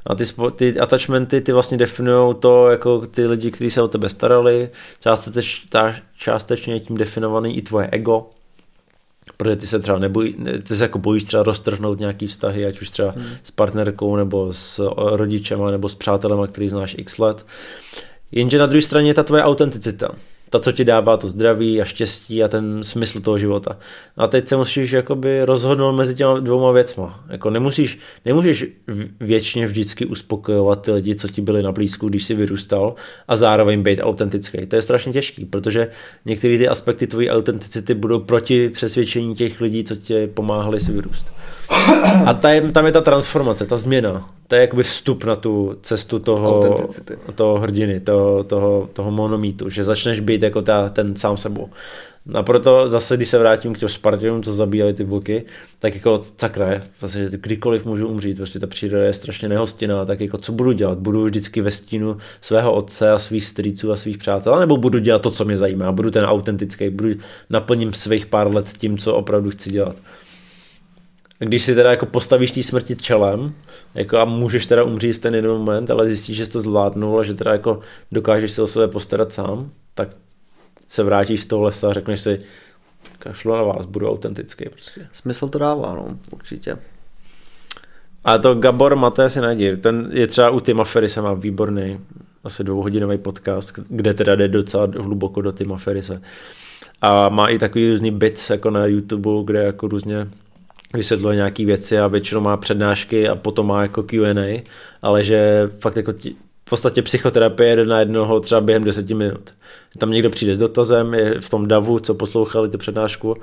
A 0.06 0.14
ty, 0.14 0.26
spo, 0.26 0.50
ty 0.50 0.80
attachmenty, 0.80 1.40
ty 1.40 1.52
vlastně 1.52 1.78
definují 1.78 2.34
to, 2.34 2.70
jako 2.70 3.06
ty 3.06 3.26
lidi, 3.26 3.50
kteří 3.50 3.70
se 3.70 3.82
o 3.82 3.88
tebe 3.88 4.08
starali, 4.08 4.70
částeč, 5.00 5.64
ta, 5.68 5.94
částečně 6.16 6.80
tím 6.80 6.96
definovaný 6.96 7.56
i 7.56 7.62
tvoje 7.62 7.88
ego, 7.92 8.30
protože 9.36 9.56
ty 9.56 9.66
se 9.66 9.78
třeba 9.78 9.98
nebojí, 9.98 10.34
ty 10.62 10.76
se 10.76 10.84
jako 10.84 10.98
bojíš 10.98 11.24
třeba 11.24 11.42
roztrhnout 11.42 11.98
nějaký 11.98 12.26
vztahy, 12.26 12.66
ať 12.66 12.80
už 12.80 12.90
třeba 12.90 13.10
hmm. 13.10 13.26
s 13.42 13.50
partnerkou, 13.50 14.16
nebo 14.16 14.52
s 14.52 14.90
rodičema, 14.96 15.70
nebo 15.70 15.88
s 15.88 15.94
přátelema, 15.94 16.46
který 16.46 16.68
znáš 16.68 16.96
x 16.98 17.18
let. 17.18 17.46
Jenže 18.32 18.58
na 18.58 18.66
druhé 18.66 18.82
straně 18.82 19.10
je 19.10 19.14
ta 19.14 19.22
tvoje 19.22 19.42
autenticita 19.42 20.14
ta, 20.50 20.58
co 20.58 20.72
ti 20.72 20.84
dává 20.84 21.16
to 21.16 21.28
zdraví 21.28 21.82
a 21.82 21.84
štěstí 21.84 22.42
a 22.42 22.48
ten 22.48 22.84
smysl 22.84 23.20
toho 23.20 23.38
života. 23.38 23.76
A 24.16 24.26
teď 24.26 24.48
se 24.48 24.56
musíš 24.56 24.90
jakoby 24.90 25.44
rozhodnout 25.44 25.92
mezi 25.92 26.14
těma 26.14 26.38
dvouma 26.38 26.72
věcma. 26.72 27.24
Jako 27.28 27.50
nemusíš, 27.50 27.98
nemůžeš 28.24 28.66
věčně 29.20 29.66
vždycky 29.66 30.06
uspokojovat 30.06 30.82
ty 30.82 30.92
lidi, 30.92 31.14
co 31.14 31.28
ti 31.28 31.40
byli 31.40 31.62
na 31.62 31.72
blízku, 31.72 32.08
když 32.08 32.24
jsi 32.24 32.34
vyrůstal 32.34 32.94
a 33.28 33.36
zároveň 33.36 33.82
být 33.82 34.00
autentický. 34.02 34.66
To 34.66 34.76
je 34.76 34.82
strašně 34.82 35.12
těžký, 35.12 35.44
protože 35.44 35.88
některé 36.24 36.58
ty 36.58 36.68
aspekty 36.68 37.06
tvojí 37.06 37.30
autenticity 37.30 37.94
budou 37.94 38.18
proti 38.18 38.68
přesvědčení 38.68 39.34
těch 39.34 39.60
lidí, 39.60 39.84
co 39.84 39.96
tě 39.96 40.26
pomáhali 40.26 40.80
si 40.80 40.92
vyrůst. 40.92 41.32
A 42.26 42.34
tam, 42.34 42.72
tam 42.72 42.86
je 42.86 42.92
ta 42.92 43.00
transformace, 43.00 43.66
ta 43.66 43.76
změna. 43.76 44.28
To 44.48 44.54
je 44.54 44.60
jakoby 44.60 44.82
vstup 44.82 45.24
na 45.24 45.36
tu 45.36 45.76
cestu 45.82 46.18
toho, 46.18 46.76
toho 47.34 47.58
hrdiny, 47.58 48.00
toho, 48.00 48.44
toho, 48.44 48.88
toho 48.92 49.10
monomítu, 49.10 49.68
že 49.68 49.84
začneš 49.84 50.20
být 50.20 50.42
jako 50.42 50.62
ta, 50.62 50.88
ten 50.88 51.16
sám 51.16 51.36
sebou. 51.36 51.68
A 52.34 52.42
proto 52.42 52.88
zase, 52.88 53.16
když 53.16 53.28
se 53.28 53.38
vrátím 53.38 53.74
k 53.74 53.78
těm 53.78 53.88
Spartanům, 53.88 54.42
co 54.42 54.52
zabíjeli 54.52 54.94
ty 54.94 55.04
vlky, 55.04 55.44
tak 55.78 55.94
jako 55.94 56.18
sakra 56.38 56.82
vlastně 57.00 57.26
kdykoliv 57.30 57.84
můžu 57.84 58.08
umřít, 58.08 58.36
prostě 58.36 58.58
ta 58.58 58.66
příroda 58.66 59.04
je 59.04 59.12
strašně 59.12 59.48
nehostinná, 59.48 60.04
tak 60.04 60.20
jako 60.20 60.38
co 60.38 60.52
budu 60.52 60.72
dělat? 60.72 60.98
Budu 60.98 61.24
vždycky 61.24 61.60
ve 61.60 61.70
stínu 61.70 62.16
svého 62.40 62.72
otce 62.72 63.10
a 63.10 63.18
svých 63.18 63.44
strýců 63.44 63.92
a 63.92 63.96
svých 63.96 64.18
přátel, 64.18 64.60
nebo 64.60 64.76
budu 64.76 64.98
dělat 64.98 65.22
to, 65.22 65.30
co 65.30 65.44
mě 65.44 65.56
zajímá, 65.56 65.92
budu 65.92 66.10
ten 66.10 66.24
autentický, 66.24 66.90
budu 66.90 67.10
naplním 67.50 67.92
svých 67.92 68.26
pár 68.26 68.54
let 68.54 68.68
tím, 68.78 68.98
co 68.98 69.14
opravdu 69.14 69.50
chci 69.50 69.70
dělat 69.70 69.96
když 71.46 71.64
si 71.64 71.74
teda 71.74 71.90
jako 71.90 72.06
postavíš 72.06 72.52
té 72.52 72.62
smrti 72.62 72.96
čelem 72.96 73.54
jako 73.94 74.18
a 74.18 74.24
můžeš 74.24 74.66
teda 74.66 74.84
umřít 74.84 75.16
v 75.16 75.18
ten 75.18 75.34
jeden 75.34 75.50
moment, 75.50 75.90
ale 75.90 76.06
zjistíš, 76.06 76.36
že 76.36 76.46
jsi 76.46 76.52
to 76.52 76.60
zvládnul 76.60 77.20
a 77.20 77.22
že 77.22 77.34
teda 77.34 77.52
jako 77.52 77.80
dokážeš 78.12 78.52
se 78.52 78.62
o 78.62 78.66
sebe 78.66 78.88
postarat 78.88 79.32
sám, 79.32 79.70
tak 79.94 80.08
se 80.88 81.02
vrátíš 81.02 81.42
z 81.42 81.46
toho 81.46 81.62
lesa 81.62 81.90
a 81.90 81.92
řekneš 81.92 82.20
si, 82.20 82.40
kašlu 83.18 83.52
na 83.52 83.62
vás, 83.62 83.86
budu 83.86 84.10
autentický 84.10 84.64
prostě. 84.68 85.08
Smysl 85.12 85.48
to 85.48 85.58
dává, 85.58 85.94
no, 85.94 86.18
určitě. 86.30 86.76
A 88.24 88.38
to 88.38 88.54
Gabor 88.54 88.96
Maté 88.96 89.30
si 89.30 89.40
najdi, 89.40 89.76
ten 89.76 90.08
je 90.12 90.26
třeba 90.26 90.50
u 90.50 90.60
Tima 90.60 90.84
Ferise 90.84 91.22
má 91.22 91.34
výborný 91.34 92.00
asi 92.44 92.64
dvouhodinový 92.64 93.18
podcast, 93.18 93.78
kde 93.88 94.14
teda 94.14 94.36
jde 94.36 94.48
docela 94.48 94.88
hluboko 94.98 95.42
do 95.42 95.52
Tima 95.52 95.76
Ferise. 95.76 96.22
A 97.00 97.28
má 97.28 97.48
i 97.48 97.58
takový 97.58 97.90
různý 97.90 98.10
bits 98.10 98.50
jako 98.50 98.70
na 98.70 98.86
YouTube, 98.86 99.30
kde 99.44 99.62
jako 99.62 99.88
různě 99.88 100.28
vysvětluje 100.94 101.36
nějaké 101.36 101.64
věci 101.64 101.98
a 101.98 102.06
většinou 102.06 102.40
má 102.40 102.56
přednášky 102.56 103.28
a 103.28 103.34
potom 103.34 103.66
má 103.66 103.82
jako 103.82 104.02
Q&A, 104.02 104.62
ale 105.02 105.24
že 105.24 105.70
fakt 105.78 105.96
jako 105.96 106.12
ti, 106.12 106.36
v 106.66 106.70
podstatě 106.70 107.02
psychoterapie 107.02 107.70
jede 107.70 107.84
na 107.84 107.98
jednoho 107.98 108.40
třeba 108.40 108.60
během 108.60 108.84
deseti 108.84 109.14
minut. 109.14 109.54
Tam 109.98 110.10
někdo 110.10 110.30
přijde 110.30 110.54
s 110.54 110.58
dotazem, 110.58 111.14
je 111.14 111.40
v 111.40 111.48
tom 111.48 111.68
davu, 111.68 111.98
co 111.98 112.14
poslouchali 112.14 112.68
tu 112.68 112.78
přednášku, 112.78 113.36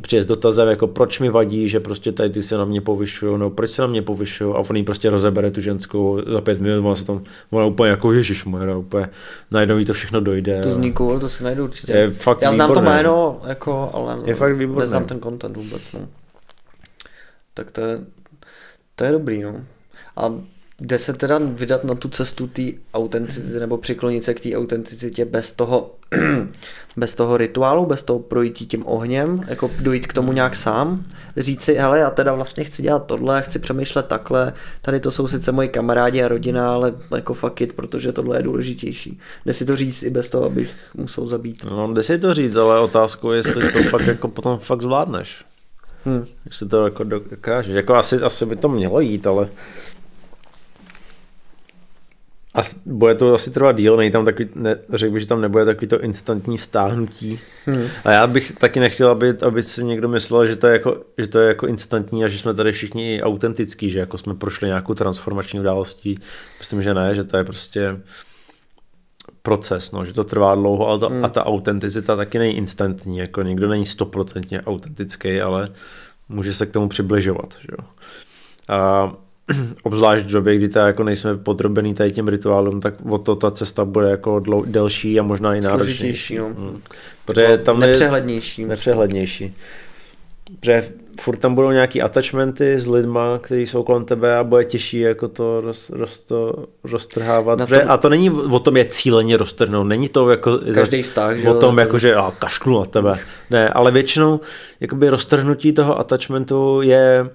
přijde 0.00 0.22
s 0.22 0.26
dotazem, 0.26 0.68
jako 0.68 0.86
proč 0.86 1.20
mi 1.20 1.30
vadí, 1.30 1.68
že 1.68 1.80
prostě 1.80 2.12
tady 2.12 2.30
ty 2.30 2.42
se 2.42 2.56
na 2.56 2.64
mě 2.64 2.80
povyšují, 2.80 3.38
no 3.38 3.50
proč 3.50 3.70
se 3.70 3.82
na 3.82 3.88
mě 3.88 4.02
povyšují 4.02 4.54
a 4.54 4.58
on 4.58 4.76
jí 4.76 4.82
prostě 4.82 5.10
rozebere 5.10 5.50
tu 5.50 5.60
ženskou 5.60 6.20
za 6.32 6.40
pět 6.40 6.60
minut, 6.60 6.86
ona 6.86 6.94
se 6.94 7.04
tam, 7.04 7.22
ona 7.50 7.66
úplně 7.66 7.90
jako 7.90 8.12
ježiš 8.12 8.44
úplně 8.78 9.08
najednou 9.50 9.78
jí 9.78 9.84
to 9.84 9.92
všechno 9.92 10.20
dojde. 10.20 10.62
To 10.62 10.70
zní 10.70 10.92
cool, 10.92 11.20
to 11.20 11.28
si 11.28 11.44
najdu 11.44 11.64
určitě. 11.64 11.92
Je 11.92 12.10
fakt 12.10 12.42
Já 12.42 12.52
znám 12.52 12.70
výborné. 12.70 12.90
to 12.90 12.96
jméno, 12.96 13.40
jako, 13.46 13.90
ale 13.92 14.16
je 14.24 14.34
fakt 14.34 14.56
výborné. 14.56 14.80
neznám 14.80 15.04
ten 15.04 15.20
content 15.20 15.56
vůbec. 15.56 15.92
No 15.92 16.00
tak 17.54 17.70
to 17.70 17.80
je, 17.80 18.00
to 18.94 19.04
je 19.04 19.12
dobrý, 19.12 19.42
no. 19.42 19.64
A 20.16 20.40
Kde 20.82 20.98
se 20.98 21.12
teda 21.12 21.38
vydat 21.42 21.84
na 21.84 21.94
tu 21.94 22.08
cestu 22.08 22.46
té 22.46 22.62
autenticity 22.94 23.60
nebo 23.60 23.78
přiklonit 23.78 24.24
se 24.24 24.34
k 24.34 24.40
té 24.40 24.56
autenticitě 24.56 25.24
bez 25.24 25.52
toho, 25.52 25.94
bez 26.96 27.14
toho 27.14 27.36
rituálu, 27.36 27.86
bez 27.86 28.02
toho 28.02 28.18
projít 28.18 28.52
tím 28.52 28.86
ohněm, 28.86 29.40
jako 29.48 29.70
dojít 29.80 30.06
k 30.06 30.12
tomu 30.12 30.32
nějak 30.32 30.56
sám, 30.56 31.04
říct 31.36 31.62
si, 31.62 31.74
hele, 31.74 31.98
já 31.98 32.10
teda 32.10 32.32
vlastně 32.32 32.64
chci 32.64 32.82
dělat 32.82 33.06
tohle, 33.06 33.42
chci 33.42 33.58
přemýšlet 33.58 34.06
takhle, 34.06 34.52
tady 34.82 35.00
to 35.00 35.10
jsou 35.10 35.28
sice 35.28 35.52
moji 35.52 35.68
kamarádi 35.68 36.22
a 36.22 36.28
rodina, 36.28 36.72
ale 36.72 36.94
jako 37.16 37.34
fuck 37.34 37.60
it, 37.60 37.72
protože 37.72 38.12
tohle 38.12 38.38
je 38.38 38.42
důležitější. 38.42 39.18
Jde 39.46 39.52
si 39.52 39.64
to 39.64 39.76
říct 39.76 40.02
i 40.02 40.10
bez 40.10 40.28
toho, 40.28 40.44
abych 40.44 40.74
musel 40.94 41.26
zabít. 41.26 41.64
No, 41.70 41.92
jde 41.94 42.02
si 42.02 42.18
to 42.18 42.34
říct, 42.34 42.56
ale 42.56 42.80
otázkou 42.80 43.30
je, 43.30 43.38
jestli 43.38 43.72
to 43.72 43.82
fakt 43.82 44.06
jako 44.06 44.28
potom 44.28 44.58
fakt 44.58 44.82
zvládneš. 44.82 45.44
Hmm. 46.04 46.26
Jestli 46.46 46.68
to 46.68 46.84
jako 46.84 47.04
dokážeš. 47.04 47.74
Jako 47.74 47.94
asi, 47.94 48.16
asi 48.16 48.46
by 48.46 48.56
to 48.56 48.68
mělo 48.68 49.00
jít, 49.00 49.26
ale 49.26 49.48
a 52.54 52.60
bude 52.86 53.14
to 53.14 53.34
asi 53.34 53.50
trvat 53.50 53.76
díl, 53.76 53.96
nej 53.96 54.10
tam 54.10 54.24
takový, 54.24 54.48
ne, 54.54 54.76
řekl 54.92 55.12
bych, 55.12 55.20
že 55.20 55.26
tam 55.26 55.40
nebude 55.40 55.64
takový 55.64 55.86
to 55.86 56.00
instantní 56.00 56.56
vstáhnutí. 56.56 57.40
Hmm. 57.66 57.86
A 58.04 58.12
já 58.12 58.26
bych 58.26 58.52
taky 58.52 58.80
nechtěl, 58.80 59.10
aby, 59.10 59.34
aby 59.46 59.62
si 59.62 59.84
někdo 59.84 60.08
myslel, 60.08 60.46
že 60.46 60.56
to, 60.56 60.66
je 60.66 60.72
jako, 60.72 60.96
že 61.18 61.26
to 61.26 61.38
je 61.38 61.48
jako 61.48 61.66
instantní 61.66 62.24
a 62.24 62.28
že 62.28 62.38
jsme 62.38 62.54
tady 62.54 62.72
všichni 62.72 63.22
autentický, 63.22 63.90
že 63.90 63.98
jako 63.98 64.18
jsme 64.18 64.34
prošli 64.34 64.68
nějakou 64.68 64.94
transformační 64.94 65.60
událostí. 65.60 66.18
Myslím, 66.58 66.82
že 66.82 66.94
ne, 66.94 67.14
že 67.14 67.24
to 67.24 67.36
je 67.36 67.44
prostě 67.44 68.00
proces, 69.42 69.92
no, 69.92 70.04
že 70.04 70.12
to 70.12 70.24
trvá 70.24 70.54
dlouho 70.54 70.88
ale 70.88 70.98
to, 70.98 71.08
hmm. 71.08 71.24
a 71.24 71.28
ta 71.28 71.46
autenticita 71.46 72.16
taky 72.16 72.38
není 72.38 72.56
instantní, 72.56 73.18
jako 73.18 73.42
někdo 73.42 73.68
není 73.68 73.86
stoprocentně 73.86 74.62
autentický, 74.62 75.40
ale 75.40 75.68
může 76.28 76.52
se 76.52 76.66
k 76.66 76.70
tomu 76.70 76.88
přibližovat. 76.88 77.54
Že 77.60 77.68
jo. 77.78 77.84
A 78.68 79.12
obzvlášť 79.82 80.24
v 80.24 80.30
době, 80.30 80.56
kdy 80.56 80.68
ta 80.68 80.86
jako 80.86 81.04
nejsme 81.04 81.36
podrobený 81.36 81.94
tady 81.94 82.12
těm 82.12 82.28
rituálům, 82.28 82.80
tak 82.80 82.94
o 83.08 83.18
to 83.18 83.36
ta 83.36 83.50
cesta 83.50 83.84
bude 83.84 84.10
jako 84.10 84.40
dlou, 84.40 84.64
delší 84.64 85.20
a 85.20 85.22
možná 85.22 85.54
i 85.54 85.60
náročnější. 85.60 86.36
No. 86.36 86.44
Hmm. 86.46 86.82
Protože 87.24 87.58
tam 87.58 87.80
nepřehlednější. 87.80 88.62
Je, 88.62 88.68
nepřehlednější. 88.68 89.54
Protože 90.60 90.92
furt 91.20 91.38
tam 91.38 91.54
budou 91.54 91.70
nějaký 91.70 92.02
attachmenty 92.02 92.78
s 92.78 92.86
lidma, 92.86 93.38
kteří 93.42 93.66
jsou 93.66 93.82
kolem 93.82 94.04
tebe 94.04 94.36
a 94.36 94.44
bude 94.44 94.64
těžší 94.64 95.00
jako 95.00 95.28
to, 95.28 95.60
roz, 95.60 95.90
roz, 95.90 96.20
to 96.20 96.66
roztrhávat. 96.84 97.68
Tom... 97.68 97.78
a 97.86 97.96
to 97.96 98.08
není 98.08 98.30
o 98.30 98.58
tom 98.58 98.76
je 98.76 98.84
cíleně 98.84 99.36
roztrhnout, 99.36 99.86
není 99.86 100.08
to 100.08 100.30
jako 100.30 100.58
Každý 100.74 101.02
vztah, 101.02 101.38
že 101.38 101.48
o 101.48 101.54
tom 101.54 101.78
jako, 101.78 101.98
že 101.98 102.14
a, 102.14 102.32
kašknu 102.38 102.78
na 102.78 102.84
tebe. 102.84 103.14
Ne, 103.50 103.68
ale 103.68 103.90
většinou 103.90 104.40
jakoby 104.80 105.08
roztrhnutí 105.08 105.72
toho 105.72 105.98
attachmentu 105.98 106.82
je 106.82 107.30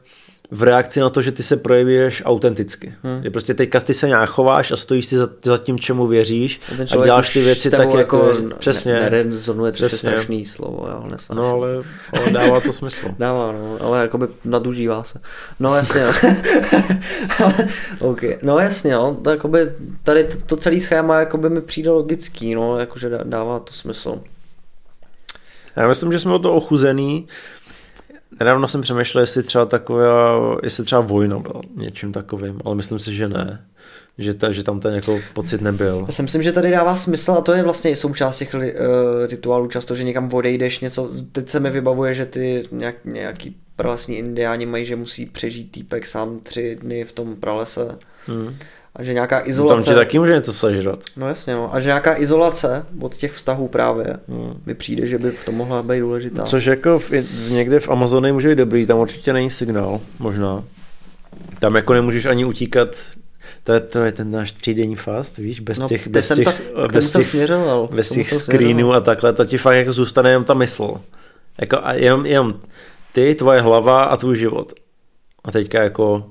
v 0.52 0.64
reakci 0.64 1.00
na 1.00 1.10
to, 1.10 1.22
že 1.22 1.32
ty 1.32 1.44
se 1.44 1.58
projevuješ 1.58 2.24
autenticky. 2.26 2.94
Hmm. 3.04 3.24
Je 3.24 3.32
prostě 3.32 3.54
teďka 3.54 3.80
ty 3.80 3.94
se 3.94 4.08
nějak 4.08 4.30
chováš 4.30 4.72
a 4.72 4.76
stojíš 4.76 5.06
si 5.06 5.18
za, 5.18 5.30
za 5.44 5.58
tím, 5.58 5.80
čemu 5.80 6.08
věříš 6.08 6.60
a, 6.80 7.00
a 7.00 7.06
děláš 7.06 7.34
ty 7.34 7.42
věci 7.42 7.72
tak 7.72 7.80
jako, 7.80 7.98
jako 7.98 8.34
přesně. 8.60 8.94
Ne, 8.94 9.00
nerezonuje, 9.00 9.72
což 9.72 9.92
je 9.92 9.98
strašný 9.98 10.46
slovo, 10.46 10.86
já 10.88 10.96
ho 10.96 11.08
No 11.34 11.50
ale, 11.50 11.70
ale 12.14 12.32
dává 12.32 12.60
to 12.60 12.74
smysl. 12.74 13.08
dává, 13.20 13.52
no, 13.52 13.78
ale 13.82 14.02
jakoby 14.02 14.28
nadužívá 14.46 15.04
se. 15.04 15.20
No 15.60 15.76
jasně, 15.76 16.04
no. 16.06 16.14
okay. 18.10 18.38
no 18.42 18.60
jasně, 18.60 18.94
no, 18.94 19.18
to, 19.24 19.30
jakoby, 19.30 19.72
tady 20.04 20.24
to, 20.24 20.38
to 20.46 20.56
celý 20.56 20.82
schéma 20.82 21.20
jakoby 21.20 21.50
mi 21.50 21.62
přijde 21.62 21.90
logický, 21.90 22.56
no, 22.56 22.80
jakože 22.80 23.10
dává 23.24 23.60
to 23.60 23.74
smysl. 23.74 24.22
Já 25.76 25.88
myslím, 25.88 26.12
že 26.12 26.20
jsme 26.20 26.34
o 26.34 26.40
to 26.40 26.54
ochuzený, 26.54 27.28
Nedávno 28.40 28.68
jsem 28.68 28.82
přemýšlel, 28.82 29.22
jestli 29.22 29.44
třeba 29.44 29.66
taková, 29.66 30.58
jestli 30.64 30.86
třeba 30.86 31.02
vojna 31.02 31.40
byl 31.40 31.62
něčím 31.76 32.12
takovým, 32.12 32.60
ale 32.66 32.76
myslím 32.76 33.00
si, 33.00 33.16
že 33.16 33.28
ne. 33.28 33.66
Že, 34.18 34.34
ta, 34.34 34.52
že 34.52 34.64
tam 34.64 34.80
ten 34.80 34.94
jako 34.94 35.20
pocit 35.34 35.62
nebyl. 35.62 36.04
Já 36.08 36.14
si 36.14 36.24
myslím, 36.24 36.44
že 36.44 36.52
tady 36.52 36.72
dává 36.72 36.96
smysl 36.98 37.32
a 37.32 37.42
to 37.42 37.54
je 37.54 37.64
vlastně 37.64 37.96
součást 37.96 38.38
těch 38.38 38.54
uh, 38.54 38.62
rituálů 39.30 39.68
často, 39.68 39.96
že 39.96 40.04
někam 40.04 40.34
odejdeš 40.34 40.80
něco, 40.80 41.10
teď 41.32 41.50
se 41.50 41.60
mi 41.60 41.70
vybavuje, 41.70 42.14
že 42.14 42.26
ty 42.26 42.68
nějak, 42.72 42.96
nějaký 43.06 43.56
pralesní 43.76 44.18
indiáni 44.18 44.66
mají, 44.66 44.86
že 44.86 44.96
musí 44.96 45.26
přežít 45.26 45.72
týpek 45.72 46.06
sám 46.06 46.40
tři 46.44 46.78
dny 46.82 47.04
v 47.04 47.12
tom 47.12 47.36
pralese. 47.36 47.98
Hmm 48.28 48.56
a 48.96 49.04
že 49.04 49.14
nějaká 49.14 49.48
izolace... 49.48 49.76
No 49.76 49.84
tam 49.84 49.94
ti 49.94 49.96
taky 49.96 50.20
může 50.20 50.34
něco 50.34 50.54
sežrat. 50.54 51.04
No 51.18 51.28
jasně, 51.28 51.56
no. 51.56 51.76
A 51.76 51.80
že 51.80 51.90
nějaká 51.90 52.20
izolace 52.20 52.86
od 53.02 53.18
těch 53.18 53.34
vztahů 53.34 53.68
právě 53.68 54.18
hmm. 54.30 54.62
mi 54.66 54.74
přijde, 54.74 55.08
že 55.08 55.18
by 55.18 55.32
v 55.32 55.46
tom 55.46 55.56
mohla 55.56 55.84
být 55.84 56.00
důležitá. 56.00 56.44
Což 56.44 56.66
jako 56.66 57.00
v, 57.00 57.12
někde 57.50 57.80
v 57.80 57.90
Amazonii 57.90 58.32
může 58.32 58.50
být 58.50 58.58
dobrý, 58.58 58.86
tam 58.86 59.00
určitě 59.00 59.34
není 59.34 59.52
signál, 59.52 60.02
možná. 60.20 60.64
Tam 61.60 61.76
jako 61.76 61.94
nemůžeš 61.94 62.26
ani 62.26 62.46
utíkat 62.46 62.96
to 63.64 63.74
je, 63.74 63.80
to 63.80 64.00
je 64.00 64.12
ten 64.12 64.32
náš 64.32 64.52
třídenní 64.52 64.96
fast, 64.96 65.38
víš, 65.38 65.60
bez 65.60 65.80
no, 65.80 65.88
těch, 65.88 66.08
bez 66.08 66.28
těch, 66.36 66.46
ta, 66.46 66.88
bez 66.88 67.14
těch, 67.14 67.28
směřoval, 67.28 67.90
bez 67.92 68.10
těch 68.10 68.34
screenů 68.34 68.94
a 68.94 69.02
takhle, 69.02 69.34
to 69.34 69.46
ti 69.46 69.58
fakt 69.58 69.76
jako 69.76 69.94
zůstane 69.94 70.30
jenom 70.30 70.44
ta 70.44 70.54
mysl. 70.54 71.02
Jako 71.62 71.78
a 71.84 71.94
jenom, 71.94 72.26
jenom 72.26 72.54
ty, 73.12 73.36
tvoje 73.36 73.62
hlava 73.62 74.04
a 74.04 74.18
tvůj 74.18 74.38
život. 74.38 74.74
A 75.44 75.52
teďka 75.52 75.84
jako 75.84 76.26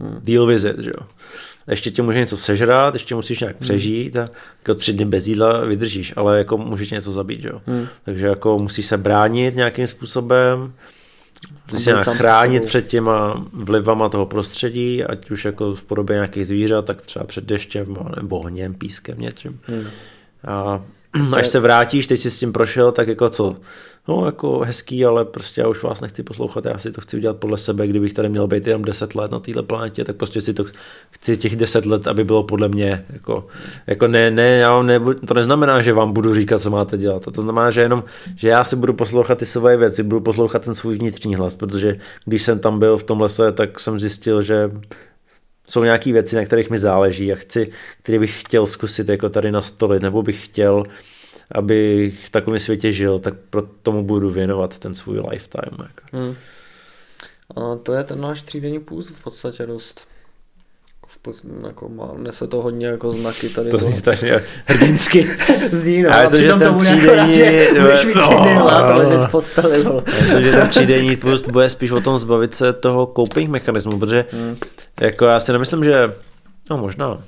hmm. 0.00 0.20
deal 0.22 0.46
with 0.46 0.64
it, 0.64 0.78
že 0.78 0.90
jo 0.90 1.06
ještě 1.68 1.90
tě 1.90 2.02
může 2.02 2.18
něco 2.18 2.36
sežrat, 2.36 2.94
ještě 2.94 3.14
musíš 3.14 3.40
nějak 3.40 3.56
hmm. 3.56 3.60
přežít 3.60 4.16
a 4.16 4.28
jako 4.58 4.74
tři 4.74 4.92
dny 4.92 5.04
bez 5.04 5.26
jídla 5.26 5.64
vydržíš, 5.64 6.12
ale 6.16 6.38
jako 6.38 6.58
můžeš 6.58 6.90
něco 6.90 7.12
zabít, 7.12 7.44
jo. 7.44 7.60
Hmm. 7.66 7.86
Takže 8.04 8.26
jako 8.26 8.58
musíš 8.58 8.86
se 8.86 8.96
bránit 8.96 9.56
nějakým 9.56 9.86
způsobem, 9.86 10.72
musíš 11.72 11.84
se 11.84 11.90
nějak 11.90 12.04
chránit 12.04 12.64
před 12.64 12.86
těma 12.86 13.44
vlivama 13.52 14.08
toho 14.08 14.26
prostředí, 14.26 15.04
ať 15.04 15.30
už 15.30 15.44
jako 15.44 15.74
v 15.74 15.82
podobě 15.82 16.14
nějakých 16.14 16.46
zvířat, 16.46 16.84
tak 16.84 17.02
třeba 17.02 17.24
před 17.24 17.44
deštěm 17.44 17.96
nebo 18.16 18.38
ohněm, 18.38 18.74
pískem, 18.74 19.20
něčím. 19.20 19.60
Hmm. 19.62 19.84
A 20.46 20.82
až 21.32 21.48
se 21.48 21.60
vrátíš, 21.60 22.06
teď 22.06 22.20
jsi 22.20 22.30
s 22.30 22.38
tím 22.38 22.52
prošel, 22.52 22.92
tak 22.92 23.08
jako 23.08 23.28
co? 23.28 23.56
No 24.08 24.26
jako 24.26 24.58
hezký, 24.58 25.04
ale 25.04 25.24
prostě 25.24 25.60
já 25.60 25.68
už 25.68 25.82
vás 25.82 26.00
nechci 26.00 26.22
poslouchat, 26.22 26.64
já 26.64 26.78
si 26.78 26.92
to 26.92 27.00
chci 27.00 27.16
udělat 27.16 27.36
podle 27.36 27.58
sebe, 27.58 27.86
kdybych 27.86 28.12
tady 28.12 28.28
měl 28.28 28.46
být 28.46 28.66
jenom 28.66 28.82
10 28.82 29.14
let 29.14 29.30
na 29.30 29.38
této 29.38 29.62
planetě, 29.62 30.04
tak 30.04 30.16
prostě 30.16 30.40
si 30.40 30.54
to 30.54 30.64
chci 31.10 31.36
těch 31.36 31.56
10 31.56 31.86
let, 31.86 32.06
aby 32.06 32.24
bylo 32.24 32.42
podle 32.42 32.68
mě, 32.68 33.04
jako, 33.12 33.46
jako 33.86 34.08
ne, 34.08 34.30
ne, 34.30 34.48
já 34.48 34.82
ne, 34.82 35.00
to 35.26 35.34
neznamená, 35.34 35.82
že 35.82 35.92
vám 35.92 36.12
budu 36.12 36.34
říkat, 36.34 36.58
co 36.58 36.70
máte 36.70 36.98
dělat, 36.98 37.28
a 37.28 37.30
to 37.30 37.42
znamená, 37.42 37.70
že 37.70 37.80
jenom, 37.80 38.04
že 38.36 38.48
já 38.48 38.64
si 38.64 38.76
budu 38.76 38.94
poslouchat 38.94 39.38
ty 39.38 39.46
svoje 39.46 39.76
věci, 39.76 40.02
budu 40.02 40.20
poslouchat 40.20 40.64
ten 40.64 40.74
svůj 40.74 40.98
vnitřní 40.98 41.34
hlas, 41.34 41.56
protože 41.56 41.96
když 42.24 42.42
jsem 42.42 42.58
tam 42.58 42.78
byl 42.78 42.96
v 42.96 43.04
tom 43.04 43.20
lese, 43.20 43.52
tak 43.52 43.80
jsem 43.80 43.98
zjistil, 43.98 44.42
že 44.42 44.70
jsou 45.66 45.84
nějaké 45.84 46.12
věci, 46.12 46.36
na 46.36 46.44
kterých 46.44 46.70
mi 46.70 46.78
záleží 46.78 47.32
a 47.32 47.36
chci, 47.36 47.70
které 48.02 48.18
bych 48.18 48.40
chtěl 48.40 48.66
zkusit 48.66 49.08
jako 49.08 49.28
tady 49.28 49.52
nastolit, 49.52 50.02
nebo 50.02 50.22
bych 50.22 50.44
chtěl 50.44 50.84
abych 51.52 52.26
v 52.26 52.30
takovém 52.30 52.58
světě 52.58 52.92
žil, 52.92 53.18
tak 53.18 53.34
pro 53.50 53.62
tomu 53.62 54.02
budu 54.02 54.30
věnovat 54.30 54.78
ten 54.78 54.94
svůj 54.94 55.20
lifetime. 55.30 55.78
Jako. 55.78 56.02
Hmm. 56.12 56.34
A 57.56 57.76
to 57.76 57.92
je 57.92 58.04
ten 58.04 58.20
náš 58.20 58.42
třídenní 58.42 58.80
půst 58.80 59.08
v 59.08 59.22
podstatě 59.22 59.66
dost. 59.66 60.06
Jako 60.94 61.32
v 61.32 61.66
jako 61.66 61.88
má, 61.88 62.10
nese 62.16 62.46
to 62.46 62.62
hodně 62.62 62.86
jako 62.86 63.12
znaky 63.12 63.48
tady. 63.48 63.70
To 63.70 63.78
zní 63.78 63.94
strašně 63.94 64.44
hrdinsky. 64.66 65.36
zní, 65.70 66.02
no. 66.02 66.10
A 66.14 66.22
myslím, 66.22 66.40
že 66.40 66.54
ten 66.54 66.74
třídenní... 66.74 67.40
Budeš 67.80 68.04
mít 68.04 68.18
tři 68.18 68.34
dny 68.34 68.58
ležet 68.94 69.26
v 69.26 69.30
posteli. 69.30 69.84
No. 69.84 70.04
Myslím, 70.20 70.44
že 70.44 70.52
ten 70.52 70.68
třídenní 70.68 71.16
půst 71.16 71.48
bude 71.48 71.70
spíš 71.70 71.90
o 71.90 72.00
tom 72.00 72.18
zbavit 72.18 72.54
se 72.54 72.72
toho 72.72 73.12
coping 73.16 73.50
mechanismu, 73.50 73.98
protože 73.98 74.24
hmm. 74.32 74.56
jako 75.00 75.24
já 75.24 75.40
si 75.40 75.52
nemyslím, 75.52 75.84
že 75.84 76.12
No 76.70 76.78
možná 76.78 77.22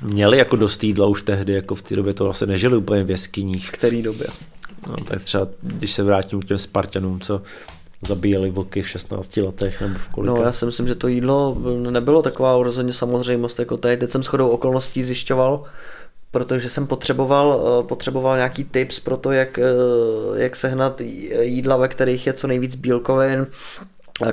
měli 0.00 0.38
jako 0.38 0.56
dost 0.56 0.84
jídla 0.84 1.06
už 1.06 1.22
tehdy, 1.22 1.52
jako 1.52 1.74
v 1.74 1.82
té 1.82 1.96
době 1.96 2.14
to 2.14 2.30
asi 2.30 2.46
nežili 2.46 2.76
úplně 2.76 3.04
v 3.04 3.10
jeskyních. 3.10 3.68
V 3.68 3.70
které 3.70 4.02
době? 4.02 4.26
No, 4.88 4.96
tak 5.04 5.24
třeba, 5.24 5.48
když 5.62 5.92
se 5.92 6.02
vrátím 6.02 6.40
k 6.40 6.44
těm 6.44 6.58
Spartanům, 6.58 7.20
co 7.20 7.42
zabíjeli 8.06 8.50
vlky 8.50 8.82
v 8.82 8.88
16 8.88 9.36
letech 9.36 9.80
nebo 9.80 9.94
v 9.98 10.08
kolika. 10.08 10.34
No 10.34 10.42
já 10.42 10.52
si 10.52 10.66
myslím, 10.66 10.86
že 10.86 10.94
to 10.94 11.08
jídlo 11.08 11.56
nebylo 11.90 12.22
taková 12.22 12.62
rozhodně 12.62 12.92
samozřejmost 12.92 13.58
jako 13.58 13.76
teď. 13.76 14.00
Teď 14.00 14.10
jsem 14.10 14.22
shodou 14.22 14.48
okolností 14.48 15.02
zjišťoval, 15.02 15.64
protože 16.30 16.70
jsem 16.70 16.86
potřeboval, 16.86 17.62
eh, 17.80 17.86
potřeboval 17.86 18.36
nějaký 18.36 18.64
tips 18.64 19.00
pro 19.00 19.16
to, 19.16 19.32
jak, 19.32 19.58
eh, 19.58 19.62
jak 20.42 20.56
sehnat 20.56 21.00
jídla, 21.40 21.76
ve 21.76 21.88
kterých 21.88 22.26
je 22.26 22.32
co 22.32 22.46
nejvíc 22.46 22.74
bílkovin, 22.74 23.46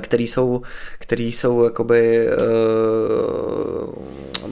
který 0.00 0.26
jsou, 0.26 0.62
který 0.98 1.32
jsou 1.32 1.64
jakoby 1.64 2.28
uh, 2.28 3.94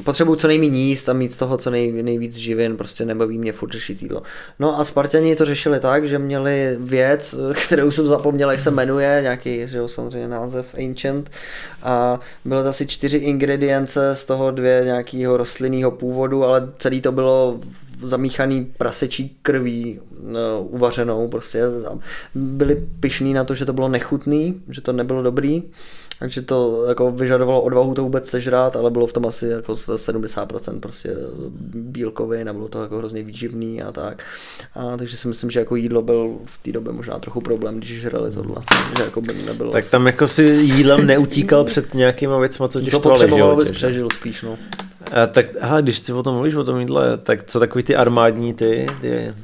potřebují 0.05 0.39
co 0.39 0.49
nejméně 0.49 0.81
jíst 0.81 1.09
a 1.09 1.13
mít 1.13 1.33
z 1.33 1.37
toho 1.37 1.57
co 1.57 1.71
nej, 1.71 1.93
nejvíc 1.93 2.37
živin, 2.37 2.77
prostě 2.77 3.05
nebaví 3.05 3.39
mě 3.39 3.53
furt 3.53 3.73
řešit 3.73 4.03
jídlo. 4.03 4.23
No 4.59 4.81
a 4.81 4.85
Spartani 4.85 5.37
to 5.37 5.45
řešili 5.45 5.81
tak, 5.81 6.09
že 6.09 6.19
měli 6.19 6.77
věc, 6.81 7.35
kterou 7.67 7.91
jsem 7.91 8.07
zapomněl, 8.07 8.51
jak 8.51 8.61
se 8.61 8.71
jmenuje, 8.71 9.19
nějaký, 9.23 9.67
že 9.67 9.79
jo, 9.79 9.89
samozřejmě 9.89 10.29
název 10.29 10.75
Ancient. 10.89 11.31
A 11.83 12.21
bylo 12.45 12.63
to 12.63 12.69
asi 12.69 12.87
čtyři 12.87 13.19
ingredience, 13.19 14.15
z 14.15 14.25
toho 14.25 14.51
dvě 14.51 14.83
nějakého 14.85 15.37
rostlinného 15.37 15.91
původu, 15.91 16.45
ale 16.45 16.73
celý 16.79 17.01
to 17.01 17.13
bylo 17.13 17.61
zamíchaný 18.03 18.65
prasečí 18.79 19.37
krví 19.43 20.01
uh, 20.01 20.35
uvařenou, 20.75 21.29
prostě. 21.29 21.63
Byli 22.35 22.87
pišní 23.01 23.33
na 23.33 23.45
to, 23.45 23.55
že 23.55 23.65
to 23.65 23.73
bylo 23.73 23.89
nechutný, 23.89 24.63
že 24.69 24.81
to 24.81 24.93
nebylo 24.93 25.23
dobrý 25.23 25.63
Takže 26.19 26.43
to 26.43 26.85
jako 26.89 27.11
vyžadovalo 27.11 27.63
odvahu 27.63 27.95
to 27.95 28.03
vůbec 28.03 28.29
sežrát, 28.29 28.77
ale 28.77 28.91
bylo 28.91 29.07
v 29.07 29.13
tom 29.13 29.27
asi 29.27 29.47
jako 29.47 29.73
70% 29.73 30.81
prostě 30.81 31.17
bílkovin 31.75 32.45
nebylo 32.45 32.69
to 32.69 32.83
jako 32.83 32.99
hrozně 32.99 33.23
výživný 33.23 33.83
a 33.83 33.93
tak. 33.93 34.23
A 34.75 34.97
takže 34.97 35.17
si 35.17 35.29
myslím, 35.29 35.51
že 35.51 35.59
jako 35.59 35.77
jídlo 35.77 36.03
byl 36.03 36.37
v 36.45 36.59
té 36.59 36.73
době 36.73 36.93
možná 36.93 37.19
trochu 37.19 37.41
problém, 37.41 37.79
když 37.79 38.01
žrali 38.01 38.31
tohle. 38.31 38.57
Že 38.97 39.03
jako 39.05 39.21
by 39.21 39.35
nebylo 39.47 39.73
tak 39.73 39.91
tam 39.91 40.07
jako 40.07 40.29
si 40.29 40.43
jídlem 40.43 41.07
neutíkal 41.07 41.65
před 41.65 41.95
nějakýma 41.95 42.39
věcma, 42.39 42.69
co 42.69 42.81
tě 42.81 42.91
To 42.91 43.01
potřeboval, 43.01 43.57
bys 43.57 43.71
přežil 43.71 44.09
spíš, 44.11 44.43
no. 44.43 44.59
A 45.13 45.27
tak, 45.27 45.47
aha, 45.61 45.81
když 45.81 45.99
si 45.99 46.13
o 46.13 46.23
tom 46.23 46.35
mluvíš, 46.35 46.55
o 46.55 46.65
tom 46.65 46.81
jídle, 46.81 47.19
tak 47.19 47.45
co 47.45 47.61
takový 47.61 47.85
ty 47.85 47.97
armádní 47.97 48.55
ty, 48.55 48.87
ty 49.01 49.35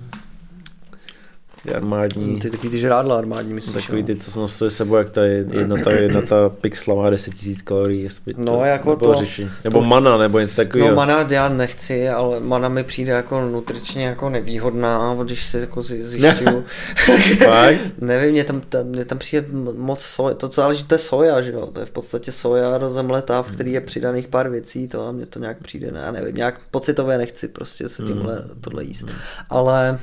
ty 1.65 1.75
armádní. 1.75 2.41
Ty 2.41 2.51
takový 2.51 2.71
ty 2.71 2.79
žrádla 2.79 3.19
armádní, 3.19 3.55
myslíš? 3.55 3.75
Takový 3.75 4.03
ty, 4.03 4.17
co 4.17 4.31
se 4.31 4.39
nosili 4.39 4.71
sebou, 4.71 4.97
jak 4.97 5.11
ta 5.11 5.25
jedna 5.25 5.77
ta, 5.85 5.91
jedna 5.91 6.23
ta 6.23 6.49
pixla 6.49 6.95
má 6.95 7.11
10 7.11 7.35
000 7.47 7.57
kalorií. 7.65 8.03
Jestli 8.03 8.35
no, 8.37 8.53
to 8.53 8.65
jako 8.65 8.97
to... 8.97 9.15
Řešení. 9.15 9.51
Nebo 9.65 9.79
to... 9.79 9.85
mana, 9.85 10.19
nebo 10.19 10.39
něco 10.39 10.57
takového. 10.57 10.91
No 10.91 10.97
mana 10.97 11.27
já 11.31 11.49
nechci, 11.49 12.09
ale 12.09 12.41
mana 12.41 12.69
mi 12.69 12.85
přijde 12.85 13.13
jako 13.13 13.41
nutričně 13.41 14.07
jako 14.07 14.29
nevýhodná, 14.29 15.17
když 15.23 15.45
si 15.45 15.59
jako 15.59 15.83
zjišťuju. 15.83 16.65
Nevím, 18.01 18.31
mě 18.31 18.45
tam, 18.45 18.61
tam, 18.61 18.87
mě 18.87 19.05
tam 19.05 19.19
přijde 19.19 19.47
moc 19.77 20.01
soja, 20.01 20.35
to 20.35 20.49
záleží, 20.49 20.85
to 20.85 20.95
je 20.95 20.99
soja, 20.99 21.41
že 21.41 21.53
jo, 21.53 21.67
to 21.67 21.81
je 21.81 21.87
v 21.87 21.91
podstatě 21.91 22.33
soja 22.33 22.79
rozemletá, 22.79 23.43
v 23.43 23.51
který 23.51 23.73
je 23.73 23.81
přidaných 23.81 24.29
pár 24.29 24.49
věcí, 24.49 24.89
to 24.89 25.07
a 25.07 25.13
mě 25.13 25.27
to 25.27 25.39
nějak 25.39 25.59
přijde, 25.63 25.91
ne, 25.91 26.01
já 26.05 26.11
nevím, 26.11 26.37
nějak 26.37 26.61
pocitově 26.71 27.19
nechci 27.19 27.49
prostě 27.49 27.89
se 27.89 28.03
tímhle 28.03 28.35
mm. 28.35 28.61
tohle 28.61 28.85
jíst. 28.85 29.03
Mm. 29.03 29.09
Ale 29.51 29.99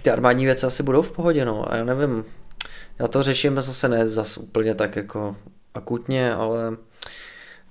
taky 0.00 0.04
ty 0.04 0.10
armádní 0.10 0.44
věci 0.44 0.66
asi 0.66 0.82
budou 0.82 1.02
v 1.02 1.10
pohodě, 1.10 1.44
no. 1.44 1.72
A 1.72 1.76
já 1.76 1.84
nevím, 1.84 2.24
já 2.98 3.08
to 3.08 3.22
řeším 3.22 3.60
zase 3.60 3.88
ne 3.88 4.08
zase 4.08 4.40
úplně 4.40 4.74
tak 4.74 4.96
jako 4.96 5.36
akutně, 5.74 6.34
ale 6.34 6.76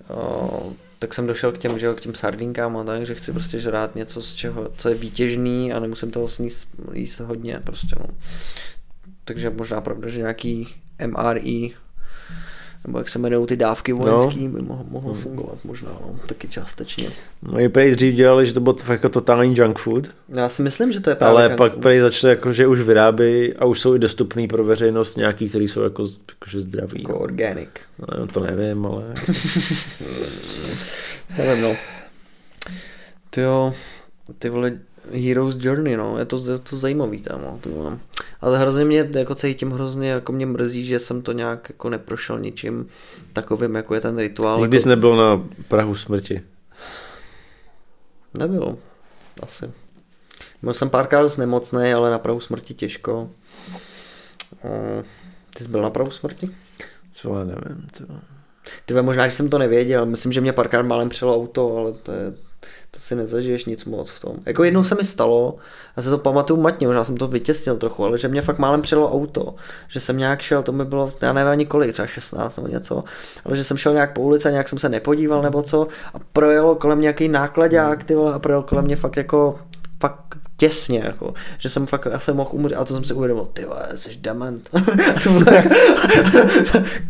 o, 0.09 0.73
tak 0.99 1.13
jsem 1.13 1.27
došel 1.27 1.51
k 1.51 1.57
těm, 1.57 1.79
že 1.79 1.93
k 1.93 2.01
těm 2.01 2.15
sardinkám 2.15 2.77
a 2.77 2.83
tak, 2.83 3.05
že 3.05 3.15
chci 3.15 3.31
prostě 3.31 3.59
žrát 3.59 3.95
něco, 3.95 4.21
z 4.21 4.33
čeho, 4.33 4.69
co 4.77 4.89
je 4.89 4.95
výtěžný 4.95 5.73
a 5.73 5.79
nemusím 5.79 6.11
toho 6.11 6.27
sníst 6.27 6.67
jíst 6.93 7.19
hodně 7.19 7.59
prostě, 7.63 7.95
no. 7.99 8.05
Takže 9.25 9.49
možná 9.49 9.81
pravda, 9.81 10.09
že 10.09 10.19
nějaký 10.19 10.75
MRI 11.05 11.73
nebo 12.87 12.97
jak 12.97 13.09
se 13.09 13.19
jmenují 13.19 13.47
ty 13.47 13.55
dávky 13.55 13.93
vojenský, 13.93 14.47
no. 14.47 14.53
by 14.53 14.61
mohlo, 14.61 14.85
mohlo 14.89 15.13
hmm. 15.13 15.21
fungovat 15.21 15.59
možná, 15.63 15.89
no, 15.89 16.19
taky 16.27 16.47
částečně. 16.47 17.09
No 17.41 17.59
i 17.59 17.69
prej 17.69 17.95
dřív 17.95 18.15
dělali, 18.15 18.45
že 18.45 18.53
to 18.53 18.59
bylo 18.59 18.75
jako 18.89 19.09
totální 19.09 19.55
junk 19.57 19.79
food. 19.79 20.07
Já 20.29 20.49
si 20.49 20.61
myslím, 20.61 20.91
že 20.91 20.99
to 20.99 21.09
je 21.09 21.15
právě 21.15 21.45
Ale 21.45 21.55
pak 21.55 21.71
food. 21.71 21.81
prej 21.81 21.99
začali 21.99 22.31
jako, 22.31 22.53
že 22.53 22.67
už 22.67 22.81
vyrábějí 22.81 23.53
a 23.53 23.65
už 23.65 23.79
jsou 23.79 23.95
i 23.95 23.99
dostupný 23.99 24.47
pro 24.47 24.63
veřejnost 24.63 25.17
nějaký, 25.17 25.49
který 25.49 25.67
jsou 25.67 25.81
jako, 25.81 26.07
jakože 26.29 26.61
zdraví. 26.61 27.01
Jako 27.01 27.11
no. 27.11 27.19
organic. 27.19 27.69
No, 27.99 28.27
to 28.27 28.39
nevím, 28.39 28.85
ale... 28.85 29.03
nevím, 31.37 31.63
no. 31.63 31.75
Ty 33.29 33.41
jo, 33.41 33.73
ty 34.39 34.49
vole, 34.49 34.79
Hero's 35.13 35.55
Journey, 35.59 35.97
no, 35.97 36.17
je 36.17 36.25
to, 36.25 36.51
je 36.51 36.59
to 36.59 36.77
zajímavý 36.77 37.21
tam, 37.21 37.41
no, 37.41 37.59
to 37.61 37.69
mám. 37.69 37.99
Ale 38.41 38.59
hrozně 38.59 38.85
mě, 38.85 39.09
jako 39.13 39.35
celý 39.35 39.55
tím 39.55 39.71
hrozně, 39.71 40.09
jako 40.09 40.31
mě 40.31 40.45
mrzí, 40.45 40.85
že 40.85 40.99
jsem 40.99 41.21
to 41.21 41.31
nějak 41.31 41.69
jako 41.69 41.89
neprošel 41.89 42.39
ničím 42.39 42.87
takovým, 43.33 43.75
jako 43.75 43.95
je 43.95 44.01
ten 44.01 44.17
rituál. 44.17 44.59
Nikdy 44.59 44.77
jako... 44.77 44.83
jsi 44.83 44.89
nebyl 44.89 45.15
na 45.15 45.47
Prahu 45.67 45.95
smrti? 45.95 46.41
Nebyl, 48.37 48.77
asi. 49.43 49.71
Byl 50.61 50.73
jsem 50.73 50.89
párkrát 50.89 51.21
dost 51.21 51.37
nemocný, 51.37 51.93
ale 51.93 52.11
na 52.11 52.19
Prahu 52.19 52.39
smrti 52.39 52.73
těžko. 52.73 53.29
Ty 55.57 55.63
jsi 55.63 55.69
byl 55.69 55.81
na 55.81 55.89
Prahu 55.89 56.11
smrti? 56.11 56.49
Co 57.13 57.37
já 57.37 57.43
nevím, 57.43 57.87
co... 57.93 58.03
Ty 58.85 59.01
možná, 59.01 59.27
že 59.27 59.35
jsem 59.35 59.49
to 59.49 59.57
nevěděl, 59.57 60.05
myslím, 60.05 60.31
že 60.31 60.41
mě 60.41 60.53
párkrát 60.53 60.81
málem 60.81 61.09
přelo 61.09 61.35
auto, 61.35 61.77
ale 61.77 61.93
to 61.93 62.11
je 62.11 62.33
to 62.91 62.99
si 62.99 63.15
nezažiješ 63.15 63.65
nic 63.65 63.85
moc 63.85 64.09
v 64.09 64.19
tom. 64.19 64.35
Jako 64.45 64.63
jednou 64.63 64.83
se 64.83 64.95
mi 64.95 65.03
stalo, 65.03 65.55
já 65.97 66.03
se 66.03 66.09
to 66.09 66.17
pamatuju 66.17 66.61
matně, 66.61 66.87
možná 66.87 67.03
jsem 67.03 67.17
to 67.17 67.27
vytěsnil 67.27 67.77
trochu, 67.77 68.03
ale 68.03 68.17
že 68.17 68.27
mě 68.27 68.41
fakt 68.41 68.59
málem 68.59 68.81
přijelo 68.81 69.13
auto, 69.13 69.55
že 69.87 69.99
jsem 69.99 70.17
nějak 70.17 70.41
šel, 70.41 70.63
to 70.63 70.71
mi 70.71 70.85
bylo, 70.85 71.13
já 71.21 71.33
nevím 71.33 71.51
ani 71.51 71.65
kolik, 71.65 71.91
třeba 71.91 72.07
16 72.07 72.57
nebo 72.57 72.67
něco, 72.67 73.03
ale 73.45 73.55
že 73.55 73.63
jsem 73.63 73.77
šel 73.77 73.93
nějak 73.93 74.13
po 74.13 74.21
ulici 74.21 74.47
a 74.47 74.51
nějak 74.51 74.69
jsem 74.69 74.79
se 74.79 74.89
nepodíval 74.89 75.41
nebo 75.41 75.61
co 75.61 75.87
a 76.13 76.19
projelo 76.33 76.75
kolem 76.75 77.01
nějaký 77.01 77.29
vole, 78.15 78.33
a 78.33 78.39
projel 78.39 78.63
kolem 78.63 78.85
mě 78.85 78.95
fakt 78.95 79.17
jako 79.17 79.59
fakt 80.01 80.38
těsně, 80.59 80.99
jako, 80.99 81.33
že 81.59 81.69
jsem 81.69 81.85
fakt 81.85 82.07
asi 82.07 82.33
mohl 82.33 82.49
umřít 82.53 82.77
a 82.77 82.85
to 82.85 82.93
jsem 82.93 83.03
si 83.03 83.13
uvědomil, 83.13 83.45
ty 83.53 83.65
vole, 83.65 83.87
jsi 83.95 84.09
dement. 84.21 84.69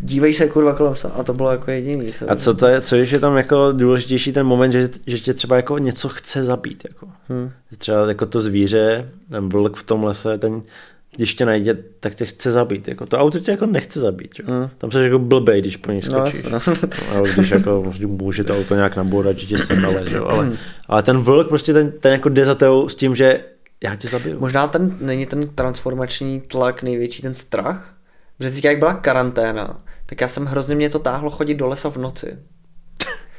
dívej 0.00 0.34
se 0.34 0.46
kurva 0.48 0.74
kolem 0.74 0.94
se 0.94 1.08
a 1.08 1.22
to 1.22 1.34
bylo 1.34 1.50
jako 1.50 1.70
jediný. 1.70 2.12
Co 2.12 2.30
a 2.30 2.34
co, 2.34 2.54
to 2.54 2.66
je, 2.66 2.80
co 2.80 2.96
je, 2.96 3.04
že 3.04 3.18
tam 3.18 3.36
jako 3.36 3.72
důležitější 3.72 4.32
ten 4.32 4.46
moment, 4.46 4.72
že, 4.72 4.88
že 5.06 5.18
tě 5.18 5.34
třeba 5.34 5.56
jako 5.56 5.78
něco 5.78 6.08
chce 6.08 6.44
zabít, 6.44 6.84
jako. 6.88 7.08
Hmm. 7.28 7.50
Třeba 7.78 8.08
jako 8.08 8.26
to 8.26 8.40
zvíře, 8.40 9.10
ten 9.30 9.48
vlk 9.48 9.76
v 9.76 9.82
tom 9.82 10.04
lese, 10.04 10.38
ten 10.38 10.62
když 11.16 11.34
tě 11.34 11.44
najde, 11.44 11.76
tak 12.00 12.14
tě 12.14 12.26
chce 12.26 12.50
zabít. 12.50 12.88
Jako 12.88 13.06
to 13.06 13.18
auto 13.18 13.40
tě 13.40 13.50
jako 13.50 13.66
nechce 13.66 14.00
zabít. 14.00 14.34
Jo. 14.38 14.54
Mm. 14.54 14.70
Tam 14.78 14.90
se 14.90 15.04
jako 15.04 15.18
blbej, 15.18 15.60
když 15.60 15.76
po 15.76 15.92
něj 15.92 16.00
no, 16.12 16.26
skočíš. 16.26 16.42
No, 16.42 16.60
ale 17.14 17.28
když 17.34 17.50
jako 17.50 17.92
může 18.06 18.44
to 18.44 18.56
auto 18.56 18.74
nějak 18.74 18.96
nabourat, 18.96 19.38
že 19.38 19.46
tě 19.46 19.56
že 20.04 20.16
jo. 20.16 20.26
Ale, 20.26 20.44
mm. 20.44 20.56
ale 20.88 21.02
ten 21.02 21.18
vlk 21.18 21.48
prostě 21.48 21.72
ten, 21.72 21.92
ten 21.92 22.12
jako 22.12 22.28
jde 22.28 22.44
za 22.44 22.54
tebou 22.54 22.88
s 22.88 22.94
tím, 22.94 23.16
že 23.16 23.44
já 23.84 23.96
tě 23.96 24.08
zabiju. 24.08 24.40
Možná 24.40 24.68
ten, 24.68 24.96
není 25.00 25.26
ten 25.26 25.48
transformační 25.48 26.40
tlak 26.40 26.82
největší 26.82 27.22
ten 27.22 27.34
strach? 27.34 27.94
Protože 28.38 28.50
teď 28.50 28.64
jak 28.64 28.78
byla 28.78 28.94
karanténa, 28.94 29.82
tak 30.06 30.20
já 30.20 30.28
jsem 30.28 30.46
hrozně 30.46 30.74
mě 30.74 30.90
to 30.90 30.98
táhlo 30.98 31.30
chodit 31.30 31.54
do 31.54 31.66
lesa 31.66 31.90
v 31.90 31.96
noci. 31.96 32.38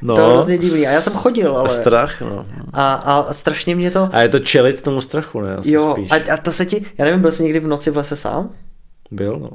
No. 0.01 0.15
To 0.15 0.21
je 0.21 0.27
hrozně 0.27 0.57
divný. 0.57 0.87
A 0.87 0.91
já 0.91 1.01
jsem 1.01 1.13
chodil, 1.13 1.57
ale... 1.57 1.65
A 1.65 1.67
strach, 1.67 2.21
no. 2.21 2.45
A, 2.73 2.93
a 2.93 3.33
strašně 3.33 3.75
mě 3.75 3.91
to... 3.91 4.09
A 4.11 4.21
je 4.21 4.29
to 4.29 4.39
čelit 4.39 4.81
tomu 4.81 5.01
strachu, 5.01 5.41
ne? 5.41 5.55
Asi 5.55 5.71
jo, 5.71 5.91
spíš. 5.91 6.11
A, 6.11 6.33
a, 6.33 6.37
to 6.37 6.51
se 6.51 6.65
ti... 6.65 6.85
Já 6.97 7.05
nevím, 7.05 7.21
byl 7.21 7.31
jsi 7.31 7.43
někdy 7.43 7.59
v 7.59 7.67
noci 7.67 7.91
v 7.91 7.97
lese 7.97 8.15
sám? 8.15 8.49
Byl, 9.11 9.39
no. 9.39 9.49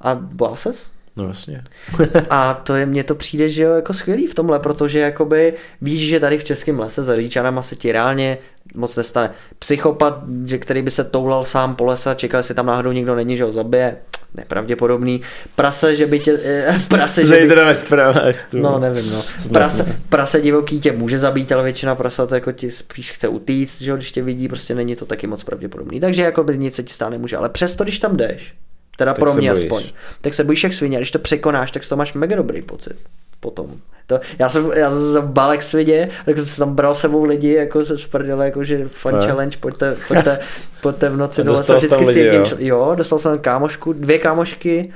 A 0.00 0.14
bál 0.14 0.56
ses? 0.56 0.90
No 1.16 1.28
jasně. 1.28 1.64
a 2.30 2.54
to 2.54 2.74
je, 2.74 2.86
mně 2.86 3.04
to 3.04 3.14
přijde, 3.14 3.48
že 3.48 3.62
jo, 3.62 3.72
jako 3.72 3.94
skvělý 3.94 4.26
v 4.26 4.34
tomhle, 4.34 4.58
protože 4.58 4.98
jakoby 4.98 5.54
víš, 5.80 6.08
že 6.08 6.20
tady 6.20 6.38
v 6.38 6.44
českém 6.44 6.78
lese 6.78 7.02
za 7.02 7.16
říčanama 7.16 7.62
se 7.62 7.76
ti 7.76 7.92
reálně 7.92 8.38
moc 8.74 8.96
nestane. 8.96 9.30
Psychopat, 9.58 10.18
že 10.44 10.58
který 10.58 10.82
by 10.82 10.90
se 10.90 11.04
toulal 11.04 11.44
sám 11.44 11.76
po 11.76 11.84
lese 11.84 12.10
a 12.10 12.14
čekal, 12.14 12.38
jestli 12.38 12.54
tam 12.54 12.66
náhodou 12.66 12.92
nikdo 12.92 13.14
není, 13.14 13.36
že 13.36 13.44
ho 13.44 13.52
zabije, 13.52 13.96
nepravděpodobný. 14.34 15.20
Prase, 15.54 15.96
že 15.96 16.06
by 16.06 16.20
tě... 16.20 16.38
Eh, 16.44 16.78
prase, 16.88 17.26
že 17.26 17.46
by... 17.46 17.46
ve 17.46 17.74
zprávách. 17.74 18.34
No, 18.52 18.78
nevím, 18.78 19.10
no. 19.10 19.22
Prase, 19.52 19.98
prase 20.08 20.40
divoký 20.40 20.80
tě 20.80 20.92
může 20.92 21.18
zabít, 21.18 21.52
ale 21.52 21.62
většina 21.62 21.94
prasat 21.94 22.32
jako 22.32 22.52
ti 22.52 22.70
spíš 22.70 23.12
chce 23.12 23.28
utíct, 23.28 23.80
že 23.80 23.92
když 23.92 24.12
tě 24.12 24.22
vidí, 24.22 24.48
prostě 24.48 24.74
není 24.74 24.96
to 24.96 25.06
taky 25.06 25.26
moc 25.26 25.44
pravděpodobný. 25.44 26.00
Takže 26.00 26.22
jako 26.22 26.44
by 26.44 26.58
nic 26.58 26.74
se 26.74 26.82
ti 26.82 26.94
stát 26.94 27.10
nemůže. 27.10 27.36
Ale 27.36 27.48
přesto, 27.48 27.84
když 27.84 27.98
tam 27.98 28.16
jdeš, 28.16 28.54
teda 28.96 29.12
tak 29.12 29.18
pro 29.18 29.34
mě 29.34 29.50
aspoň, 29.50 29.82
tak 30.20 30.34
se 30.34 30.44
bojíš 30.44 30.64
jak 30.64 30.74
svině. 30.74 30.96
Když 30.96 31.10
to 31.10 31.18
překonáš, 31.18 31.70
tak 31.70 31.88
to 31.88 31.96
máš 31.96 32.14
mega 32.14 32.36
dobrý 32.36 32.62
pocit 32.62 32.96
potom. 33.40 33.66
To, 34.06 34.20
já 34.38 34.48
jsem, 34.48 34.70
já 34.76 34.90
jsem 34.90 35.22
bál 35.26 35.52
jak 35.52 35.62
svidě, 35.62 36.08
tak 36.24 36.38
jsem 36.38 36.64
tam 36.64 36.74
bral 36.74 36.94
sebou 36.94 37.24
lidi, 37.24 37.52
jako 37.52 37.84
se 37.84 37.98
sprdele, 37.98 38.44
jako 38.44 38.64
že 38.64 38.84
fun 38.84 39.14
ne. 39.14 39.26
challenge, 39.26 39.56
pojďte, 39.60 39.96
pojďte, 40.08 40.38
pojďte 40.82 41.08
v 41.08 41.16
noci 41.16 41.44
dole 41.44 41.64
se 41.64 41.76
vždycky 41.76 42.06
s 42.06 42.16
jedním, 42.16 42.42
jo? 42.42 42.56
jo? 42.58 42.94
dostal 42.94 43.18
jsem 43.18 43.38
kámošku, 43.38 43.92
dvě 43.92 44.18
kámošky 44.18 44.92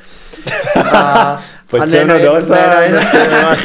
a, 0.93 1.43
Pojď 1.71 1.83
a 1.83 1.87
ne, 1.87 2.05
ne, 2.05 2.19
dole 2.19 2.43
ne, 2.43 2.91
ne, 2.91 3.05
ne, 3.31 3.59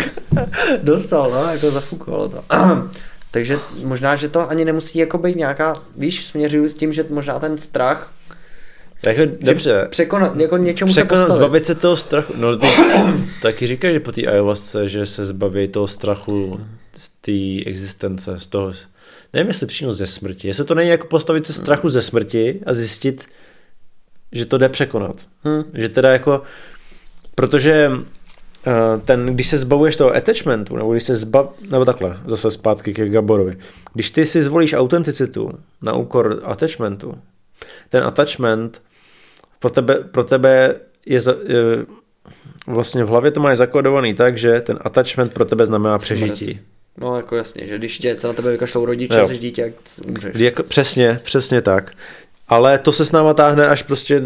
dostal, 0.84 1.32
no, 1.32 1.51
jako 1.51 1.71
zafukovalo 1.71 2.30
to. 2.30 2.43
Takže 3.32 3.59
možná, 3.84 4.15
že 4.15 4.30
to 4.30 4.49
ani 4.49 4.65
nemusí 4.65 4.99
jako 4.99 5.17
být 5.17 5.36
nějaká, 5.36 5.75
víš, 5.97 6.25
směřuju 6.25 6.69
s 6.69 6.73
tím, 6.73 6.93
že 6.93 7.05
možná 7.09 7.39
ten 7.39 7.57
strach 7.57 8.11
jako, 9.06 9.22
dobře. 9.41 9.88
Překonat, 9.89 10.38
jako 10.38 10.58
něčemu 10.58 10.91
překonat, 10.91 11.22
se 11.22 11.26
postavit. 11.26 11.39
zbavit 11.39 11.66
se 11.66 11.76
toho 11.76 11.95
strachu. 11.95 12.34
No, 12.38 12.58
ty, 12.58 12.68
taky 13.41 13.68
říkáš, 13.68 13.93
že 13.93 14.00
po 14.00 14.12
té 14.12 14.22
ayahuasce, 14.22 14.89
že 14.89 15.06
se 15.06 15.26
zbaví 15.26 15.68
toho 15.68 15.88
strachu 15.88 16.60
z 16.93 17.10
té 17.10 17.70
existence, 17.70 18.39
z 18.39 18.47
toho, 18.47 18.74
nevím, 19.34 19.47
jestli 19.47 19.68
přímo 19.68 19.93
ze 19.93 20.08
smrti. 20.08 20.47
Jestli 20.47 20.66
to 20.66 20.76
není 20.76 20.89
jako 20.89 21.08
postavit 21.08 21.45
se 21.45 21.54
strachu 21.54 21.89
ze 21.89 22.02
smrti 22.02 22.60
a 22.66 22.74
zjistit, 22.74 23.28
že 24.32 24.45
to 24.45 24.58
jde 24.58 24.70
překonat. 24.70 25.16
Hmm. 25.43 25.64
Že 25.74 25.89
teda 25.89 26.12
jako, 26.12 26.41
protože 27.36 27.91
eh, 28.68 28.72
ten, 29.06 29.26
když 29.26 29.47
se 29.47 29.58
zbavuješ 29.58 29.95
toho 29.95 30.16
attachmentu, 30.16 30.76
nebo 30.76 30.91
když 30.91 31.04
se 31.04 31.16
zbav, 31.16 31.50
nebo 31.70 31.86
takhle, 31.86 32.20
zase 32.28 32.52
zpátky 32.52 32.93
ke 32.93 33.10
Gaborovi, 33.10 33.58
když 33.93 34.12
ty 34.12 34.26
si 34.26 34.43
zvolíš 34.43 34.74
autenticitu 34.74 35.52
na 35.82 35.93
úkor 35.93 36.41
attachmentu, 36.43 37.16
ten 37.89 38.04
attachment 38.04 38.82
pro 39.60 39.70
tebe, 39.70 39.95
pro 39.95 40.24
tebe 40.24 40.76
je, 41.05 41.20
je 41.45 41.86
vlastně 42.68 43.03
v 43.03 43.07
hlavě 43.07 43.32
to 43.32 43.39
máš 43.39 43.57
zakodovaný 43.57 44.14
tak, 44.14 44.38
že 44.38 44.62
ten 44.62 44.80
attachment 44.82 45.34
pro 45.34 45.45
tebe 45.45 45.66
znamená 45.66 45.97
přežití. 45.97 46.60
No 46.97 47.18
jako 47.18 47.36
jasně, 47.36 47.68
že 47.68 47.78
když 47.78 47.97
tě 47.97 48.18
se 48.18 48.28
na 48.28 48.33
tebe 48.33 48.51
vykašlou 48.51 48.86
rodiče, 48.86 49.25
jsi 49.25 49.38
dítě, 49.38 49.62
jak 49.62 49.74
umřeš. 50.08 50.36
Jako, 50.36 50.63
přesně, 50.63 51.20
přesně 51.24 51.62
tak. 51.62 51.92
Ale 52.47 52.78
to 52.78 52.92
se 52.92 53.05
s 53.05 53.12
náma 53.12 53.33
táhne 53.33 53.67
až 53.67 53.83
prostě 53.83 54.21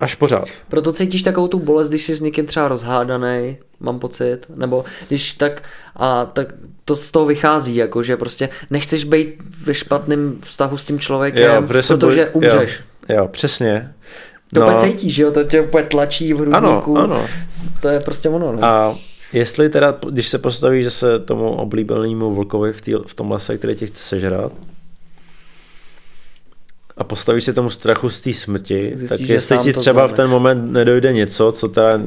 až 0.00 0.14
pořád. 0.14 0.48
Proto 0.68 0.92
cítíš 0.92 1.22
takovou 1.22 1.48
tu 1.48 1.58
bolest, 1.58 1.88
když 1.88 2.04
jsi 2.04 2.14
s 2.14 2.20
někým 2.20 2.46
třeba 2.46 2.68
rozhádaný, 2.68 3.58
mám 3.80 3.98
pocit, 3.98 4.38
nebo 4.54 4.84
když 5.08 5.32
tak, 5.32 5.62
a 5.96 6.24
tak 6.24 6.54
to 6.84 6.96
z 6.96 7.10
toho 7.10 7.26
vychází, 7.26 7.76
jako 7.76 8.02
že 8.02 8.16
prostě 8.16 8.48
nechceš 8.70 9.04
být 9.04 9.34
ve 9.64 9.74
špatném 9.74 10.38
vztahu 10.40 10.76
s 10.76 10.84
tím 10.84 10.98
člověkem, 10.98 11.54
jo, 11.54 11.62
protože, 11.68 11.88
protože 11.88 12.24
boj... 12.24 12.30
umřeš. 12.32 12.82
Jo, 13.08 13.16
jo, 13.16 13.28
přesně. 13.28 13.94
To 14.54 14.60
no. 14.60 14.78
cítíš, 14.78 15.14
že 15.14 15.22
jo, 15.22 15.30
to 15.30 15.44
tě 15.44 15.60
úplně 15.60 15.84
tlačí 15.84 16.34
v 16.34 16.36
hrudníku. 16.36 16.98
Ano, 16.98 17.14
ano. 17.14 17.26
To 17.80 17.88
je 17.88 18.00
prostě 18.00 18.28
ono. 18.28 18.52
Ne? 18.52 18.58
A 18.62 18.94
jestli 19.32 19.68
teda, 19.68 19.98
když 20.10 20.28
se 20.28 20.38
postavíš 20.38 20.84
zase 20.84 21.18
tomu 21.18 21.50
oblíbenému 21.50 22.34
vlkovi 22.34 22.72
v, 22.72 22.80
tý, 22.80 22.92
v 23.06 23.14
tom 23.14 23.30
lese, 23.30 23.58
který 23.58 23.74
tě 23.74 23.86
chce 23.86 24.02
sežrat, 24.02 24.52
a 26.98 27.04
postavíš 27.04 27.44
se 27.44 27.52
tomu 27.52 27.70
strachu 27.70 28.10
z 28.10 28.20
té 28.20 28.34
smrti, 28.34 28.92
Zjistíš, 28.94 29.20
tak 29.20 29.28
jestli 29.28 29.58
ti 29.58 29.72
třeba 29.72 30.06
v 30.06 30.12
ten 30.12 30.30
moment 30.30 30.72
nedojde 30.72 31.12
něco, 31.12 31.52
co 31.52 31.68
teda 31.68 32.00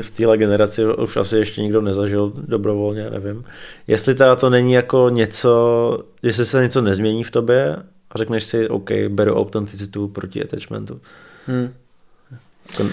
v 0.00 0.10
téhle 0.10 0.38
generaci 0.38 0.82
už 0.86 1.16
asi 1.16 1.36
ještě 1.36 1.62
nikdo 1.62 1.80
nezažil 1.80 2.32
dobrovolně, 2.36 3.10
nevím. 3.10 3.44
Jestli 3.86 4.14
teda 4.14 4.36
to 4.36 4.50
není 4.50 4.72
jako 4.72 5.08
něco, 5.08 5.98
jestli 6.22 6.44
se 6.44 6.62
něco 6.62 6.80
nezmění 6.80 7.24
v 7.24 7.30
tobě 7.30 7.76
a 8.10 8.18
řekneš 8.18 8.44
si, 8.44 8.68
OK, 8.68 8.90
beru 9.08 9.34
autenticitu 9.34 10.08
proti 10.08 10.44
attachmentu. 10.44 11.00
Hmm. 11.50 11.74
Jako... 12.70 12.84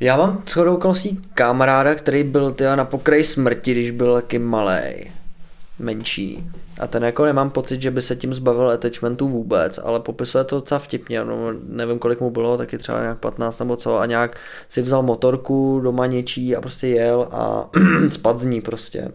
Já 0.00 0.16
mám 0.16 0.42
shodou 0.48 0.74
okolností 0.74 1.20
kamaráda, 1.34 1.94
který 1.94 2.24
byl 2.24 2.52
tyjo, 2.52 2.76
na 2.76 2.84
pokraji 2.84 3.24
smrti, 3.24 3.72
když 3.72 3.90
byl 3.90 4.14
taky 4.14 4.38
malý, 4.38 5.10
menší. 5.78 6.50
A 6.80 6.86
ten 6.86 7.04
jako 7.04 7.24
nemám 7.24 7.50
pocit, 7.50 7.82
že 7.82 7.90
by 7.90 8.02
se 8.02 8.16
tím 8.16 8.34
zbavil 8.34 8.70
attachmentu 8.70 9.28
vůbec, 9.28 9.78
ale 9.78 10.00
popisuje 10.00 10.44
to 10.44 10.56
docela 10.56 10.78
vtipně, 10.78 11.24
no, 11.24 11.52
nevím 11.68 11.98
kolik 11.98 12.20
mu 12.20 12.30
bylo, 12.30 12.56
taky 12.56 12.78
třeba 12.78 13.00
nějak 13.00 13.18
15 13.18 13.58
nebo 13.58 13.76
co 13.76 13.98
a 13.98 14.06
nějak 14.06 14.36
si 14.68 14.82
vzal 14.82 15.02
motorku 15.02 15.80
doma 15.82 16.06
něčí 16.06 16.56
a 16.56 16.60
prostě 16.60 16.88
jel 16.88 17.28
a 17.30 17.70
spad 18.08 18.38
z 18.38 18.44
ní 18.44 18.60
prostě 18.60 19.08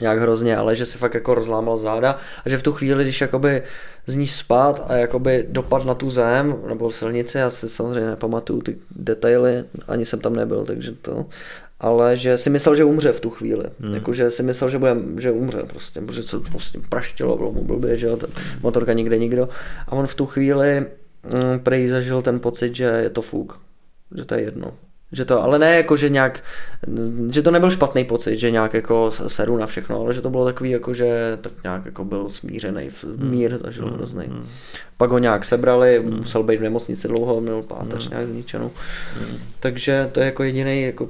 nějak 0.00 0.18
hrozně, 0.18 0.56
ale 0.56 0.76
že 0.76 0.86
si 0.86 0.98
fakt 0.98 1.14
jako 1.14 1.34
rozlámal 1.34 1.78
záda 1.78 2.18
a 2.44 2.48
že 2.48 2.58
v 2.58 2.62
tu 2.62 2.72
chvíli, 2.72 3.04
když 3.04 3.20
jakoby 3.20 3.62
z 4.06 4.14
ní 4.14 4.26
spát 4.26 4.84
a 4.88 4.96
jakoby 4.96 5.46
dopad 5.48 5.84
na 5.84 5.94
tu 5.94 6.10
zem 6.10 6.56
nebo 6.68 6.90
silnici, 6.90 7.38
já 7.38 7.50
si 7.50 7.68
samozřejmě 7.68 8.10
nepamatuju 8.10 8.62
ty 8.62 8.76
detaily, 8.96 9.64
ani 9.88 10.06
jsem 10.06 10.20
tam 10.20 10.36
nebyl, 10.36 10.64
takže 10.64 10.92
to, 10.92 11.26
ale 11.80 12.16
že 12.16 12.38
si 12.38 12.50
myslel, 12.50 12.74
že 12.74 12.84
umře 12.84 13.12
v 13.12 13.20
tu 13.20 13.30
chvíli. 13.30 13.64
Hmm. 13.80 13.94
Jako, 13.94 14.12
že 14.12 14.30
si 14.30 14.42
myslel, 14.42 14.70
že, 14.70 14.78
bude, 14.78 14.96
že 15.18 15.30
umře 15.30 15.62
prostě, 15.62 16.00
protože 16.00 16.22
se 16.22 16.40
prostě 16.40 16.78
praštilo, 16.88 17.36
bylo 17.36 17.52
mu 17.52 17.64
blbě, 17.64 17.96
že 17.96 18.06
jo, 18.06 18.18
motorka 18.62 18.92
nikde 18.92 19.18
nikdo. 19.18 19.48
A 19.86 19.92
on 19.92 20.06
v 20.06 20.14
tu 20.14 20.26
chvíli 20.26 20.80
mm, 20.80 21.60
prej 21.60 21.88
zažil 21.88 22.22
ten 22.22 22.40
pocit, 22.40 22.76
že 22.76 22.84
je 22.84 23.10
to 23.10 23.22
fuk, 23.22 23.58
že 24.16 24.24
to 24.24 24.34
je 24.34 24.40
jedno. 24.40 24.72
Že 25.16 25.24
to, 25.24 25.42
ale 25.42 25.58
ne 25.58 25.76
jako, 25.76 25.96
že 25.96 26.08
nějak, 26.08 26.44
že 27.30 27.42
to 27.42 27.50
nebyl 27.50 27.70
špatný 27.70 28.04
pocit, 28.04 28.38
že 28.38 28.50
nějak 28.50 28.74
jako 28.74 29.10
seru 29.26 29.56
na 29.56 29.66
všechno, 29.66 30.00
ale 30.00 30.14
že 30.14 30.20
to 30.20 30.30
bylo 30.30 30.44
takový 30.44 30.70
jako, 30.70 30.94
že 30.94 31.38
tak 31.40 31.52
nějak 31.62 31.84
jako 31.84 32.04
byl 32.04 32.28
smířený, 32.28 32.90
hmm. 33.02 33.30
mír 33.30 33.58
zažil 33.64 33.84
hmm. 33.84 33.94
hrozný. 33.94 34.26
Hmm. 34.26 34.46
Pak 34.96 35.10
ho 35.10 35.18
nějak 35.18 35.44
sebrali, 35.44 35.98
hmm. 35.98 36.16
musel 36.16 36.42
být 36.42 36.56
v 36.56 36.62
nemocnici 36.62 37.08
dlouho, 37.08 37.40
měl 37.40 37.62
páteř 37.62 38.02
hmm. 38.02 38.10
nějak 38.10 38.26
zničenou. 38.26 38.70
Hmm. 39.18 39.38
Takže 39.60 40.08
to 40.12 40.20
je 40.20 40.26
jako 40.26 40.42
jediný 40.42 40.82
jako 40.82 41.08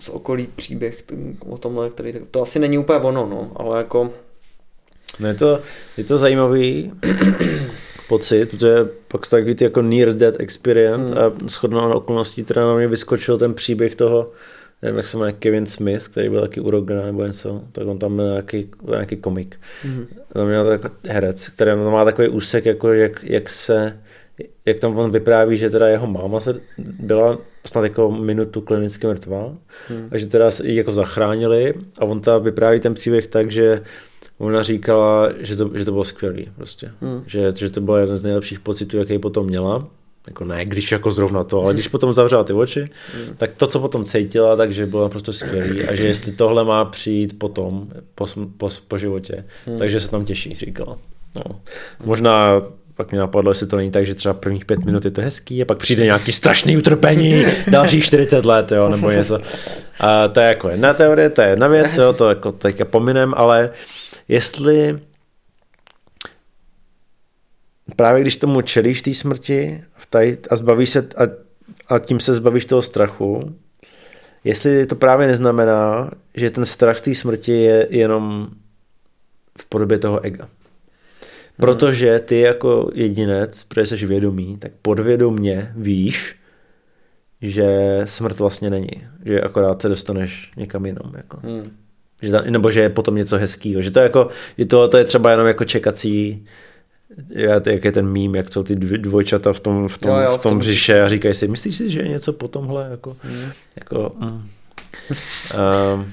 z 0.00 0.08
okolí 0.08 0.48
příběh 0.56 1.04
o 1.48 1.58
tomhle, 1.58 1.90
který, 1.90 2.14
to 2.30 2.42
asi 2.42 2.58
není 2.58 2.78
úplně 2.78 2.98
ono, 2.98 3.26
no, 3.26 3.52
ale 3.56 3.78
jako... 3.78 4.10
No 5.20 5.28
je 5.28 5.34
to, 5.34 5.60
je 5.96 6.04
to 6.04 6.18
zajímavý 6.18 6.92
pocit, 8.08 8.50
protože 8.50 8.88
pak 9.08 9.20
to 9.20 9.30
takový 9.36 9.54
ty 9.54 9.64
jako 9.64 9.82
near 9.82 10.12
death 10.12 10.40
experience 10.40 11.14
hmm. 11.14 11.22
a 11.22 11.48
shodnou 11.48 11.88
na 11.88 11.94
okolností 11.94 12.44
teda 12.44 12.66
na 12.66 12.74
mě 12.74 12.88
vyskočil 12.88 13.38
ten 13.38 13.54
příběh 13.54 13.94
toho, 13.94 14.30
nevím, 14.82 14.96
jak 14.96 15.06
se 15.06 15.16
jmenuje 15.16 15.32
Kevin 15.32 15.66
Smith, 15.66 16.08
který 16.08 16.28
byl 16.28 16.40
taky 16.40 16.60
u 16.60 16.70
Rogana 16.70 17.06
nebo 17.06 17.24
něco, 17.24 17.62
tak 17.72 17.86
on 17.86 17.98
tam 17.98 18.16
byl 18.16 18.30
nějaký, 18.30 18.70
nějaký 18.88 19.16
komik. 19.16 19.56
Mm. 19.84 20.06
Tam 20.32 20.46
měl 20.46 20.64
takový 20.64 20.94
herec, 21.08 21.48
který 21.48 21.70
má 21.76 22.04
takový 22.04 22.28
úsek, 22.28 22.66
jako 22.66 22.92
jak, 22.92 23.24
jak 23.24 23.48
se 23.48 24.00
jak 24.66 24.80
tam 24.80 24.98
on 24.98 25.10
vypráví, 25.10 25.56
že 25.56 25.70
teda 25.70 25.88
jeho 25.88 26.06
máma 26.06 26.40
se 26.40 26.54
byla 26.78 27.38
snad 27.66 27.84
jako 27.84 28.10
minutu 28.10 28.60
klinicky 28.60 29.06
mrtvá 29.06 29.54
hmm. 29.88 30.08
a 30.10 30.18
že 30.18 30.26
teda 30.26 30.50
ji 30.64 30.76
jako 30.76 30.92
zachránili 30.92 31.74
a 31.98 32.04
on 32.04 32.20
tam 32.20 32.42
vypráví 32.42 32.80
ten 32.80 32.94
příběh 32.94 33.26
tak, 33.26 33.50
že 33.50 33.82
ona 34.38 34.62
říkala, 34.62 35.28
že 35.38 35.56
to, 35.56 35.70
že 35.74 35.84
to 35.84 35.92
bylo 35.92 36.04
skvělý 36.04 36.48
prostě. 36.56 36.90
Hmm. 37.00 37.22
Že, 37.26 37.52
že 37.56 37.70
to 37.70 37.80
byl 37.80 37.94
jeden 37.94 38.18
z 38.18 38.24
nejlepších 38.24 38.60
pocitů, 38.60 38.98
jaký 38.98 39.18
potom 39.18 39.46
měla. 39.46 39.88
Jako 40.26 40.44
ne, 40.44 40.64
když 40.64 40.92
jako 40.92 41.10
zrovna 41.10 41.44
to, 41.44 41.62
ale 41.62 41.74
když 41.74 41.88
potom 41.88 42.12
zavřela 42.12 42.44
ty 42.44 42.52
oči, 42.52 42.80
hmm. 42.80 43.36
tak 43.36 43.52
to, 43.52 43.66
co 43.66 43.80
potom 43.80 44.04
cítila, 44.04 44.56
takže 44.56 44.86
bylo 44.86 45.02
naprosto 45.02 45.32
skvělý 45.32 45.82
a 45.82 45.94
že 45.94 46.06
jestli 46.06 46.32
tohle 46.32 46.64
má 46.64 46.84
přijít 46.84 47.38
potom, 47.38 47.88
po, 48.14 48.26
po, 48.56 48.68
po 48.88 48.98
životě, 48.98 49.44
hmm. 49.66 49.78
takže 49.78 50.00
se 50.00 50.10
tam 50.10 50.24
těší, 50.24 50.54
říkala. 50.54 50.98
No. 51.36 51.60
Možná 52.04 52.62
pak 52.96 53.10
mě 53.10 53.20
napadlo, 53.20 53.50
jestli 53.50 53.66
to 53.66 53.76
není 53.76 53.90
tak, 53.90 54.06
že 54.06 54.14
třeba 54.14 54.34
prvních 54.34 54.64
pět 54.64 54.84
minut 54.84 55.04
je 55.04 55.10
to 55.10 55.20
hezký 55.20 55.62
a 55.62 55.64
pak 55.64 55.78
přijde 55.78 56.04
nějaký 56.04 56.32
strašný 56.32 56.76
utrpení, 56.76 57.44
dalších 57.70 58.04
40 58.04 58.44
let, 58.44 58.72
jo, 58.72 58.88
nebo 58.88 59.10
něco. 59.10 59.40
A 60.00 60.28
to 60.28 60.40
je 60.40 60.46
jako 60.46 60.68
jedna 60.68 60.94
teorie, 60.94 61.30
to 61.30 61.42
je 61.42 61.48
jedna 61.48 61.68
věc, 61.68 61.96
jo, 61.96 62.12
to 62.12 62.28
jako 62.28 62.52
teďka 62.52 62.84
pominem, 62.84 63.34
ale 63.36 63.70
jestli 64.28 65.00
právě 67.96 68.22
když 68.22 68.36
tomu 68.36 68.60
čelíš 68.60 69.02
té 69.02 69.14
smrti 69.14 69.84
a 70.50 70.56
zbavíš 70.56 70.90
se 70.90 71.08
a, 71.16 71.22
a 71.94 71.98
tím 71.98 72.20
se 72.20 72.34
zbavíš 72.34 72.64
toho 72.64 72.82
strachu, 72.82 73.56
jestli 74.44 74.86
to 74.86 74.94
právě 74.94 75.26
neznamená, 75.26 76.10
že 76.34 76.50
ten 76.50 76.64
strach 76.64 76.98
z 76.98 77.02
té 77.02 77.14
smrti 77.14 77.52
je 77.52 77.86
jenom 77.90 78.48
v 79.58 79.64
podobě 79.64 79.98
toho 79.98 80.20
ega. 80.24 80.48
Protože 81.56 82.18
ty 82.18 82.40
jako 82.40 82.90
jedinec, 82.94 83.64
protože 83.64 83.86
jsi 83.86 84.06
vědomý, 84.06 84.56
tak 84.58 84.72
podvědomně 84.82 85.72
víš, 85.76 86.36
že 87.42 88.00
smrt 88.04 88.38
vlastně 88.38 88.70
není. 88.70 89.06
Že 89.24 89.40
akorát 89.40 89.82
se 89.82 89.88
dostaneš 89.88 90.50
někam 90.56 90.86
jinam. 90.86 91.12
Jako. 91.16 91.40
Hmm. 91.42 91.76
Že 92.22 92.30
ta, 92.30 92.42
nebo 92.42 92.70
že 92.70 92.80
je 92.80 92.88
potom 92.88 93.14
něco 93.14 93.36
hezkého. 93.36 93.82
Že 93.82 93.90
to, 93.90 94.00
jako, 94.00 94.28
že 94.58 94.64
to, 94.64 94.88
to 94.88 94.96
je 94.96 95.04
třeba 95.04 95.30
jenom 95.30 95.46
jako 95.46 95.64
čekací 95.64 96.46
jak 97.66 97.84
je 97.84 97.92
ten 97.92 98.08
mím, 98.08 98.34
jak 98.34 98.52
jsou 98.52 98.62
ty 98.62 98.74
dvojčata 98.74 99.52
v 99.52 99.60
tom, 99.60 99.88
v 99.88 99.98
tom, 99.98 100.10
jo, 100.10 100.16
jo, 100.16 100.26
v 100.26 100.30
tom, 100.30 100.38
v 100.38 100.42
tom 100.42 100.58
břiše 100.58 101.02
a 101.02 101.08
říkají 101.08 101.34
si, 101.34 101.48
myslíš 101.48 101.76
si, 101.76 101.90
že 101.90 102.00
je 102.00 102.08
něco 102.08 102.32
po 102.32 102.48
tomhle? 102.48 102.88
Jako, 102.90 103.16
hmm. 103.22 103.50
jako, 103.76 104.12
mm. 104.18 104.48
um, 105.94 106.12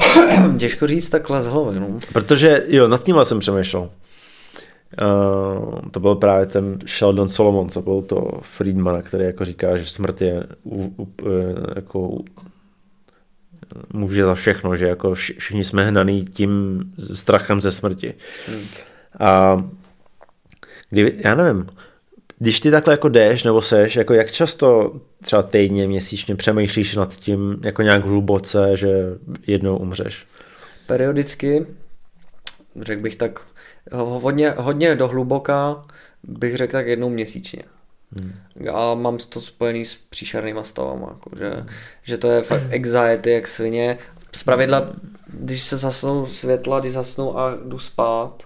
Těžko 0.58 0.86
říct 0.86 1.08
takhle 1.08 1.42
z 1.42 1.46
hlavy. 1.46 1.80
No. 1.80 1.98
Protože 2.12 2.64
jo, 2.68 2.88
nad 2.88 3.04
tím 3.04 3.16
jsem 3.22 3.38
přemýšlel. 3.38 3.90
Uh, 5.02 5.80
to 5.90 6.00
byl 6.00 6.14
právě 6.14 6.46
ten 6.46 6.78
Sheldon 6.86 7.28
Solomon, 7.28 7.68
co 7.68 7.82
byl 7.82 8.02
to 8.02 8.30
Friedman, 8.40 9.02
který 9.02 9.24
jako 9.24 9.44
říká, 9.44 9.76
že 9.76 9.86
smrt 9.86 10.22
je 10.22 10.46
u, 10.64 10.94
u, 10.98 11.08
eh, 11.26 11.72
jako 11.76 12.18
může 13.92 14.24
za 14.24 14.34
všechno, 14.34 14.76
že 14.76 14.86
jako 14.86 15.14
všichni 15.14 15.64
jsme 15.64 15.84
hnaný 15.84 16.24
tím 16.24 16.82
strachem 17.14 17.60
ze 17.60 17.72
smrti. 17.72 18.14
Hmm. 18.48 18.66
A 19.20 19.64
kdy, 20.90 21.14
já 21.24 21.34
nevím, 21.34 21.66
když 22.38 22.60
ty 22.60 22.70
takhle 22.70 22.94
jako 22.94 23.08
jdeš 23.08 23.42
nebo 23.42 23.62
seš, 23.62 23.96
jako 23.96 24.14
jak 24.14 24.30
často 24.30 25.00
třeba 25.24 25.42
týdně, 25.42 25.86
měsíčně 25.86 26.36
přemýšlíš 26.36 26.96
nad 26.96 27.16
tím 27.16 27.60
jako 27.64 27.82
nějak 27.82 28.04
hluboce, 28.04 28.76
že 28.76 28.88
jednou 29.46 29.76
umřeš? 29.76 30.26
Periodicky, 30.86 31.66
řekl 32.80 33.02
bych 33.02 33.16
tak 33.16 33.40
hodně, 33.92 34.50
hodně 34.50 34.94
dohluboká, 34.94 35.84
bych 36.22 36.56
řekl 36.56 36.72
tak 36.72 36.86
jednou 36.86 37.08
měsíčně. 37.08 37.62
Hmm. 38.16 38.32
A 38.72 38.94
mám 38.94 39.18
to 39.18 39.40
spojený 39.40 39.84
s 39.84 39.94
příšernýma 39.94 40.64
stavama, 40.64 41.08
jako, 41.08 41.30
že, 41.38 41.50
hmm. 41.50 41.68
že 42.02 42.18
to 42.18 42.30
je 42.30 42.42
fakt 42.42 42.62
anxiety 42.74 43.30
jak 43.30 43.48
svině. 43.48 43.98
Z 44.32 44.42
pravidla, 44.42 44.92
když 45.26 45.62
se 45.62 45.76
zasnou 45.76 46.26
světla, 46.26 46.80
když 46.80 46.92
zasnou 46.92 47.38
a 47.38 47.56
jdu 47.64 47.78
spát, 47.78 48.44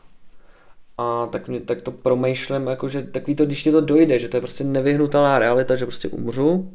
a 0.99 1.27
tak, 1.27 1.49
mě, 1.49 1.61
tak 1.61 1.83
to 1.83 1.91
promýšlím, 1.91 2.67
jako, 2.67 2.89
že 2.89 3.03
takový 3.03 3.35
to, 3.35 3.47
když 3.47 3.63
ti 3.63 3.73
to 3.73 3.81
dojde, 3.81 4.19
že 4.19 4.29
to 4.29 4.37
je 4.37 4.41
prostě 4.41 4.65
nevyhnutelná 4.65 5.39
realita, 5.39 5.77
že 5.77 5.87
prostě 5.87 6.09
umřu 6.09 6.73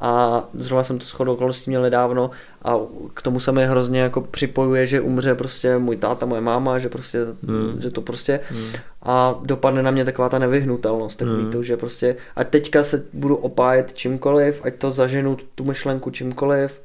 a 0.00 0.44
zrovna 0.54 0.84
jsem 0.84 0.98
to 0.98 1.04
shodou 1.04 1.32
okolností 1.32 1.70
měl 1.70 1.82
nedávno 1.82 2.30
a 2.62 2.76
k 3.14 3.22
tomu 3.22 3.40
se 3.40 3.52
mi 3.52 3.66
hrozně 3.66 4.00
jako 4.00 4.20
připojuje, 4.20 4.86
že 4.86 5.00
umře 5.00 5.34
prostě 5.34 5.78
můj 5.78 5.96
táta, 5.96 6.26
moje 6.26 6.40
máma, 6.40 6.78
že 6.78 6.88
prostě, 6.88 7.18
hmm. 7.46 7.80
že 7.80 7.90
to 7.90 8.02
prostě 8.02 8.40
hmm. 8.48 8.72
a 9.02 9.40
dopadne 9.42 9.82
na 9.82 9.90
mě 9.90 10.04
taková 10.04 10.28
ta 10.28 10.38
nevyhnutelnost, 10.38 11.18
takový 11.18 11.42
hmm. 11.42 11.50
to, 11.50 11.62
že 11.62 11.76
prostě 11.76 12.16
a 12.36 12.44
teďka 12.44 12.84
se 12.84 13.04
budu 13.12 13.36
opájet 13.36 13.92
čímkoliv, 13.94 14.62
ať 14.64 14.74
to 14.74 14.90
zaženu 14.90 15.36
tu 15.54 15.64
myšlenku 15.64 16.10
čímkoliv, 16.10 16.80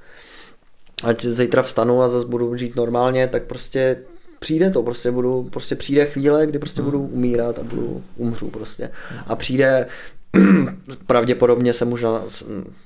ať 1.03 1.26
zítra 1.26 1.61
vstanu 1.61 2.02
a 2.02 2.10
zase 2.10 2.27
budu 2.27 2.57
žít 2.57 2.76
normálně, 2.76 3.27
tak 3.27 3.44
prostě 3.44 3.98
přijde 4.40 4.69
to, 4.69 4.84
prostě 4.84 5.11
budu, 5.11 5.44
prostě 5.44 5.76
přijde 5.76 6.06
chvíle, 6.06 6.48
kdy 6.48 6.60
prostě 6.60 6.81
hmm. 6.81 6.91
budu 6.91 7.03
umírat 7.03 7.60
a 7.60 7.64
budu 7.64 8.03
umřu 8.18 8.49
prostě. 8.49 8.91
A 9.27 9.36
přijde 9.36 9.88
pravděpodobně 11.07 11.73
se 11.73 11.85
možná, 11.85 12.23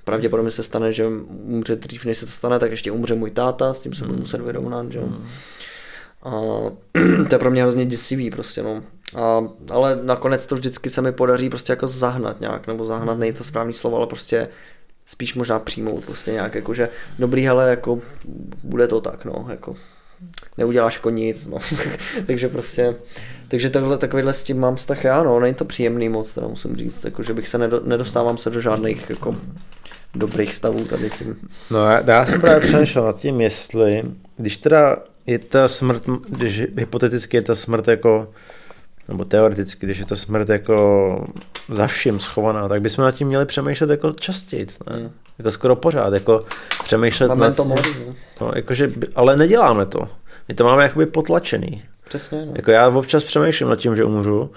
pravděpodobně 0.03 0.51
se 0.51 0.63
stane, 0.63 0.91
že 0.91 1.07
umře 1.27 1.75
dřív, 1.75 2.05
než 2.05 2.17
se 2.17 2.25
to 2.25 2.31
stane, 2.31 2.59
tak 2.59 2.71
ještě 2.71 2.91
umře 2.91 3.15
můj 3.15 3.31
táta, 3.31 3.73
s 3.73 3.79
tím 3.79 3.93
se 3.93 4.05
budu 4.05 4.19
muset 4.19 4.41
vyrovnat, 4.41 4.91
že 4.91 4.99
jo. 4.99 5.09
A 6.23 6.31
to 7.29 7.35
je 7.35 7.39
pro 7.39 7.51
mě 7.51 7.61
hrozně 7.61 7.85
děsivý 7.85 8.29
prostě, 8.31 8.63
no. 8.63 8.83
A, 9.15 9.47
ale 9.69 9.99
nakonec 10.03 10.45
to 10.45 10.55
vždycky 10.55 10.89
se 10.89 11.01
mi 11.01 11.11
podaří 11.11 11.49
prostě 11.49 11.71
jako 11.71 11.87
zahnat 11.87 12.39
nějak, 12.39 12.67
nebo 12.67 12.85
zahnat 12.85 13.19
není 13.19 13.33
to 13.33 13.43
správný 13.43 13.73
slovo, 13.73 13.97
ale 13.97 14.07
prostě 14.07 14.47
spíš 15.05 15.35
možná 15.35 15.59
přijmout 15.59 16.05
prostě 16.05 16.31
nějak, 16.31 16.55
jakože 16.55 16.89
dobrý, 17.19 17.45
hele, 17.45 17.69
jako 17.69 17.99
bude 18.63 18.87
to 18.87 19.01
tak, 19.01 19.25
no, 19.25 19.45
jako 19.49 19.75
neuděláš 20.57 20.95
jako 20.95 21.09
nic, 21.09 21.47
no. 21.47 21.57
takže 22.25 22.49
prostě, 22.49 22.95
takže 23.53 23.69
takhle, 23.69 23.97
takovýhle 23.97 24.33
s 24.33 24.43
tím 24.43 24.59
mám 24.59 24.75
vztah 24.75 25.03
já, 25.03 25.23
no, 25.23 25.39
není 25.39 25.53
to 25.53 25.65
příjemný 25.65 26.09
moc, 26.09 26.33
teda 26.33 26.47
musím 26.47 26.75
říct, 26.75 27.05
jako, 27.05 27.23
že 27.23 27.33
bych 27.33 27.47
se 27.47 27.57
nedo, 27.57 27.81
nedostávám 27.83 28.37
se 28.37 28.49
do 28.49 28.61
žádných 28.61 29.09
jako 29.09 29.35
dobrých 30.15 30.55
stavů 30.55 30.85
tady 30.85 31.09
tím. 31.09 31.35
No 31.71 31.85
já, 31.85 32.03
já 32.11 32.25
jsem 32.25 32.41
právě 32.41 32.59
přemýšlel 32.59 33.05
nad 33.05 33.17
tím, 33.17 33.41
jestli, 33.41 34.03
když 34.37 34.57
teda 34.57 34.97
je 35.25 35.39
ta 35.39 35.67
smrt, 35.67 36.03
když 36.29 36.59
hypoteticky 36.77 37.37
je 37.37 37.41
ta 37.41 37.55
smrt 37.55 37.87
jako 37.87 38.27
nebo 39.07 39.25
teoreticky, 39.25 39.85
když 39.85 39.97
je 39.97 40.05
ta 40.05 40.15
smrt 40.15 40.49
jako 40.49 41.27
za 41.69 41.87
vším 41.87 42.19
schovaná, 42.19 42.67
tak 42.67 42.81
bychom 42.81 43.03
nad 43.03 43.11
tím 43.11 43.27
měli 43.27 43.45
přemýšlet 43.45 43.89
jako 43.89 44.11
častěji, 44.11 44.67
ne? 44.89 44.97
Mm. 44.97 45.11
Jako 45.37 45.51
skoro 45.51 45.75
pořád, 45.75 46.13
jako 46.13 46.45
přemýšlet 46.83 47.27
máme 47.27 47.45
nad 47.45 47.55
to 47.55 47.65
mladý, 47.65 47.89
no. 48.07 48.15
no, 48.41 48.51
jakože, 48.55 48.91
ale 49.15 49.37
neděláme 49.37 49.85
to. 49.85 50.07
My 50.47 50.53
to 50.53 50.63
máme 50.63 50.83
jakoby 50.83 51.05
potlačený. 51.05 51.83
Přesně, 52.03 52.45
no. 52.45 52.53
Jako 52.55 52.71
já 52.71 52.89
občas 52.89 53.23
přemýšlím 53.23 53.69
nad 53.69 53.75
tím, 53.79 53.95
že 53.95 54.03
umřu, 54.03 54.51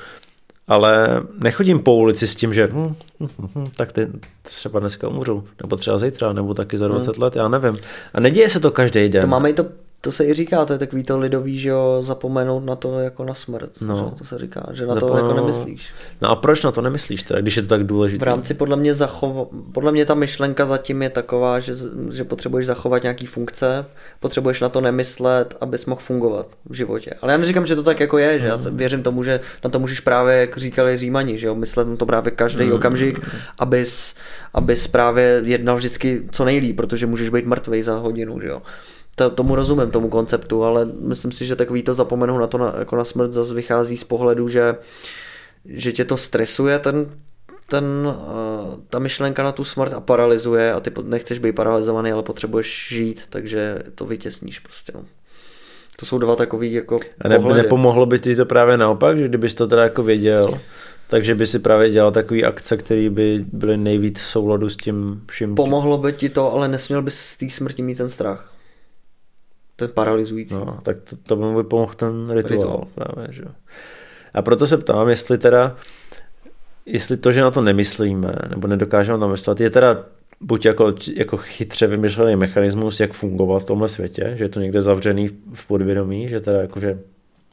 ale 0.69 1.09
nechodím 1.43 1.79
po 1.79 1.95
ulici 1.95 2.27
s 2.27 2.35
tím, 2.35 2.55
že 2.55 2.69
hm, 2.73 2.95
hm, 3.21 3.29
hm, 3.39 3.49
hm 3.55 3.69
tak 3.77 3.93
ty 3.93 4.09
třeba 4.43 4.81
dneska 4.81 5.09
umřu, 5.09 5.45
nebo 5.63 5.77
třeba 5.77 5.99
zítra, 5.99 6.33
nebo 6.33 6.55
taky 6.55 6.79
za 6.79 6.89
20 6.89 7.17
hmm. 7.17 7.23
let, 7.23 7.37
já 7.37 7.49
nevím. 7.49 7.75
A 8.15 8.21
neděje 8.21 8.51
se 8.51 8.61
to 8.61 8.71
každý 8.71 9.09
den. 9.09 9.23
To 9.23 9.29
máme 9.29 9.51
i 9.51 9.53
to 9.53 9.67
to 10.01 10.13
se 10.13 10.25
i 10.25 10.35
říká, 10.35 10.65
to 10.65 10.73
je 10.73 10.79
takový 10.79 11.05
to 11.05 11.19
lidový, 11.19 11.59
že 11.59 11.69
jo, 11.69 11.99
zapomenout 12.01 12.65
na 12.65 12.77
to 12.77 13.01
jako 13.01 13.25
na 13.25 13.35
smrt. 13.35 13.71
No. 13.81 13.97
Že? 13.97 14.19
To 14.19 14.25
se 14.25 14.39
říká, 14.39 14.67
že 14.73 14.87
na 14.87 14.95
Zapomenu... 14.95 15.19
to 15.19 15.29
jako 15.29 15.41
nemyslíš. 15.41 15.93
No 16.23 16.31
a 16.31 16.37
proč 16.37 16.63
na 16.63 16.73
to 16.73 16.83
nemyslíš 16.83 17.23
teda, 17.23 17.41
když 17.41 17.57
je 17.57 17.63
to 17.63 17.69
tak 17.69 17.85
důležité? 17.85 18.25
V 18.25 18.27
rámci 18.29 18.55
podle 18.55 18.77
mě 18.77 18.95
zachov... 18.95 19.49
podle 19.73 19.93
mě 19.93 20.07
ta 20.07 20.15
myšlenka 20.15 20.67
zatím 20.67 21.03
je 21.03 21.11
taková, 21.11 21.61
že, 21.61 21.75
že 22.11 22.25
potřebuješ 22.25 22.67
zachovat 22.67 23.03
nějaký 23.03 23.27
funkce, 23.27 23.87
potřebuješ 24.21 24.61
na 24.61 24.69
to 24.69 24.81
nemyslet, 24.81 25.57
abys 25.61 25.87
mohl 25.87 26.01
fungovat 26.01 26.47
v 26.71 26.75
životě. 26.75 27.11
Ale 27.23 27.33
já 27.33 27.39
neříkám, 27.39 27.67
že 27.67 27.77
to 27.77 27.83
tak 27.83 28.01
jako 28.01 28.19
je, 28.19 28.39
že 28.39 28.47
já 28.47 28.57
mm. 28.57 28.77
věřím 28.77 29.03
tomu, 29.03 29.25
že 29.25 29.41
na 29.65 29.71
to 29.71 29.79
můžeš 29.79 30.01
právě, 30.01 30.37
jak 30.37 30.59
říkali 30.59 30.97
Římani, 30.97 31.39
že 31.39 31.47
jo, 31.47 31.55
myslet 31.55 31.89
na 31.89 31.97
to 31.97 32.07
právě 32.07 32.31
každý 32.31 32.65
mm. 32.65 32.73
okamžik, 32.73 33.21
abys, 33.59 34.15
abys 34.55 34.87
právě 34.87 35.43
jednal 35.45 35.77
vždycky 35.77 36.23
co 36.31 36.45
nejlíp, 36.45 36.77
protože 36.77 37.07
můžeš 37.07 37.29
být 37.29 37.47
mrtvý 37.47 37.83
za 37.83 37.97
hodinu, 37.99 38.41
že 38.41 38.49
jo 38.49 38.63
to, 39.17 39.31
tomu 39.31 39.55
rozumím, 39.55 39.91
tomu 39.91 40.09
konceptu, 40.09 40.65
ale 40.65 40.85
myslím 41.01 41.33
si, 41.33 41.47
že 41.47 41.57
takový 41.57 41.83
to 41.83 41.95
zapomenou 41.95 42.39
na 42.39 42.47
to 42.47 42.59
na, 42.59 42.75
jako 42.79 42.97
na 42.97 43.05
smrt 43.05 43.33
zase 43.33 43.55
vychází 43.55 43.97
z 43.97 44.05
pohledu, 44.05 44.49
že, 44.49 44.77
že 45.65 45.93
tě 45.93 46.05
to 46.05 46.17
stresuje 46.17 46.79
ten, 46.79 47.07
ten, 47.69 47.85
uh, 47.85 48.75
ta 48.91 48.99
myšlenka 48.99 49.43
na 49.43 49.53
tu 49.53 49.65
smrt 49.65 49.93
a 49.93 50.01
paralyzuje 50.01 50.73
a 50.73 50.81
ty 50.81 50.93
nechceš 51.03 51.39
být 51.39 51.53
paralizovaný, 51.53 52.13
ale 52.13 52.23
potřebuješ 52.23 52.89
žít, 52.89 53.23
takže 53.31 53.79
to 53.95 54.05
vytěsníš 54.05 54.59
prostě. 54.59 54.93
No. 54.95 55.05
To 55.99 56.07
jsou 56.07 56.19
dva 56.19 56.37
takový 56.37 56.73
jako 56.73 56.99
A 57.21 57.29
ne, 57.29 57.39
nepomohlo 57.39 58.07
by 58.07 58.19
ti 58.19 58.37
to 58.37 58.47
právě 58.47 58.77
naopak, 58.77 59.19
že 59.19 59.29
kdybys 59.29 59.55
to 59.55 59.67
teda 59.67 59.83
jako 59.83 60.03
věděl, 60.03 60.61
takže 61.09 61.35
by 61.35 61.47
si 61.47 61.59
právě 61.59 61.91
dělal 61.91 62.13
takový 62.13 62.45
akce, 62.45 62.77
které 62.77 63.11
by 63.11 63.45
byly 63.53 63.77
nejvíc 63.77 64.21
v 64.21 64.27
souladu 64.27 64.69
s 64.69 64.77
tím 64.77 65.23
vším. 65.31 65.55
Pomohlo 65.55 65.99
by 65.99 66.13
ti 66.13 66.29
to, 66.29 66.53
ale 66.53 66.69
nesměl 66.69 67.03
bys 67.03 67.19
z 67.19 67.37
té 67.37 67.51
smrti 67.51 67.83
mít 67.83 67.99
ten 67.99 68.09
strach. 68.09 68.56
To 69.77 69.85
je 69.85 69.89
paralyzující. 69.89 70.55
No, 70.55 70.79
tak 70.83 70.97
to, 71.01 71.17
to 71.17 71.37
by 71.37 71.65
pomohl 71.65 71.93
ten 71.97 72.31
rituál. 72.31 72.61
rituál. 72.61 72.85
Právě, 72.95 73.33
že? 73.33 73.45
A 74.35 74.43
proto 74.43 74.67
se 74.67 74.77
ptám, 74.77 75.09
jestli 75.09 75.39
teda, 75.39 75.77
jestli 76.87 77.17
to, 77.17 77.33
že 77.33 77.41
na 77.41 77.51
to 77.51 77.61
nemyslíme, 77.61 78.35
nebo 78.51 78.69
nedokážeme 78.69 79.19
namyslet, 79.19 79.61
je 79.61 79.71
teda 79.71 80.05
buď 80.41 80.67
jako, 80.67 80.95
jako 81.15 81.37
chytře 81.37 81.87
vymyšlený 81.87 82.37
mechanismus, 82.37 83.01
jak 83.01 83.13
fungovat 83.13 83.63
v 83.63 83.67
tomhle 83.67 83.89
světě, 83.89 84.31
že 84.35 84.45
je 84.45 84.49
to 84.49 84.61
někde 84.61 84.83
zavřený 84.83 85.29
v 85.55 85.67
podvědomí, 85.67 86.29
že 86.29 86.41
teda 86.41 86.61
jakože 86.61 86.99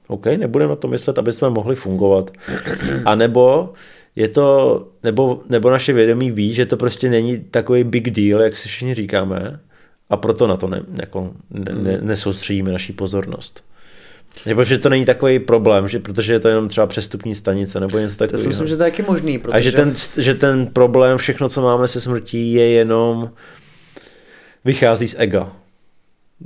OK, 0.07 0.25
nebudeme 0.25 0.69
na 0.69 0.75
to 0.75 0.87
myslet, 0.87 1.17
aby 1.17 1.31
jsme 1.31 1.49
mohli 1.49 1.75
fungovat. 1.75 2.31
A 3.05 3.15
nebo 3.15 3.73
je 4.15 4.27
to, 4.27 4.87
nebo, 5.03 5.41
nebo 5.49 5.69
naše 5.69 5.93
vědomí 5.93 6.31
ví, 6.31 6.53
že 6.53 6.65
to 6.65 6.77
prostě 6.77 7.09
není 7.09 7.39
takový 7.39 7.83
big 7.83 8.09
deal, 8.09 8.41
jak 8.41 8.57
si 8.57 8.69
všichni 8.69 8.93
říkáme, 8.93 9.59
a 10.13 10.17
proto 10.17 10.47
na 10.47 10.57
to 10.57 10.67
ne, 10.67 10.81
jako, 11.01 11.33
ne, 11.51 11.73
ne, 11.73 11.91
hmm. 11.91 12.07
nesoustředíme 12.07 12.71
naší 12.71 12.93
pozornost. 12.93 13.63
Nebo 14.45 14.63
že 14.63 14.79
to 14.79 14.89
není 14.89 15.05
takový 15.05 15.39
problém, 15.39 15.87
že, 15.87 15.99
protože 15.99 16.33
je 16.33 16.39
to 16.39 16.47
jenom 16.47 16.67
třeba 16.67 16.87
přestupní 16.87 17.35
stanice 17.35 17.79
nebo 17.79 17.97
něco 17.97 18.15
takového. 18.15 18.37
To 18.37 18.43
si 18.43 18.47
myslím, 18.47 18.67
že 18.67 18.77
to 18.77 18.83
je 18.83 18.91
taky 18.91 19.03
možný. 19.03 19.39
Protože... 19.39 19.57
A 19.57 19.59
že 19.59 19.71
ten, 19.71 19.93
že 20.17 20.35
ten 20.35 20.67
problém, 20.67 21.17
všechno, 21.17 21.49
co 21.49 21.61
máme 21.61 21.87
se 21.87 22.01
smrtí, 22.01 22.53
je 22.53 22.69
jenom 22.69 23.29
vychází 24.65 25.07
z 25.07 25.15
ega. 25.17 25.51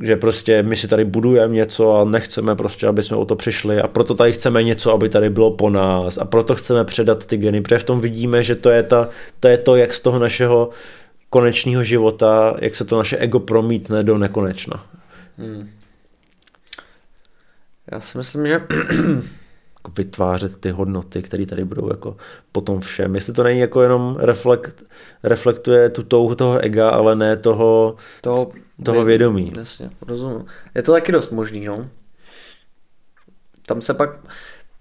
Že 0.01 0.15
prostě 0.15 0.63
my 0.63 0.75
si 0.75 0.87
tady 0.87 1.05
budujeme 1.05 1.55
něco 1.55 1.95
a 1.95 2.05
nechceme 2.05 2.55
prostě, 2.55 2.87
aby 2.87 3.03
jsme 3.03 3.17
o 3.17 3.25
to 3.25 3.35
přišli 3.35 3.81
a 3.81 3.87
proto 3.87 4.15
tady 4.15 4.33
chceme 4.33 4.63
něco, 4.63 4.93
aby 4.93 5.09
tady 5.09 5.29
bylo 5.29 5.51
po 5.51 5.69
nás 5.69 6.17
a 6.17 6.25
proto 6.25 6.55
chceme 6.55 6.83
předat 6.83 7.25
ty 7.25 7.37
geny, 7.37 7.61
protože 7.61 7.79
v 7.79 7.83
tom 7.83 8.01
vidíme, 8.01 8.43
že 8.43 8.55
to 8.55 8.69
je, 8.69 8.83
ta, 8.83 9.09
to, 9.39 9.47
je 9.47 9.57
to, 9.57 9.75
jak 9.75 9.93
z 9.93 9.99
toho 9.99 10.19
našeho 10.19 10.69
konečného 11.29 11.83
života, 11.83 12.55
jak 12.59 12.75
se 12.75 12.85
to 12.85 12.97
naše 12.97 13.17
ego 13.17 13.39
promítne 13.39 14.03
do 14.03 14.17
nekonečna. 14.17 14.85
Hmm. 15.37 15.69
Já 17.91 18.01
si 18.01 18.17
myslím, 18.17 18.47
že 18.47 18.53
jako 19.87 19.91
vytvářet 19.97 20.61
ty 20.61 20.71
hodnoty, 20.71 21.21
které 21.21 21.45
tady 21.45 21.65
budou 21.65 21.89
jako 21.89 22.17
potom 22.51 22.81
všem. 22.81 23.15
Jestli 23.15 23.33
to 23.33 23.43
není 23.43 23.59
jako 23.59 23.81
jenom 23.81 24.17
reflekt, 24.19 24.83
reflektuje 25.23 25.89
tu 25.89 26.03
touhu 26.03 26.35
toho 26.35 26.59
ega, 26.59 26.89
ale 26.89 27.15
ne 27.15 27.37
toho, 27.37 27.95
toho, 28.21 28.51
toho 28.83 29.05
vědomí. 29.05 29.53
Jasně, 29.57 29.89
rozumím. 30.01 30.45
Je 30.75 30.81
to 30.81 30.91
taky 30.91 31.11
dost 31.11 31.31
možný, 31.31 31.65
no. 31.65 31.89
Tam 33.65 33.81
se 33.81 33.93
pak, 33.93 34.19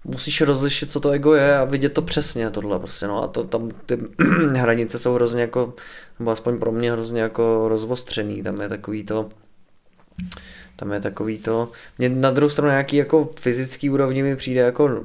musíš 0.03 0.41
rozlišit, 0.41 0.91
co 0.91 0.99
to 0.99 1.09
ego 1.09 1.33
je 1.33 1.57
a 1.57 1.65
vidět 1.65 1.89
to 1.89 2.01
přesně 2.01 2.49
tohle 2.49 2.79
prostě, 2.79 3.07
no 3.07 3.23
a 3.23 3.27
to, 3.27 3.43
tam 3.43 3.71
ty 3.85 3.97
hranice 4.55 4.99
jsou 4.99 5.13
hrozně 5.13 5.41
jako, 5.41 5.73
nebo 6.19 6.31
aspoň 6.31 6.59
pro 6.59 6.71
mě 6.71 6.91
hrozně 6.91 7.21
jako 7.21 7.67
rozvostřený, 7.67 8.43
tam 8.43 8.61
je 8.61 8.69
takový 8.69 9.03
to, 9.03 9.29
tam 10.75 10.91
je 10.91 10.99
takový 10.99 11.37
to, 11.37 11.71
mě 11.97 12.09
na 12.09 12.31
druhou 12.31 12.49
stranu 12.49 12.69
nějaký 12.69 12.97
jako 12.97 13.29
fyzický 13.39 13.89
úrovni 13.89 14.23
mi 14.23 14.35
přijde 14.35 14.61
jako 14.61 15.03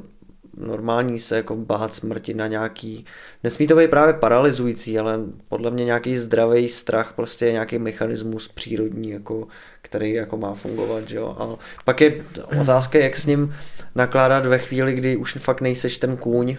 normální 0.57 1.19
se 1.19 1.37
jako 1.37 1.57
bát 1.57 1.95
smrti 1.95 2.35
na 2.35 2.47
nějaký, 2.47 3.05
nesmí 3.45 3.67
to 3.67 3.77
být 3.77 3.91
právě 3.91 4.15
paralyzující, 4.15 4.99
ale 4.99 5.21
podle 5.49 5.71
mě 5.71 5.85
nějaký 5.85 6.19
zdravý 6.19 6.69
strach 6.69 7.13
prostě 7.17 7.53
nějaký 7.53 7.79
mechanismus 7.79 8.49
přírodní, 8.49 9.11
jako, 9.11 9.49
který 9.83 10.13
jako 10.13 10.37
má 10.37 10.55
fungovat, 10.55 11.09
že 11.09 11.17
jo. 11.17 11.37
A 11.39 11.57
pak 11.85 12.01
je 12.01 12.25
otázka, 12.61 12.99
jak 12.99 13.17
s 13.17 13.27
ním 13.27 13.55
nakládat 13.95 14.47
ve 14.47 14.59
chvíli, 14.59 14.95
kdy 14.95 15.17
už 15.17 15.33
fakt 15.33 15.61
nejseš 15.61 15.99
ten 15.99 16.17
kůň, 16.17 16.57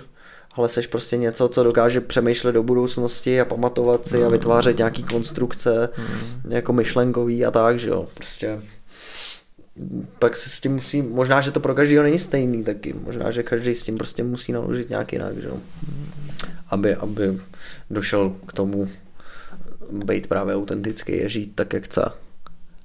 ale 0.56 0.70
seš 0.70 0.88
prostě 0.88 1.18
něco, 1.18 1.48
co 1.48 1.64
dokáže 1.64 2.02
přemýšlet 2.02 2.52
do 2.52 2.64
budoucnosti 2.64 3.42
a 3.42 3.46
pamatovat 3.46 4.08
si 4.08 4.24
a 4.24 4.30
vytvářet 4.30 4.78
nějaký 4.78 5.04
konstrukce, 5.04 5.90
mm. 5.98 6.52
jako 6.52 6.74
myšlenkový 6.74 7.46
a 7.46 7.52
tak, 7.52 7.80
že 7.80 7.90
jo. 7.90 8.08
Prostě 8.14 8.60
tak 10.20 10.36
se 10.36 10.50
s 10.50 10.60
tím 10.60 10.74
musí, 10.74 11.02
možná, 11.02 11.42
že 11.42 11.52
to 11.52 11.60
pro 11.60 11.76
každého 11.76 12.04
není 12.04 12.20
stejný 12.20 12.64
taky, 12.64 12.94
možná, 12.94 13.32
že 13.32 13.44
každý 13.44 13.76
s 13.76 13.84
tím 13.84 13.98
prostě 13.98 14.24
musí 14.24 14.52
naložit 14.52 14.90
nějak 14.90 15.14
jinak, 15.14 15.38
že? 15.38 15.50
Aby, 16.70 16.96
aby 16.96 17.40
došel 17.90 18.36
k 18.46 18.54
tomu 18.54 18.90
být 19.92 20.28
právě 20.28 20.56
autentický 20.56 21.24
a 21.24 21.28
žít 21.28 21.52
tak, 21.56 21.74
jak 21.74 21.84
chce. 21.84 22.12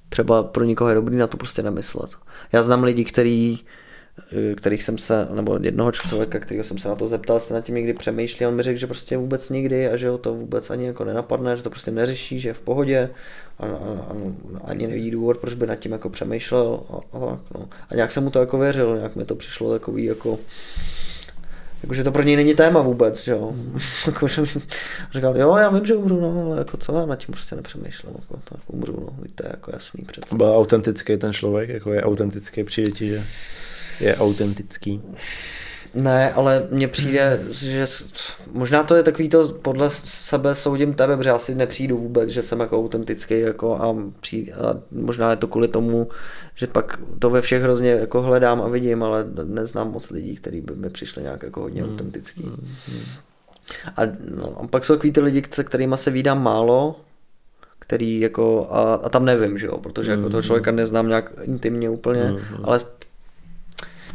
Třeba 0.09 0.43
pro 0.43 0.63
někoho 0.63 0.89
je 0.89 0.95
dobrý 0.95 1.15
na 1.15 1.27
to 1.27 1.37
prostě 1.37 1.63
nemyslet. 1.63 2.11
Já 2.51 2.63
znám 2.63 2.83
lidi, 2.83 3.03
který 3.03 3.59
kterých 4.55 4.83
jsem 4.83 4.97
se, 4.97 5.27
nebo 5.31 5.59
jednoho 5.61 5.91
člověka, 5.91 6.39
kterého 6.39 6.63
jsem 6.63 6.77
se 6.77 6.87
na 6.87 6.95
to 6.95 7.07
zeptal, 7.07 7.39
se 7.39 7.53
na 7.53 7.61
tím 7.61 7.75
někdy 7.75 7.93
přemýšlí, 7.93 8.45
on 8.45 8.55
mi 8.55 8.63
řekl, 8.63 8.79
že 8.79 8.87
prostě 8.87 9.17
vůbec 9.17 9.49
nikdy 9.49 9.89
a 9.89 9.95
že 9.95 10.09
ho 10.09 10.17
to 10.17 10.33
vůbec 10.33 10.69
ani 10.69 10.85
jako 10.85 11.05
nenapadne, 11.05 11.57
že 11.57 11.63
to 11.63 11.69
prostě 11.69 11.91
neřeší, 11.91 12.39
že 12.39 12.49
je 12.49 12.53
v 12.53 12.61
pohodě 12.61 13.09
a, 13.59 13.65
a, 13.65 13.69
a 13.69 14.13
ani 14.63 14.87
nevidí 14.87 15.11
důvod, 15.11 15.37
proč 15.37 15.53
by 15.53 15.67
nad 15.67 15.75
tím 15.75 15.91
jako 15.91 16.09
přemýšlel 16.09 16.79
a, 16.89 16.95
a 16.95 17.19
tak, 17.19 17.39
no. 17.55 17.69
A 17.89 17.95
nějak 17.95 18.11
jsem 18.11 18.23
mu 18.23 18.29
to 18.29 18.39
jako 18.39 18.57
věřil, 18.57 18.97
nějak 18.97 19.15
mi 19.15 19.25
to 19.25 19.35
přišlo 19.35 19.71
takový 19.71 20.05
jako 20.05 20.39
Jakože 21.83 22.03
to 22.03 22.11
pro 22.11 22.23
něj 22.23 22.35
není 22.35 22.53
téma 22.53 22.81
vůbec, 22.81 23.23
že 23.23 23.31
jo. 23.31 23.53
Jako, 24.07 24.27
říkal, 25.11 25.37
jo, 25.37 25.57
já 25.57 25.69
vím, 25.69 25.85
že 25.85 25.95
umřu, 25.95 26.21
no, 26.21 26.43
ale 26.45 26.57
jako 26.57 26.77
co, 26.77 26.97
já 26.97 27.05
nad 27.05 27.15
tím 27.15 27.31
prostě 27.31 27.55
nepřemýšlím, 27.55 28.11
jako 28.19 28.39
to 28.43 28.55
umřu, 28.67 28.91
no, 28.91 29.23
je 29.23 29.49
jako 29.53 29.71
jasný 29.73 30.03
přece. 30.05 30.35
Byl 30.35 30.57
autentický 30.57 31.17
ten 31.17 31.33
člověk, 31.33 31.69
jako 31.69 31.93
je 31.93 32.03
autentický, 32.03 32.63
přijde 32.63 32.91
ti, 32.91 33.07
že 33.07 33.23
je 33.99 34.15
autentický. 34.15 35.01
Ne, 35.93 36.33
ale 36.33 36.67
mně 36.71 36.87
přijde, 36.87 37.41
že 37.51 37.85
možná 38.51 38.83
to 38.83 38.95
je 38.95 39.03
takový 39.03 39.29
to, 39.29 39.47
podle 39.47 39.89
sebe 39.89 40.55
soudím 40.55 40.93
tebe, 40.93 41.17
protože 41.17 41.29
já 41.29 41.39
si 41.39 41.55
nepřijdu 41.55 41.97
vůbec, 41.97 42.29
že 42.29 42.43
jsem 42.43 42.59
jako 42.59 42.79
autentický 42.79 43.39
jako 43.39 43.75
a, 43.75 43.95
přijde, 44.19 44.53
a 44.53 44.75
možná 44.91 45.29
je 45.29 45.35
to 45.35 45.47
kvůli 45.47 45.67
tomu, 45.67 46.07
že 46.55 46.67
pak 46.67 46.99
to 47.19 47.29
ve 47.29 47.41
všech 47.41 47.61
hrozně 47.63 47.89
jako 47.89 48.21
hledám 48.21 48.61
a 48.61 48.67
vidím, 48.67 49.03
ale 49.03 49.25
neznám 49.43 49.91
moc 49.91 50.09
lidí, 50.09 50.35
kteří 50.35 50.61
by 50.61 50.75
mi 50.75 50.89
přišli 50.89 51.23
nějak 51.23 51.43
jako 51.43 51.61
hodně 51.61 51.81
hmm. 51.81 51.91
autentický. 51.91 52.43
Hmm. 52.43 52.67
A, 53.95 54.01
no, 54.35 54.57
a 54.61 54.67
pak 54.67 54.85
jsou 54.85 54.93
takový 54.93 55.11
ty 55.11 55.21
lidi, 55.21 55.43
se 55.49 55.63
kterými 55.63 55.97
se 55.97 56.11
vídám 56.11 56.43
málo, 56.43 56.95
který 57.79 58.19
jako, 58.19 58.67
a, 58.71 58.93
a 58.93 59.09
tam 59.09 59.25
nevím, 59.25 59.57
že 59.57 59.65
jo, 59.65 59.77
protože 59.77 60.11
jako 60.11 60.29
toho 60.29 60.39
hmm. 60.39 60.43
člověka 60.43 60.71
neznám 60.71 61.07
nějak 61.07 61.31
intimně 61.43 61.89
úplně, 61.89 62.23
mm, 62.23 62.39
ale 62.63 62.79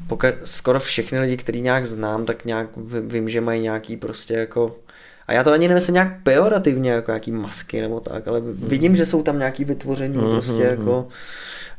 pokud 0.06 0.28
skoro 0.44 0.80
všechny 0.80 1.20
lidi, 1.20 1.36
který 1.36 1.60
nějak 1.60 1.86
znám, 1.86 2.24
tak 2.24 2.44
nějak 2.44 2.66
vím, 3.06 3.28
že 3.28 3.40
mají 3.40 3.62
nějaký 3.62 3.96
prostě 3.96 4.34
jako 4.34 4.76
a 5.26 5.32
já 5.32 5.44
to 5.44 5.52
ani 5.52 5.68
nemyslím 5.68 5.94
nějak 5.94 6.22
pejorativně, 6.22 6.90
jako 6.90 7.10
nějaký 7.10 7.32
masky 7.32 7.80
nebo 7.80 8.00
tak, 8.00 8.28
ale 8.28 8.40
vidím, 8.44 8.96
že 8.96 9.06
jsou 9.06 9.22
tam 9.22 9.38
nějaký 9.38 9.64
vytvoření 9.64 10.16
mm-hmm. 10.16 10.30
prostě 10.30 10.62
jako 10.62 11.08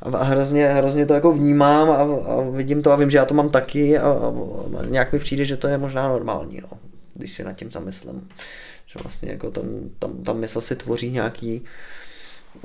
a 0.02 0.24
hrozně, 0.24 0.68
hrozně 0.68 1.06
to 1.06 1.14
jako 1.14 1.32
vnímám 1.32 1.90
a, 1.90 1.96
a 1.96 2.42
vidím 2.42 2.82
to 2.82 2.92
a 2.92 2.96
vím, 2.96 3.10
že 3.10 3.18
já 3.18 3.26
to 3.26 3.34
mám 3.34 3.50
taky 3.50 3.98
a, 3.98 4.10
a, 4.10 4.34
a 4.80 4.86
nějak 4.86 5.14
mi 5.14 5.20
přijde, 5.20 5.46
že 5.46 5.58
to 5.58 5.68
je 5.68 5.78
možná 5.78 6.08
normální, 6.08 6.62
no, 6.62 6.78
když 7.14 7.34
si 7.34 7.44
nad 7.44 7.54
tím 7.54 7.72
zamyslím. 7.72 8.28
Že 8.86 9.00
vlastně 9.04 9.32
jako 9.32 9.52
tam, 9.52 9.64
tam, 10.00 10.12
tam 10.24 10.38
mysl 10.38 10.62
si 10.62 10.76
tvoří 10.76 11.12
nějaký 11.12 11.64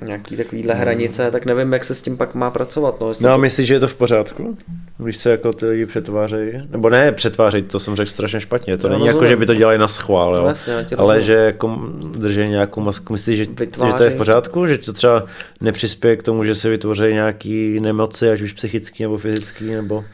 nějaký 0.07 0.37
takovýhle 0.37 0.75
hranice, 0.75 1.31
tak 1.31 1.47
nevím, 1.47 1.73
jak 1.73 1.85
se 1.85 1.95
s 1.95 2.03
tím 2.03 2.17
pak 2.17 2.35
má 2.35 2.51
pracovat. 2.51 3.01
No, 3.01 3.13
no 3.21 3.31
a 3.31 3.35
to... 3.35 3.41
myslíš, 3.41 3.69
že 3.69 3.75
je 3.75 3.81
to 3.81 3.89
v 3.89 3.95
pořádku? 3.95 4.59
Když 4.99 5.17
se 5.17 5.31
jako 5.31 5.53
ty 5.53 5.67
lidi 5.67 5.87
přetvářejí? 5.87 6.53
Nebo 6.71 6.91
ne 6.91 7.13
přetvářejí, 7.13 7.63
to 7.63 7.79
jsem 7.79 7.95
řekl 7.95 8.11
strašně 8.11 8.41
špatně. 8.41 8.77
To 8.77 8.89
no, 8.89 8.95
není 8.95 9.07
jako, 9.07 9.27
že 9.27 9.37
by 9.37 9.47
to 9.47 9.55
dělali 9.55 9.79
na 9.79 9.89
schvál, 9.89 10.37
jo? 10.37 10.43
Vlastně, 10.43 10.87
ale 10.97 11.21
že 11.21 11.35
jako 11.35 11.79
drží 12.19 12.49
nějakou 12.49 12.81
masku. 12.81 13.13
Myslíš, 13.13 13.37
že, 13.37 13.45
že 13.45 13.93
to 13.97 14.05
je 14.05 14.11
v 14.11 14.17
pořádku? 14.17 14.67
Že 14.67 14.79
to 14.79 14.93
třeba 14.93 15.25
nepřispěje 15.61 16.17
k 16.17 16.23
tomu, 16.23 16.45
že 16.45 16.55
se 16.55 16.69
vytvoří 16.69 17.03
nějaký 17.03 17.81
nemoci, 17.81 18.31
ať 18.31 18.41
už 18.41 18.53
psychický 18.53 19.03
nebo 19.03 19.19
fyzický, 19.19 19.71
nebo... 19.71 20.05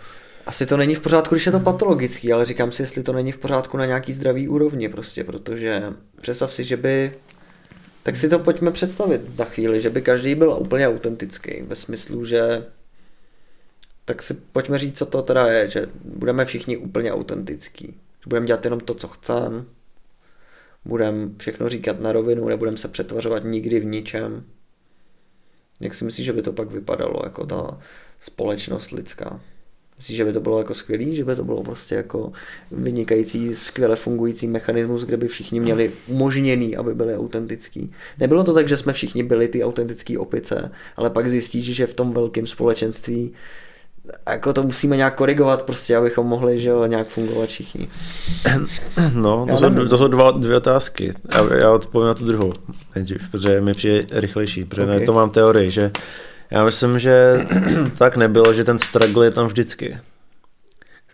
Asi 0.46 0.66
to 0.66 0.76
není 0.76 0.94
v 0.94 1.00
pořádku, 1.00 1.34
když 1.34 1.46
je 1.46 1.52
to 1.52 1.60
patologický, 1.60 2.32
ale 2.32 2.44
říkám 2.44 2.72
si, 2.72 2.82
jestli 2.82 3.02
to 3.02 3.12
není 3.12 3.32
v 3.32 3.38
pořádku 3.38 3.76
na 3.76 3.86
nějaký 3.86 4.12
zdravý 4.12 4.48
úrovni 4.48 4.88
prostě, 4.88 5.24
protože 5.24 5.82
představ 6.20 6.52
si, 6.52 6.64
že 6.64 6.76
by 6.76 7.12
tak 8.06 8.16
si 8.16 8.28
to 8.28 8.38
pojďme 8.38 8.70
představit 8.70 9.38
na 9.38 9.44
chvíli, 9.44 9.80
že 9.80 9.90
by 9.90 10.02
každý 10.02 10.34
byl 10.34 10.50
úplně 10.60 10.88
autentický, 10.88 11.62
ve 11.62 11.76
smyslu, 11.76 12.24
že 12.24 12.66
tak 14.04 14.22
si 14.22 14.34
pojďme 14.34 14.78
říct, 14.78 14.98
co 14.98 15.06
to 15.06 15.22
teda 15.22 15.46
je, 15.46 15.68
že 15.68 15.86
budeme 16.04 16.44
všichni 16.44 16.76
úplně 16.76 17.12
autentický. 17.12 17.86
Že 17.86 18.28
budeme 18.28 18.46
dělat 18.46 18.64
jenom 18.64 18.80
to, 18.80 18.94
co 18.94 19.08
chceme, 19.08 19.64
budeme 20.84 21.28
všechno 21.38 21.68
říkat 21.68 22.00
na 22.00 22.12
rovinu, 22.12 22.48
nebudeme 22.48 22.76
se 22.76 22.88
přetvařovat 22.88 23.44
nikdy 23.44 23.80
v 23.80 23.84
ničem. 23.84 24.44
Jak 25.80 25.94
si 25.94 26.04
myslíš, 26.04 26.26
že 26.26 26.32
by 26.32 26.42
to 26.42 26.52
pak 26.52 26.70
vypadalo, 26.70 27.20
jako 27.24 27.46
ta 27.46 27.78
společnost 28.20 28.90
lidská? 28.90 29.40
Myslíš, 29.98 30.16
že 30.16 30.24
by 30.24 30.32
to 30.32 30.40
bylo 30.40 30.58
jako 30.58 30.74
skvělý, 30.74 31.16
že 31.16 31.24
by 31.24 31.36
to 31.36 31.44
bylo 31.44 31.62
prostě 31.62 31.94
jako 31.94 32.32
vynikající, 32.70 33.54
skvěle 33.54 33.96
fungující 33.96 34.46
mechanismus, 34.46 35.04
kde 35.04 35.16
by 35.16 35.28
všichni 35.28 35.60
měli 35.60 35.92
umožněný, 36.06 36.76
aby 36.76 36.94
byli 36.94 37.16
autentický. 37.16 37.92
Nebylo 38.18 38.44
to 38.44 38.54
tak, 38.54 38.68
že 38.68 38.76
jsme 38.76 38.92
všichni 38.92 39.22
byli 39.22 39.48
ty 39.48 39.64
autentické 39.64 40.18
opice, 40.18 40.70
ale 40.96 41.10
pak 41.10 41.28
zjistíš, 41.28 41.64
že 41.64 41.86
v 41.86 41.94
tom 41.94 42.12
velkém 42.12 42.46
společenství 42.46 43.32
jako 44.28 44.52
to 44.52 44.62
musíme 44.62 44.96
nějak 44.96 45.14
korigovat 45.14 45.62
prostě, 45.62 45.96
abychom 45.96 46.26
mohli 46.26 46.58
že 46.58 46.70
jo, 46.70 46.86
nějak 46.86 47.06
fungovat 47.06 47.48
všichni. 47.48 47.88
No, 49.14 49.46
to, 49.50 49.56
jsou, 49.56 49.88
to 49.88 49.98
jsou 49.98 50.08
dva, 50.08 50.30
dvě 50.30 50.56
otázky. 50.56 51.12
Já, 51.32 51.54
já 51.54 51.72
odpovím 51.72 52.06
na 52.06 52.14
tu 52.14 52.24
druhou 52.24 52.52
nejdřív, 52.94 53.30
protože 53.30 53.60
mi 53.60 53.74
přijde 53.74 54.02
rychlejší, 54.12 54.64
protože 54.64 54.82
okay. 54.82 55.06
to 55.06 55.12
mám 55.12 55.30
teorii, 55.30 55.70
že 55.70 55.90
já 56.50 56.64
myslím, 56.64 56.98
že 56.98 57.46
tak 57.98 58.16
nebylo, 58.16 58.54
že 58.54 58.64
ten 58.64 58.78
struggle 58.78 59.26
je 59.26 59.30
tam 59.30 59.46
vždycky 59.46 59.98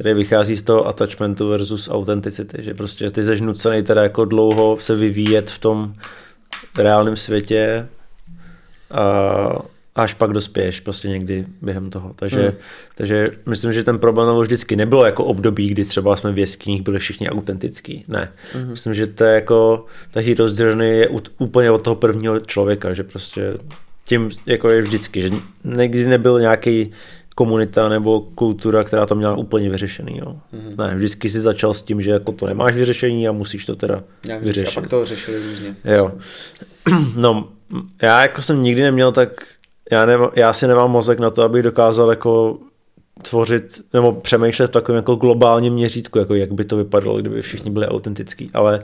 který 0.02 0.14
vychází 0.14 0.56
z 0.56 0.62
toho 0.62 0.86
attachmentu 0.86 1.48
versus 1.48 1.88
authenticity, 1.88 2.62
že 2.62 2.74
prostě 2.74 3.10
ty 3.10 3.24
jsi 3.24 3.40
nucený 3.40 3.82
teda 3.82 4.02
jako 4.02 4.24
dlouho 4.24 4.76
se 4.80 4.96
vyvíjet 4.96 5.50
v 5.50 5.58
tom 5.58 5.94
reálném 6.78 7.16
světě 7.16 7.88
a 8.90 9.72
až 9.94 10.14
pak 10.14 10.32
dospěješ 10.32 10.80
prostě 10.80 11.08
někdy 11.08 11.46
během 11.62 11.90
toho. 11.90 12.12
Takže, 12.16 12.42
hmm. 12.42 12.52
takže 12.94 13.26
myslím, 13.48 13.72
že 13.72 13.84
ten 13.84 13.98
problém 13.98 14.40
vždycky 14.40 14.76
nebylo 14.76 15.06
jako 15.06 15.24
období, 15.24 15.68
kdy 15.68 15.84
třeba 15.84 16.16
jsme 16.16 16.32
v 16.32 16.38
jeskyních 16.38 16.82
byli 16.82 16.98
všichni 16.98 17.30
autentický. 17.30 18.04
Ne. 18.08 18.32
Hmm. 18.52 18.70
Myslím, 18.70 18.94
že 18.94 19.06
to 19.06 19.24
je 19.24 19.34
jako, 19.34 19.86
ta 20.10 20.20
journey 20.20 20.98
je 20.98 21.08
úplně 21.38 21.70
od 21.70 21.82
toho 21.82 21.96
prvního 21.96 22.40
člověka, 22.40 22.94
že 22.94 23.04
prostě 23.04 23.54
tím 24.04 24.30
jako 24.46 24.70
je 24.70 24.82
vždycky, 24.82 25.22
že 25.22 25.30
někdy 25.64 26.06
nebyl 26.06 26.40
nějaký 26.40 26.90
komunita 27.34 27.88
nebo 27.88 28.20
kultura, 28.20 28.84
která 28.84 29.06
to 29.06 29.14
měla 29.14 29.36
úplně 29.36 29.70
vyřešený. 29.70 30.18
Jo. 30.18 30.36
Mm-hmm. 30.54 30.88
Ne, 30.88 30.94
vždycky 30.94 31.28
si 31.28 31.40
začal 31.40 31.74
s 31.74 31.82
tím, 31.82 32.02
že 32.02 32.10
jako 32.10 32.32
to 32.32 32.46
nemáš 32.46 32.74
vyřešení 32.74 33.28
a 33.28 33.32
musíš 33.32 33.66
to 33.66 33.76
teda 33.76 34.04
Jak 34.28 34.42
vyřešit. 34.42 34.78
A 34.78 34.80
pak 34.80 34.90
to 34.90 35.04
řešili 35.04 35.38
různě. 35.48 35.76
Jo. 35.84 36.12
No, 37.16 37.48
já 38.02 38.22
jako 38.22 38.42
jsem 38.42 38.62
nikdy 38.62 38.82
neměl 38.82 39.12
tak, 39.12 39.30
já, 39.90 40.06
ne, 40.06 40.14
já 40.36 40.52
si 40.52 40.66
nemám 40.66 40.90
mozek 40.90 41.18
na 41.18 41.30
to, 41.30 41.42
abych 41.42 41.62
dokázal 41.62 42.10
jako 42.10 42.58
tvořit 43.22 43.80
nebo 43.92 44.12
přemýšlet 44.12 44.66
v 44.66 44.70
takovém 44.70 44.96
jako 44.96 45.14
globálním 45.14 45.74
měřítku, 45.74 46.18
jako 46.18 46.34
jak 46.34 46.52
by 46.52 46.64
to 46.64 46.76
vypadalo, 46.76 47.20
kdyby 47.20 47.42
všichni 47.42 47.70
byli 47.70 47.86
autentický, 47.86 48.50
ale 48.54 48.82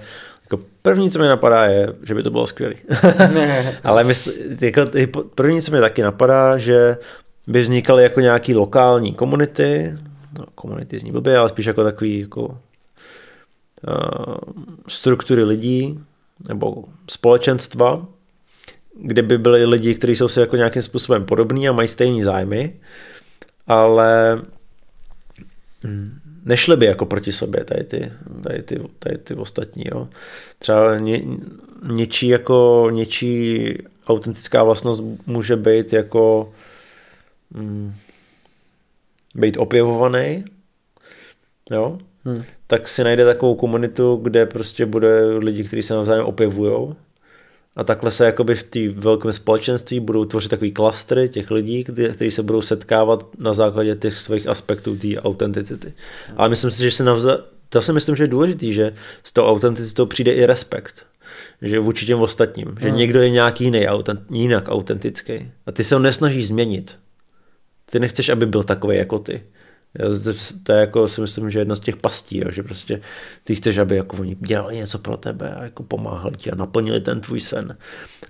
jako 0.50 0.64
první, 0.82 1.10
co 1.10 1.18
mi 1.18 1.28
napadá, 1.28 1.64
je, 1.64 1.92
že 2.02 2.14
by 2.14 2.22
to 2.22 2.30
bylo 2.30 2.46
skvělé. 2.46 2.74
Ale 3.84 4.04
mysl, 4.04 4.32
jako, 4.60 4.84
první, 5.34 5.62
co 5.62 5.72
mi 5.72 5.80
taky 5.80 6.02
napadá, 6.02 6.58
že 6.58 6.96
by 7.46 7.60
vznikaly 7.60 8.02
jako 8.02 8.20
nějaký 8.20 8.54
lokální 8.54 9.14
komunity, 9.14 9.94
no, 10.38 10.46
komunity 10.54 10.98
zní 10.98 11.12
blbě, 11.12 11.38
ale 11.38 11.48
spíš 11.48 11.66
jako 11.66 11.84
takový 11.84 12.20
jako 12.20 12.42
uh, 12.46 12.54
struktury 14.88 15.44
lidí 15.44 16.00
nebo 16.48 16.84
společenstva, 17.10 18.06
kde 19.02 19.22
by 19.22 19.38
byli 19.38 19.66
lidi, 19.66 19.94
kteří 19.94 20.16
jsou 20.16 20.28
si 20.28 20.40
jako 20.40 20.56
nějakým 20.56 20.82
způsobem 20.82 21.24
podobní 21.24 21.68
a 21.68 21.72
mají 21.72 21.88
stejné 21.88 22.24
zájmy, 22.24 22.74
ale 23.66 24.42
hm, 25.84 26.18
nešly 26.44 26.76
by 26.76 26.86
jako 26.86 27.06
proti 27.06 27.32
sobě 27.32 27.64
tady 27.64 27.84
ty, 27.84 28.12
tady 28.42 28.62
ty, 28.62 28.80
tady 28.98 29.18
ty 29.18 29.34
ostatní. 29.34 29.84
Jo. 29.86 30.08
Třeba 30.58 30.98
ně, 30.98 31.22
něčí, 31.82 32.28
jako, 32.28 32.88
něčí 32.92 33.74
autentická 34.06 34.64
vlastnost 34.64 35.02
může 35.26 35.56
být 35.56 35.92
jako 35.92 36.52
mm, 37.50 37.94
být 39.34 39.56
opěvovaný, 39.56 40.44
jo, 41.70 41.98
hmm. 42.24 42.42
tak 42.66 42.88
si 42.88 43.04
najde 43.04 43.24
takovou 43.24 43.54
komunitu, 43.54 44.16
kde 44.16 44.46
prostě 44.46 44.86
bude 44.86 45.24
lidi, 45.24 45.64
kteří 45.64 45.82
se 45.82 45.94
navzájem 45.94 46.24
opěvují 46.24 46.94
a 47.78 47.84
takhle 47.84 48.10
se 48.10 48.24
jakoby 48.24 48.54
v 48.54 48.62
té 48.62 48.88
velkém 48.88 49.32
společenství 49.32 50.00
budou 50.00 50.24
tvořit 50.24 50.48
takový 50.48 50.72
klastry 50.72 51.28
těch 51.28 51.50
lidí, 51.50 51.84
kteří 51.84 52.30
se 52.30 52.42
budou 52.42 52.62
setkávat 52.62 53.26
na 53.38 53.54
základě 53.54 53.96
těch 53.96 54.14
svých 54.14 54.46
aspektů 54.46 54.96
té 54.96 55.16
autenticity. 55.16 55.92
Ale 56.36 56.48
myslím 56.48 56.70
si, 56.70 56.82
že 56.82 56.90
se 56.90 57.04
navza... 57.04 57.38
to 57.68 57.82
si 57.82 57.92
myslím, 57.92 58.16
že 58.16 58.24
je 58.24 58.28
důležitý, 58.28 58.74
že 58.74 58.94
s 59.24 59.32
tou 59.32 59.44
autenticitou 59.44 60.06
přijde 60.06 60.32
i 60.32 60.46
respekt. 60.46 61.06
Že 61.62 61.78
vůči 61.78 62.06
těm 62.06 62.20
ostatním. 62.20 62.76
Že 62.80 62.88
hmm. 62.88 62.98
někdo 62.98 63.22
je 63.22 63.30
nějaký 63.30 63.64
jiný, 63.64 63.86
jinak 64.32 64.68
autentický. 64.68 65.50
A 65.66 65.72
ty 65.72 65.84
se 65.84 65.94
ho 65.94 65.98
nesnažíš 65.98 66.46
změnit. 66.46 66.96
Ty 67.90 68.00
nechceš, 68.00 68.28
aby 68.28 68.46
byl 68.46 68.62
takový 68.62 68.96
jako 68.96 69.18
ty. 69.18 69.42
To 70.62 70.72
je 70.72 70.80
jako 70.80 71.08
si 71.08 71.20
myslím, 71.20 71.50
že 71.50 71.58
jedna 71.58 71.74
z 71.74 71.80
těch 71.80 71.96
pastí, 71.96 72.38
jo, 72.38 72.50
že 72.50 72.62
prostě 72.62 73.00
ty 73.44 73.54
chceš, 73.54 73.78
aby 73.78 73.96
jako 73.96 74.16
oni 74.16 74.36
dělali 74.40 74.76
něco 74.76 74.98
pro 74.98 75.16
tebe 75.16 75.54
a 75.54 75.64
jako 75.64 75.82
pomáhali 75.82 76.34
ti 76.36 76.50
a 76.50 76.54
naplnili 76.54 77.00
ten 77.00 77.20
tvůj 77.20 77.40
sen. 77.40 77.76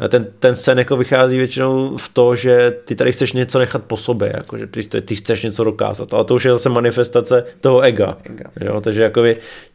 A 0.01 0.09
ten, 0.09 0.27
ten 0.39 0.57
sen 0.57 0.79
jako 0.79 0.97
vychází 0.97 1.37
většinou 1.37 1.97
v 1.97 2.09
to, 2.09 2.37
že 2.37 2.71
ty 2.85 2.95
tady 2.95 3.13
chceš 3.13 3.33
něco 3.33 3.59
nechat 3.59 3.85
po 3.85 3.97
sobě, 3.97 4.33
jako, 4.37 4.59
že 4.59 4.67
ty, 4.67 4.83
ty 5.01 5.17
chceš 5.17 5.43
něco 5.43 5.65
dokázat, 5.65 6.15
ale 6.15 6.25
to 6.25 6.35
už 6.35 6.45
je 6.45 6.53
zase 6.53 6.69
manifestace 6.69 7.45
toho 7.61 7.81
ega. 7.81 8.19
ega. 8.25 8.51
Jo, 8.61 8.81
takže 8.81 9.03
jako 9.03 9.23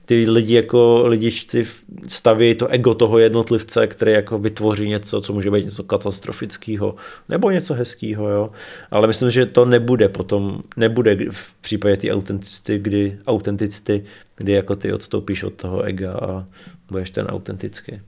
ty 0.05 0.29
lidi 0.29 0.55
jako 0.55 1.03
lidičci 1.07 1.67
staví 2.07 2.55
to 2.55 2.67
ego 2.67 2.93
toho 2.93 3.19
jednotlivce, 3.19 3.87
který 3.87 4.11
jako 4.11 4.39
vytvoří 4.39 4.89
něco, 4.89 5.21
co 5.21 5.33
může 5.33 5.51
být 5.51 5.65
něco 5.65 5.83
katastrofického 5.83 6.95
nebo 7.29 7.51
něco 7.51 7.73
hezkého, 7.73 8.29
jo. 8.29 8.51
Ale 8.91 9.07
myslím, 9.07 9.31
že 9.31 9.45
to 9.45 9.65
nebude 9.65 10.09
potom, 10.09 10.63
nebude 10.77 11.17
v 11.31 11.53
případě 11.61 11.97
té 11.97 12.11
autenticity, 12.11 12.79
kdy, 12.79 13.17
autenticity, 13.27 14.03
kdy 14.35 14.51
jako 14.51 14.75
ty 14.75 14.93
odstoupíš 14.93 15.43
od 15.43 15.53
toho 15.53 15.81
ega 15.81 16.13
a 16.13 16.45
budeš 16.91 17.09
ten 17.09 17.25
autentický. 17.25 18.01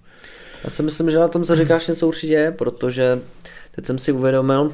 Já 0.64 0.70
si 0.70 0.84
myslím, 0.84 1.10
že 1.10 1.20
na 1.20 1.28
tom, 1.28 1.44
co 1.44 1.56
říkáš, 1.56 1.88
něco 1.88 2.08
určitě 2.08 2.34
je, 2.34 2.52
protože 2.52 3.20
teď 3.72 3.86
jsem 3.86 4.00
si 4.00 4.12
uvědomil, 4.12 4.74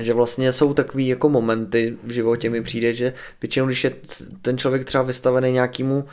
že 0.00 0.14
vlastně 0.14 0.52
jsou 0.52 0.74
takový 0.74 1.08
jako 1.08 1.28
momenty 1.28 1.96
v 2.04 2.10
životě 2.10 2.50
mi 2.50 2.62
přijde, 2.62 2.92
že 2.92 3.12
většinou, 3.42 3.66
když 3.66 3.84
je 3.84 3.92
ten 4.42 4.58
člověk 4.58 4.84
třeba 4.84 5.02
vystavený 5.04 5.52
nějakému 5.52 6.04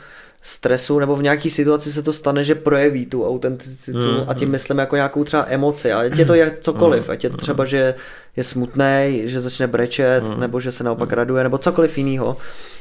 stresu 0.46 0.98
nebo 0.98 1.16
v 1.16 1.22
nějaký 1.22 1.50
situaci 1.50 1.92
se 1.92 2.02
to 2.02 2.12
stane, 2.12 2.44
že 2.44 2.54
projeví 2.54 3.06
tu 3.06 3.28
autenticitu 3.28 3.98
mm, 3.98 4.24
a 4.26 4.34
tím 4.34 4.48
mm. 4.48 4.52
myslím 4.52 4.78
jako 4.78 4.96
nějakou 4.96 5.24
třeba 5.24 5.46
emoci, 5.48 5.92
ale 5.92 6.06
ať 6.06 6.18
je 6.18 6.24
to 6.24 6.34
je 6.34 6.56
cokoliv, 6.60 7.08
mm, 7.08 7.12
ať 7.12 7.24
je 7.24 7.30
to 7.30 7.36
třeba, 7.36 7.64
že 7.64 7.94
je 8.36 8.44
smutný, 8.44 9.22
že 9.24 9.40
začne 9.40 9.66
brečet, 9.66 10.24
mm, 10.24 10.40
nebo 10.40 10.60
že 10.60 10.72
se 10.72 10.84
naopak 10.84 11.08
mm. 11.08 11.14
raduje, 11.14 11.42
nebo 11.42 11.58
cokoliv 11.58 11.98
jiného, 11.98 12.36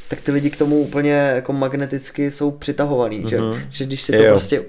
tak 0.10 0.22
ty 0.22 0.32
lidi 0.32 0.50
k 0.50 0.58
tomu 0.58 0.80
úplně 0.80 1.32
jako 1.36 1.54
magneticky 1.54 2.32
jsou 2.32 2.52
přitahovaný, 2.52 3.20
mm, 3.20 3.28
že, 3.28 3.40
mm-hmm. 3.40 3.62
že 3.70 3.86
když 3.86 4.02
si 4.02 4.12
to 4.12 4.24
jo. 4.24 4.30
prostě, 4.30 4.64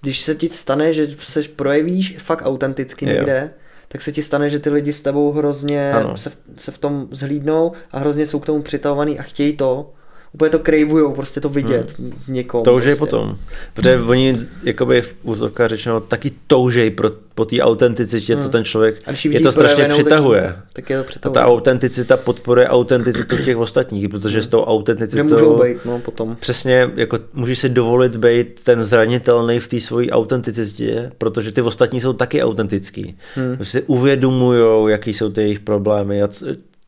když 0.00 0.20
se 0.20 0.34
ti 0.34 0.48
stane, 0.48 0.92
že 0.92 1.08
se 1.18 1.42
projevíš 1.42 2.16
fakt 2.18 2.42
autenticky 2.46 3.06
někde, 3.06 3.50
jo 3.52 3.58
tak 3.90 4.02
se 4.02 4.12
ti 4.12 4.22
stane, 4.22 4.50
že 4.50 4.58
ty 4.58 4.70
lidi 4.70 4.92
s 4.92 5.02
tebou 5.02 5.32
hrozně 5.32 5.92
se, 6.16 6.32
se 6.56 6.70
v 6.70 6.78
tom 6.78 7.08
zhlídnou 7.10 7.72
a 7.92 7.98
hrozně 7.98 8.26
jsou 8.26 8.38
k 8.38 8.46
tomu 8.46 8.62
přitahovaný 8.62 9.18
a 9.18 9.22
chtějí 9.22 9.56
to 9.56 9.92
úplně 10.32 10.50
to 10.50 10.58
krejvujou, 10.58 11.12
prostě 11.12 11.40
to 11.40 11.48
vidět 11.48 11.98
hmm. 11.98 12.12
v 12.18 12.28
někom. 12.28 12.64
Toužej 12.64 12.96
prostě. 12.96 13.16
potom. 13.16 13.36
Protože 13.74 13.96
hmm. 13.96 14.08
oni, 14.08 14.36
jakoby 14.62 15.02
v 15.02 15.14
úzovkách 15.22 15.68
řečeno, 15.68 16.00
taky 16.00 16.32
toužej 16.46 16.90
pro, 16.90 17.10
po 17.34 17.44
té 17.44 17.60
autenticitě, 17.60 18.34
hmm. 18.34 18.42
co 18.42 18.48
ten 18.48 18.64
člověk, 18.64 18.96
je 19.24 19.40
to 19.40 19.52
strašně 19.52 19.88
přitahuje. 19.88 20.42
Tak, 20.42 20.64
tak 20.72 20.90
je 20.90 20.98
to 20.98 21.04
přitahuje. 21.04 21.42
A 21.42 21.44
ta 21.44 21.46
autenticita 21.46 22.16
podporuje 22.16 22.68
autenticitu 22.68 23.36
těch 23.36 23.56
ostatních, 23.56 24.08
protože 24.08 24.38
hmm. 24.38 24.42
s 24.42 24.46
tou 24.46 24.60
autenticitou... 24.60 25.24
Nemůžou 25.24 25.62
být, 25.62 25.84
no, 25.84 25.98
potom. 25.98 26.36
Přesně, 26.40 26.90
jako 26.96 27.18
můžeš 27.34 27.58
si 27.58 27.68
dovolit 27.68 28.16
být 28.16 28.60
ten 28.64 28.84
zranitelný 28.84 29.60
v 29.60 29.68
té 29.68 29.80
svojí 29.80 30.10
autenticitě, 30.10 31.10
protože 31.18 31.52
ty 31.52 31.62
ostatní 31.62 32.00
jsou 32.00 32.12
taky 32.12 32.42
autentický. 32.42 33.16
Hmm. 33.34 33.58
Si 33.62 33.82
uvědomují, 33.82 34.92
jaký 34.92 35.14
jsou 35.14 35.30
ty 35.30 35.40
jejich 35.40 35.60
problémy 35.60 36.22
a 36.22 36.28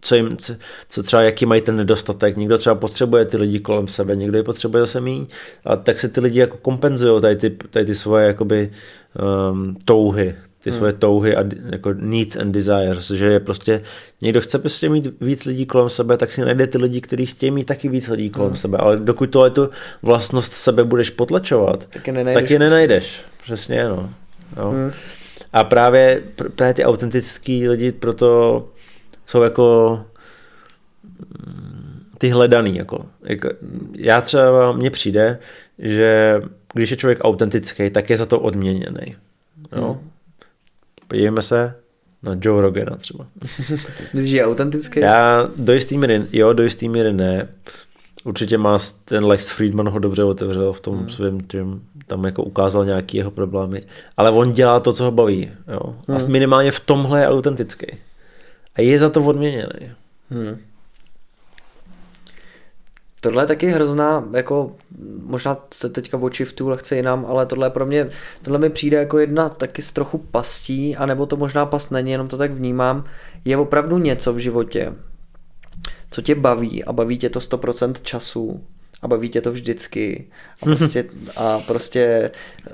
co, 0.01 0.15
jim, 0.15 0.37
co, 0.89 1.03
třeba, 1.03 1.23
jaký 1.23 1.47
mají 1.47 1.61
ten 1.61 1.77
nedostatek. 1.77 2.37
Někdo 2.37 2.59
třeba 2.59 2.75
potřebuje 2.75 3.25
ty 3.25 3.37
lidi 3.37 3.61
kolem 3.61 3.89
sebe, 3.89 4.17
někdo 4.17 4.37
je 4.37 4.43
potřebuje 4.43 4.83
zase 4.83 5.01
méně. 5.01 5.27
A 5.65 5.77
tak 5.77 6.01
se 6.01 6.09
ty 6.09 6.21
lidi 6.21 6.39
jako 6.41 6.57
kompenzují 6.57 7.21
tady 7.21 7.37
ty, 7.37 7.51
tady 7.51 7.87
ty 7.87 7.95
svoje 7.95 8.27
jakoby, 8.27 8.71
um, 9.51 9.77
touhy, 9.85 10.35
ty 10.63 10.71
hmm. 10.71 10.79
svoje 10.79 10.93
touhy 10.93 11.37
a 11.37 11.45
jako 11.73 11.93
needs 11.93 12.37
and 12.37 12.53
desires, 12.53 13.11
že 13.11 13.27
je 13.27 13.41
prostě 13.41 13.83
někdo 14.23 14.41
chce 14.41 14.59
prostě 14.59 14.89
mít 14.89 15.09
víc 15.21 15.45
lidí 15.45 15.67
kolem 15.67 15.91
sebe, 15.91 16.17
tak 16.17 16.33
si 16.33 16.41
najde 16.41 16.67
ty 16.67 16.79
lidi, 16.79 17.01
kteří 17.01 17.27
chtějí 17.27 17.51
mít 17.51 17.65
taky 17.65 17.89
víc 17.89 18.09
lidí 18.09 18.31
kolem 18.31 18.49
hmm. 18.49 18.57
sebe, 18.57 18.79
ale 18.79 18.97
dokud 18.97 19.31
tohle 19.31 19.51
tu 19.51 19.71
vlastnost 20.03 20.53
sebe 20.53 20.85
budeš 20.85 21.11
potlačovat, 21.11 21.87
tak 21.87 22.07
je 22.07 22.13
nenajdeš. 22.13 22.43
Tak 22.43 22.51
je 22.51 22.59
nenajdeš. 22.59 23.23
Přesně, 23.43 23.85
no. 23.85 24.11
no. 24.57 24.71
Hmm. 24.71 24.93
A 25.53 25.65
právě, 25.65 26.23
právě 26.57 26.75
ty 26.75 26.85
autentický 26.85 27.69
lidi 27.69 27.93
proto 27.93 28.69
jsou 29.31 29.43
jako 29.43 30.01
mm, 31.47 32.02
ty 32.19 32.28
hledaný. 32.28 32.77
Jako, 32.77 33.07
jako, 33.23 33.48
já 33.97 34.20
třeba, 34.20 34.73
mně 34.73 34.90
přijde, 34.90 35.39
že 35.78 36.40
když 36.74 36.90
je 36.90 36.97
člověk 36.97 37.19
autentický, 37.24 37.90
tak 37.90 38.11
je 38.11 38.16
za 38.16 38.27
to 38.27 38.40
odměněný. 38.40 39.16
Jo? 39.77 39.93
Hmm. 39.93 40.11
Podívejme 41.09 41.43
se 41.43 41.74
na 42.23 42.36
Joe 42.40 42.62
Rogana 42.62 42.97
třeba. 42.97 43.27
Myslíš, 44.15 44.31
že 44.31 44.36
je 44.36 44.47
autentický? 44.47 45.01
Já 45.01 45.48
do 45.57 45.73
jistý 45.73 45.98
míry, 45.98 46.27
jo, 46.32 46.52
do 46.52 46.62
jistý 46.62 46.89
míry 46.89 47.12
ne. 47.12 47.48
Určitě 48.24 48.59
má 48.59 48.78
ten 49.05 49.24
Lex 49.24 49.51
Friedman 49.51 49.89
ho 49.89 49.98
dobře 49.98 50.24
otevřel 50.24 50.73
v 50.73 50.81
tom 50.81 50.98
hmm. 50.98 51.09
svém 51.09 51.40
tím, 51.40 51.82
tam 52.07 52.24
jako 52.24 52.43
ukázal 52.43 52.85
nějaký 52.85 53.16
jeho 53.16 53.31
problémy. 53.31 53.82
Ale 54.16 54.31
on 54.31 54.52
dělá 54.52 54.81
to, 54.81 54.93
co 54.93 55.05
ho 55.05 55.11
baví. 55.11 55.51
Jo? 55.69 55.97
Hmm. 56.09 56.16
A 56.16 56.27
minimálně 56.28 56.73
v 56.73 56.81
tomhle 56.81 57.20
je 57.20 57.28
autentický 57.28 57.86
a 58.75 58.81
je 58.81 58.99
za 58.99 59.11
to 59.11 59.25
odměněný. 59.25 59.91
Hmm. 60.31 60.59
Tohle 63.21 63.43
je 63.43 63.47
taky 63.47 63.67
hrozná, 63.67 64.29
jako 64.33 64.77
možná 65.23 65.57
se 65.75 65.89
teďka 65.89 66.17
oči 66.17 66.45
v 66.45 66.53
tu 66.53 66.69
lehce 66.69 66.97
jinam, 66.97 67.27
ale 67.27 67.47
tohle 67.47 67.71
pro 67.71 67.87
mě, 67.87 68.09
tohle 68.43 68.59
mi 68.59 68.71
přijde 68.71 68.97
jako 68.97 69.19
jedna 69.19 69.49
taky 69.49 69.83
z 69.83 69.93
trochu 69.93 70.19
pastí, 70.19 70.97
anebo 70.97 71.27
to 71.27 71.37
možná 71.37 71.67
past 71.67 71.91
není, 71.91 72.11
jenom 72.11 72.29
to 72.29 72.37
tak 72.37 72.51
vnímám, 72.51 73.05
je 73.45 73.57
opravdu 73.57 73.99
něco 73.99 74.33
v 74.33 74.39
životě, 74.39 74.95
co 76.11 76.23
tě 76.23 76.35
baví 76.35 76.85
a 76.85 76.93
baví 76.93 77.19
tě 77.19 77.31
to 77.31 77.39
100% 77.39 77.93
času 78.03 78.65
a 79.03 79.09
baví 79.09 79.29
tě 79.29 79.41
to 79.41 79.53
vždycky 79.53 80.27
a 80.63 80.67
prostě, 80.67 81.05
a 81.37 81.59
prostě 81.59 82.31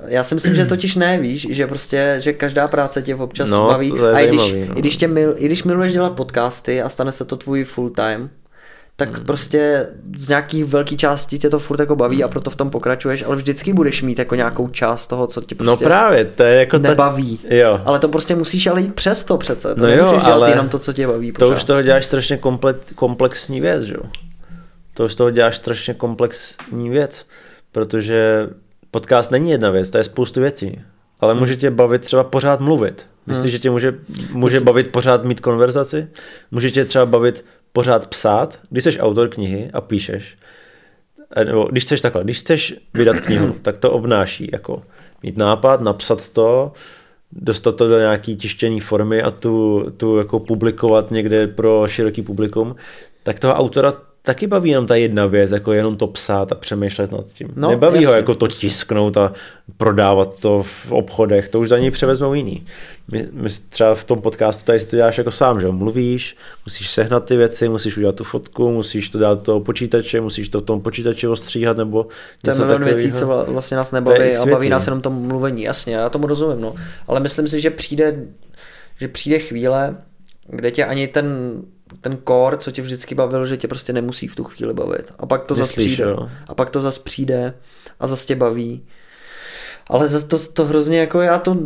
já 0.07 0.25
si 0.25 0.35
myslím, 0.35 0.55
že 0.55 0.67
totiž 0.67 0.95
ne, 0.95 1.19
víš, 1.19 1.47
že 1.51 1.67
prostě, 1.67 2.17
že 2.19 2.33
každá 2.33 2.69
práce 2.69 3.03
tě 3.03 3.15
občas 3.15 3.51
no, 3.51 3.67
baví 3.67 3.93
a 4.15 4.21
i 4.21 4.29
když, 4.29 4.53
no. 4.53 4.59
i, 4.59 4.81
když 4.81 4.97
tě 4.97 5.09
mil, 5.09 5.35
i 5.39 5.47
když 5.47 5.65
miluješ 5.65 5.93
dělat 5.93 6.13
podcasty 6.13 6.83
a 6.83 6.89
stane 6.89 7.13
se 7.13 7.25
to 7.25 7.37
tvůj 7.37 7.65
full 7.65 7.91
time, 7.91 8.31
tak 8.97 9.17
hmm. 9.17 9.27
prostě 9.27 9.89
z 10.17 10.29
nějaký 10.29 10.65
velký 10.65 10.97
části 10.97 11.39
tě 11.39 11.51
to 11.51 11.59
furt 11.59 11.81
jako 11.81 11.97
baví 11.97 12.25
a 12.25 12.29
proto 12.29 12.51
v 12.51 12.57
tom 12.57 12.71
pokračuješ, 12.71 13.23
ale 13.23 13.37
vždycky 13.37 13.73
budeš 13.73 14.03
mít 14.03 14.19
jako 14.19 14.35
nějakou 14.35 14.69
část 14.69 15.07
toho, 15.07 15.27
co 15.27 15.41
tě 15.41 15.55
no 15.55 15.65
prostě 15.65 15.85
no 15.85 15.89
právě, 15.89 16.25
to 16.25 16.43
je 16.43 16.55
jako 16.55 16.79
nebaví. 16.79 17.39
Ta... 17.39 17.55
Jo. 17.55 17.81
Ale 17.85 17.99
to 17.99 18.09
prostě 18.09 18.35
musíš 18.35 18.67
ale 18.67 18.81
jít 18.81 18.95
přes 18.95 19.25
to 19.25 19.37
přece. 19.37 19.75
To 19.75 19.83
no 19.83 19.89
jo, 19.89 20.07
dělat 20.07 20.25
ale 20.25 20.51
jenom 20.51 20.69
to, 20.69 20.79
co 20.79 20.93
tě 20.93 21.07
baví. 21.07 21.33
To 21.33 21.39
pořád. 21.39 21.57
už 21.57 21.65
toho 21.65 21.83
děláš 21.83 22.07
strašně 22.07 22.37
komplet, 22.37 22.93
komplexní 22.95 23.61
věc, 23.61 23.83
že 23.83 23.95
jo? 23.95 24.03
To 24.97 25.09
z 25.09 25.15
toho 25.15 25.31
děláš 25.31 25.57
strašně 25.57 25.95
komplexní 25.95 26.91
věc, 26.91 27.27
protože 27.73 28.49
podcast 28.91 29.31
není 29.31 29.51
jedna 29.51 29.71
věc, 29.71 29.91
to 29.91 29.99
je 29.99 30.05
spoustu 30.05 30.41
věcí. 30.41 30.81
Ale 31.21 31.33
hmm. 31.33 31.41
může 31.41 31.57
tě 31.57 31.71
bavit 31.71 32.03
třeba 32.05 32.25
pořád 32.25 32.61
mluvit. 32.61 33.07
Myslíš, 33.27 33.45
hmm. 33.45 33.53
že 33.53 33.59
tě 33.59 33.71
může, 33.71 33.95
může 34.33 34.61
bavit 34.61 34.93
pořád 34.93 35.25
mít 35.25 35.41
konverzaci? 35.41 36.09
Může 36.51 36.71
tě 36.71 36.85
třeba 36.85 37.07
bavit 37.07 37.45
pořád 37.73 38.07
psát, 38.07 38.59
když 38.71 38.85
jsi 38.85 39.01
autor 39.01 39.29
knihy 39.29 39.71
a 39.73 39.81
píšeš. 39.81 40.39
Eh, 41.37 41.45
nebo 41.45 41.65
když 41.65 41.85
chceš 41.85 42.01
takhle, 42.01 42.25
když 42.25 42.41
chceš 42.41 42.75
vydat 42.95 43.21
knihu, 43.21 43.53
tak 43.63 43.79
to 43.79 43.93
obnáší 43.93 44.49
jako 44.53 44.83
mít 45.23 45.37
nápad, 45.37 45.81
napsat 45.81 46.29
to, 46.29 46.73
dostat 47.33 47.77
to 47.77 47.89
do 47.89 47.99
nějaký 47.99 48.37
tištěný 48.37 48.81
formy 48.81 49.23
a 49.23 49.31
tu, 49.31 49.87
tu 49.97 50.19
jako 50.19 50.41
publikovat 50.41 51.11
někde 51.11 51.47
pro 51.47 51.89
široký 51.89 52.23
publikum, 52.23 52.77
tak 53.23 53.41
toho 53.41 53.55
autora 53.55 53.93
taky 54.27 54.47
baví 54.47 54.71
jenom 54.71 54.87
ta 54.87 54.97
jedna 54.97 55.27
věc, 55.27 55.51
jako 55.51 55.73
jenom 55.73 55.97
to 55.97 56.07
psát 56.07 56.53
a 56.53 56.55
přemýšlet 56.55 57.13
nad 57.13 57.27
tím. 57.27 57.49
No, 57.57 57.71
Nebaví 57.71 57.95
jasný. 57.95 58.07
ho 58.07 58.13
jako 58.13 58.35
to 58.35 58.49
tisknout 58.49 59.17
a 59.17 59.33
prodávat 59.77 60.41
to 60.41 60.63
v 60.63 60.93
obchodech, 60.93 61.49
to 61.49 61.61
už 61.61 61.69
za 61.69 61.79
něj 61.79 61.91
převezmou 61.91 62.35
jiný. 62.35 62.67
My, 63.13 63.29
my 63.33 63.49
třeba 63.69 63.95
v 63.95 64.05
tom 64.05 64.21
podcastu 64.21 64.65
tady 64.65 64.81
si 64.81 64.87
to 64.87 64.97
děláš 64.97 65.19
jako 65.19 65.31
sám, 65.31 65.61
že 65.61 65.69
mluvíš, 65.69 66.37
musíš 66.67 66.91
sehnat 66.91 67.25
ty 67.25 67.37
věci, 67.37 67.69
musíš 67.69 67.97
udělat 67.97 68.15
tu 68.15 68.25
fotku, 68.25 68.73
musíš 68.73 69.11
to 69.11 69.19
dát 69.19 69.35
do 69.35 69.45
toho 69.45 69.61
počítače, 69.61 70.21
musíš 70.21 70.49
to 70.49 70.61
v 70.61 70.65
tom 70.65 70.81
počítači 70.81 71.29
ostříhat 71.29 71.77
nebo 71.77 72.07
něco 72.47 72.65
To 72.65 72.73
je 72.73 72.79
věcí, 72.79 73.13
co 73.13 73.27
vlastně 73.27 73.77
nás 73.77 73.93
nebaví 73.93 74.37
a 74.37 74.47
baví 74.47 74.69
nás 74.69 74.87
jenom 74.87 75.01
to 75.01 75.11
mluvení, 75.11 75.63
jasně, 75.63 75.95
já 75.95 76.09
tomu 76.09 76.27
rozumím, 76.27 76.61
no. 76.61 76.75
Ale 77.07 77.21
myslím 77.21 77.49
si, 77.49 77.61
že 77.61 77.71
přijde, 77.71 78.23
že 79.01 79.09
přijde 79.09 79.39
chvíle, 79.39 79.97
kde 80.49 80.71
tě 80.71 80.85
ani 80.85 81.09
ten 81.09 81.27
ten 82.01 82.19
core, 82.29 82.57
co 82.57 82.71
tě 82.71 82.83
vždycky 82.83 83.15
bavil, 83.15 83.47
že 83.47 83.57
tě 83.57 83.69
prostě 83.69 83.93
nemusí 83.93 84.29
v 84.29 84.37
tu 84.37 84.45
chvíli 84.45 84.75
bavit. 84.75 85.13
A 85.19 85.27
pak 85.27 85.45
to 85.45 85.55
zase 85.55 85.73
přijde. 85.73 86.05
Jo. 86.05 86.29
A 86.49 86.55
pak 86.55 86.71
to 86.71 86.81
zase 86.81 87.01
přijde 87.01 87.55
a 88.01 88.07
zase 88.07 88.27
tě 88.27 88.37
baví. 88.37 88.83
Ale 89.91 90.09
zase 90.09 90.27
to, 90.27 90.39
to 90.39 90.65
hrozně 90.65 90.99
jako 90.99 91.21
já 91.21 91.39
to, 91.39 91.57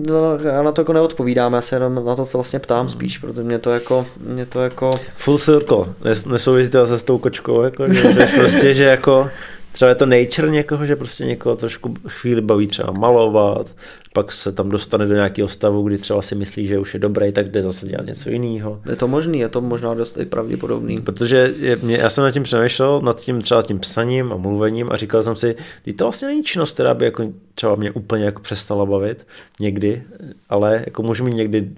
já 0.42 0.62
na 0.62 0.72
to 0.72 0.80
jako 0.80 0.92
neodpovídám, 0.92 1.52
já 1.52 1.60
se 1.60 1.76
jenom 1.76 2.04
na 2.04 2.16
to 2.16 2.28
vlastně 2.32 2.58
ptám 2.58 2.80
hmm. 2.80 2.88
spíš, 2.88 3.18
protože 3.18 3.42
mě 3.42 3.58
to 3.58 3.70
jako, 3.70 4.06
mě 4.20 4.46
to 4.46 4.60
jako... 4.60 4.90
Full 5.16 5.38
circle, 5.38 5.86
nesouvisí 6.26 6.70
to 6.70 6.86
zase 6.86 6.98
s 6.98 7.02
tou 7.02 7.18
kočkou, 7.18 7.62
jako, 7.62 7.92
že 7.92 8.28
prostě, 8.36 8.74
že 8.74 8.84
jako 8.84 9.30
třeba 9.72 9.88
je 9.88 9.94
to 9.94 10.06
nature 10.06 10.50
někoho, 10.50 10.86
že 10.86 10.96
prostě 10.96 11.24
někoho 11.24 11.56
trošku 11.56 11.94
chvíli 12.08 12.40
baví 12.40 12.66
třeba 12.66 12.92
malovat, 12.92 13.74
pak 14.12 14.32
se 14.32 14.52
tam 14.52 14.68
dostane 14.68 15.06
do 15.06 15.14
nějakého 15.14 15.48
stavu, 15.48 15.82
kdy 15.82 15.98
třeba 15.98 16.22
si 16.22 16.34
myslí, 16.34 16.66
že 16.66 16.78
už 16.78 16.94
je 16.94 17.00
dobrý, 17.00 17.32
tak 17.32 17.50
jde 17.50 17.62
zase 17.62 17.86
dělat 17.86 18.06
něco 18.06 18.30
jiného. 18.30 18.80
Je 18.90 18.96
to 18.96 19.08
možný, 19.08 19.38
je 19.38 19.48
to 19.48 19.60
možná 19.60 19.94
dost 19.94 20.18
i 20.18 20.26
pravděpodobný. 20.26 21.00
Protože 21.00 21.54
je, 21.58 21.76
mě, 21.76 21.96
já 21.96 22.10
jsem 22.10 22.24
nad 22.24 22.30
tím 22.30 22.42
přemýšlel, 22.42 23.00
nad 23.00 23.20
tím 23.20 23.40
třeba 23.40 23.62
tím 23.62 23.78
psaním 23.78 24.32
a 24.32 24.36
mluvením 24.36 24.92
a 24.92 24.96
říkal 24.96 25.22
jsem 25.22 25.36
si, 25.36 25.56
že 25.86 25.92
to 25.92 26.04
vlastně 26.04 26.28
není 26.28 26.44
činnost, 26.44 26.74
která 26.74 26.94
by 26.94 27.04
jako 27.04 27.32
třeba 27.54 27.74
mě 27.74 27.90
úplně 27.90 28.24
jako 28.24 28.42
přestala 28.42 28.86
bavit 28.86 29.26
někdy, 29.60 30.02
ale 30.48 30.82
jako 30.86 31.02
můžu 31.02 31.24
mít 31.24 31.34
někdy 31.34 31.70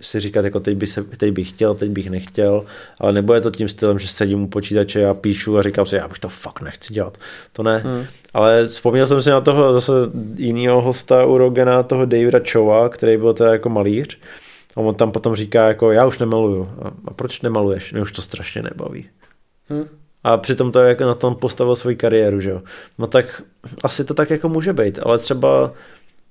si 0.00 0.20
říkat, 0.20 0.44
jako 0.44 0.60
teď, 0.60 0.76
by 0.76 0.86
se, 0.86 1.04
teď 1.04 1.32
bych 1.32 1.48
chtěl, 1.48 1.74
teď 1.74 1.90
bych 1.90 2.10
nechtěl, 2.10 2.64
ale 3.00 3.12
nebo 3.12 3.34
je 3.34 3.40
to 3.40 3.50
tím 3.50 3.68
stylem, 3.68 3.98
že 3.98 4.08
sedím 4.08 4.42
u 4.42 4.48
počítače 4.48 5.06
a 5.06 5.14
píšu 5.14 5.58
a 5.58 5.62
říkám 5.62 5.86
si, 5.86 5.96
já 5.96 6.08
bych 6.08 6.18
to 6.18 6.28
fakt 6.28 6.60
nechci 6.60 6.94
dělat. 6.94 7.18
To 7.52 7.62
ne. 7.62 7.78
Hmm. 7.78 8.04
Ale 8.34 8.66
vzpomněl 8.66 9.06
jsem 9.06 9.22
si 9.22 9.30
na 9.30 9.40
toho 9.40 9.74
zase 9.74 9.92
jiného 10.36 10.82
hosta 10.82 11.24
u 11.24 11.38
Rogena, 11.38 11.82
toho 11.82 12.04
Davida 12.04 12.38
Chowa, 12.52 12.88
který 12.88 13.16
byl 13.16 13.34
teda 13.34 13.52
jako 13.52 13.68
malíř. 13.68 14.18
A 14.76 14.80
on 14.80 14.94
tam 14.94 15.12
potom 15.12 15.34
říká, 15.34 15.68
jako 15.68 15.92
já 15.92 16.06
už 16.06 16.18
nemaluju. 16.18 16.70
A, 16.82 16.90
a 17.04 17.14
proč 17.14 17.40
nemaluješ? 17.42 17.92
Mě 17.92 18.02
už 18.02 18.12
to 18.12 18.22
strašně 18.22 18.62
nebaví. 18.62 19.08
Hmm. 19.68 19.84
A 20.24 20.36
přitom 20.36 20.72
to 20.72 20.80
jako 20.80 21.04
na 21.04 21.14
tom 21.14 21.34
postavil 21.34 21.76
svoji 21.76 21.96
kariéru, 21.96 22.40
že 22.40 22.50
jo. 22.50 22.62
No 22.98 23.06
tak 23.06 23.42
asi 23.84 24.04
to 24.04 24.14
tak 24.14 24.30
jako 24.30 24.48
může 24.48 24.72
být, 24.72 24.98
ale 25.02 25.18
třeba, 25.18 25.72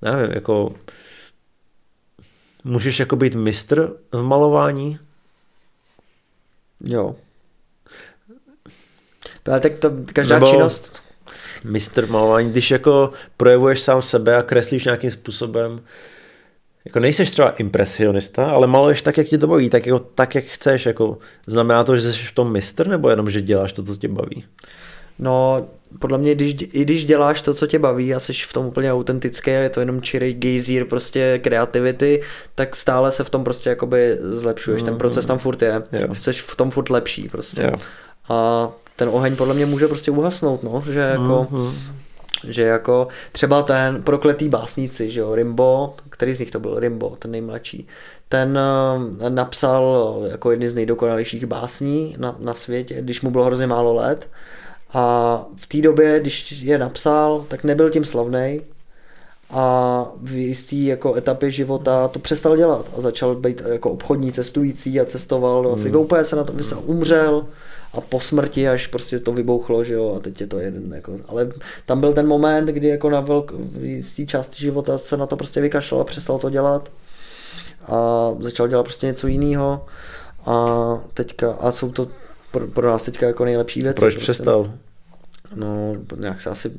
nevím, 0.01 0.31
jako 0.31 0.71
můžeš 2.67 2.99
jako 2.99 3.15
být 3.15 3.35
mistr 3.35 3.93
v 4.11 4.21
malování, 4.21 4.99
Jo. 6.83 7.15
Ale 9.45 9.59
tak 9.59 9.79
to 9.79 9.91
každá 10.13 10.35
Nebo- 10.35 10.51
činnost, 10.51 11.03
Mistr 11.63 12.07
malování, 12.07 12.51
když 12.51 12.71
jako 12.71 13.09
projevuješ 13.37 13.81
sám 13.81 14.01
sebe 14.01 14.35
a 14.35 14.43
kreslíš 14.43 14.85
nějakým 14.85 15.11
způsobem, 15.11 15.81
jako 16.85 16.99
nejseš 16.99 17.31
třeba 17.31 17.49
impresionista, 17.49 18.49
ale 18.49 18.67
maluješ 18.67 19.01
tak, 19.01 19.17
jak 19.17 19.27
tě 19.27 19.37
to 19.37 19.47
baví, 19.47 19.69
tak, 19.69 19.85
jako, 19.85 19.99
tak 19.99 20.35
jak 20.35 20.45
chceš. 20.45 20.85
Jako, 20.85 21.17
znamená 21.47 21.83
to, 21.83 21.95
že 21.97 22.13
jsi 22.13 22.19
v 22.19 22.31
tom 22.31 22.51
mistr, 22.51 22.87
nebo 22.87 23.09
jenom, 23.09 23.29
že 23.29 23.41
děláš 23.41 23.73
to, 23.73 23.83
co 23.83 23.95
tě 23.95 24.07
baví? 24.07 24.45
no 25.19 25.67
podle 25.99 26.17
mě, 26.17 26.35
když, 26.35 26.55
i 26.73 26.81
když 26.81 27.05
děláš 27.05 27.41
to, 27.41 27.53
co 27.53 27.67
tě 27.67 27.79
baví 27.79 28.13
a 28.13 28.19
jsi 28.19 28.33
v 28.33 28.53
tom 28.53 28.65
úplně 28.65 28.93
autentický 28.93 29.51
a 29.51 29.53
je 29.59 29.69
to 29.69 29.79
jenom 29.79 30.01
čirý 30.01 30.33
gejzír 30.33 30.85
prostě 30.85 31.39
kreativity, 31.43 32.21
tak 32.55 32.75
stále 32.75 33.11
se 33.11 33.23
v 33.23 33.29
tom 33.29 33.43
prostě 33.43 33.69
jakoby 33.69 34.17
zlepšuješ. 34.21 34.83
Ten 34.83 34.97
proces 34.97 35.25
tam 35.25 35.37
furt 35.37 35.61
je. 35.61 35.83
Jo. 35.91 36.15
Jsi 36.15 36.33
v 36.33 36.55
tom 36.55 36.71
furt 36.71 36.89
lepší 36.89 37.29
prostě. 37.29 37.61
Jo. 37.61 37.71
A 38.29 38.69
ten 38.95 39.09
oheň 39.11 39.35
podle 39.35 39.53
mě 39.53 39.65
může 39.65 39.87
prostě 39.87 40.11
uhasnout, 40.11 40.63
no, 40.63 40.83
že 40.91 40.99
jako, 40.99 41.47
Mhm. 41.51 41.73
že 42.47 42.61
jako 42.63 43.07
třeba 43.31 43.63
ten 43.63 44.03
prokletý 44.03 44.49
básníci, 44.49 45.09
že 45.11 45.19
jo, 45.19 45.35
Rimbo, 45.35 45.95
který 46.09 46.33
z 46.35 46.39
nich 46.39 46.51
to 46.51 46.59
byl, 46.59 46.79
Rimbo, 46.79 47.15
ten 47.19 47.31
nejmladší, 47.31 47.87
ten 48.29 48.59
eh, 49.25 49.29
napsal 49.29 50.17
jako 50.31 50.51
jedny 50.51 50.69
z 50.69 50.75
nejdokonalejších 50.75 51.45
básní 51.45 52.15
na, 52.19 52.35
na 52.39 52.53
světě, 52.53 53.01
když 53.01 53.21
mu 53.21 53.31
bylo 53.31 53.43
hrozně 53.43 53.67
málo 53.67 53.93
let 53.93 54.27
a 54.93 55.45
v 55.55 55.67
té 55.67 55.81
době, 55.81 56.19
když 56.19 56.51
je 56.51 56.77
napsal, 56.77 57.45
tak 57.47 57.63
nebyl 57.63 57.89
tím 57.89 58.05
slavný 58.05 58.61
a 59.49 60.05
v 60.21 60.31
jistý 60.31 60.85
jako 60.85 61.15
etapě 61.15 61.51
života 61.51 62.07
to 62.07 62.19
přestal 62.19 62.57
dělat 62.57 62.85
a 62.97 63.01
začal 63.01 63.35
být 63.35 63.61
jako 63.71 63.91
obchodní 63.91 64.31
cestující 64.31 64.99
a 64.99 65.05
cestoval 65.05 65.63
do 65.63 65.71
Afriky. 65.71 65.97
Úplně 65.97 66.23
se 66.23 66.35
na 66.35 66.43
to 66.43 66.53
vysel, 66.53 66.81
umřel 66.85 67.45
a 67.93 68.01
po 68.01 68.19
smrti 68.19 68.69
až 68.69 68.87
prostě 68.87 69.19
to 69.19 69.33
vybouchlo, 69.33 69.83
že 69.83 69.93
jo, 69.93 70.13
a 70.17 70.19
teď 70.19 70.41
je 70.41 70.47
to 70.47 70.59
jeden, 70.59 70.93
jako, 70.93 71.13
ale 71.27 71.49
tam 71.85 71.99
byl 71.99 72.13
ten 72.13 72.27
moment, 72.27 72.65
kdy 72.65 72.87
jako 72.87 73.09
na 73.09 73.21
velk, 73.21 73.51
v 73.51 73.83
jistý 73.83 74.27
části 74.27 74.61
života 74.61 74.97
se 74.97 75.17
na 75.17 75.25
to 75.25 75.35
prostě 75.35 75.61
vykašlal 75.61 76.01
a 76.01 76.03
přestal 76.03 76.39
to 76.39 76.49
dělat 76.49 76.91
a 77.85 78.29
začal 78.39 78.67
dělat 78.67 78.83
prostě 78.83 79.07
něco 79.07 79.27
jiného. 79.27 79.85
A 80.45 80.99
teďka, 81.13 81.51
a 81.51 81.71
jsou 81.71 81.91
to 81.91 82.07
pro, 82.51 82.67
pro 82.67 82.87
nás 82.87 83.03
teďka 83.03 83.27
jako 83.27 83.45
nejlepší 83.45 83.81
věci. 83.81 83.99
Proč 83.99 84.13
prostě. 84.13 84.31
přestal? 84.33 84.73
No, 85.55 85.95
nějak 86.19 86.41
se 86.41 86.49
asi, 86.49 86.71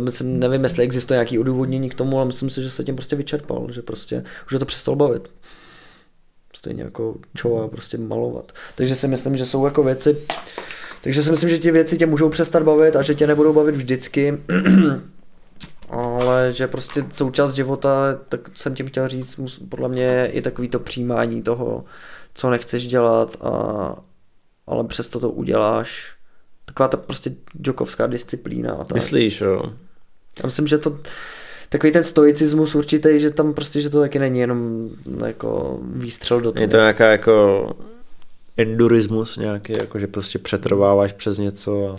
myslím, 0.00 0.38
nevím, 0.38 0.64
jestli 0.64 0.84
existuje 0.84 1.16
nějaký 1.16 1.38
odůvodnění 1.38 1.90
k 1.90 1.94
tomu, 1.94 2.16
ale 2.16 2.26
myslím 2.26 2.50
si, 2.50 2.62
že 2.62 2.70
se 2.70 2.84
tím 2.84 2.96
prostě 2.96 3.16
vyčerpal, 3.16 3.66
že 3.70 3.82
prostě 3.82 4.24
už 4.46 4.52
je 4.52 4.58
to 4.58 4.66
přestal 4.66 4.96
bavit. 4.96 5.30
Stejně 6.56 6.82
jako 6.82 7.14
čova 7.34 7.68
prostě 7.68 7.98
malovat. 7.98 8.52
Takže 8.74 8.96
si 8.96 9.08
myslím, 9.08 9.36
že 9.36 9.46
jsou 9.46 9.64
jako 9.64 9.82
věci, 9.82 10.16
takže 11.02 11.22
si 11.22 11.30
myslím, 11.30 11.50
že 11.50 11.58
ty 11.58 11.70
věci 11.70 11.98
tě 11.98 12.06
můžou 12.06 12.28
přestat 12.28 12.62
bavit 12.62 12.96
a 12.96 13.02
že 13.02 13.14
tě 13.14 13.26
nebudou 13.26 13.52
bavit 13.52 13.76
vždycky. 13.76 14.38
ale 15.90 16.52
že 16.52 16.66
prostě 16.66 17.04
součást 17.12 17.54
života, 17.54 18.18
tak 18.28 18.40
jsem 18.54 18.74
tím 18.74 18.86
chtěl 18.86 19.08
říct, 19.08 19.40
podle 19.68 19.88
mě 19.88 20.02
je 20.02 20.26
i 20.26 20.42
takový 20.42 20.68
to 20.68 20.80
přijímání 20.80 21.42
toho, 21.42 21.84
co 22.34 22.50
nechceš 22.50 22.86
dělat, 22.86 23.36
a, 23.40 23.96
ale 24.66 24.84
přesto 24.84 25.20
to 25.20 25.30
uděláš. 25.30 26.14
Taková 26.64 26.88
ta 26.88 26.96
prostě 26.96 27.32
jokovská 27.66 28.06
disciplína. 28.06 28.72
A 28.72 28.84
tak. 28.84 28.94
Myslíš, 28.94 29.40
jo? 29.40 29.62
Já 30.42 30.44
myslím, 30.44 30.66
že 30.66 30.78
to 30.78 30.98
takový 31.68 31.92
ten 31.92 32.04
stoicismus 32.04 32.74
určitý, 32.74 33.20
že 33.20 33.30
tam 33.30 33.54
prostě, 33.54 33.80
že 33.80 33.90
to 33.90 34.00
taky 34.00 34.18
není 34.18 34.40
jenom 34.40 34.90
jako 35.26 35.80
výstřel 35.82 36.40
do 36.40 36.52
toho. 36.52 36.64
Je 36.64 36.68
to 36.68 36.76
nějaká 36.76 37.10
jako 37.10 37.76
endurismus 38.56 39.36
nějaký, 39.36 39.72
jako 39.72 39.98
že 39.98 40.06
prostě 40.06 40.38
přetrváváš 40.38 41.12
přes 41.12 41.38
něco 41.38 41.88
a 41.88 41.96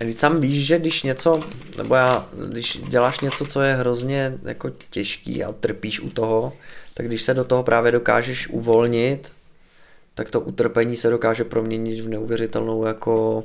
A 0.00 0.04
Když 0.04 0.18
sám 0.18 0.40
víš, 0.40 0.66
že 0.66 0.78
když 0.78 1.02
něco, 1.02 1.40
nebo 1.76 1.94
já, 1.94 2.28
když 2.48 2.80
děláš 2.88 3.20
něco, 3.20 3.46
co 3.46 3.60
je 3.60 3.74
hrozně 3.74 4.38
jako 4.42 4.70
těžký 4.90 5.44
a 5.44 5.52
trpíš 5.52 6.00
u 6.00 6.10
toho, 6.10 6.52
tak 6.94 7.06
když 7.06 7.22
se 7.22 7.34
do 7.34 7.44
toho 7.44 7.62
právě 7.62 7.92
dokážeš 7.92 8.48
uvolnit, 8.48 9.32
tak 10.18 10.30
to 10.30 10.40
utrpení 10.40 10.96
se 10.96 11.10
dokáže 11.10 11.44
proměnit 11.44 12.00
v 12.00 12.08
neuvěřitelnou 12.08 12.84
jako 12.84 13.44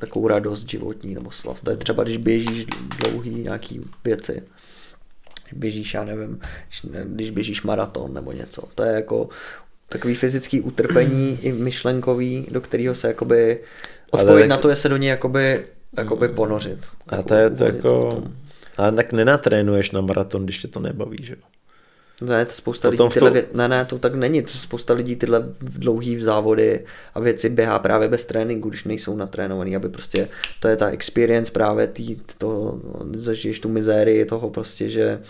takovou 0.00 0.28
radost 0.28 0.70
životní 0.70 1.14
nebo 1.14 1.30
slast. 1.30 1.62
To 1.62 1.70
je 1.70 1.76
třeba, 1.76 2.02
když 2.02 2.16
běžíš 2.16 2.66
dlouhý 3.04 3.34
nějaký 3.34 3.80
věci. 4.04 4.42
Když 5.44 5.58
běžíš, 5.60 5.94
já 5.94 6.04
nevím, 6.04 6.40
když, 7.04 7.30
běžíš 7.30 7.62
maraton 7.62 8.14
nebo 8.14 8.32
něco. 8.32 8.62
To 8.74 8.82
je 8.82 8.92
jako 8.92 9.28
takový 9.88 10.14
fyzický 10.14 10.60
utrpení 10.60 11.38
i 11.42 11.52
myšlenkový, 11.52 12.46
do 12.50 12.60
kterého 12.60 12.94
se 12.94 13.08
jakoby 13.08 13.60
odpověď 14.10 14.42
tak- 14.42 14.50
na 14.50 14.56
to 14.56 14.68
je 14.68 14.76
se 14.76 14.88
do 14.88 14.96
něj 14.96 15.10
jakoby, 15.10 15.66
jakoby 15.96 16.28
ponořit. 16.28 16.78
A 17.08 17.16
Jako 17.16 17.28
to 17.28 17.34
je 17.34 17.50
to 17.50 17.64
jako... 17.64 18.22
Ale 18.76 18.92
tak 18.92 19.12
nenatrénuješ 19.12 19.90
na 19.90 20.00
maraton, 20.00 20.44
když 20.44 20.58
tě 20.58 20.68
to 20.68 20.80
nebaví, 20.80 21.18
že 21.20 21.32
jo? 21.34 21.40
Ne, 22.22 22.44
to 22.44 22.52
spousta 22.52 22.90
Potom 22.90 23.06
lidí 23.06 23.14
tyhle 23.14 23.30
tom- 23.30 23.34
vě... 23.34 23.46
ne, 23.54 23.68
ne, 23.68 23.84
to 23.84 23.98
tak 23.98 24.14
není. 24.14 24.42
To 24.42 24.48
spousta 24.48 24.94
lidí 24.94 25.16
tyhle 25.16 25.42
dlouhý 25.60 26.20
závody 26.20 26.84
a 27.14 27.20
věci 27.20 27.48
běhá 27.48 27.78
právě 27.78 28.08
bez 28.08 28.24
tréninku, 28.24 28.68
když 28.68 28.84
nejsou 28.84 29.16
natrénovaný, 29.16 29.76
aby 29.76 29.88
prostě, 29.88 30.28
to 30.60 30.68
je 30.68 30.76
ta 30.76 30.88
experience 30.90 31.52
právě 31.52 31.86
tý, 31.86 32.16
to, 32.38 32.80
zažiješ 33.14 33.60
tu 33.60 33.68
mizérii 33.68 34.24
toho 34.24 34.50
prostě, 34.50 34.88
že 34.88 35.20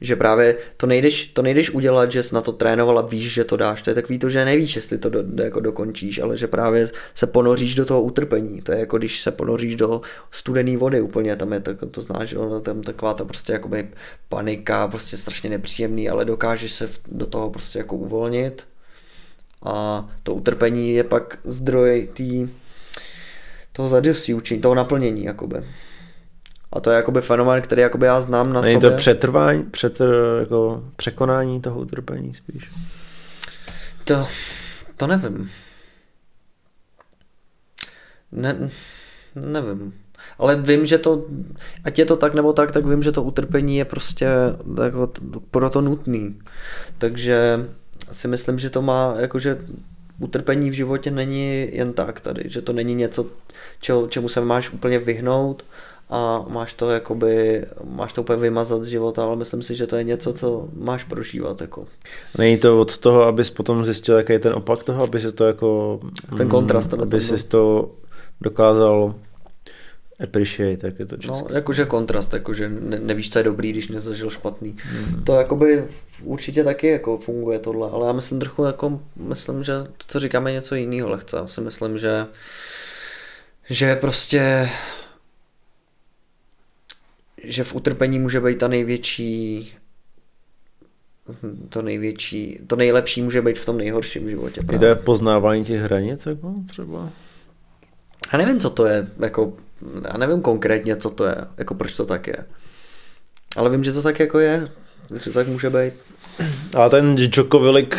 že 0.00 0.16
právě 0.16 0.56
to 0.76 0.86
nejdeš, 0.86 1.24
to 1.26 1.42
nejdeš 1.42 1.70
udělat, 1.70 2.12
že 2.12 2.22
jsi 2.22 2.34
na 2.34 2.40
to 2.40 2.52
trénoval 2.52 2.98
a 2.98 3.02
víš, 3.02 3.32
že 3.32 3.44
to 3.44 3.56
dáš. 3.56 3.82
To 3.82 3.90
je 3.90 3.94
takový 3.94 4.18
to, 4.18 4.30
že 4.30 4.44
nevíš, 4.44 4.76
jestli 4.76 4.98
to 4.98 5.10
do, 5.10 5.22
do, 5.22 5.42
jako 5.42 5.60
dokončíš, 5.60 6.18
ale 6.18 6.36
že 6.36 6.46
právě 6.46 6.90
se 7.14 7.26
ponoříš 7.26 7.74
do 7.74 7.84
toho 7.86 8.02
utrpení. 8.02 8.62
To 8.62 8.72
je 8.72 8.78
jako 8.78 8.98
když 8.98 9.20
se 9.20 9.30
ponoříš 9.30 9.76
do 9.76 10.00
studené 10.30 10.76
vody 10.76 11.00
úplně, 11.00 11.36
tam 11.36 11.52
je 11.52 11.60
tak, 11.60 11.76
to 11.90 12.00
znáš, 12.00 12.34
ono, 12.34 12.60
tam 12.60 12.82
taková 12.82 13.14
ta 13.14 13.24
prostě 13.24 13.52
jakoby 13.52 13.88
panika, 14.28 14.88
prostě 14.88 15.16
strašně 15.16 15.50
nepříjemný, 15.50 16.10
ale 16.10 16.24
dokážeš 16.24 16.72
se 16.72 16.88
do 17.08 17.26
toho 17.26 17.50
prostě 17.50 17.78
jako 17.78 17.96
uvolnit 17.96 18.66
a 19.62 20.08
to 20.22 20.34
utrpení 20.34 20.92
je 20.92 21.04
pak 21.04 21.38
zdroj 21.44 22.08
tý, 22.12 22.48
toho 23.72 23.88
zadosti 23.88 24.34
učení, 24.34 24.60
toho 24.60 24.74
naplnění 24.74 25.24
jakoby. 25.24 25.64
A 26.72 26.80
to 26.80 26.90
je 26.90 26.96
jakoby 26.96 27.20
fenomén, 27.20 27.62
který 27.62 27.82
jakoby 27.82 28.06
já 28.06 28.20
znám 28.20 28.52
na 28.52 28.60
Není 28.60 28.74
sobě. 28.74 28.90
to 28.90 28.96
přetrvání, 28.96 29.62
přetr, 29.62 30.36
jako 30.40 30.84
překonání 30.96 31.60
toho 31.60 31.80
utrpení 31.80 32.34
spíš. 32.34 32.70
To, 34.04 34.26
to 34.96 35.06
nevím. 35.06 35.50
Ne, 38.32 38.70
nevím. 39.34 39.94
Ale 40.38 40.56
vím, 40.56 40.86
že 40.86 40.98
to, 40.98 41.24
ať 41.84 41.98
je 41.98 42.04
to 42.04 42.16
tak 42.16 42.34
nebo 42.34 42.52
tak, 42.52 42.72
tak 42.72 42.86
vím, 42.86 43.02
že 43.02 43.12
to 43.12 43.22
utrpení 43.22 43.76
je 43.76 43.84
prostě 43.84 44.26
jako 44.84 45.12
proto 45.50 45.80
nutný. 45.80 46.38
Takže 46.98 47.66
si 48.12 48.28
myslím, 48.28 48.58
že 48.58 48.70
to 48.70 48.82
má, 48.82 49.14
jakože 49.18 49.58
utrpení 50.18 50.70
v 50.70 50.74
životě 50.74 51.10
není 51.10 51.68
jen 51.72 51.92
tak 51.92 52.20
tady, 52.20 52.42
že 52.46 52.62
to 52.62 52.72
není 52.72 52.94
něco, 52.94 53.26
čeho, 53.80 54.08
čemu 54.08 54.28
se 54.28 54.40
máš 54.40 54.70
úplně 54.70 54.98
vyhnout 54.98 55.64
a 56.10 56.44
máš 56.48 56.72
to 56.74 56.90
jakoby, 56.90 57.64
máš 57.84 58.12
to 58.12 58.20
úplně 58.20 58.36
vymazat 58.38 58.82
z 58.82 58.86
života, 58.86 59.22
ale 59.24 59.36
myslím 59.36 59.62
si, 59.62 59.74
že 59.74 59.86
to 59.86 59.96
je 59.96 60.04
něco, 60.04 60.32
co 60.32 60.68
máš 60.74 61.04
prožívat. 61.04 61.60
Jako. 61.60 61.86
Není 62.38 62.58
to 62.58 62.80
od 62.80 62.98
toho, 62.98 63.22
abys 63.22 63.50
potom 63.50 63.84
zjistil, 63.84 64.16
jaký 64.16 64.32
je 64.32 64.38
ten 64.38 64.52
opak 64.52 64.84
toho, 64.84 65.02
aby 65.02 65.20
si 65.20 65.32
to 65.32 65.44
jako... 65.44 66.00
Ten 66.36 66.46
mm, 66.46 66.50
kontrast 66.50 66.90
tam 66.90 67.00
Aby 67.00 67.20
si 67.20 67.46
to 67.46 67.90
dokázal 68.40 69.14
appreciate, 70.22 70.86
jak 70.86 70.98
je 70.98 71.06
to 71.06 71.16
No, 71.26 71.36
česky. 71.36 71.54
jakože 71.54 71.84
kontrast, 71.84 72.32
jakože 72.32 72.68
ne, 72.68 72.98
nevíš, 72.98 73.30
co 73.30 73.38
je 73.38 73.42
dobrý, 73.42 73.72
když 73.72 73.88
nezažil 73.88 74.30
špatný. 74.30 74.76
Mm. 74.92 75.24
To 75.24 75.32
jakoby 75.34 75.84
určitě 76.22 76.64
taky 76.64 76.86
jako 76.86 77.16
funguje 77.16 77.58
tohle, 77.58 77.90
ale 77.92 78.06
já 78.06 78.12
myslím 78.12 78.40
trochu 78.40 78.64
jako, 78.64 79.00
myslím, 79.16 79.62
že 79.62 79.72
to, 79.82 80.04
co 80.06 80.20
říkáme, 80.20 80.50
je 80.50 80.54
něco 80.54 80.74
jiného 80.74 81.10
lehce. 81.10 81.36
Já 81.36 81.46
si 81.46 81.60
myslím, 81.60 81.98
že 81.98 82.26
že 83.70 83.96
prostě 83.96 84.70
že 87.44 87.64
v 87.64 87.74
utrpení 87.74 88.18
může 88.18 88.40
být 88.40 88.58
ta 88.58 88.68
největší 88.68 89.72
to 91.68 91.82
největší, 91.82 92.58
to 92.66 92.76
nejlepší 92.76 93.22
může 93.22 93.42
být 93.42 93.58
v 93.58 93.66
tom 93.66 93.78
nejhorším 93.78 94.30
životě. 94.30 94.60
Je 94.60 94.64
Právě. 94.66 94.94
to 94.94 95.02
poznávání 95.02 95.64
těch 95.64 95.80
hranic, 95.80 96.26
jako 96.26 96.54
třeba? 96.66 97.10
Já 98.32 98.38
nevím, 98.38 98.60
co 98.60 98.70
to 98.70 98.86
je, 98.86 99.06
jako, 99.18 99.52
já 100.12 100.18
nevím 100.18 100.40
konkrétně, 100.40 100.96
co 100.96 101.10
to 101.10 101.24
je, 101.24 101.36
jako 101.58 101.74
proč 101.74 101.96
to 101.96 102.06
tak 102.06 102.26
je. 102.26 102.36
Ale 103.56 103.70
vím, 103.70 103.84
že 103.84 103.92
to 103.92 104.02
tak 104.02 104.20
jako 104.20 104.38
je, 104.38 104.68
že 105.14 105.24
to 105.24 105.32
tak 105.32 105.48
může 105.48 105.70
být. 105.70 105.94
A 106.76 106.88
ten 106.88 107.14
Djokovic 107.16 107.94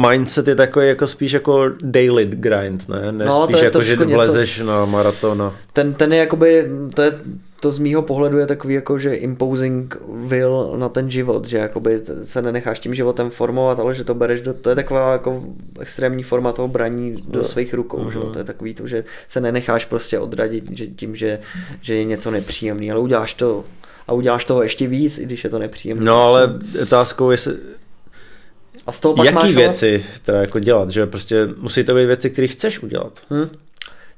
mindset 0.00 0.48
je 0.48 0.54
takový 0.54 0.86
jako 0.88 1.06
spíš 1.06 1.32
jako 1.32 1.70
daily 1.82 2.26
grind, 2.26 2.88
ne? 2.88 3.12
ne 3.12 3.24
No, 3.24 3.38
to 3.38 3.44
spíš 3.52 3.60
je 3.60 3.64
jako, 3.64 3.82
že 3.82 3.86
trošku 3.96 4.04
něco- 4.10 4.16
vlezeš 4.16 4.58
na 4.60 4.84
maraton. 4.84 5.42
a- 5.42 5.54
Ten, 5.72 5.94
ten 5.94 6.12
je 6.12 6.18
jakoby, 6.18 6.66
to, 6.94 7.02
je, 7.02 7.12
to 7.60 7.72
z 7.72 7.78
mýho 7.78 8.02
pohledu 8.02 8.38
je 8.38 8.46
takový 8.46 8.74
jako, 8.74 8.98
že 8.98 9.14
imposing 9.14 9.96
will 10.12 10.72
na 10.76 10.88
ten 10.88 11.10
život, 11.10 11.44
že 11.48 11.56
jakoby 11.58 12.00
se 12.24 12.42
nenecháš 12.42 12.78
tím 12.80 12.94
životem 12.94 13.30
formovat, 13.30 13.80
ale 13.80 13.94
že 13.94 14.04
to 14.04 14.14
bereš 14.14 14.40
do, 14.40 14.54
to 14.54 14.70
je 14.70 14.76
taková 14.76 15.12
jako 15.12 15.42
extrémní 15.80 16.22
forma 16.22 16.52
toho 16.52 16.68
braní 16.68 17.24
do 17.28 17.38
No. 17.38 17.44
svých 17.44 17.74
rukou, 17.74 18.10
že 18.10 18.18
jo? 18.18 18.24
Mhm. 18.24 18.32
to 18.32 18.38
je 18.38 18.44
takový 18.44 18.74
to, 18.74 18.86
že 18.86 19.04
se 19.28 19.40
nenecháš 19.40 19.84
prostě 19.84 20.18
odradit 20.18 20.64
že 20.78 20.86
tím, 20.86 21.16
že, 21.16 21.38
že 21.80 21.94
je 21.94 22.04
něco 22.04 22.30
nepříjemný, 22.30 22.90
ale 22.92 23.00
uděláš 23.00 23.34
to 23.34 23.64
a 24.08 24.12
uděláš 24.12 24.44
toho 24.44 24.62
ještě 24.62 24.86
víc, 24.86 25.18
i 25.18 25.24
když 25.24 25.44
je 25.44 25.50
to 25.50 25.58
nepříjemné. 25.58 26.04
No 26.04 26.22
ale 26.22 26.58
otázkou 26.82 27.30
je, 27.30 27.36
se- 27.36 27.56
a 28.86 28.92
z 28.92 29.00
toho 29.00 29.14
pak 29.14 29.26
jaký 29.26 29.34
máš, 29.34 29.44
ale- 29.44 29.54
věci 29.54 30.04
teda 30.22 30.40
jako 30.40 30.58
dělat, 30.58 30.90
že 30.90 31.06
prostě 31.06 31.48
musí 31.56 31.84
to 31.84 31.94
být 31.94 32.06
věci, 32.06 32.30
které 32.30 32.48
chceš 32.48 32.82
udělat. 32.82 33.22
Hm? 33.30 33.48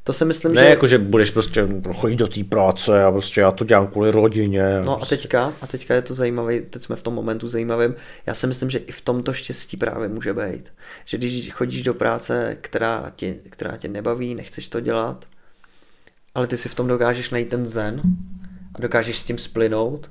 To 0.05 0.13
si 0.13 0.25
myslím, 0.25 0.55
Ne 0.55 0.61
že... 0.63 0.69
jako, 0.69 0.87
že 0.87 0.99
budeš 0.99 1.31
prostě 1.31 1.69
chodit 1.97 2.17
do 2.17 2.29
té 2.29 2.45
práce 2.45 3.05
a 3.05 3.11
prostě 3.13 3.41
já 3.41 3.51
to 3.51 3.65
dělám 3.65 3.87
kvůli 3.87 4.11
rodině. 4.11 4.81
No 4.85 4.93
a 4.93 4.97
prostě. 4.97 5.17
teďka, 5.17 5.53
a 5.61 5.67
teďka 5.67 5.95
je 5.95 6.03
to 6.03 6.15
zajímavý, 6.15 6.61
teď 6.61 6.83
jsme 6.83 6.97
v 6.97 7.03
tom 7.03 7.15
momentu 7.15 7.49
zajímavým, 7.49 7.95
já 8.27 8.35
si 8.35 8.47
myslím, 8.47 8.71
že 8.71 8.79
i 8.79 8.93
v 8.93 9.01
tomto 9.01 9.33
štěstí 9.33 9.77
právě 9.77 10.09
může 10.09 10.35
být. 10.35 10.73
Že 11.05 11.19
když 11.19 11.53
chodíš 11.53 11.83
do 11.83 11.95
práce, 11.95 12.57
která 12.61 13.13
tě, 13.17 13.35
která 13.51 13.77
tě 13.77 13.89
nebaví, 13.89 14.35
nechceš 14.35 14.69
to 14.69 14.81
dělat, 14.81 15.25
ale 16.35 16.47
ty 16.47 16.57
si 16.57 16.69
v 16.69 16.75
tom 16.75 16.87
dokážeš 16.87 17.31
najít 17.31 17.49
ten 17.49 17.67
zen 17.67 18.03
a 18.75 18.81
dokážeš 18.81 19.19
s 19.19 19.25
tím 19.25 19.39
splynout, 19.39 20.11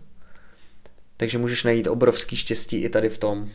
takže 1.17 1.37
můžeš 1.37 1.63
najít 1.63 1.87
obrovský 1.87 2.35
štěstí 2.35 2.77
i 2.77 2.89
tady 2.89 3.09
v 3.09 3.17
tom. 3.17 3.49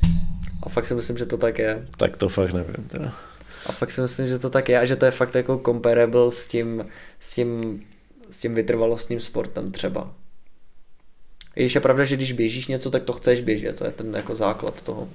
A 0.63 0.69
fakt 0.69 0.87
si 0.87 0.95
myslím, 0.95 1.19
že 1.19 1.27
to 1.27 1.37
tak 1.37 1.59
je. 1.59 1.87
Tak 1.97 2.17
to 2.17 2.29
fakt 2.29 2.53
nevím 2.53 2.89
teda. 2.89 3.13
A 3.67 3.73
fakt 3.73 3.93
si 3.93 4.01
myslím, 4.01 4.29
že 4.29 4.39
to 4.39 4.51
tak 4.51 4.69
je 4.69 4.79
a 4.79 4.85
že 4.85 4.97
to 4.97 5.05
je 5.05 5.11
fakt 5.11 5.35
jako 5.35 5.61
comparable 5.65 6.33
s 6.33 6.47
tím, 6.47 6.85
s 7.21 7.35
tím, 7.35 7.83
s 8.31 8.39
tím 8.39 8.55
vytrvalostním 8.55 9.21
sportem 9.21 9.73
třeba. 9.73 10.13
I 11.57 11.63
když 11.63 11.75
je 11.75 11.81
pravda, 11.81 12.05
že 12.05 12.17
když 12.17 12.33
běžíš 12.33 12.67
něco, 12.67 12.91
tak 12.91 13.03
to 13.03 13.13
chceš 13.13 13.41
běžet, 13.41 13.77
to 13.77 13.85
je 13.85 13.91
ten 13.91 14.15
jako 14.15 14.35
základ 14.35 14.83
toho. 14.83 15.09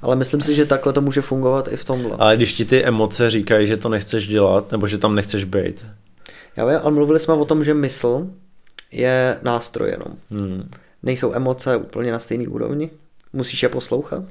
Ale 0.00 0.16
myslím 0.16 0.40
si, 0.40 0.54
že 0.54 0.66
takhle 0.66 0.92
to 0.92 1.00
může 1.00 1.20
fungovat 1.20 1.72
i 1.72 1.76
v 1.76 1.84
tomhle. 1.84 2.16
Ale 2.18 2.36
když 2.36 2.52
ti 2.52 2.64
ty 2.64 2.84
emoce 2.84 3.30
říkají, 3.30 3.66
že 3.66 3.76
to 3.76 3.88
nechceš 3.88 4.28
dělat, 4.28 4.72
nebo 4.72 4.86
že 4.86 4.98
tam 4.98 5.14
nechceš 5.14 5.44
být. 5.44 5.86
Já 6.56 6.66
vím, 6.66 6.78
ale 6.82 6.90
mluvili 6.90 7.18
jsme 7.18 7.34
o 7.34 7.44
tom, 7.44 7.64
že 7.64 7.74
mysl 7.74 8.30
je 8.90 9.38
nástroj 9.42 9.90
jenom. 9.90 10.16
Hmm. 10.30 10.70
Nejsou 11.02 11.34
emoce 11.34 11.76
úplně 11.76 12.12
na 12.12 12.18
stejný 12.18 12.48
úrovni, 12.48 12.90
musíš 13.32 13.62
je 13.62 13.68
poslouchat. 13.68 14.24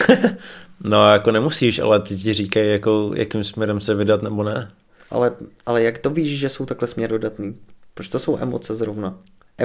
No 0.84 1.12
jako 1.12 1.30
nemusíš, 1.32 1.78
ale 1.78 2.00
ty 2.00 2.16
ti 2.16 2.34
říkají, 2.34 2.70
jako, 2.70 3.10
jakým 3.14 3.44
směrem 3.44 3.80
se 3.80 3.94
vydat 3.94 4.22
nebo 4.22 4.42
ne. 4.42 4.70
Ale, 5.10 5.32
ale 5.66 5.82
jak 5.82 5.98
to 5.98 6.10
víš, 6.10 6.38
že 6.38 6.48
jsou 6.48 6.66
takhle 6.66 6.88
směrodatný? 6.88 7.56
Proč 7.94 8.08
to 8.08 8.18
jsou 8.18 8.38
emoce 8.38 8.74
zrovna? 8.74 9.14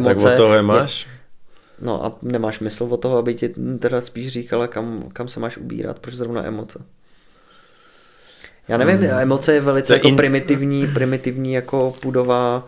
tak 0.04 0.18
od 0.18 0.36
toho 0.38 0.54
je 0.54 0.62
máš. 0.62 1.08
No 1.82 2.06
a 2.06 2.16
nemáš 2.22 2.60
mysl 2.60 2.84
o 2.90 2.98
toho, 2.98 3.18
aby 3.18 3.36
ti 3.36 3.50
teda 3.80 4.02
spíš 4.02 4.28
říkala, 4.28 4.68
kam, 4.68 5.04
kam 5.14 5.28
se 5.28 5.40
máš 5.40 5.58
ubírat, 5.58 6.00
proč 6.00 6.14
zrovna 6.16 6.46
emoce? 6.46 6.80
Já 8.68 8.78
nevím, 8.78 8.98
hmm. 9.10 9.20
emoce 9.20 9.54
je 9.54 9.62
velice 9.62 9.94
je 9.94 9.96
jako 9.98 10.08
in- 10.08 10.16
primitivní, 10.16 10.88
primitivní 10.88 11.54
jako 11.54 11.96
pudová, 12.02 12.66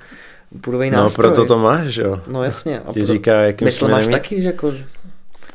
pudový 0.61 0.89
No 0.91 0.97
nástroj. 0.97 1.27
proto 1.27 1.45
to 1.45 1.59
máš, 1.59 1.95
jo. 1.95 2.21
No 2.27 2.43
jasně. 2.43 2.79
A 2.79 2.93
Ti 2.93 2.99
pro- 3.03 3.13
říká, 3.13 3.33
jakým 3.41 3.65
Mysl 3.65 3.77
směrem 3.77 3.95
máš 3.97 4.05
jít. 4.05 4.11
taky, 4.11 4.41
že 4.41 4.47
jako, 4.47 4.73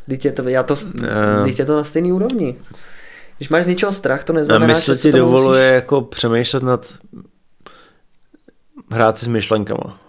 teď 0.08 0.24
je 0.24 0.32
to, 0.32 0.48
já 0.48 0.62
to, 0.62 0.74
No. 0.94 1.44
teď 1.44 1.58
je 1.58 1.64
to 1.64 1.76
na 1.76 1.84
stejný 1.84 2.12
úrovni. 2.12 2.56
Když 3.36 3.48
máš 3.48 3.64
z 3.64 3.66
něčeho 3.66 3.92
strach, 3.92 4.24
to 4.24 4.32
neznamená, 4.32 4.66
mysl 4.66 4.94
že 4.94 5.00
ti 5.00 5.12
dovoluje 5.12 5.72
jako 5.74 6.02
přemýšlet 6.02 6.62
nad 6.62 6.94
hrát 8.90 9.18
si 9.18 9.24
s 9.24 9.28
myšlenkama. 9.28 10.00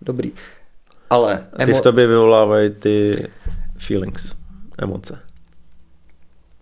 Dobrý. 0.00 0.32
Ale 1.10 1.46
A 1.58 1.64
ty 1.64 1.72
v 1.74 1.80
tobě 1.80 2.06
vyvolávají 2.06 2.70
ty 2.70 3.26
feelings, 3.78 4.34
emoce. 4.78 5.20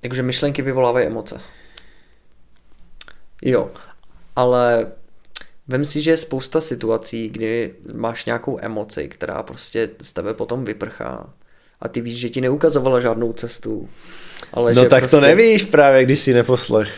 Takže 0.01 0.23
myšlenky 0.23 0.63
vyvolávají 0.63 1.07
emoce. 1.07 1.41
Jo, 3.43 3.69
ale 4.37 4.93
vem 5.69 5.85
si, 5.85 6.03
že 6.03 6.11
je 6.11 6.17
spousta 6.17 6.61
situací, 6.61 7.29
kdy 7.29 7.75
máš 7.95 8.25
nějakou 8.25 8.59
emoci, 8.61 9.09
která 9.09 9.43
prostě 9.43 9.91
z 10.03 10.13
tebe 10.13 10.35
potom 10.35 10.65
vyprchá 10.65 11.31
a 11.83 11.89
ty 11.89 12.01
víš, 12.01 12.17
že 12.19 12.29
ti 12.29 12.41
neukazovala 12.41 13.01
žádnou 13.01 13.33
cestu. 13.33 13.89
Ale 14.55 14.75
No 14.75 14.83
že 14.83 14.89
tak 14.89 15.01
prostě, 15.03 15.17
to 15.17 15.21
nevíš 15.21 15.65
právě, 15.65 16.05
když 16.05 16.21
si 16.21 16.35
neposlech. 16.35 16.89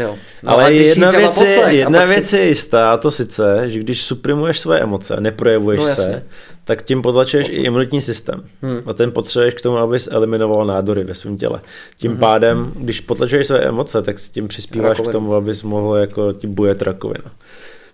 Jo. 0.00 0.16
No, 0.42 0.50
ale 0.52 0.70
ty 0.70 0.78
si 0.78 0.84
jedna 0.84 1.08
věc, 1.10 1.40
je, 1.40 1.56
poslech 1.56 1.74
jedna 1.74 1.98
pak 1.98 2.08
si- 2.08 2.14
věc 2.14 2.32
je 2.32 2.44
jistá, 2.48 2.92
a 2.92 2.96
to 2.96 3.10
sice, 3.10 3.62
že 3.66 3.78
když 3.78 4.02
suprimuješ 4.02 4.60
své 4.60 4.80
emoce 4.80 5.16
a 5.16 5.20
neprojevuješ 5.20 5.78
No, 5.78 5.82
no, 5.84 5.88
jasně. 5.88 6.04
se, 6.04 6.22
tak 6.64 6.82
tím 6.82 7.02
potlačuješ 7.02 7.48
i 7.48 7.52
imunitní 7.52 8.00
systém. 8.00 8.44
Hmm. 8.62 8.80
A 8.86 8.92
ten 8.92 9.12
potřebuješ 9.12 9.54
k 9.54 9.60
tomu, 9.60 9.76
abys 9.76 10.08
eliminoval 10.12 10.66
nádory 10.66 11.04
ve 11.04 11.14
svém 11.14 11.36
těle. 11.36 11.60
Tím 11.98 12.10
Mhm. 12.10 12.20
pádem, 12.20 12.72
když 12.76 13.00
potlačuješ 13.00 13.46
své 13.46 13.58
emoce, 13.60 14.02
tak 14.02 14.18
s 14.18 14.28
tím 14.28 14.48
přispíváš 14.48 14.88
Rakovinu. 14.88 15.08
k 15.08 15.12
tomu, 15.12 15.34
abys 15.34 15.62
mohl 15.62 15.96
jako 15.96 16.32
ti 16.32 16.46
bujet 16.46 16.82
rakovina. 16.82 17.30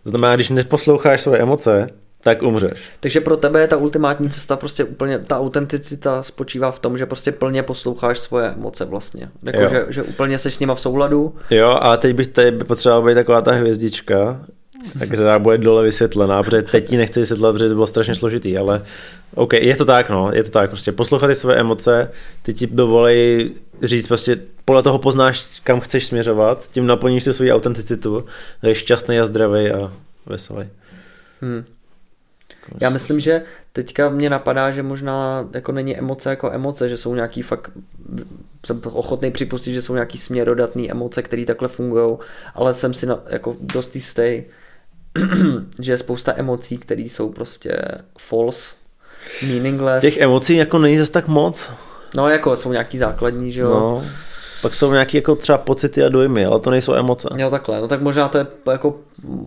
To 0.02 0.10
znamená, 0.10 0.34
když 0.34 0.50
neposloucháš 0.50 1.20
své 1.20 1.38
emoce, 1.38 1.88
tak 2.22 2.42
umřeš. 2.42 2.90
Takže 3.00 3.20
pro 3.20 3.36
tebe 3.36 3.60
je 3.60 3.66
ta 3.66 3.76
ultimátní 3.76 4.30
cesta 4.30 4.56
prostě 4.56 4.84
úplně, 4.84 5.18
ta 5.18 5.38
autenticita 5.38 6.22
spočívá 6.22 6.70
v 6.70 6.78
tom, 6.78 6.98
že 6.98 7.06
prostě 7.06 7.32
plně 7.32 7.62
posloucháš 7.62 8.18
svoje 8.18 8.46
emoce 8.46 8.84
vlastně. 8.84 9.30
Jako, 9.42 9.68
že, 9.68 9.86
že 9.88 10.02
úplně 10.02 10.38
seš 10.38 10.54
s 10.54 10.60
nima 10.60 10.74
v 10.74 10.80
souladu. 10.80 11.34
Jo, 11.50 11.78
a 11.80 11.96
teď 11.96 12.16
bych 12.16 12.26
tady 12.26 12.50
by 12.50 12.64
potřeboval 12.64 13.08
být 13.08 13.14
taková 13.14 13.42
ta 13.42 13.52
hvězdička, 13.52 14.40
která 15.06 15.38
bude 15.38 15.58
dole 15.58 15.82
vysvětlená, 15.82 16.42
protože 16.42 16.62
teď 16.62 16.92
ji 16.92 16.98
nechci 16.98 17.20
vysvětlit, 17.20 17.52
protože 17.52 17.68
to 17.68 17.74
bylo 17.74 17.86
strašně 17.86 18.14
složitý, 18.14 18.58
ale 18.58 18.82
OK, 19.34 19.52
je 19.52 19.76
to 19.76 19.84
tak, 19.84 20.10
no, 20.10 20.30
je 20.32 20.44
to 20.44 20.50
tak, 20.50 20.70
prostě 20.70 20.92
poslouchat 20.92 21.26
ty 21.26 21.34
své 21.34 21.56
emoce, 21.56 22.10
ty 22.42 22.54
ti 22.54 22.66
dovolí 22.66 23.54
říct 23.82 24.06
prostě, 24.06 24.38
podle 24.64 24.82
toho 24.82 24.98
poznáš, 24.98 25.60
kam 25.64 25.80
chceš 25.80 26.06
směřovat, 26.06 26.68
tím 26.72 26.86
naplníš 26.86 27.24
tu 27.24 27.32
svoji 27.32 27.52
autenticitu, 27.52 28.24
jsi 28.64 28.74
šťastný 28.74 29.20
a 29.20 29.24
zdravý 29.24 29.70
a 29.70 29.92
veselý. 30.26 30.68
Hmm. 31.40 31.64
Já 32.80 32.90
myslím, 32.90 33.20
že 33.20 33.42
teďka 33.72 34.08
mě 34.08 34.30
napadá, 34.30 34.70
že 34.70 34.82
možná 34.82 35.48
jako 35.52 35.72
není 35.72 35.96
emoce 35.96 36.30
jako 36.30 36.50
emoce, 36.52 36.88
že 36.88 36.96
jsou 36.96 37.14
nějaký 37.14 37.42
fakt, 37.42 37.70
jsem 38.66 38.80
ochotný 38.84 39.30
připustit, 39.30 39.72
že 39.72 39.82
jsou 39.82 39.94
nějaký 39.94 40.18
směrodatné 40.18 40.82
emoce, 40.88 41.22
které 41.22 41.44
takhle 41.44 41.68
fungují, 41.68 42.16
ale 42.54 42.74
jsem 42.74 42.94
si 42.94 43.06
na, 43.06 43.18
jako 43.28 43.56
dost 43.60 43.94
jistý, 43.96 44.42
že 45.78 45.92
je 45.92 45.98
spousta 45.98 46.32
emocí, 46.36 46.78
které 46.78 47.02
jsou 47.02 47.28
prostě 47.30 47.78
false, 48.18 48.74
meaningless. 49.46 50.00
Těch 50.00 50.18
emocí 50.18 50.56
jako 50.56 50.78
není 50.78 50.98
zase 50.98 51.12
tak 51.12 51.28
moc, 51.28 51.70
No 52.16 52.28
jako 52.28 52.56
jsou 52.56 52.72
nějaký 52.72 52.98
základní, 52.98 53.52
že 53.52 53.60
jo. 53.60 53.70
no. 53.70 54.04
Pak 54.62 54.74
jsou 54.74 54.92
nějaké 54.92 55.18
jako 55.18 55.36
třeba 55.36 55.58
pocity 55.58 56.04
a 56.04 56.08
dojmy, 56.08 56.46
ale 56.46 56.60
to 56.60 56.70
nejsou 56.70 56.94
emoce. 56.94 57.28
Jo 57.36 57.50
takhle, 57.50 57.80
no 57.80 57.88
tak 57.88 58.00
možná 58.00 58.28
to 58.28 58.38
je 58.38 58.46
jako 58.70 58.96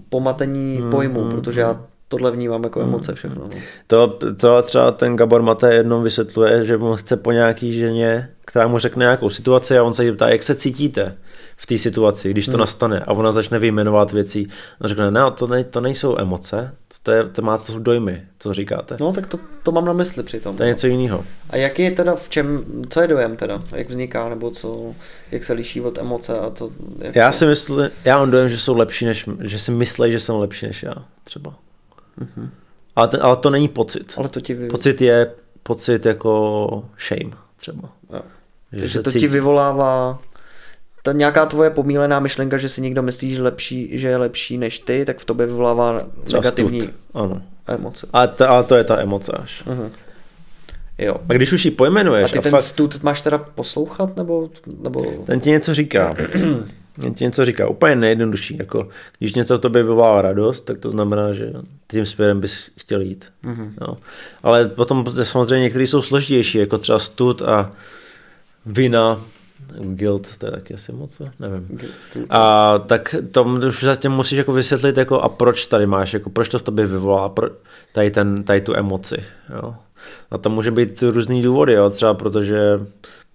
pomatení 0.09 0.77
Hmm, 0.77 0.91
pojmu, 0.91 1.21
hmm, 1.21 1.31
protože 1.31 1.61
já 1.61 1.81
tohle 2.07 2.31
vnímám 2.31 2.63
jako 2.63 2.81
emoce 2.81 3.15
všechno. 3.15 3.41
No. 3.43 3.49
To, 3.87 4.19
to 4.37 4.61
třeba 4.61 4.91
ten 4.91 5.15
Gabor 5.15 5.41
Mate 5.41 5.73
jednou 5.73 6.01
vysvětluje, 6.01 6.65
že 6.65 6.77
on 6.77 6.97
chce 6.97 7.17
po 7.17 7.31
nějaký 7.31 7.71
ženě, 7.73 8.29
která 8.45 8.67
mu 8.67 8.79
řekne 8.79 9.03
nějakou 9.05 9.29
situaci 9.29 9.77
a 9.77 9.83
on 9.83 9.93
se 9.93 10.05
jí 10.05 10.11
ptá, 10.11 10.29
jak 10.29 10.43
se 10.43 10.55
cítíte 10.55 11.17
v 11.57 11.65
té 11.65 11.77
situaci, 11.77 12.31
když 12.31 12.45
to 12.45 12.51
Hmm. 12.51 12.59
nastane 12.59 12.99
a 12.99 13.11
ona 13.13 13.31
začne 13.31 13.59
vyjmenovat 13.59 14.11
věci. 14.11 14.45
On 14.81 14.87
řekne, 14.87 15.11
ne, 15.11 15.21
to, 15.35 15.47
ne, 15.47 15.63
to 15.63 15.81
nejsou 15.81 16.17
emoce, 16.19 16.75
to, 17.03 17.11
je, 17.11 17.23
to 17.23 17.41
má 17.41 17.57
to 17.57 17.63
jsou 17.63 17.79
dojmy, 17.79 18.21
co 18.39 18.53
říkáte. 18.53 18.97
No 18.99 19.13
tak 19.13 19.27
to, 19.27 19.39
to 19.63 19.71
mám 19.71 19.85
na 19.85 19.93
mysli 19.93 20.23
přitom. 20.23 20.57
To 20.57 20.63
je 20.63 20.69
něco 20.69 20.87
jiného. 20.87 21.25
A 21.49 21.57
jaký 21.57 21.81
je 21.83 21.91
teda 21.91 22.15
v 22.15 22.29
čem, 22.29 22.65
co 22.89 23.01
je 23.01 23.07
dojem 23.07 23.35
teda, 23.35 23.61
jak 23.75 23.89
vzniká, 23.89 24.29
nebo 24.29 24.51
co, 24.51 24.93
jak 25.31 25.43
se 25.43 25.53
liší 25.53 25.81
od 25.81 25.97
emoce 25.97 26.39
a 26.39 26.51
co, 26.51 26.69
jak 26.99 27.15
Já 27.15 27.31
to... 27.31 27.37
si 27.37 27.45
myslím, 27.45 27.89
já 28.05 28.17
mám 28.19 28.31
dojem, 28.31 28.49
že 28.49 28.57
jsou 28.59 28.77
lepší, 28.77 29.05
než, 29.05 29.29
že 29.41 29.59
si 29.59 29.71
myslí, 29.71 30.11
že 30.11 30.19
jsem 30.19 30.35
lepší 30.35 30.65
než 30.67 30.83
já, 30.83 30.93
třeba. 31.23 31.53
Mhm. 32.17 32.49
Ale, 32.95 33.07
ten, 33.07 33.19
ale 33.23 33.35
to 33.37 33.49
není 33.49 33.67
pocit. 33.67 34.13
Ale 34.17 34.29
to 34.29 34.41
ti, 34.41 34.53
vy... 34.53 34.67
Pocit 34.67 35.01
je 35.01 35.31
pocit 35.63 36.05
jako 36.05 36.83
shame, 37.07 37.35
třeba. 37.55 37.89
Jo. 38.13 38.21
Že 38.71 38.79
Takže 38.79 39.01
to 39.01 39.11
ti 39.11 39.19
cítí- 39.19 39.27
vyvolává 39.27 40.19
ta 41.03 41.11
nějaká 41.11 41.45
tvoje 41.45 41.69
pomílená 41.69 42.19
myšlenka, 42.19 42.57
že 42.57 42.69
si 42.69 42.81
někdo 42.81 43.01
myslí, 43.01 43.33
že, 43.35 43.41
lepší, 43.41 43.97
že 43.97 44.07
je 44.07 44.17
lepší 44.17 44.57
než 44.57 44.79
ty, 44.79 45.05
tak 45.05 45.19
v 45.19 45.25
tobě 45.25 45.45
vyvolává 45.45 45.99
třeba 46.23 46.41
negativní 46.41 46.81
stud. 46.81 46.93
Ano. 47.13 47.41
emoce. 47.67 48.07
Ale 48.13 48.27
to, 48.27 48.49
ale 48.49 48.63
to 48.63 48.75
je 48.75 48.83
ta 48.83 48.99
emoce 48.99 49.31
až. 49.31 49.63
Mhm. 49.65 49.91
Jo. 50.97 51.15
A 51.29 51.33
když 51.33 51.53
už 51.53 51.65
ji 51.65 51.71
pojmenuješ 51.71 52.25
A 52.25 52.31
ty 52.33 52.39
a 52.39 52.41
ten 52.41 52.51
fakt, 52.51 52.61
stud 52.61 53.03
máš 53.03 53.21
teda 53.21 53.37
poslouchat, 53.37 54.17
nebo, 54.17 54.49
nebo... 54.83 55.05
ten 55.25 55.39
ti 55.39 55.49
něco 55.49 55.73
říká. 55.73 56.15
ti 57.15 57.23
něco 57.23 57.45
říká. 57.45 57.67
Úplně 57.67 57.95
nejjednodušší. 57.95 58.57
Jako, 58.57 58.87
když 59.19 59.33
něco 59.33 59.57
v 59.57 59.61
tobě 59.61 59.83
vyvolá 59.83 60.21
radost, 60.21 60.61
tak 60.61 60.77
to 60.77 60.89
znamená, 60.89 61.33
že 61.33 61.53
tím 61.87 62.05
směrem 62.05 62.39
bys 62.39 62.69
chtěl 62.77 63.01
jít. 63.01 63.25
Mhm. 63.43 63.73
Jo. 63.81 63.97
Ale 64.43 64.67
potom 64.67 65.05
samozřejmě 65.23 65.63
některé 65.63 65.87
jsou 65.87 66.01
složitější, 66.01 66.57
jako 66.57 66.77
třeba 66.77 66.99
stud 66.99 67.41
a 67.41 67.71
vina, 68.65 69.21
Guild, 69.79 70.37
to 70.37 70.45
je 70.45 70.51
taky 70.51 70.73
asi 70.73 70.91
moc, 70.91 71.21
nevím. 71.39 71.79
A 72.29 72.79
tak 72.79 73.15
to 73.31 73.43
už 73.43 73.83
zatím 73.83 74.11
musíš 74.11 74.37
jako 74.37 74.53
vysvětlit, 74.53 74.97
jako 74.97 75.19
a 75.19 75.29
proč 75.29 75.67
tady 75.67 75.87
máš, 75.87 76.13
jako 76.13 76.29
proč 76.29 76.49
to 76.49 76.59
v 76.59 76.61
tobě 76.61 76.85
vyvolá, 76.85 77.29
pro, 77.29 77.49
tady, 77.91 78.11
ten, 78.11 78.43
tady 78.43 78.61
tu 78.61 78.75
emoci, 78.75 79.23
jo. 79.55 79.75
A 80.31 80.37
tam 80.37 80.51
může 80.51 80.71
být 80.71 81.03
různý 81.03 81.41
důvody, 81.41 81.73
jo, 81.73 81.89
třeba 81.89 82.13
protože 82.13 82.79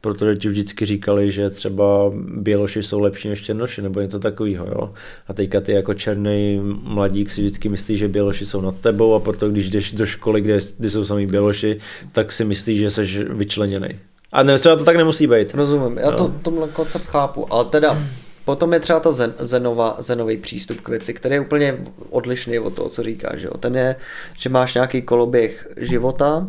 protože 0.01 0.37
ti 0.37 0.49
vždycky 0.49 0.87
říkali, 0.87 1.31
že 1.31 1.51
třeba 1.51 2.13
běloši 2.37 2.83
jsou 2.83 3.01
lepší 3.01 3.29
než 3.29 3.43
černoši, 3.43 3.83
nebo 3.83 4.01
něco 4.01 4.19
takového, 4.19 4.67
jo. 4.67 4.93
A 5.29 5.33
teďka 5.33 5.61
ty 5.61 5.73
jako 5.73 5.95
černý 5.95 6.61
mladík 6.83 7.31
si 7.31 7.41
vždycky 7.41 7.69
myslí, 7.69 7.97
že 7.97 8.09
běloši 8.09 8.47
jsou 8.47 8.61
nad 8.61 8.75
tebou 8.81 9.15
a 9.15 9.21
proto 9.21 9.49
když 9.49 9.71
jdeš 9.71 9.93
do 9.93 10.07
školy, 10.07 10.41
kde, 10.41 10.59
kde 10.79 10.91
jsou 10.91 11.05
samý 11.05 11.27
běloši, 11.27 11.79
tak 12.13 12.33
si 12.33 12.45
myslí, 12.45 12.77
že 12.79 12.91
jsi 12.91 13.25
vyčleněný. 13.31 13.89
A 14.33 14.43
ne, 14.43 14.59
třeba 14.59 14.77
to 14.77 14.85
tak 14.85 14.97
nemusí 14.97 15.27
být. 15.27 15.55
Rozumím, 15.55 15.99
já 15.99 16.11
no. 16.11 16.17
to, 16.17 16.29
tomhle 16.43 16.69
koncept 16.69 17.07
chápu, 17.07 17.53
ale 17.53 17.65
teda 17.65 18.03
potom 18.45 18.73
je 18.73 18.81
třeba 18.81 19.01
ta 19.01 19.13
zen, 19.13 19.35
zenova, 19.39 19.97
zenový 19.99 20.37
přístup 20.37 20.81
k 20.81 20.89
věci, 20.89 21.15
který 21.15 21.35
je 21.35 21.41
úplně 21.41 21.79
odlišný 22.11 22.59
od 22.59 22.75
toho, 22.75 22.89
co 22.89 23.03
říkáš. 23.03 23.43
Jo. 23.43 23.51
Ten 23.61 23.77
je, 23.77 23.97
že 24.39 24.49
máš 24.49 24.75
nějaký 24.75 25.03
koloběh 25.03 25.69
života, 25.77 26.49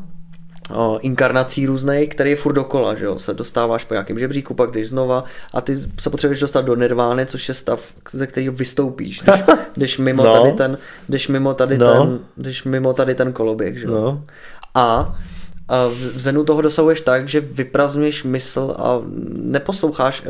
o, 0.74 1.00
inkarnací 1.02 1.66
různých, 1.66 2.10
který 2.10 2.30
je 2.30 2.36
furt 2.36 2.54
dokola, 2.54 2.96
že 2.96 3.06
jo, 3.06 3.20
se 3.20 3.34
dostáváš 3.34 3.86
po 3.86 3.94
nějakém 3.94 4.20
žebříku, 4.20 4.54
pak 4.54 4.72
jdeš 4.72 4.90
znova 4.90 5.24
a 5.54 5.62
ty 5.62 5.76
se 6.00 6.10
potřebuješ 6.10 6.40
dostat 6.40 6.66
do 6.66 6.76
nirvány, 6.76 7.26
což 7.26 7.48
je 7.48 7.54
stav, 7.54 7.94
ze 8.12 8.28
kterého 8.28 8.54
vystoupíš, 8.54 9.22
když, 9.22 9.42
když 9.76 9.98
mimo 9.98 10.24
no. 10.24 10.34
tady 10.34 10.52
ten, 10.52 10.78
když 11.08 11.28
mimo 11.28 11.54
tady 11.54 11.78
no. 11.78 11.94
ten, 11.94 12.20
když 12.36 12.64
mimo 12.64 12.94
tady 12.94 13.16
ten 13.16 13.34
koloběh, 13.34 13.78
že 13.78 13.86
jo. 13.86 13.92
No. 13.92 14.24
A 14.76 15.16
a 15.70 15.88
v 15.88 16.20
Zenu 16.20 16.44
toho 16.44 16.62
dosahuješ 16.62 17.02
tak, 17.02 17.30
že 17.30 17.42
vyprazňuješ 17.42 18.24
mysl 18.24 18.76
a 18.78 19.02
neposloucháš, 19.34 20.24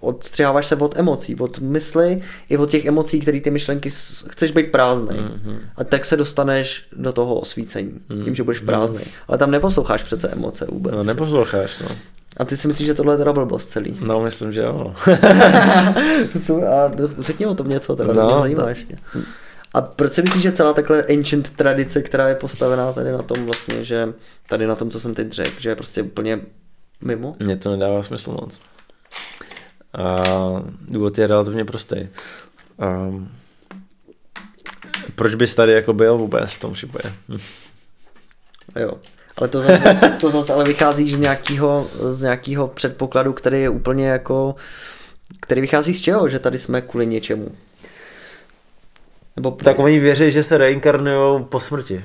odstřiháváš 0.00 0.66
se 0.66 0.76
od 0.76 0.98
emocí, 0.98 1.36
od 1.36 1.58
mysli 1.58 2.22
i 2.48 2.56
od 2.56 2.70
těch 2.70 2.84
emocí, 2.84 3.20
které 3.20 3.40
ty 3.40 3.50
myšlenky 3.50 3.90
chceš 4.28 4.50
být 4.50 4.72
prázdný. 4.72 5.16
Mm-hmm. 5.16 5.58
A 5.76 5.84
tak 5.84 6.04
se 6.04 6.16
dostaneš 6.16 6.86
do 6.92 7.12
toho 7.12 7.34
osvícení, 7.34 7.92
mm-hmm. 8.10 8.24
tím, 8.24 8.34
že 8.34 8.42
budeš 8.42 8.60
prázdný. 8.60 9.00
Ale 9.28 9.38
tam 9.38 9.50
neposloucháš 9.50 10.02
přece 10.02 10.28
emoce 10.28 10.66
vůbec. 10.70 10.94
No 10.94 11.02
neposloucháš, 11.02 11.80
no. 11.80 11.88
A 12.36 12.44
ty 12.44 12.56
si 12.56 12.68
myslíš, 12.68 12.86
že 12.86 12.94
tohle 12.94 13.14
je 13.14 13.18
teda 13.18 13.32
blbost 13.32 13.68
celý? 13.68 13.98
No, 14.00 14.20
myslím, 14.20 14.52
že 14.52 14.60
jo. 14.60 14.94
a 16.68 16.90
řekni 17.18 17.46
o 17.46 17.54
tom 17.54 17.68
něco, 17.68 17.96
teda 17.96 18.12
no, 18.12 18.26
mě 18.26 18.40
zajímá 18.40 18.62
to... 18.62 18.68
ještě. 18.68 18.96
A 19.76 19.80
proč 19.80 20.12
si 20.12 20.22
myslíš, 20.22 20.42
že 20.42 20.52
celá 20.52 20.72
takhle 20.72 21.04
ancient 21.04 21.50
tradice, 21.50 22.02
která 22.02 22.28
je 22.28 22.34
postavená 22.34 22.92
tady 22.92 23.12
na 23.12 23.22
tom 23.22 23.44
vlastně, 23.44 23.84
že 23.84 24.14
tady 24.48 24.66
na 24.66 24.74
tom, 24.74 24.90
co 24.90 25.00
jsem 25.00 25.14
teď 25.14 25.32
řekl, 25.32 25.60
že 25.60 25.68
je 25.68 25.76
prostě 25.76 26.02
úplně 26.02 26.40
mimo? 27.00 27.36
Mně 27.38 27.56
to 27.56 27.70
nedává 27.70 28.02
smysl 28.02 28.30
moc. 28.30 28.58
A 29.92 30.14
důvod 30.88 31.18
je 31.18 31.26
relativně 31.26 31.64
prostý. 31.64 32.08
Um, 32.76 33.28
proč 35.14 35.34
bys 35.34 35.54
tady 35.54 35.72
jako 35.72 35.92
byl 35.92 36.18
vůbec 36.18 36.50
v 36.50 36.60
tom 36.60 36.72
případě? 36.72 37.12
jo, 38.76 38.92
ale 39.36 39.48
to 39.48 39.60
zase, 39.60 40.00
to 40.20 40.30
zase 40.30 40.52
ale 40.52 40.64
vychází 40.64 41.10
z 41.10 41.18
nějakého, 41.18 41.86
z 42.10 42.22
nějakého 42.22 42.68
předpokladu, 42.68 43.32
který 43.32 43.60
je 43.60 43.68
úplně 43.68 44.08
jako, 44.08 44.54
který 45.40 45.60
vychází 45.60 45.94
z 45.94 46.00
čeho, 46.00 46.28
že 46.28 46.38
tady 46.38 46.58
jsme 46.58 46.80
kvůli 46.80 47.06
něčemu. 47.06 47.50
Nebo 49.36 49.50
tak 49.50 49.78
oni 49.78 49.98
věří, 49.98 50.30
že 50.30 50.42
se 50.42 50.58
reinkarnují 50.58 51.44
po 51.44 51.60
smrti. 51.60 52.04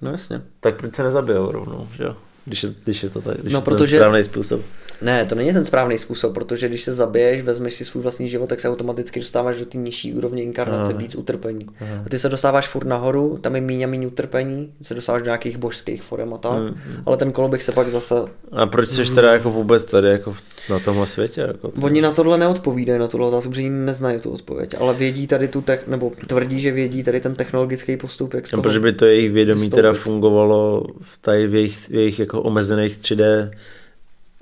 No 0.00 0.10
jasně. 0.10 0.42
Tak 0.60 0.76
proč 0.76 0.94
se 0.94 1.02
nezabijou 1.02 1.52
rovnou, 1.52 1.88
že 1.96 2.02
jo? 2.02 2.16
Když 2.44 2.62
je, 2.62 2.74
když 2.84 3.02
je 3.02 3.10
to, 3.10 3.20
tak, 3.20 3.40
když 3.40 3.52
no, 3.52 3.58
je 3.58 3.62
to 3.62 3.70
protože, 3.70 3.96
ten 3.96 4.00
správný 4.00 4.24
způsob. 4.24 4.60
Ne, 5.02 5.24
to 5.24 5.34
není 5.34 5.52
ten 5.52 5.64
správný 5.64 5.98
způsob, 5.98 6.34
protože 6.34 6.68
když 6.68 6.82
se 6.82 6.92
zabiješ, 6.92 7.42
vezmeš 7.42 7.74
si 7.74 7.84
svůj 7.84 8.02
vlastní 8.02 8.28
život, 8.28 8.48
tak 8.48 8.60
se 8.60 8.68
automaticky 8.68 9.20
dostáváš 9.20 9.56
do 9.56 9.66
té 9.66 9.78
nižší 9.78 10.14
úrovně 10.14 10.42
inkarnace, 10.42 10.92
víc 10.92 11.14
utrpení. 11.14 11.66
Aha. 11.80 12.02
A 12.06 12.08
ty 12.08 12.18
se 12.18 12.28
dostáváš 12.28 12.68
furt 12.68 12.86
nahoru, 12.86 13.38
tam 13.40 13.54
je 13.54 13.60
méně 13.60 13.84
a 13.84 13.88
méně 13.88 14.06
utrpení, 14.06 14.72
se 14.82 14.94
dostáváš 14.94 15.22
do 15.22 15.26
nějakých 15.26 15.56
božských 15.56 16.02
forem 16.02 16.34
a 16.34 16.38
tak, 16.38 16.58
hmm. 16.58 16.76
ale 17.06 17.16
ten 17.16 17.32
koloběh 17.32 17.62
se 17.62 17.72
pak 17.72 17.88
zase... 17.88 18.14
A 18.52 18.66
proč 18.66 18.88
jsi 18.88 19.14
teda 19.14 19.32
jako 19.32 19.50
vůbec 19.50 19.84
tady 19.84 20.08
jako 20.08 20.36
na 20.70 20.78
tomhle 20.78 21.06
světě? 21.06 21.40
Jako 21.40 21.68
to... 21.68 21.86
Oni 21.86 22.00
na 22.00 22.10
tohle 22.10 22.38
neodpovídají, 22.38 22.98
na 22.98 23.08
tuhle 23.08 23.26
otázku, 23.26 23.50
protože 23.50 23.70
neznají 23.70 24.20
tu 24.20 24.30
odpověď, 24.30 24.74
ale 24.80 24.94
vědí 24.94 25.26
tady 25.26 25.48
tu, 25.48 25.60
tech, 25.60 25.86
nebo 25.86 26.12
tvrdí, 26.26 26.60
že 26.60 26.72
vědí 26.72 27.02
tady 27.02 27.20
ten 27.20 27.34
technologický 27.34 27.96
postup, 27.96 28.34
jak 28.34 28.52
no, 28.52 28.62
Protože 28.62 28.80
by 28.80 28.92
to 28.92 29.06
jejich 29.06 29.32
vědomí 29.32 29.60
vystoupit. 29.60 29.76
teda 29.76 29.92
fungovalo 29.92 30.86
v, 31.00 31.18
tady 31.20 31.46
v 31.46 31.54
jejich, 31.54 31.78
v 31.88 31.94
jejich 31.94 32.18
jako 32.18 32.42
omezených 32.42 32.92
3D 32.96 33.50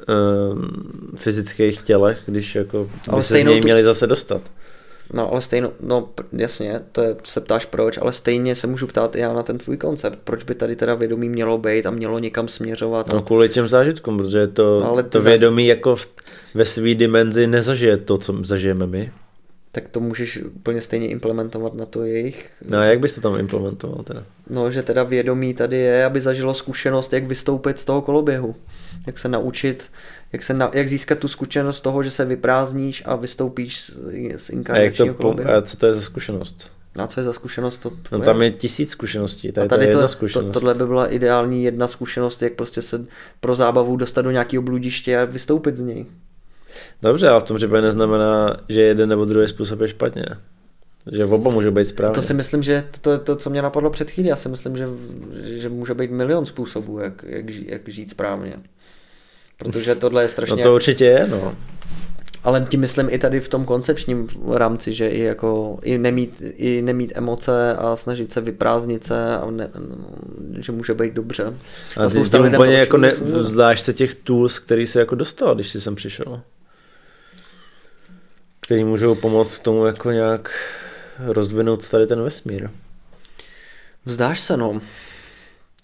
Ehm, 0.09 0.69
fyzických 1.17 1.83
tělech, 1.83 2.19
když 2.27 2.55
jako 2.55 2.91
ale 3.09 3.19
by 3.19 3.23
se 3.23 3.35
z 3.35 3.45
něj 3.45 3.61
tu... 3.61 3.65
měli 3.65 3.85
zase 3.85 4.07
dostat. 4.07 4.43
No, 5.13 5.33
ale 5.33 5.41
stejno, 5.41 5.73
no 5.81 6.09
jasně, 6.33 6.81
to 6.93 7.03
je, 7.03 7.17
se 7.25 7.41
ptáš 7.41 7.65
proč, 7.65 7.99
ale 7.99 8.13
stejně 8.13 8.55
se 8.55 8.67
můžu 8.67 8.87
ptát 8.87 9.17
já 9.17 9.33
na 9.33 9.43
ten 9.43 9.59
tvůj 9.59 9.77
koncept. 9.77 10.19
Proč 10.25 10.45
by 10.45 10.55
tady 10.55 10.77
teda 10.77 10.95
vědomí 10.95 11.29
mělo 11.29 11.59
být 11.59 11.87
a 11.87 11.91
mělo 11.91 12.19
někam 12.19 12.49
směřovat? 12.49 13.09
No 13.09 13.23
kvůli 13.23 13.49
těm 13.49 13.69
zážitkům, 13.69 14.17
protože 14.17 14.47
to, 14.47 14.81
no, 14.81 14.89
ale 14.89 15.03
to 15.03 15.21
vědomí 15.21 15.67
jako 15.67 15.97
v, 15.97 16.09
ve 16.55 16.65
své 16.65 16.95
dimenzi 16.95 17.47
nezažije 17.47 17.97
to, 17.97 18.19
co 18.19 18.35
zažijeme 18.43 18.87
my. 18.87 19.13
Tak 19.73 19.89
to 19.91 20.01
můžeš 20.01 20.43
úplně 20.43 20.81
stejně 20.81 21.09
implementovat 21.09 21.75
na 21.75 21.87
to 21.87 22.05
jejich... 22.05 22.51
No 22.69 22.79
a 22.79 22.85
jak 22.85 23.01
bys 23.01 23.15
to 23.15 23.21
tam 23.21 23.39
implementoval 23.39 24.03
teda? 24.05 24.25
No, 24.51 24.71
že 24.71 24.83
teda 24.83 25.03
vědomí 25.03 25.55
tady 25.55 25.77
je, 25.77 26.05
aby 26.05 26.21
zažilo 26.21 26.55
zkušenost, 26.55 27.13
jak 27.13 27.25
vystoupit 27.25 27.79
z 27.79 27.85
toho 27.85 28.03
koloběhu 28.03 28.55
jak 29.07 29.19
se 29.19 29.29
naučit, 29.29 29.91
jak, 30.33 30.43
se 30.43 30.55
na, 30.55 30.71
jak 30.73 30.89
získat 30.89 31.19
tu 31.19 31.29
zkušenost 31.29 31.81
toho, 31.81 32.03
že 32.03 32.11
se 32.11 32.25
vyprázdníš 32.25 33.03
a 33.07 33.17
vystoupíš 33.17 33.81
z, 33.81 33.91
z 34.37 34.51
inkarnačního 34.51 35.15
to, 35.15 35.35
a 35.57 35.63
co 35.63 35.77
to 35.77 35.87
je 35.87 35.95
za 35.95 36.01
zkušenost? 36.01 36.71
A 36.99 37.07
co 37.07 37.21
je 37.21 37.25
za 37.25 37.33
zkušenost? 37.33 37.79
To 37.79 37.93
no 38.13 38.21
tam 38.21 38.43
je 38.43 38.51
tisíc 38.51 38.91
zkušeností, 38.91 39.53
tady, 39.53 39.65
a 39.65 39.69
tady 39.69 39.85
to, 39.85 39.91
jedna 39.91 40.09
zkušenost. 40.09 40.47
To, 40.47 40.61
tohle 40.61 40.75
by 40.75 40.87
byla 40.87 41.07
ideální 41.07 41.65
jedna 41.65 41.89
zkušenost, 41.89 42.43
jak 42.43 42.53
prostě 42.53 42.83
se 42.83 43.07
pro 43.41 43.55
zábavu 43.55 43.97
dostat 43.97 44.23
do 44.23 44.31
nějakého 44.31 44.63
bludiště 44.63 45.19
a 45.19 45.25
vystoupit 45.25 45.77
z 45.77 45.81
něj. 45.81 46.07
Dobře, 47.03 47.29
ale 47.29 47.41
v 47.41 47.43
tom 47.43 47.57
případě 47.57 47.83
neznamená, 47.83 48.57
že 48.69 48.81
jeden 48.81 49.09
nebo 49.09 49.25
druhý 49.25 49.49
způsob 49.49 49.81
je 49.81 49.89
špatně. 49.89 50.25
Že 51.13 51.25
v 51.25 51.35
oba 51.35 51.51
může 51.51 51.71
být 51.71 51.85
správně. 51.85 52.15
To 52.15 52.23
si 52.23 52.35
myslím, 52.35 52.63
že 52.63 52.85
to 53.01 53.13
je 53.13 53.19
to, 53.19 53.25
to, 53.25 53.37
co 53.37 53.51
mě 53.51 53.63
napadlo 53.63 53.91
před 53.91 54.11
chvílí. 54.11 54.29
Já 54.29 54.37
si 54.37 54.49
myslím, 54.49 54.77
že, 54.77 54.89
že 55.43 55.69
může 55.69 55.95
být 55.95 56.11
milion 56.11 56.47
způsobů, 56.47 56.99
jak, 56.99 57.25
jak, 57.27 57.51
žít, 57.51 57.69
jak 57.69 57.89
žít 57.89 58.11
správně. 58.11 58.57
Protože 59.57 59.95
tohle 59.95 60.23
je 60.23 60.29
strašně... 60.29 60.57
No 60.57 60.63
to 60.63 60.75
určitě 60.75 61.05
je, 61.05 61.27
no. 61.31 61.55
Ale 62.45 62.67
tím 62.71 62.81
myslím 62.81 63.09
i 63.11 63.19
tady 63.19 63.41
v 63.41 63.49
tom 63.49 63.65
koncepčním 63.65 64.29
rámci, 64.53 64.93
že 64.93 65.09
i 65.09 65.21
jako 65.21 65.79
i 65.83 65.99
nemít, 65.99 66.43
i 66.57 66.83
nemít 66.83 67.13
emoce 67.15 67.75
a 67.75 67.97
snažit 67.97 68.33
se 68.33 68.41
vyprázdnit 68.41 69.05
se 69.05 69.37
a 69.37 69.51
ne, 69.51 69.71
že 70.61 70.73
může 70.73 70.95
být 70.95 71.15
dobře. 71.15 71.55
A, 71.97 72.05
a 72.05 72.09
ty 72.09 72.39
úplně 72.39 72.77
jako 72.77 72.97
ne, 72.97 73.13
vzdáš 73.21 73.81
se 73.81 73.93
těch 73.93 74.15
tools, 74.15 74.59
který 74.59 74.87
se 74.87 74.99
jako 74.99 75.15
dostal, 75.15 75.55
když 75.55 75.71
jsi 75.71 75.81
sem 75.81 75.95
přišel. 75.95 76.41
Který 78.61 78.85
můžou 78.85 79.15
pomoct 79.15 79.59
k 79.59 79.63
tomu 79.63 79.87
jako 79.87 80.11
nějak 80.11 80.51
rozvinout 81.19 81.89
tady 81.89 82.07
ten 82.07 82.23
vesmír. 82.23 82.71
Vzdáš 84.05 84.41
se, 84.41 84.57
no 84.57 84.81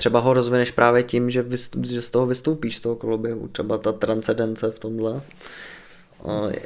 třeba 0.03 0.19
ho 0.19 0.35
rozvineš 0.35 0.71
právě 0.71 1.03
tím, 1.03 1.31
že, 1.31 1.43
vystup, 1.43 1.87
že 1.87 2.03
z 2.03 2.11
toho 2.11 2.27
vystoupíš 2.27 2.77
z 2.77 2.81
toho 2.81 2.97
koloběhu. 2.97 3.49
Třeba 3.49 3.79
ta 3.79 3.93
transcendence 3.93 4.71
v 4.71 4.79
tomhle 4.79 5.21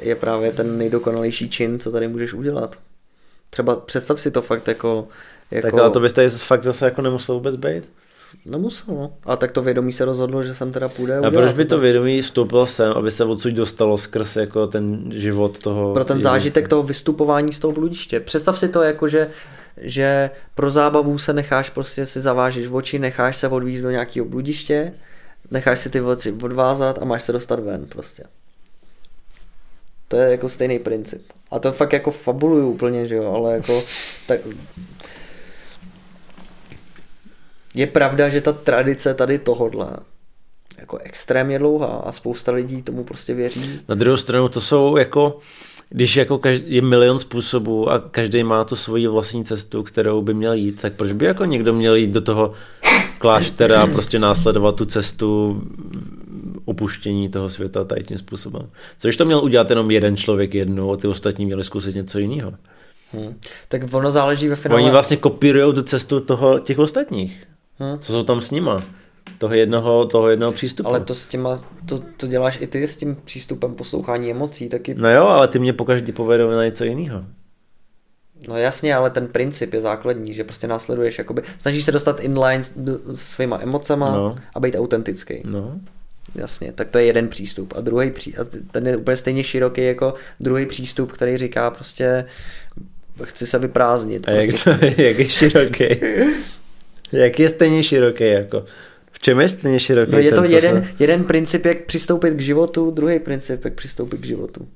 je 0.01 0.15
právě 0.15 0.51
ten 0.51 0.77
nejdokonalejší 0.77 1.49
čin, 1.49 1.79
co 1.79 1.91
tady 1.91 2.07
můžeš 2.07 2.33
udělat. 2.33 2.75
Třeba 3.49 3.75
představ 3.75 4.19
si 4.19 4.31
to 4.31 4.41
fakt 4.41 4.67
jako... 4.67 5.07
jako... 5.51 5.67
Tak 5.67 5.79
ale 5.79 5.89
to 5.89 5.99
bys 5.99 6.13
tady 6.13 6.29
fakt 6.29 6.63
zase 6.63 6.85
jako 6.85 7.01
nemusel 7.01 7.35
vůbec 7.35 7.55
být? 7.55 7.89
Nemusel, 8.45 8.95
no. 8.95 9.13
A 9.25 9.35
tak 9.35 9.51
to 9.51 9.61
vědomí 9.61 9.93
se 9.93 10.05
rozhodlo, 10.05 10.43
že 10.43 10.55
jsem 10.55 10.71
teda 10.71 10.89
půjde 10.89 11.17
A 11.17 11.31
proč 11.31 11.53
by 11.53 11.65
to 11.65 11.79
vědomí 11.79 12.21
vstoupilo 12.21 12.67
sem, 12.67 12.91
aby 12.91 13.11
se 13.11 13.23
odsud 13.23 13.53
dostalo 13.53 13.97
skrz 13.97 14.35
jako 14.35 14.67
ten 14.67 15.11
život 15.11 15.59
toho... 15.59 15.93
Pro 15.93 16.05
ten 16.05 16.21
zážitek 16.21 16.67
toho 16.67 16.83
vystupování 16.83 17.53
z 17.53 17.59
toho 17.59 17.71
bludiště. 17.71 18.19
Představ 18.19 18.59
si 18.59 18.69
to 18.69 18.81
jako, 18.81 19.07
že 19.07 19.29
že 19.81 20.29
pro 20.55 20.71
zábavu 20.71 21.17
se 21.17 21.33
necháš 21.33 21.69
prostě 21.69 22.05
si 22.05 22.21
zavážeš 22.21 22.67
v 22.67 22.75
oči, 22.75 22.99
necháš 22.99 23.37
se 23.37 23.47
odvízt 23.47 23.83
do 23.83 23.91
nějakého 23.91 24.25
bludiště, 24.25 24.93
necháš 25.51 25.79
si 25.79 25.89
ty 25.89 26.01
oči 26.01 26.31
odvázat 26.31 27.01
a 27.01 27.05
máš 27.05 27.23
se 27.23 27.31
dostat 27.31 27.59
ven 27.59 27.85
prostě. 27.85 28.23
To 30.07 30.15
je 30.15 30.31
jako 30.31 30.49
stejný 30.49 30.79
princip. 30.79 31.31
A 31.51 31.59
to 31.59 31.71
fakt 31.71 31.93
jako 31.93 32.11
fabuluju 32.11 32.69
úplně, 32.69 33.07
že 33.07 33.15
jo, 33.15 33.33
ale 33.33 33.53
jako 33.53 33.83
tak... 34.27 34.39
Je 37.73 37.87
pravda, 37.87 38.29
že 38.29 38.41
ta 38.41 38.53
tradice 38.53 39.13
tady 39.13 39.39
tohodle 39.39 39.97
jako 40.77 40.97
extrémně 40.97 41.59
dlouhá 41.59 41.87
a 41.87 42.11
spousta 42.11 42.51
lidí 42.51 42.81
tomu 42.81 43.03
prostě 43.03 43.33
věří. 43.33 43.81
Na 43.87 43.95
druhou 43.95 44.17
stranu 44.17 44.49
to 44.49 44.61
jsou 44.61 44.97
jako 44.97 45.39
když 45.89 46.15
jako 46.15 46.37
každý, 46.37 46.75
je 46.75 46.81
milion 46.81 47.19
způsobů 47.19 47.89
a 47.89 47.99
každý 47.99 48.43
má 48.43 48.63
tu 48.63 48.75
svoji 48.75 49.07
vlastní 49.07 49.43
cestu, 49.43 49.83
kterou 49.83 50.21
by 50.21 50.33
měl 50.33 50.53
jít, 50.53 50.81
tak 50.81 50.93
proč 50.93 51.11
by 51.11 51.25
jako 51.25 51.45
někdo 51.45 51.73
měl 51.73 51.95
jít 51.95 52.11
do 52.11 52.21
toho 52.21 52.53
kláštera 53.17 53.81
a 53.81 53.87
prostě 53.87 54.19
následovat 54.19 54.75
tu 54.75 54.85
cestu 54.85 55.61
opuštění 56.65 57.29
toho 57.29 57.49
světa 57.49 57.83
tady 57.83 58.03
tím 58.03 58.17
způsobem. 58.17 58.69
Což 58.99 59.17
to 59.17 59.25
měl 59.25 59.39
udělat 59.39 59.69
jenom 59.69 59.91
jeden 59.91 60.17
člověk 60.17 60.53
jednou 60.53 60.93
a 60.93 60.97
ty 60.97 61.07
ostatní 61.07 61.45
měli 61.45 61.63
zkusit 61.63 61.95
něco 61.95 62.19
jiného. 62.19 62.53
Hmm. 63.13 63.39
Tak 63.67 63.81
ono 63.93 64.11
záleží 64.11 64.47
ve 64.47 64.55
finále. 64.55 64.81
Oni 64.81 64.91
vlastně 64.91 65.17
kopírují 65.17 65.73
tu 65.73 65.81
cestu 65.81 66.19
toho, 66.19 66.59
těch 66.59 66.79
ostatních. 66.79 67.43
Hmm. 67.79 67.99
Co 67.99 68.11
jsou 68.11 68.23
tam 68.23 68.41
s 68.41 68.51
nima? 68.51 68.83
Toho 69.37 69.53
jednoho, 69.53 70.05
toho 70.05 70.29
jednoho 70.29 70.51
přístupu. 70.51 70.89
Ale 70.89 70.99
to 70.99 71.15
s 71.15 71.27
těma, 71.27 71.59
to, 71.85 71.99
to 72.17 72.27
děláš 72.27 72.57
i 72.61 72.67
ty 72.67 72.87
s 72.87 72.95
tím 72.95 73.17
přístupem 73.25 73.75
poslouchání 73.75 74.31
emocí, 74.31 74.69
taky. 74.69 74.95
No 74.95 75.11
jo, 75.11 75.27
ale 75.27 75.47
ty 75.47 75.59
mě 75.59 75.73
pokaždý 75.73 76.11
povedou 76.11 76.51
na 76.51 76.65
něco 76.65 76.83
jiného. 76.83 77.23
No 78.47 78.57
jasně, 78.57 78.95
ale 78.95 79.09
ten 79.09 79.27
princip 79.27 79.73
je 79.73 79.81
základní, 79.81 80.33
že 80.33 80.43
prostě 80.43 80.67
následuješ, 80.67 81.17
jakoby, 81.17 81.41
snažíš 81.57 81.83
se 81.83 81.91
dostat 81.91 82.19
inline 82.19 82.63
s, 82.63 82.73
s 83.07 83.21
svýma 83.21 83.59
emocema 83.61 84.11
no. 84.11 84.35
a 84.53 84.59
být 84.59 84.75
autentický. 84.75 85.41
No. 85.45 85.79
Jasně, 86.35 86.71
tak 86.71 86.89
to 86.89 86.97
je 86.97 87.05
jeden 87.05 87.27
přístup. 87.27 87.73
A 87.77 87.81
druhý 87.81 88.11
pří, 88.11 88.37
a 88.37 88.45
ten 88.71 88.87
je 88.87 88.97
úplně 88.97 89.17
stejně 89.17 89.43
široký 89.43 89.85
jako 89.85 90.13
druhý 90.39 90.65
přístup, 90.65 91.11
který 91.11 91.37
říká 91.37 91.71
prostě 91.71 92.25
chci 93.23 93.47
se 93.47 93.59
vyprázdnit. 93.59 94.29
A 94.29 94.31
prostě. 94.31 94.69
jak, 94.69 94.79
to, 94.79 94.85
jak 95.01 95.19
je 95.19 95.29
široký? 95.29 95.83
jak 97.11 97.39
je 97.39 97.49
stejně 97.49 97.83
široký 97.83 98.23
jako? 98.23 98.65
V 99.11 99.19
čem 99.19 99.39
je 99.39 99.49
stejně 99.49 99.79
široký? 99.79 100.11
No 100.11 100.17
je 100.17 100.31
to 100.31 100.41
ten, 100.41 100.51
jeden, 100.51 100.83
se... 100.83 100.93
jeden 100.99 101.23
princip, 101.23 101.65
jak 101.65 101.85
přistoupit 101.85 102.33
k 102.33 102.39
životu, 102.39 102.91
druhý 102.91 103.19
princip, 103.19 103.65
jak 103.65 103.73
přistoupit 103.73 104.21
k 104.21 104.25
životu. 104.25 104.67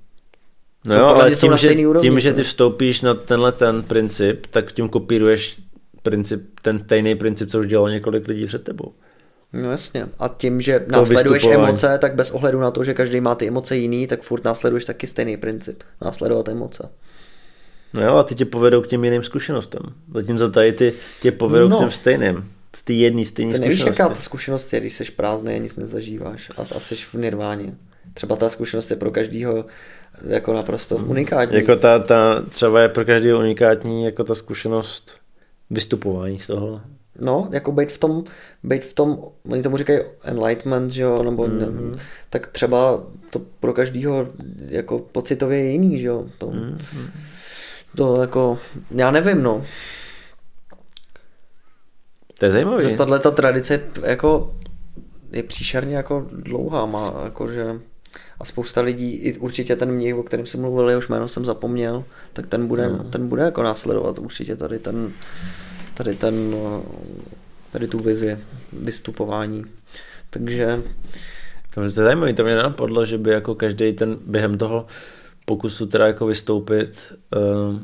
No 0.86 0.95
jo, 0.95 1.06
ale 1.06 1.36
tím, 1.36 1.58
že, 1.58 1.88
úrovni, 1.88 2.10
tím, 2.10 2.20
že 2.20 2.34
ty 2.34 2.44
vstoupíš 2.44 3.02
na 3.02 3.14
tenhle 3.14 3.52
ten 3.52 3.84
princip, 3.84 4.45
tak 4.48 4.72
tím 4.72 4.90
kopíruješ 4.90 5.58
princip, 6.03 6.60
ten 6.62 6.80
stejný 6.80 7.16
princip, 7.16 7.49
co 7.49 7.60
už 7.60 7.68
dělalo 7.68 7.90
několik 7.90 8.28
lidí 8.28 8.45
před 8.45 8.64
tebou. 8.64 8.94
No 9.53 9.72
jasně. 9.72 10.06
A 10.20 10.28
tím, 10.28 10.62
že 10.62 10.80
to 10.80 10.91
následuješ 10.91 11.45
emoce, 11.45 11.98
tak 12.02 12.16
bez 12.16 12.32
ohledu 12.32 12.60
na 12.60 12.72
to, 12.72 12.84
že 12.84 12.94
každý 12.94 13.22
má 13.22 13.36
ty 13.36 13.48
emoce 13.48 13.78
jiný, 13.78 14.08
tak 14.08 14.22
furt 14.22 14.44
následuješ 14.44 14.86
taky 14.86 15.08
stejný 15.08 15.38
princip. 15.38 15.84
Následovat 16.02 16.49
emoce. 16.49 16.90
No 17.94 18.06
jo, 18.06 18.16
a 18.16 18.24
ty 18.24 18.36
tě 18.36 18.45
povedou 18.45 18.82
k 18.82 18.88
těm 18.88 19.03
jiným 19.03 19.24
zkušenostem. 19.24 19.82
Zatímco 20.14 20.49
tady 20.49 20.74
ty 20.74 20.94
tě 21.22 21.32
povedou 21.32 21.68
no. 21.68 21.78
k 21.78 21.80
těm 21.80 21.91
stejným. 21.91 22.52
Z 22.76 22.84
té 22.84 22.93
jedné 22.93 23.26
stejné 23.26 23.52
zkušenosti. 23.52 23.84
nevíš, 23.84 23.99
jaká 23.99 24.10
ta 24.10 24.15
zkušenost 24.15 24.73
je, 24.73 24.80
když 24.80 24.93
jsi 24.93 25.11
prázdný 25.11 25.53
a 25.53 25.57
nic 25.57 25.76
nezažíváš 25.76 26.52
a, 26.57 26.61
a 26.61 26.80
jsi 26.80 26.95
v 26.95 27.14
nirváně. 27.14 27.76
Třeba 28.14 28.35
ta 28.35 28.49
zkušenost 28.49 28.89
je 28.89 28.95
pro 28.95 29.11
každýho 29.11 29.65
jako 30.27 30.53
naprosto 30.53 30.95
unikátní. 30.95 31.57
Jako 31.57 31.76
ta, 31.76 31.99
ta 31.99 32.41
třeba 32.49 32.81
je 32.81 32.89
pro 32.89 33.06
každého 33.06 33.39
unikátní 33.39 34.06
jako 34.06 34.23
ta 34.23 34.35
zkušenost 34.35 35.15
vystupování 35.69 36.39
z 36.39 36.48
toho. 36.48 36.81
No, 37.19 37.49
jako 37.52 37.72
být 37.72 37.91
v 37.91 37.98
tom, 37.98 38.23
být 38.64 38.85
v 38.85 38.93
tom, 38.93 39.19
oni 39.49 39.61
tomu 39.61 39.77
říkají 39.77 39.99
enlightenment, 40.23 40.91
že 40.91 41.03
jo, 41.03 41.23
nebo 41.23 41.43
mm-hmm. 41.43 41.91
ne, 41.91 41.99
tak 42.30 42.48
třeba 42.48 43.03
to 43.30 43.41
pro 43.60 43.73
každýho 43.73 44.27
jako 44.68 44.99
pocitově 44.99 45.57
je 45.57 45.72
jiný, 45.72 45.99
že 45.99 46.07
jo, 46.07 46.26
to, 46.38 46.48
mm-hmm. 46.48 46.77
to 47.95 48.22
jako, 48.22 48.60
já 48.91 49.11
nevím, 49.11 49.43
no. 49.43 49.64
To 52.41 52.45
je 52.45 52.51
zajímavé. 52.51 52.81
Zase 52.81 52.97
tato 52.97 53.31
tradice 53.31 53.81
jako 54.03 54.55
je 55.31 55.43
příšerně 55.43 55.95
jako 55.95 56.27
dlouhá, 56.31 56.85
má 56.85 57.22
jako, 57.23 57.47
že 57.47 57.80
a 58.39 58.45
spousta 58.45 58.81
lidí, 58.81 59.11
i 59.11 59.38
určitě 59.38 59.76
ten 59.76 59.91
mnich, 59.91 60.15
o 60.15 60.23
kterém 60.23 60.45
jsem 60.45 60.61
mluvil, 60.61 60.89
jehož 60.89 61.07
jméno 61.07 61.27
jsem 61.27 61.45
zapomněl, 61.45 62.03
tak 62.34 62.47
ten 62.47 62.68
bude, 62.68 62.89
no. 62.89 63.03
ten 63.03 63.27
bude 63.27 63.43
jako 63.43 63.63
následovat 63.63 64.19
určitě 64.19 64.55
tady 64.55 64.80
ten, 64.80 65.11
tady 65.93 66.15
ten, 66.15 66.55
tady 67.72 67.88
tu 67.88 67.99
vizi 67.99 68.38
vystupování. 68.73 69.63
Takže... 70.30 70.81
To 71.73 71.81
je 71.81 71.89
zajímavé, 71.89 72.34
to 72.34 72.43
mě 72.43 72.55
napadlo, 72.55 73.05
že 73.05 73.18
by 73.18 73.31
jako 73.31 73.55
každý 73.55 73.93
ten 73.93 74.18
během 74.26 74.57
toho 74.57 74.85
pokusu 75.45 75.85
teda 75.85 76.07
jako 76.07 76.26
vystoupit 76.26 77.13
uh, 77.35 77.80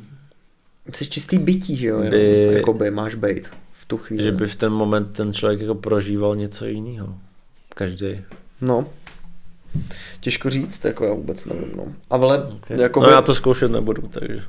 Jsi 0.93 1.07
čistý 1.07 1.37
bytí, 1.37 1.77
že 1.77 1.87
jo? 1.87 2.01
By, 2.09 2.49
jakoby 2.53 2.91
máš 2.91 3.15
být 3.15 3.49
tu 3.87 3.97
chvíli. 3.97 4.23
Že 4.23 4.31
by 4.31 4.47
v 4.47 4.55
ten 4.55 4.71
moment 4.71 5.05
ten 5.05 5.33
člověk 5.33 5.61
jako 5.61 5.75
prožíval 5.75 6.35
něco 6.35 6.65
jiného. 6.65 7.15
Každý. 7.75 8.21
No, 8.61 8.85
Těžko 10.19 10.49
říct, 10.49 10.85
jako 10.85 11.05
já 11.05 11.13
vůbec 11.13 11.45
nevím. 11.45 11.71
No. 11.77 11.85
Ale 12.09 12.43
okay. 12.43 12.79
jako 12.79 12.99
no 12.99 13.09
já 13.09 13.21
to 13.21 13.35
zkoušet 13.35 13.71
nebudu, 13.71 14.07
takže. 14.07 14.43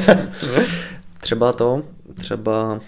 třeba 1.20 1.52
to, 1.52 1.82
třeba... 2.14 2.80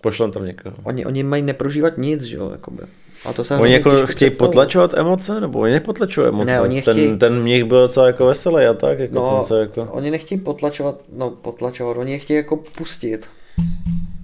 Pošlem 0.00 0.30
tam 0.30 0.46
někoho. 0.46 0.76
Oni, 0.82 1.06
oni 1.06 1.22
mají 1.22 1.42
neprožívat 1.42 1.98
nic, 1.98 2.22
že 2.22 2.36
jo, 2.36 2.50
jakoby. 2.50 2.82
A 3.24 3.32
to 3.32 3.44
se 3.44 3.56
oni 3.56 3.72
jako 3.72 3.90
chtějí 3.90 4.06
představit. 4.06 4.38
potlačovat 4.38 4.94
emoce, 4.94 5.40
nebo 5.40 5.58
oni 5.58 5.72
nepotlačují 5.72 6.28
emoce? 6.28 6.46
Ne, 6.46 6.60
oni 6.60 6.82
chtějí... 6.82 7.08
ten, 7.08 7.18
ten 7.18 7.42
mnich 7.42 7.64
byl 7.64 7.80
docela 7.80 8.06
jako 8.06 8.26
veselý 8.26 8.64
a 8.64 8.74
tak, 8.74 8.98
jako 8.98 9.14
no, 9.14 9.34
ten 9.34 9.44
se 9.44 9.60
jako... 9.60 9.82
oni 9.82 10.10
nechtějí 10.10 10.40
potlačovat, 10.40 11.02
no 11.12 11.30
potlačovat, 11.30 11.96
oni 11.96 12.12
je 12.12 12.18
chtějí 12.18 12.36
jako 12.36 12.56
pustit. 12.56 13.28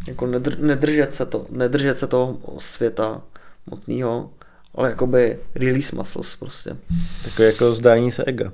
Jako 0.08 0.26
nedr, 0.26 0.58
nedržet 0.58 1.14
se 1.14 1.26
to, 1.26 1.46
nedržet 1.50 1.98
se 1.98 2.06
toho 2.06 2.38
světa 2.58 3.22
motného 3.66 4.30
ale 4.74 4.90
jakoby 4.90 5.38
release 5.54 5.96
muscles 5.96 6.36
prostě. 6.36 6.76
Takové 7.24 7.46
jako 7.46 7.74
zdání 7.74 8.12
se 8.12 8.24
ega. 8.24 8.52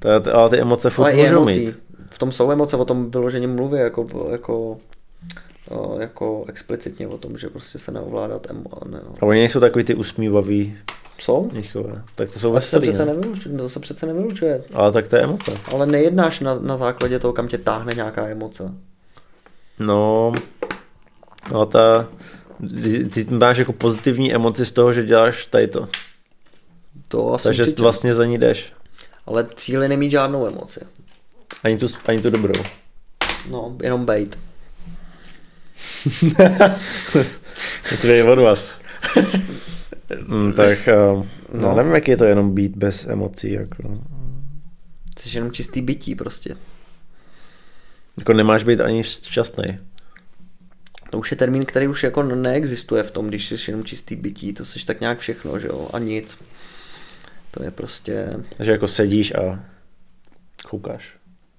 To, 0.00 0.34
ale 0.36 0.50
ty 0.50 0.60
emoce 0.60 0.90
furt 0.90 1.04
ale 1.04 1.16
můžou 1.16 1.36
emocí. 1.36 1.66
mít. 1.66 1.74
V 2.10 2.18
tom 2.18 2.32
jsou 2.32 2.50
emoce, 2.50 2.76
o 2.76 2.84
tom 2.84 3.10
vyloženě 3.10 3.46
mluví 3.46 3.78
jako, 3.78 4.28
jako, 4.30 4.78
jako 6.00 6.44
explicitně 6.48 7.08
o 7.08 7.18
tom, 7.18 7.38
že 7.38 7.48
prostě 7.48 7.78
se 7.78 7.92
neovládat 7.92 8.50
emo, 8.50 8.64
ne, 8.88 9.00
A 9.20 9.26
oni 9.26 9.40
nejsou 9.40 9.60
takový 9.60 9.84
ty 9.84 9.94
usmívaví 9.94 10.76
jsou? 11.18 11.50
Nichové. 11.52 12.02
Tak 12.14 12.30
to 12.30 12.38
jsou 12.38 12.52
veselý, 12.52 12.80
to 12.80 12.86
se, 12.86 12.92
přece 12.92 13.04
nevylučuje, 13.04 13.58
to 13.58 13.68
se 13.68 13.80
přece 13.80 14.06
nevylučuje. 14.06 14.64
Ale 14.72 14.92
tak 14.92 15.08
to 15.08 15.16
je 15.16 15.22
emoce. 15.22 15.52
Ale 15.72 15.86
nejednáš 15.86 16.40
na, 16.40 16.58
na 16.58 16.76
základě 16.76 17.18
toho, 17.18 17.32
kam 17.32 17.48
tě 17.48 17.58
táhne 17.58 17.94
nějaká 17.94 18.26
emoce. 18.26 18.74
No, 19.78 20.32
ale 21.54 21.66
ta, 21.66 22.08
ty 23.14 23.26
máš 23.30 23.56
jako 23.56 23.72
pozitivní 23.72 24.34
emoci 24.34 24.66
z 24.66 24.72
toho, 24.72 24.92
že 24.92 25.02
děláš 25.02 25.44
tady 25.46 25.68
to. 25.68 25.88
To 27.08 27.34
asi 27.34 27.44
Takže 27.44 27.62
určitě. 27.62 27.82
vlastně 27.82 28.14
za 28.14 28.24
ní 28.24 28.38
jdeš. 28.38 28.72
Ale 29.26 29.48
cíl 29.54 29.82
je 29.82 29.88
nemít 29.88 30.10
žádnou 30.10 30.46
emoci. 30.46 30.80
Ani 31.64 31.76
tu, 31.76 31.86
ani 32.06 32.20
tu 32.20 32.30
dobrou. 32.30 32.62
No, 33.50 33.76
jenom 33.82 34.04
bejt. 34.04 34.38
Musí 37.90 38.22
od 38.22 38.38
vás. 38.38 38.80
Hmm, 40.26 40.52
tak 40.52 40.78
uh, 41.12 41.26
no. 41.52 41.74
nevím, 41.74 41.94
jak 41.94 42.08
je 42.08 42.16
to 42.16 42.24
jenom 42.24 42.54
být 42.54 42.76
bez 42.76 43.06
emocí. 43.06 43.52
Jako. 43.52 44.00
Jsi 45.18 45.38
jenom 45.38 45.52
čistý 45.52 45.82
bytí 45.82 46.14
prostě. 46.14 46.56
Jako 48.18 48.32
nemáš 48.32 48.64
být 48.64 48.80
ani 48.80 49.04
šťastný. 49.04 49.78
To 51.10 51.18
už 51.18 51.30
je 51.30 51.36
termín, 51.36 51.64
který 51.64 51.88
už 51.88 52.02
jako 52.02 52.22
neexistuje 52.22 53.02
v 53.02 53.10
tom, 53.10 53.26
když 53.26 53.48
jsi 53.48 53.70
jenom 53.70 53.84
čistý 53.84 54.16
bytí, 54.16 54.52
to 54.52 54.64
jsi 54.64 54.86
tak 54.86 55.00
nějak 55.00 55.18
všechno, 55.18 55.58
že 55.58 55.68
jo, 55.68 55.88
a 55.92 55.98
nic. 55.98 56.38
To 57.50 57.62
je 57.62 57.70
prostě... 57.70 58.30
Takže 58.56 58.72
jako 58.72 58.88
sedíš 58.88 59.34
a 59.34 59.64
koukáš. 60.68 61.12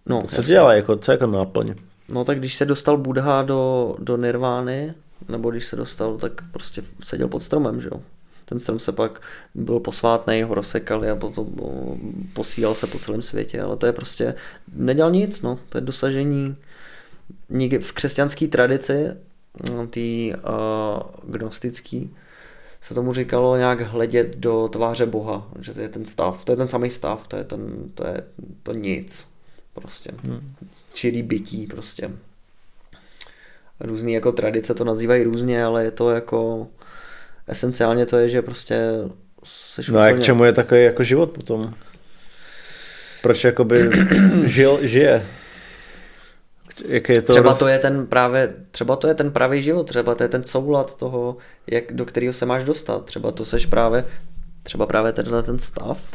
No, 0.05 0.23
co 0.27 0.41
dělá, 0.41 0.73
jako, 0.73 0.95
co 0.97 1.11
jako 1.11 1.27
náplň? 1.27 1.75
No 2.11 2.23
tak 2.23 2.39
když 2.39 2.55
se 2.55 2.65
dostal 2.65 2.97
Budha 2.97 3.41
do, 3.41 3.95
do 3.99 4.17
nirvány, 4.17 4.93
nebo 5.27 5.51
když 5.51 5.65
se 5.65 5.75
dostal, 5.75 6.17
tak 6.17 6.31
prostě 6.51 6.83
seděl 7.03 7.27
pod 7.27 7.43
stromem, 7.43 7.81
že 7.81 7.89
jo. 7.91 8.01
Ten 8.49 8.59
strom 8.59 8.79
se 8.79 8.91
pak 8.91 9.21
byl 9.55 9.79
posvátný, 9.79 10.43
ho 10.43 10.55
rozsekali 10.55 11.09
a 11.09 11.15
potom 11.15 11.55
posílal 12.33 12.75
se 12.75 12.87
po 12.87 12.99
celém 12.99 13.21
světě, 13.21 13.61
ale 13.61 13.77
to 13.77 13.85
je 13.85 13.93
prostě, 13.93 14.35
nedělal 14.73 15.11
nic, 15.11 15.41
no. 15.41 15.59
To 15.69 15.77
je 15.77 15.81
dosažení 15.81 16.55
v 17.79 17.93
křesťanské 17.93 18.47
tradici 18.47 19.11
No, 19.73 19.87
tý 19.87 20.33
uh, 20.33 21.31
gnostický, 21.31 22.15
se 22.81 22.93
tomu 22.93 23.13
říkalo 23.13 23.57
nějak 23.57 23.81
hledět 23.81 24.35
do 24.35 24.67
tváře 24.67 25.05
Boha, 25.05 25.47
že 25.59 25.73
to 25.73 25.79
je 25.79 25.89
ten 25.89 26.05
stav, 26.05 26.45
to 26.45 26.51
je 26.51 26.55
ten 26.55 26.67
samý 26.67 26.89
stav, 26.89 27.27
to 27.27 27.35
je, 27.35 27.43
ten, 27.43 27.91
to, 27.95 28.07
je 28.07 28.23
to 28.63 28.73
nic, 28.73 29.27
prostě, 29.73 30.11
hmm. 30.23 30.53
čirý 30.93 31.23
bytí, 31.23 31.67
prostě. 31.67 32.11
Různý 33.79 34.13
jako 34.13 34.31
tradice 34.31 34.73
to 34.73 34.83
nazývají 34.83 35.23
různě, 35.23 35.63
ale 35.63 35.83
je 35.83 35.91
to 35.91 36.09
jako, 36.09 36.67
esenciálně 37.47 38.05
to 38.05 38.17
je, 38.17 38.29
že 38.29 38.41
prostě 38.41 38.91
seš 39.43 39.89
No 39.89 39.99
a 39.99 40.11
k 40.11 40.19
čemu 40.19 40.43
je 40.43 40.53
takový 40.53 40.83
jako 40.83 41.03
život 41.03 41.31
potom? 41.31 41.73
Proč 43.21 43.43
jakoby 43.43 43.89
žil, 44.43 44.79
žije? 44.81 45.25
jak 46.85 47.09
je 47.09 47.21
to 47.21 47.33
třeba 47.33 47.53
to 47.53 47.67
je 47.67 47.79
ten 47.79 48.07
právě, 48.07 48.53
třeba 48.71 48.95
to 48.95 49.07
je 49.07 49.13
ten 49.13 49.31
pravý 49.31 49.61
život, 49.61 49.83
třeba 49.83 50.15
to 50.15 50.23
je 50.23 50.29
ten 50.29 50.43
soulad 50.43 50.95
toho, 50.95 51.37
jak, 51.67 51.93
do 51.93 52.05
kterého 52.05 52.33
se 52.33 52.45
máš 52.45 52.63
dostat. 52.63 53.05
Třeba 53.05 53.31
to 53.31 53.45
seš 53.45 53.65
právě, 53.65 54.05
třeba 54.63 54.85
právě 54.85 55.11
tenhle 55.11 55.43
ten 55.43 55.59
stav, 55.59 56.11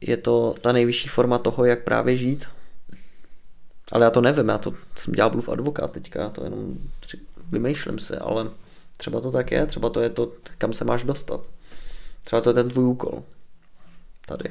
je 0.00 0.16
to 0.16 0.54
ta 0.60 0.72
nejvyšší 0.72 1.08
forma 1.08 1.38
toho, 1.38 1.64
jak 1.64 1.84
právě 1.84 2.16
žít. 2.16 2.46
Ale 3.92 4.04
já 4.04 4.10
to 4.10 4.20
nevím, 4.20 4.48
já 4.48 4.58
to 4.58 4.74
jsem 4.96 5.14
ďáblův 5.14 5.48
advokát 5.48 5.92
teďka, 5.92 6.20
já 6.20 6.28
to 6.28 6.44
jenom 6.44 6.78
vymýšlím 7.52 7.98
si, 7.98 8.16
ale 8.16 8.46
Třeba 9.00 9.20
to 9.20 9.30
tak 9.30 9.50
je, 9.50 9.66
třeba 9.66 9.90
to 9.90 10.00
je 10.00 10.08
to, 10.08 10.32
kam 10.58 10.72
se 10.72 10.84
máš 10.84 11.04
dostat. 11.04 11.40
Třeba 12.24 12.42
to 12.42 12.50
je 12.50 12.54
ten 12.54 12.68
tvůj 12.68 12.84
úkol. 12.84 13.22
Tady. 14.26 14.44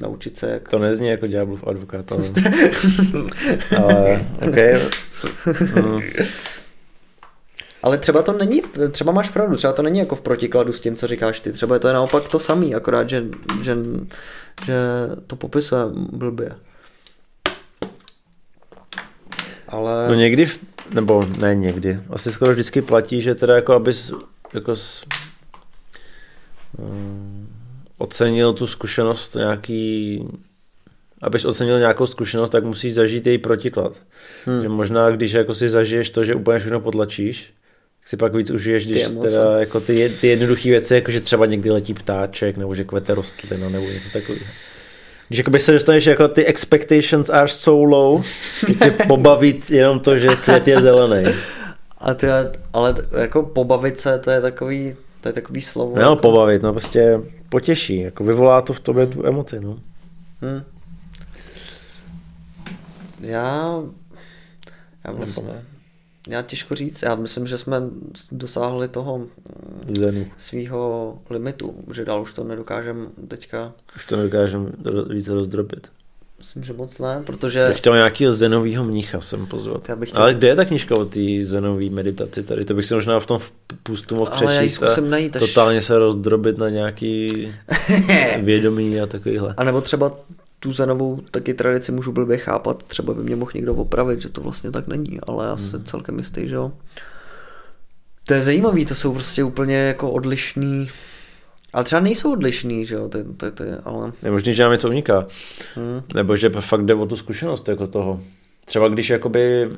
Naučit 0.00 0.36
se, 0.36 0.50
jak... 0.50 0.68
To 0.68 0.78
nezní 0.78 1.08
jako 1.08 1.26
ďáblův 1.26 1.66
advokát, 1.66 2.12
ale... 2.12 2.22
ale 3.84 4.26
okay. 4.48 4.80
mm. 5.82 6.02
Ale 7.82 7.98
třeba 7.98 8.22
to 8.22 8.32
není, 8.32 8.62
třeba 8.90 9.12
máš 9.12 9.30
pravdu, 9.30 9.56
třeba 9.56 9.72
to 9.72 9.82
není 9.82 9.98
jako 9.98 10.14
v 10.14 10.20
protikladu 10.20 10.72
s 10.72 10.80
tím, 10.80 10.96
co 10.96 11.06
říkáš 11.06 11.40
ty. 11.40 11.52
Třeba 11.52 11.78
to 11.78 11.88
je 11.88 11.94
naopak 11.94 12.28
to 12.28 12.38
samý, 12.38 12.74
akorát, 12.74 13.10
že, 13.10 13.24
že, 13.62 13.76
že 14.64 14.74
to 15.26 15.36
popisuje 15.36 15.82
blbě. 15.92 16.52
Ale... 19.68 20.08
No 20.08 20.14
někdy, 20.14 20.46
nebo 20.90 21.26
ne 21.38 21.54
někdy, 21.54 22.00
asi 22.10 22.32
skoro 22.32 22.52
vždycky 22.52 22.82
platí, 22.82 23.20
že 23.20 23.34
teda 23.34 23.54
jako 23.54 23.72
abys 23.72 24.12
jako 24.54 24.76
s, 24.76 25.04
um, 26.78 27.48
ocenil 27.98 28.52
tu 28.52 28.66
zkušenost 28.66 29.34
nějaký 29.34 30.20
abys 31.24 31.44
ocenil 31.44 31.78
nějakou 31.78 32.06
zkušenost, 32.06 32.50
tak 32.50 32.64
musíš 32.64 32.94
zažít 32.94 33.26
její 33.26 33.38
protiklad. 33.38 34.02
Hmm. 34.44 34.62
Že 34.62 34.68
možná, 34.68 35.10
když 35.10 35.32
jako 35.32 35.54
si 35.54 35.68
zažiješ 35.68 36.10
to, 36.10 36.24
že 36.24 36.34
úplně 36.34 36.58
všechno 36.58 36.80
potlačíš, 36.80 37.52
si 38.04 38.16
pak 38.16 38.34
víc 38.34 38.50
užiješ, 38.50 38.86
když 38.86 39.02
ty 39.02 39.16
teda 39.16 39.60
jako 39.60 39.80
ty, 39.80 40.12
ty 40.20 40.26
jednoduché 40.26 40.70
věci, 40.70 40.94
jako 40.94 41.10
že 41.10 41.20
třeba 41.20 41.46
někdy 41.46 41.70
letí 41.70 41.94
ptáček, 41.94 42.56
nebo 42.56 42.74
že 42.74 42.84
kvete 42.84 43.14
rostlina, 43.14 43.68
nebo 43.68 43.86
něco 43.86 44.08
takového. 44.12 44.46
Když 45.34 45.38
jakoby 45.38 45.60
se 45.60 45.72
dostaneš 45.72 46.06
jako 46.06 46.28
ty 46.28 46.44
expectations 46.44 47.30
are 47.30 47.48
so 47.48 47.96
low, 47.96 48.24
že 48.68 48.74
tě 48.74 48.90
pobaví 49.08 49.62
jenom 49.68 50.00
to, 50.00 50.16
že 50.16 50.28
květ 50.28 50.68
je 50.68 50.80
zelený. 50.80 51.32
A 51.98 52.14
ty, 52.14 52.26
ale 52.72 52.94
jako 53.20 53.42
pobavit 53.42 53.98
se, 53.98 54.18
to 54.18 54.30
je 54.30 54.40
takový, 54.40 54.96
to 55.20 55.28
je 55.28 55.32
takový 55.32 55.62
slovo. 55.62 55.96
No, 55.96 56.02
jako... 56.02 56.16
pobavit, 56.16 56.62
no 56.62 56.72
prostě 56.72 57.20
potěší, 57.48 58.00
jako 58.00 58.24
vyvolá 58.24 58.62
to 58.62 58.72
v 58.72 58.80
tobě 58.80 59.06
tu 59.06 59.26
emoci, 59.26 59.60
no. 59.60 59.78
Hmm. 60.42 60.62
Já, 63.20 63.82
já 65.04 65.12
myslím, 65.12 65.46
já 66.28 66.42
těžko 66.42 66.74
říct, 66.74 67.02
já 67.02 67.14
myslím, 67.14 67.46
že 67.46 67.58
jsme 67.58 67.82
dosáhli 68.32 68.88
toho 68.88 69.26
Zenu. 70.00 70.26
svýho 70.36 71.18
limitu, 71.30 71.74
že 71.92 72.04
dál 72.04 72.22
už 72.22 72.32
to 72.32 72.44
nedokážeme 72.44 73.06
teďka. 73.28 73.72
Už 73.96 74.06
to 74.06 74.16
nedokážeme 74.16 74.70
více 75.08 75.34
rozdrobit. 75.34 75.88
Myslím, 76.38 76.64
že 76.64 76.72
moc 76.72 76.98
ne, 76.98 77.22
protože... 77.26 77.68
Bych 77.68 77.78
chtěl 77.78 77.96
nějakého 77.96 78.32
zenového 78.32 78.84
mnicha 78.84 79.20
sem 79.20 79.46
pozvat. 79.46 79.88
Já 79.88 79.96
bych 79.96 80.08
chtěl... 80.08 80.22
Ale 80.22 80.34
kde 80.34 80.48
je 80.48 80.56
ta 80.56 80.64
knížka 80.64 80.96
o 80.96 81.04
té 81.04 81.20
zenové 81.42 81.90
meditaci 81.90 82.42
tady? 82.42 82.64
To 82.64 82.74
bych 82.74 82.86
si 82.86 82.94
možná 82.94 83.20
v 83.20 83.26
tom 83.26 83.40
pustu 83.82 84.16
mohl 84.16 84.30
přečíst 84.30 84.82
a 84.82 85.00
najít, 85.00 85.36
až... 85.36 85.42
totálně 85.42 85.82
se 85.82 85.98
rozdrobit 85.98 86.58
na 86.58 86.68
nějaký 86.68 87.48
vědomí 88.42 89.00
a 89.00 89.06
takovýhle. 89.06 89.54
A 89.56 89.64
nebo 89.64 89.80
třeba 89.80 90.16
tu 90.64 90.72
zenovou 90.72 91.20
taky 91.30 91.54
tradici 91.54 91.92
můžu 91.92 92.12
blbě 92.12 92.36
chápat, 92.38 92.82
třeba 92.82 93.14
by 93.14 93.22
mě 93.22 93.36
mohl 93.36 93.50
někdo 93.54 93.74
opravit, 93.74 94.22
že 94.22 94.28
to 94.28 94.40
vlastně 94.40 94.70
tak 94.70 94.86
není, 94.86 95.20
ale 95.26 95.46
já 95.46 95.56
jsem 95.56 95.78
hmm. 95.78 95.84
celkem 95.84 96.18
jistý, 96.18 96.48
že 96.48 96.54
jo. 96.54 96.72
To 98.26 98.34
je 98.34 98.42
zajímavý, 98.42 98.86
to 98.86 98.94
jsou 98.94 99.12
prostě 99.12 99.44
úplně 99.44 99.76
jako 99.76 100.10
odlišný, 100.10 100.88
ale 101.72 101.84
třeba 101.84 102.00
nejsou 102.00 102.32
odlišný, 102.32 102.86
že 102.86 102.94
jo, 102.94 103.08
ty, 103.08 103.18
ty, 103.36 103.50
ty, 103.50 103.64
ale... 103.84 104.12
Je 104.22 104.30
možný, 104.30 104.54
že 104.54 104.62
nám 104.62 104.72
něco 104.72 104.88
uniká, 104.88 105.26
hmm. 105.74 106.02
nebo 106.14 106.36
že 106.36 106.50
fakt 106.50 106.84
jde 106.84 106.94
o 106.94 107.06
tu 107.06 107.16
zkušenost 107.16 107.68
jako 107.68 107.86
toho. 107.86 108.20
Třeba 108.64 108.88
když 108.88 109.10
jakoby 109.10 109.70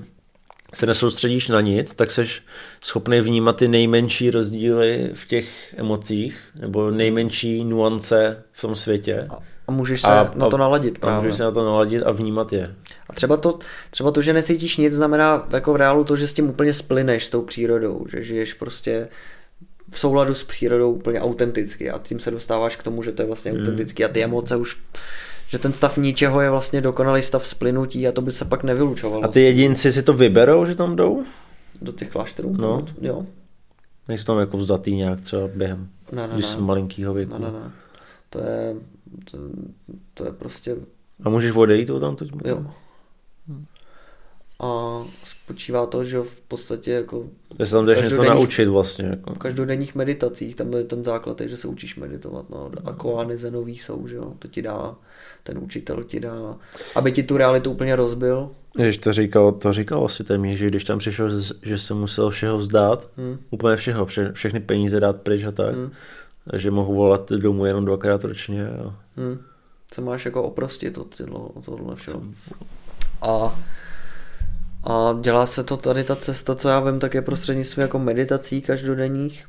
se 0.75 0.87
nesoustředíš 0.87 1.49
na 1.49 1.61
nic, 1.61 1.95
tak 1.95 2.11
seš 2.11 2.43
schopný 2.81 3.21
vnímat 3.21 3.57
ty 3.57 3.69
nejmenší 3.69 4.31
rozdíly 4.31 5.11
v 5.15 5.27
těch 5.27 5.75
emocích, 5.77 6.39
nebo 6.61 6.91
nejmenší 6.91 7.65
nuance 7.65 8.43
v 8.53 8.61
tom 8.61 8.77
světě. 8.77 9.27
A 9.31 9.56
a 9.69 9.73
můžeš 9.73 10.03
se 10.03 10.09
a, 10.09 10.33
na 10.35 10.49
to 10.49 10.59
naladit 10.59 10.99
právě. 10.99 11.19
A 11.19 11.21
můžeš 11.21 11.37
se 11.37 11.45
na 11.45 11.51
to 11.51 11.65
naladit 11.65 12.03
a 12.03 12.13
vnímat 12.13 12.53
je. 12.53 12.75
A 13.09 13.13
třeba 13.13 13.37
to, 13.37 13.59
třeba 13.91 14.11
to, 14.11 14.23
že 14.23 14.33
necítíš 14.33 14.77
nic, 14.77 14.93
znamená 14.93 15.47
jako 15.51 15.73
v 15.73 15.77
reálu 15.77 16.05
to, 16.05 16.17
že 16.17 16.29
s 16.29 16.35
tím 16.35 16.49
úplně 16.49 16.73
splyneš 16.73 17.27
s 17.27 17.31
tou 17.31 17.43
přírodou, 17.43 18.07
že 18.09 18.23
žiješ 18.23 18.55
prostě 18.55 19.09
v 19.91 19.99
souladu 19.99 20.35
s 20.35 20.45
přírodou 20.45 20.93
úplně 20.93 21.21
autenticky 21.21 21.91
a 21.91 21.99
tím 21.99 22.21
se 22.21 22.31
dostáváš 22.31 22.77
k 22.77 22.83
tomu, 22.83 23.03
že 23.03 23.13
to 23.13 23.23
je 23.23 23.27
vlastně 23.27 23.51
hmm. 23.51 23.61
autentický 23.61 24.05
a 24.05 24.09
ty 24.09 24.25
emoce 24.25 24.57
už 24.57 24.79
že 25.49 25.59
ten 25.59 25.73
stav 25.73 25.97
ničeho 25.97 26.41
je 26.41 26.51
vlastně 26.51 26.81
dokonalý 26.81 27.23
stav 27.23 27.47
splynutí 27.47 28.09
a 28.09 28.13
to 28.13 28.21
by 28.21 28.33
se 28.33 28.45
pak 28.45 28.63
nevylučovalo. 28.63 29.25
A 29.25 29.29
ty 29.29 29.41
jedinci 29.41 29.93
si 29.93 30.03
to 30.03 30.13
vyberou, 30.13 30.65
že 30.65 30.75
tam 30.75 30.97
jdou? 30.97 31.25
Do 31.83 31.93
těch 31.93 32.11
klášterů? 32.11 32.57
No. 32.57 32.85
Jo. 33.01 33.27
Nejsou 34.09 34.25
tam 34.25 34.39
jako 34.39 34.57
vzatý 34.57 34.95
nějak 34.97 35.21
třeba 35.21 35.49
během, 35.55 35.89
ne, 36.13 36.23
ne, 36.23 36.35
když 36.35 36.47
ne. 36.47 36.53
jsem 36.53 36.65
malinkýho 36.65 37.15
věku. 37.15 37.33
Ne, 37.33 37.39
ne, 37.39 37.53
ne. 37.53 37.71
To 38.31 38.39
je, 38.39 38.75
to, 39.31 39.39
to 40.15 40.25
je 40.25 40.33
prostě... 40.33 40.77
A 41.23 41.29
můžeš 41.29 41.57
odejít 41.57 41.87
to 41.87 42.01
tam 42.01 42.17
teď? 42.17 42.31
Jo. 42.45 42.67
A 44.61 45.03
spočívá 45.25 45.87
to, 45.87 46.05
že 46.05 46.19
v 46.21 46.41
podstatě 46.41 46.93
jako... 46.93 47.25
Ty 47.57 47.67
se 47.67 47.73
tam 47.73 47.87
jdeš 47.87 48.03
něco 48.03 48.25
naučit 48.25 48.69
vlastně. 48.69 49.05
Jako. 49.05 49.35
V 49.35 49.39
každodenních 49.39 49.95
meditacích, 49.95 50.55
tam 50.55 50.73
je 50.73 50.85
ten 50.85 51.05
základ, 51.05 51.41
že 51.47 51.57
se 51.57 51.69
učíš 51.69 51.97
meditovat. 51.97 52.51
No. 52.51 52.71
A 52.85 52.93
koány 52.93 53.37
zenový 53.37 53.79
jsou, 53.79 54.09
že 54.09 54.17
jo. 54.17 54.33
To 54.39 54.49
ti 54.49 54.63
dá, 54.63 54.95
ten 55.43 55.59
učitel 55.59 56.05
ti 56.05 56.21
dá, 56.21 56.57
aby 56.95 57.13
ti 57.13 57.23
tu 57.23 57.37
realitu 57.37 57.71
úplně 57.71 57.97
rozbil. 57.97 58.51
Když 58.75 58.99
to 58.99 59.13
říkal, 59.13 59.53
to 59.53 59.73
říkal 59.73 60.05
asi 60.05 60.25
ten 60.25 60.57
že 60.57 60.67
když 60.67 60.85
tam 60.85 60.99
přišel, 60.99 61.31
že 61.63 61.79
se 61.79 61.95
musel 61.95 62.31
všeho 62.31 62.59
vzdát, 62.59 63.09
hmm. 63.17 63.39
úplně 63.51 63.77
všeho, 63.77 64.07
vše, 64.07 64.33
všechny 64.33 64.61
peníze 64.61 65.01
dát 65.01 65.21
pryč 65.21 65.45
a 65.45 65.53
tak, 65.53 65.75
hmm 65.75 65.91
že 66.53 66.71
mohu 66.71 66.95
volat 66.95 67.31
domů 67.31 67.65
jenom 67.65 67.85
dvakrát 67.85 68.25
ročně. 68.25 68.69
A... 68.69 68.95
Hmm. 69.17 69.39
Co 69.91 70.03
máš 70.03 70.25
jako 70.25 70.43
oprostit 70.43 70.99
od 70.99 71.21
tohle 71.65 71.97
všeho. 71.97 72.23
A, 73.23 73.59
a 74.85 75.19
dělá 75.21 75.47
se 75.47 75.65
to 75.65 75.77
tady 75.77 76.05
ta 76.05 76.17
cesta, 76.17 76.55
co 76.55 76.69
já 76.69 76.81
vím, 76.81 76.99
tak 76.99 77.15
je 77.15 77.23
prostřednictvím 77.23 77.83
jako 77.83 77.99
meditací 77.99 78.63
každodenních. 78.63 79.47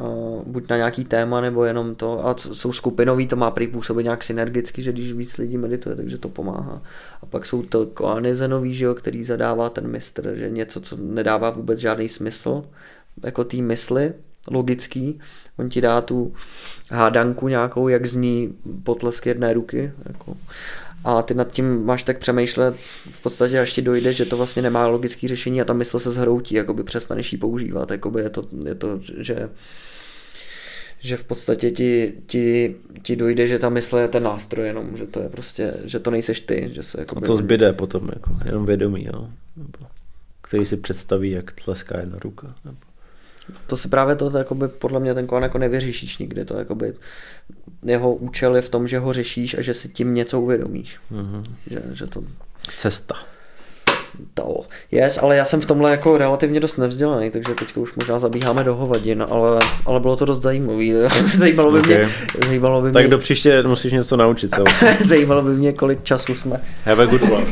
Uh, 0.00 0.42
buď 0.46 0.68
na 0.70 0.76
nějaký 0.76 1.04
téma, 1.04 1.40
nebo 1.40 1.64
jenom 1.64 1.94
to, 1.94 2.26
a 2.26 2.34
jsou 2.38 2.72
skupinový, 2.72 3.26
to 3.26 3.36
má 3.36 3.50
prý 3.50 3.66
působit 3.66 4.02
nějak 4.02 4.22
synergicky, 4.22 4.82
že 4.82 4.92
když 4.92 5.12
víc 5.12 5.38
lidí 5.38 5.58
medituje, 5.58 5.96
takže 5.96 6.18
to 6.18 6.28
pomáhá. 6.28 6.82
A 7.22 7.26
pak 7.26 7.46
jsou 7.46 7.62
to 7.62 7.86
koanizenový, 7.86 8.74
že 8.74 8.84
jo, 8.84 8.94
který 8.94 9.24
zadává 9.24 9.70
ten 9.70 9.88
mistr, 9.88 10.34
že 10.34 10.50
něco, 10.50 10.80
co 10.80 10.96
nedává 10.96 11.50
vůbec 11.50 11.78
žádný 11.78 12.08
smysl, 12.08 12.64
jako 13.24 13.44
té 13.44 13.56
mysli, 13.56 14.14
logický, 14.50 15.20
on 15.58 15.68
ti 15.68 15.80
dá 15.80 16.00
tu 16.00 16.34
hádanku 16.90 17.48
nějakou, 17.48 17.88
jak 17.88 18.06
zní 18.06 18.54
potlesk 18.82 19.26
jedné 19.26 19.52
ruky, 19.52 19.92
jako. 20.04 20.36
a 21.04 21.22
ty 21.22 21.34
nad 21.34 21.52
tím 21.52 21.84
máš 21.84 22.02
tak 22.02 22.18
přemýšlet 22.18 22.74
v 23.10 23.22
podstatě, 23.22 23.60
až 23.60 23.72
ti 23.72 23.82
dojde, 23.82 24.12
že 24.12 24.24
to 24.24 24.36
vlastně 24.36 24.62
nemá 24.62 24.86
logické 24.86 25.28
řešení 25.28 25.60
a 25.60 25.64
ta 25.64 25.72
mysl 25.72 25.98
se 25.98 26.10
zhroutí, 26.10 26.54
jakoby 26.54 26.82
přestaneš 26.82 27.32
ji 27.32 27.38
používat, 27.38 27.90
jakoby 27.90 28.20
je 28.20 28.30
to, 28.30 28.42
je 28.64 28.74
to 28.74 29.00
že 29.18 29.48
že 31.00 31.16
v 31.16 31.24
podstatě 31.24 31.70
ti, 31.70 32.14
ti, 32.26 32.76
ti 33.02 33.16
dojde, 33.16 33.46
že 33.46 33.58
ta 33.58 33.68
mysl 33.68 33.96
je 33.96 34.08
ten 34.08 34.22
nástroj 34.22 34.66
jenom, 34.66 34.96
že 34.96 35.06
to 35.06 35.20
je 35.20 35.28
prostě, 35.28 35.74
že 35.84 35.98
to 35.98 36.10
nejseš 36.10 36.40
ty, 36.40 36.70
že 36.72 36.82
se 36.82 37.00
jakoby... 37.00 37.24
A 37.24 37.26
to 37.26 37.36
zbyde 37.36 37.72
potom, 37.72 38.08
jako, 38.14 38.36
jenom 38.44 38.66
vědomí, 38.66 39.04
jo? 39.04 39.28
Nebo, 39.56 39.86
který 40.40 40.66
si 40.66 40.76
představí, 40.76 41.30
jak 41.30 41.52
tleská 41.52 42.00
jedna 42.00 42.18
ruka. 42.18 42.54
Nebo 42.64 42.78
to 43.66 43.76
si 43.76 43.88
právě 43.88 44.16
to, 44.16 44.30
to 44.30 44.38
jakoby, 44.38 44.68
podle 44.68 45.00
mě 45.00 45.14
ten 45.14 45.26
koan 45.26 45.42
jako 45.42 45.58
nevyřešíš 45.58 46.18
nikdy. 46.18 46.44
To 46.44 46.58
jakoby, 46.58 46.94
jeho 47.82 48.14
účel 48.14 48.56
je 48.56 48.62
v 48.62 48.68
tom, 48.68 48.88
že 48.88 48.98
ho 48.98 49.12
řešíš 49.12 49.58
a 49.58 49.62
že 49.62 49.74
si 49.74 49.88
tím 49.88 50.14
něco 50.14 50.40
uvědomíš. 50.40 50.98
Mm-hmm. 51.12 51.42
Že, 51.70 51.82
že 51.92 52.06
to... 52.06 52.22
Cesta. 52.76 53.14
To, 54.34 54.60
yes, 54.90 55.18
ale 55.22 55.36
já 55.36 55.44
jsem 55.44 55.60
v 55.60 55.66
tomhle 55.66 55.90
jako 55.90 56.18
relativně 56.18 56.60
dost 56.60 56.76
nevzdělaný, 56.76 57.30
takže 57.30 57.54
teď 57.54 57.76
už 57.76 57.94
možná 57.94 58.18
zabíháme 58.18 58.64
do 58.64 58.74
hovadin, 58.74 59.24
ale, 59.30 59.60
ale 59.86 60.00
bylo 60.00 60.16
to 60.16 60.24
dost 60.24 60.42
zajímavé. 60.42 60.84
zajímalo 61.36 61.72
by 61.72 61.78
okay. 61.78 61.96
mě, 61.96 62.08
zajímalo 62.44 62.82
by 62.82 62.92
tak 62.92 63.02
mě... 63.02 63.10
do 63.10 63.18
příště 63.18 63.62
musíš 63.62 63.92
něco 63.92 64.16
naučit. 64.16 64.50
zajímalo 65.04 65.42
by 65.42 65.50
mě, 65.50 65.72
kolik 65.72 66.04
času 66.04 66.34
jsme. 66.34 66.60
Have 66.84 67.02
a 67.02 67.06
good 67.06 67.22
one. 67.22 67.46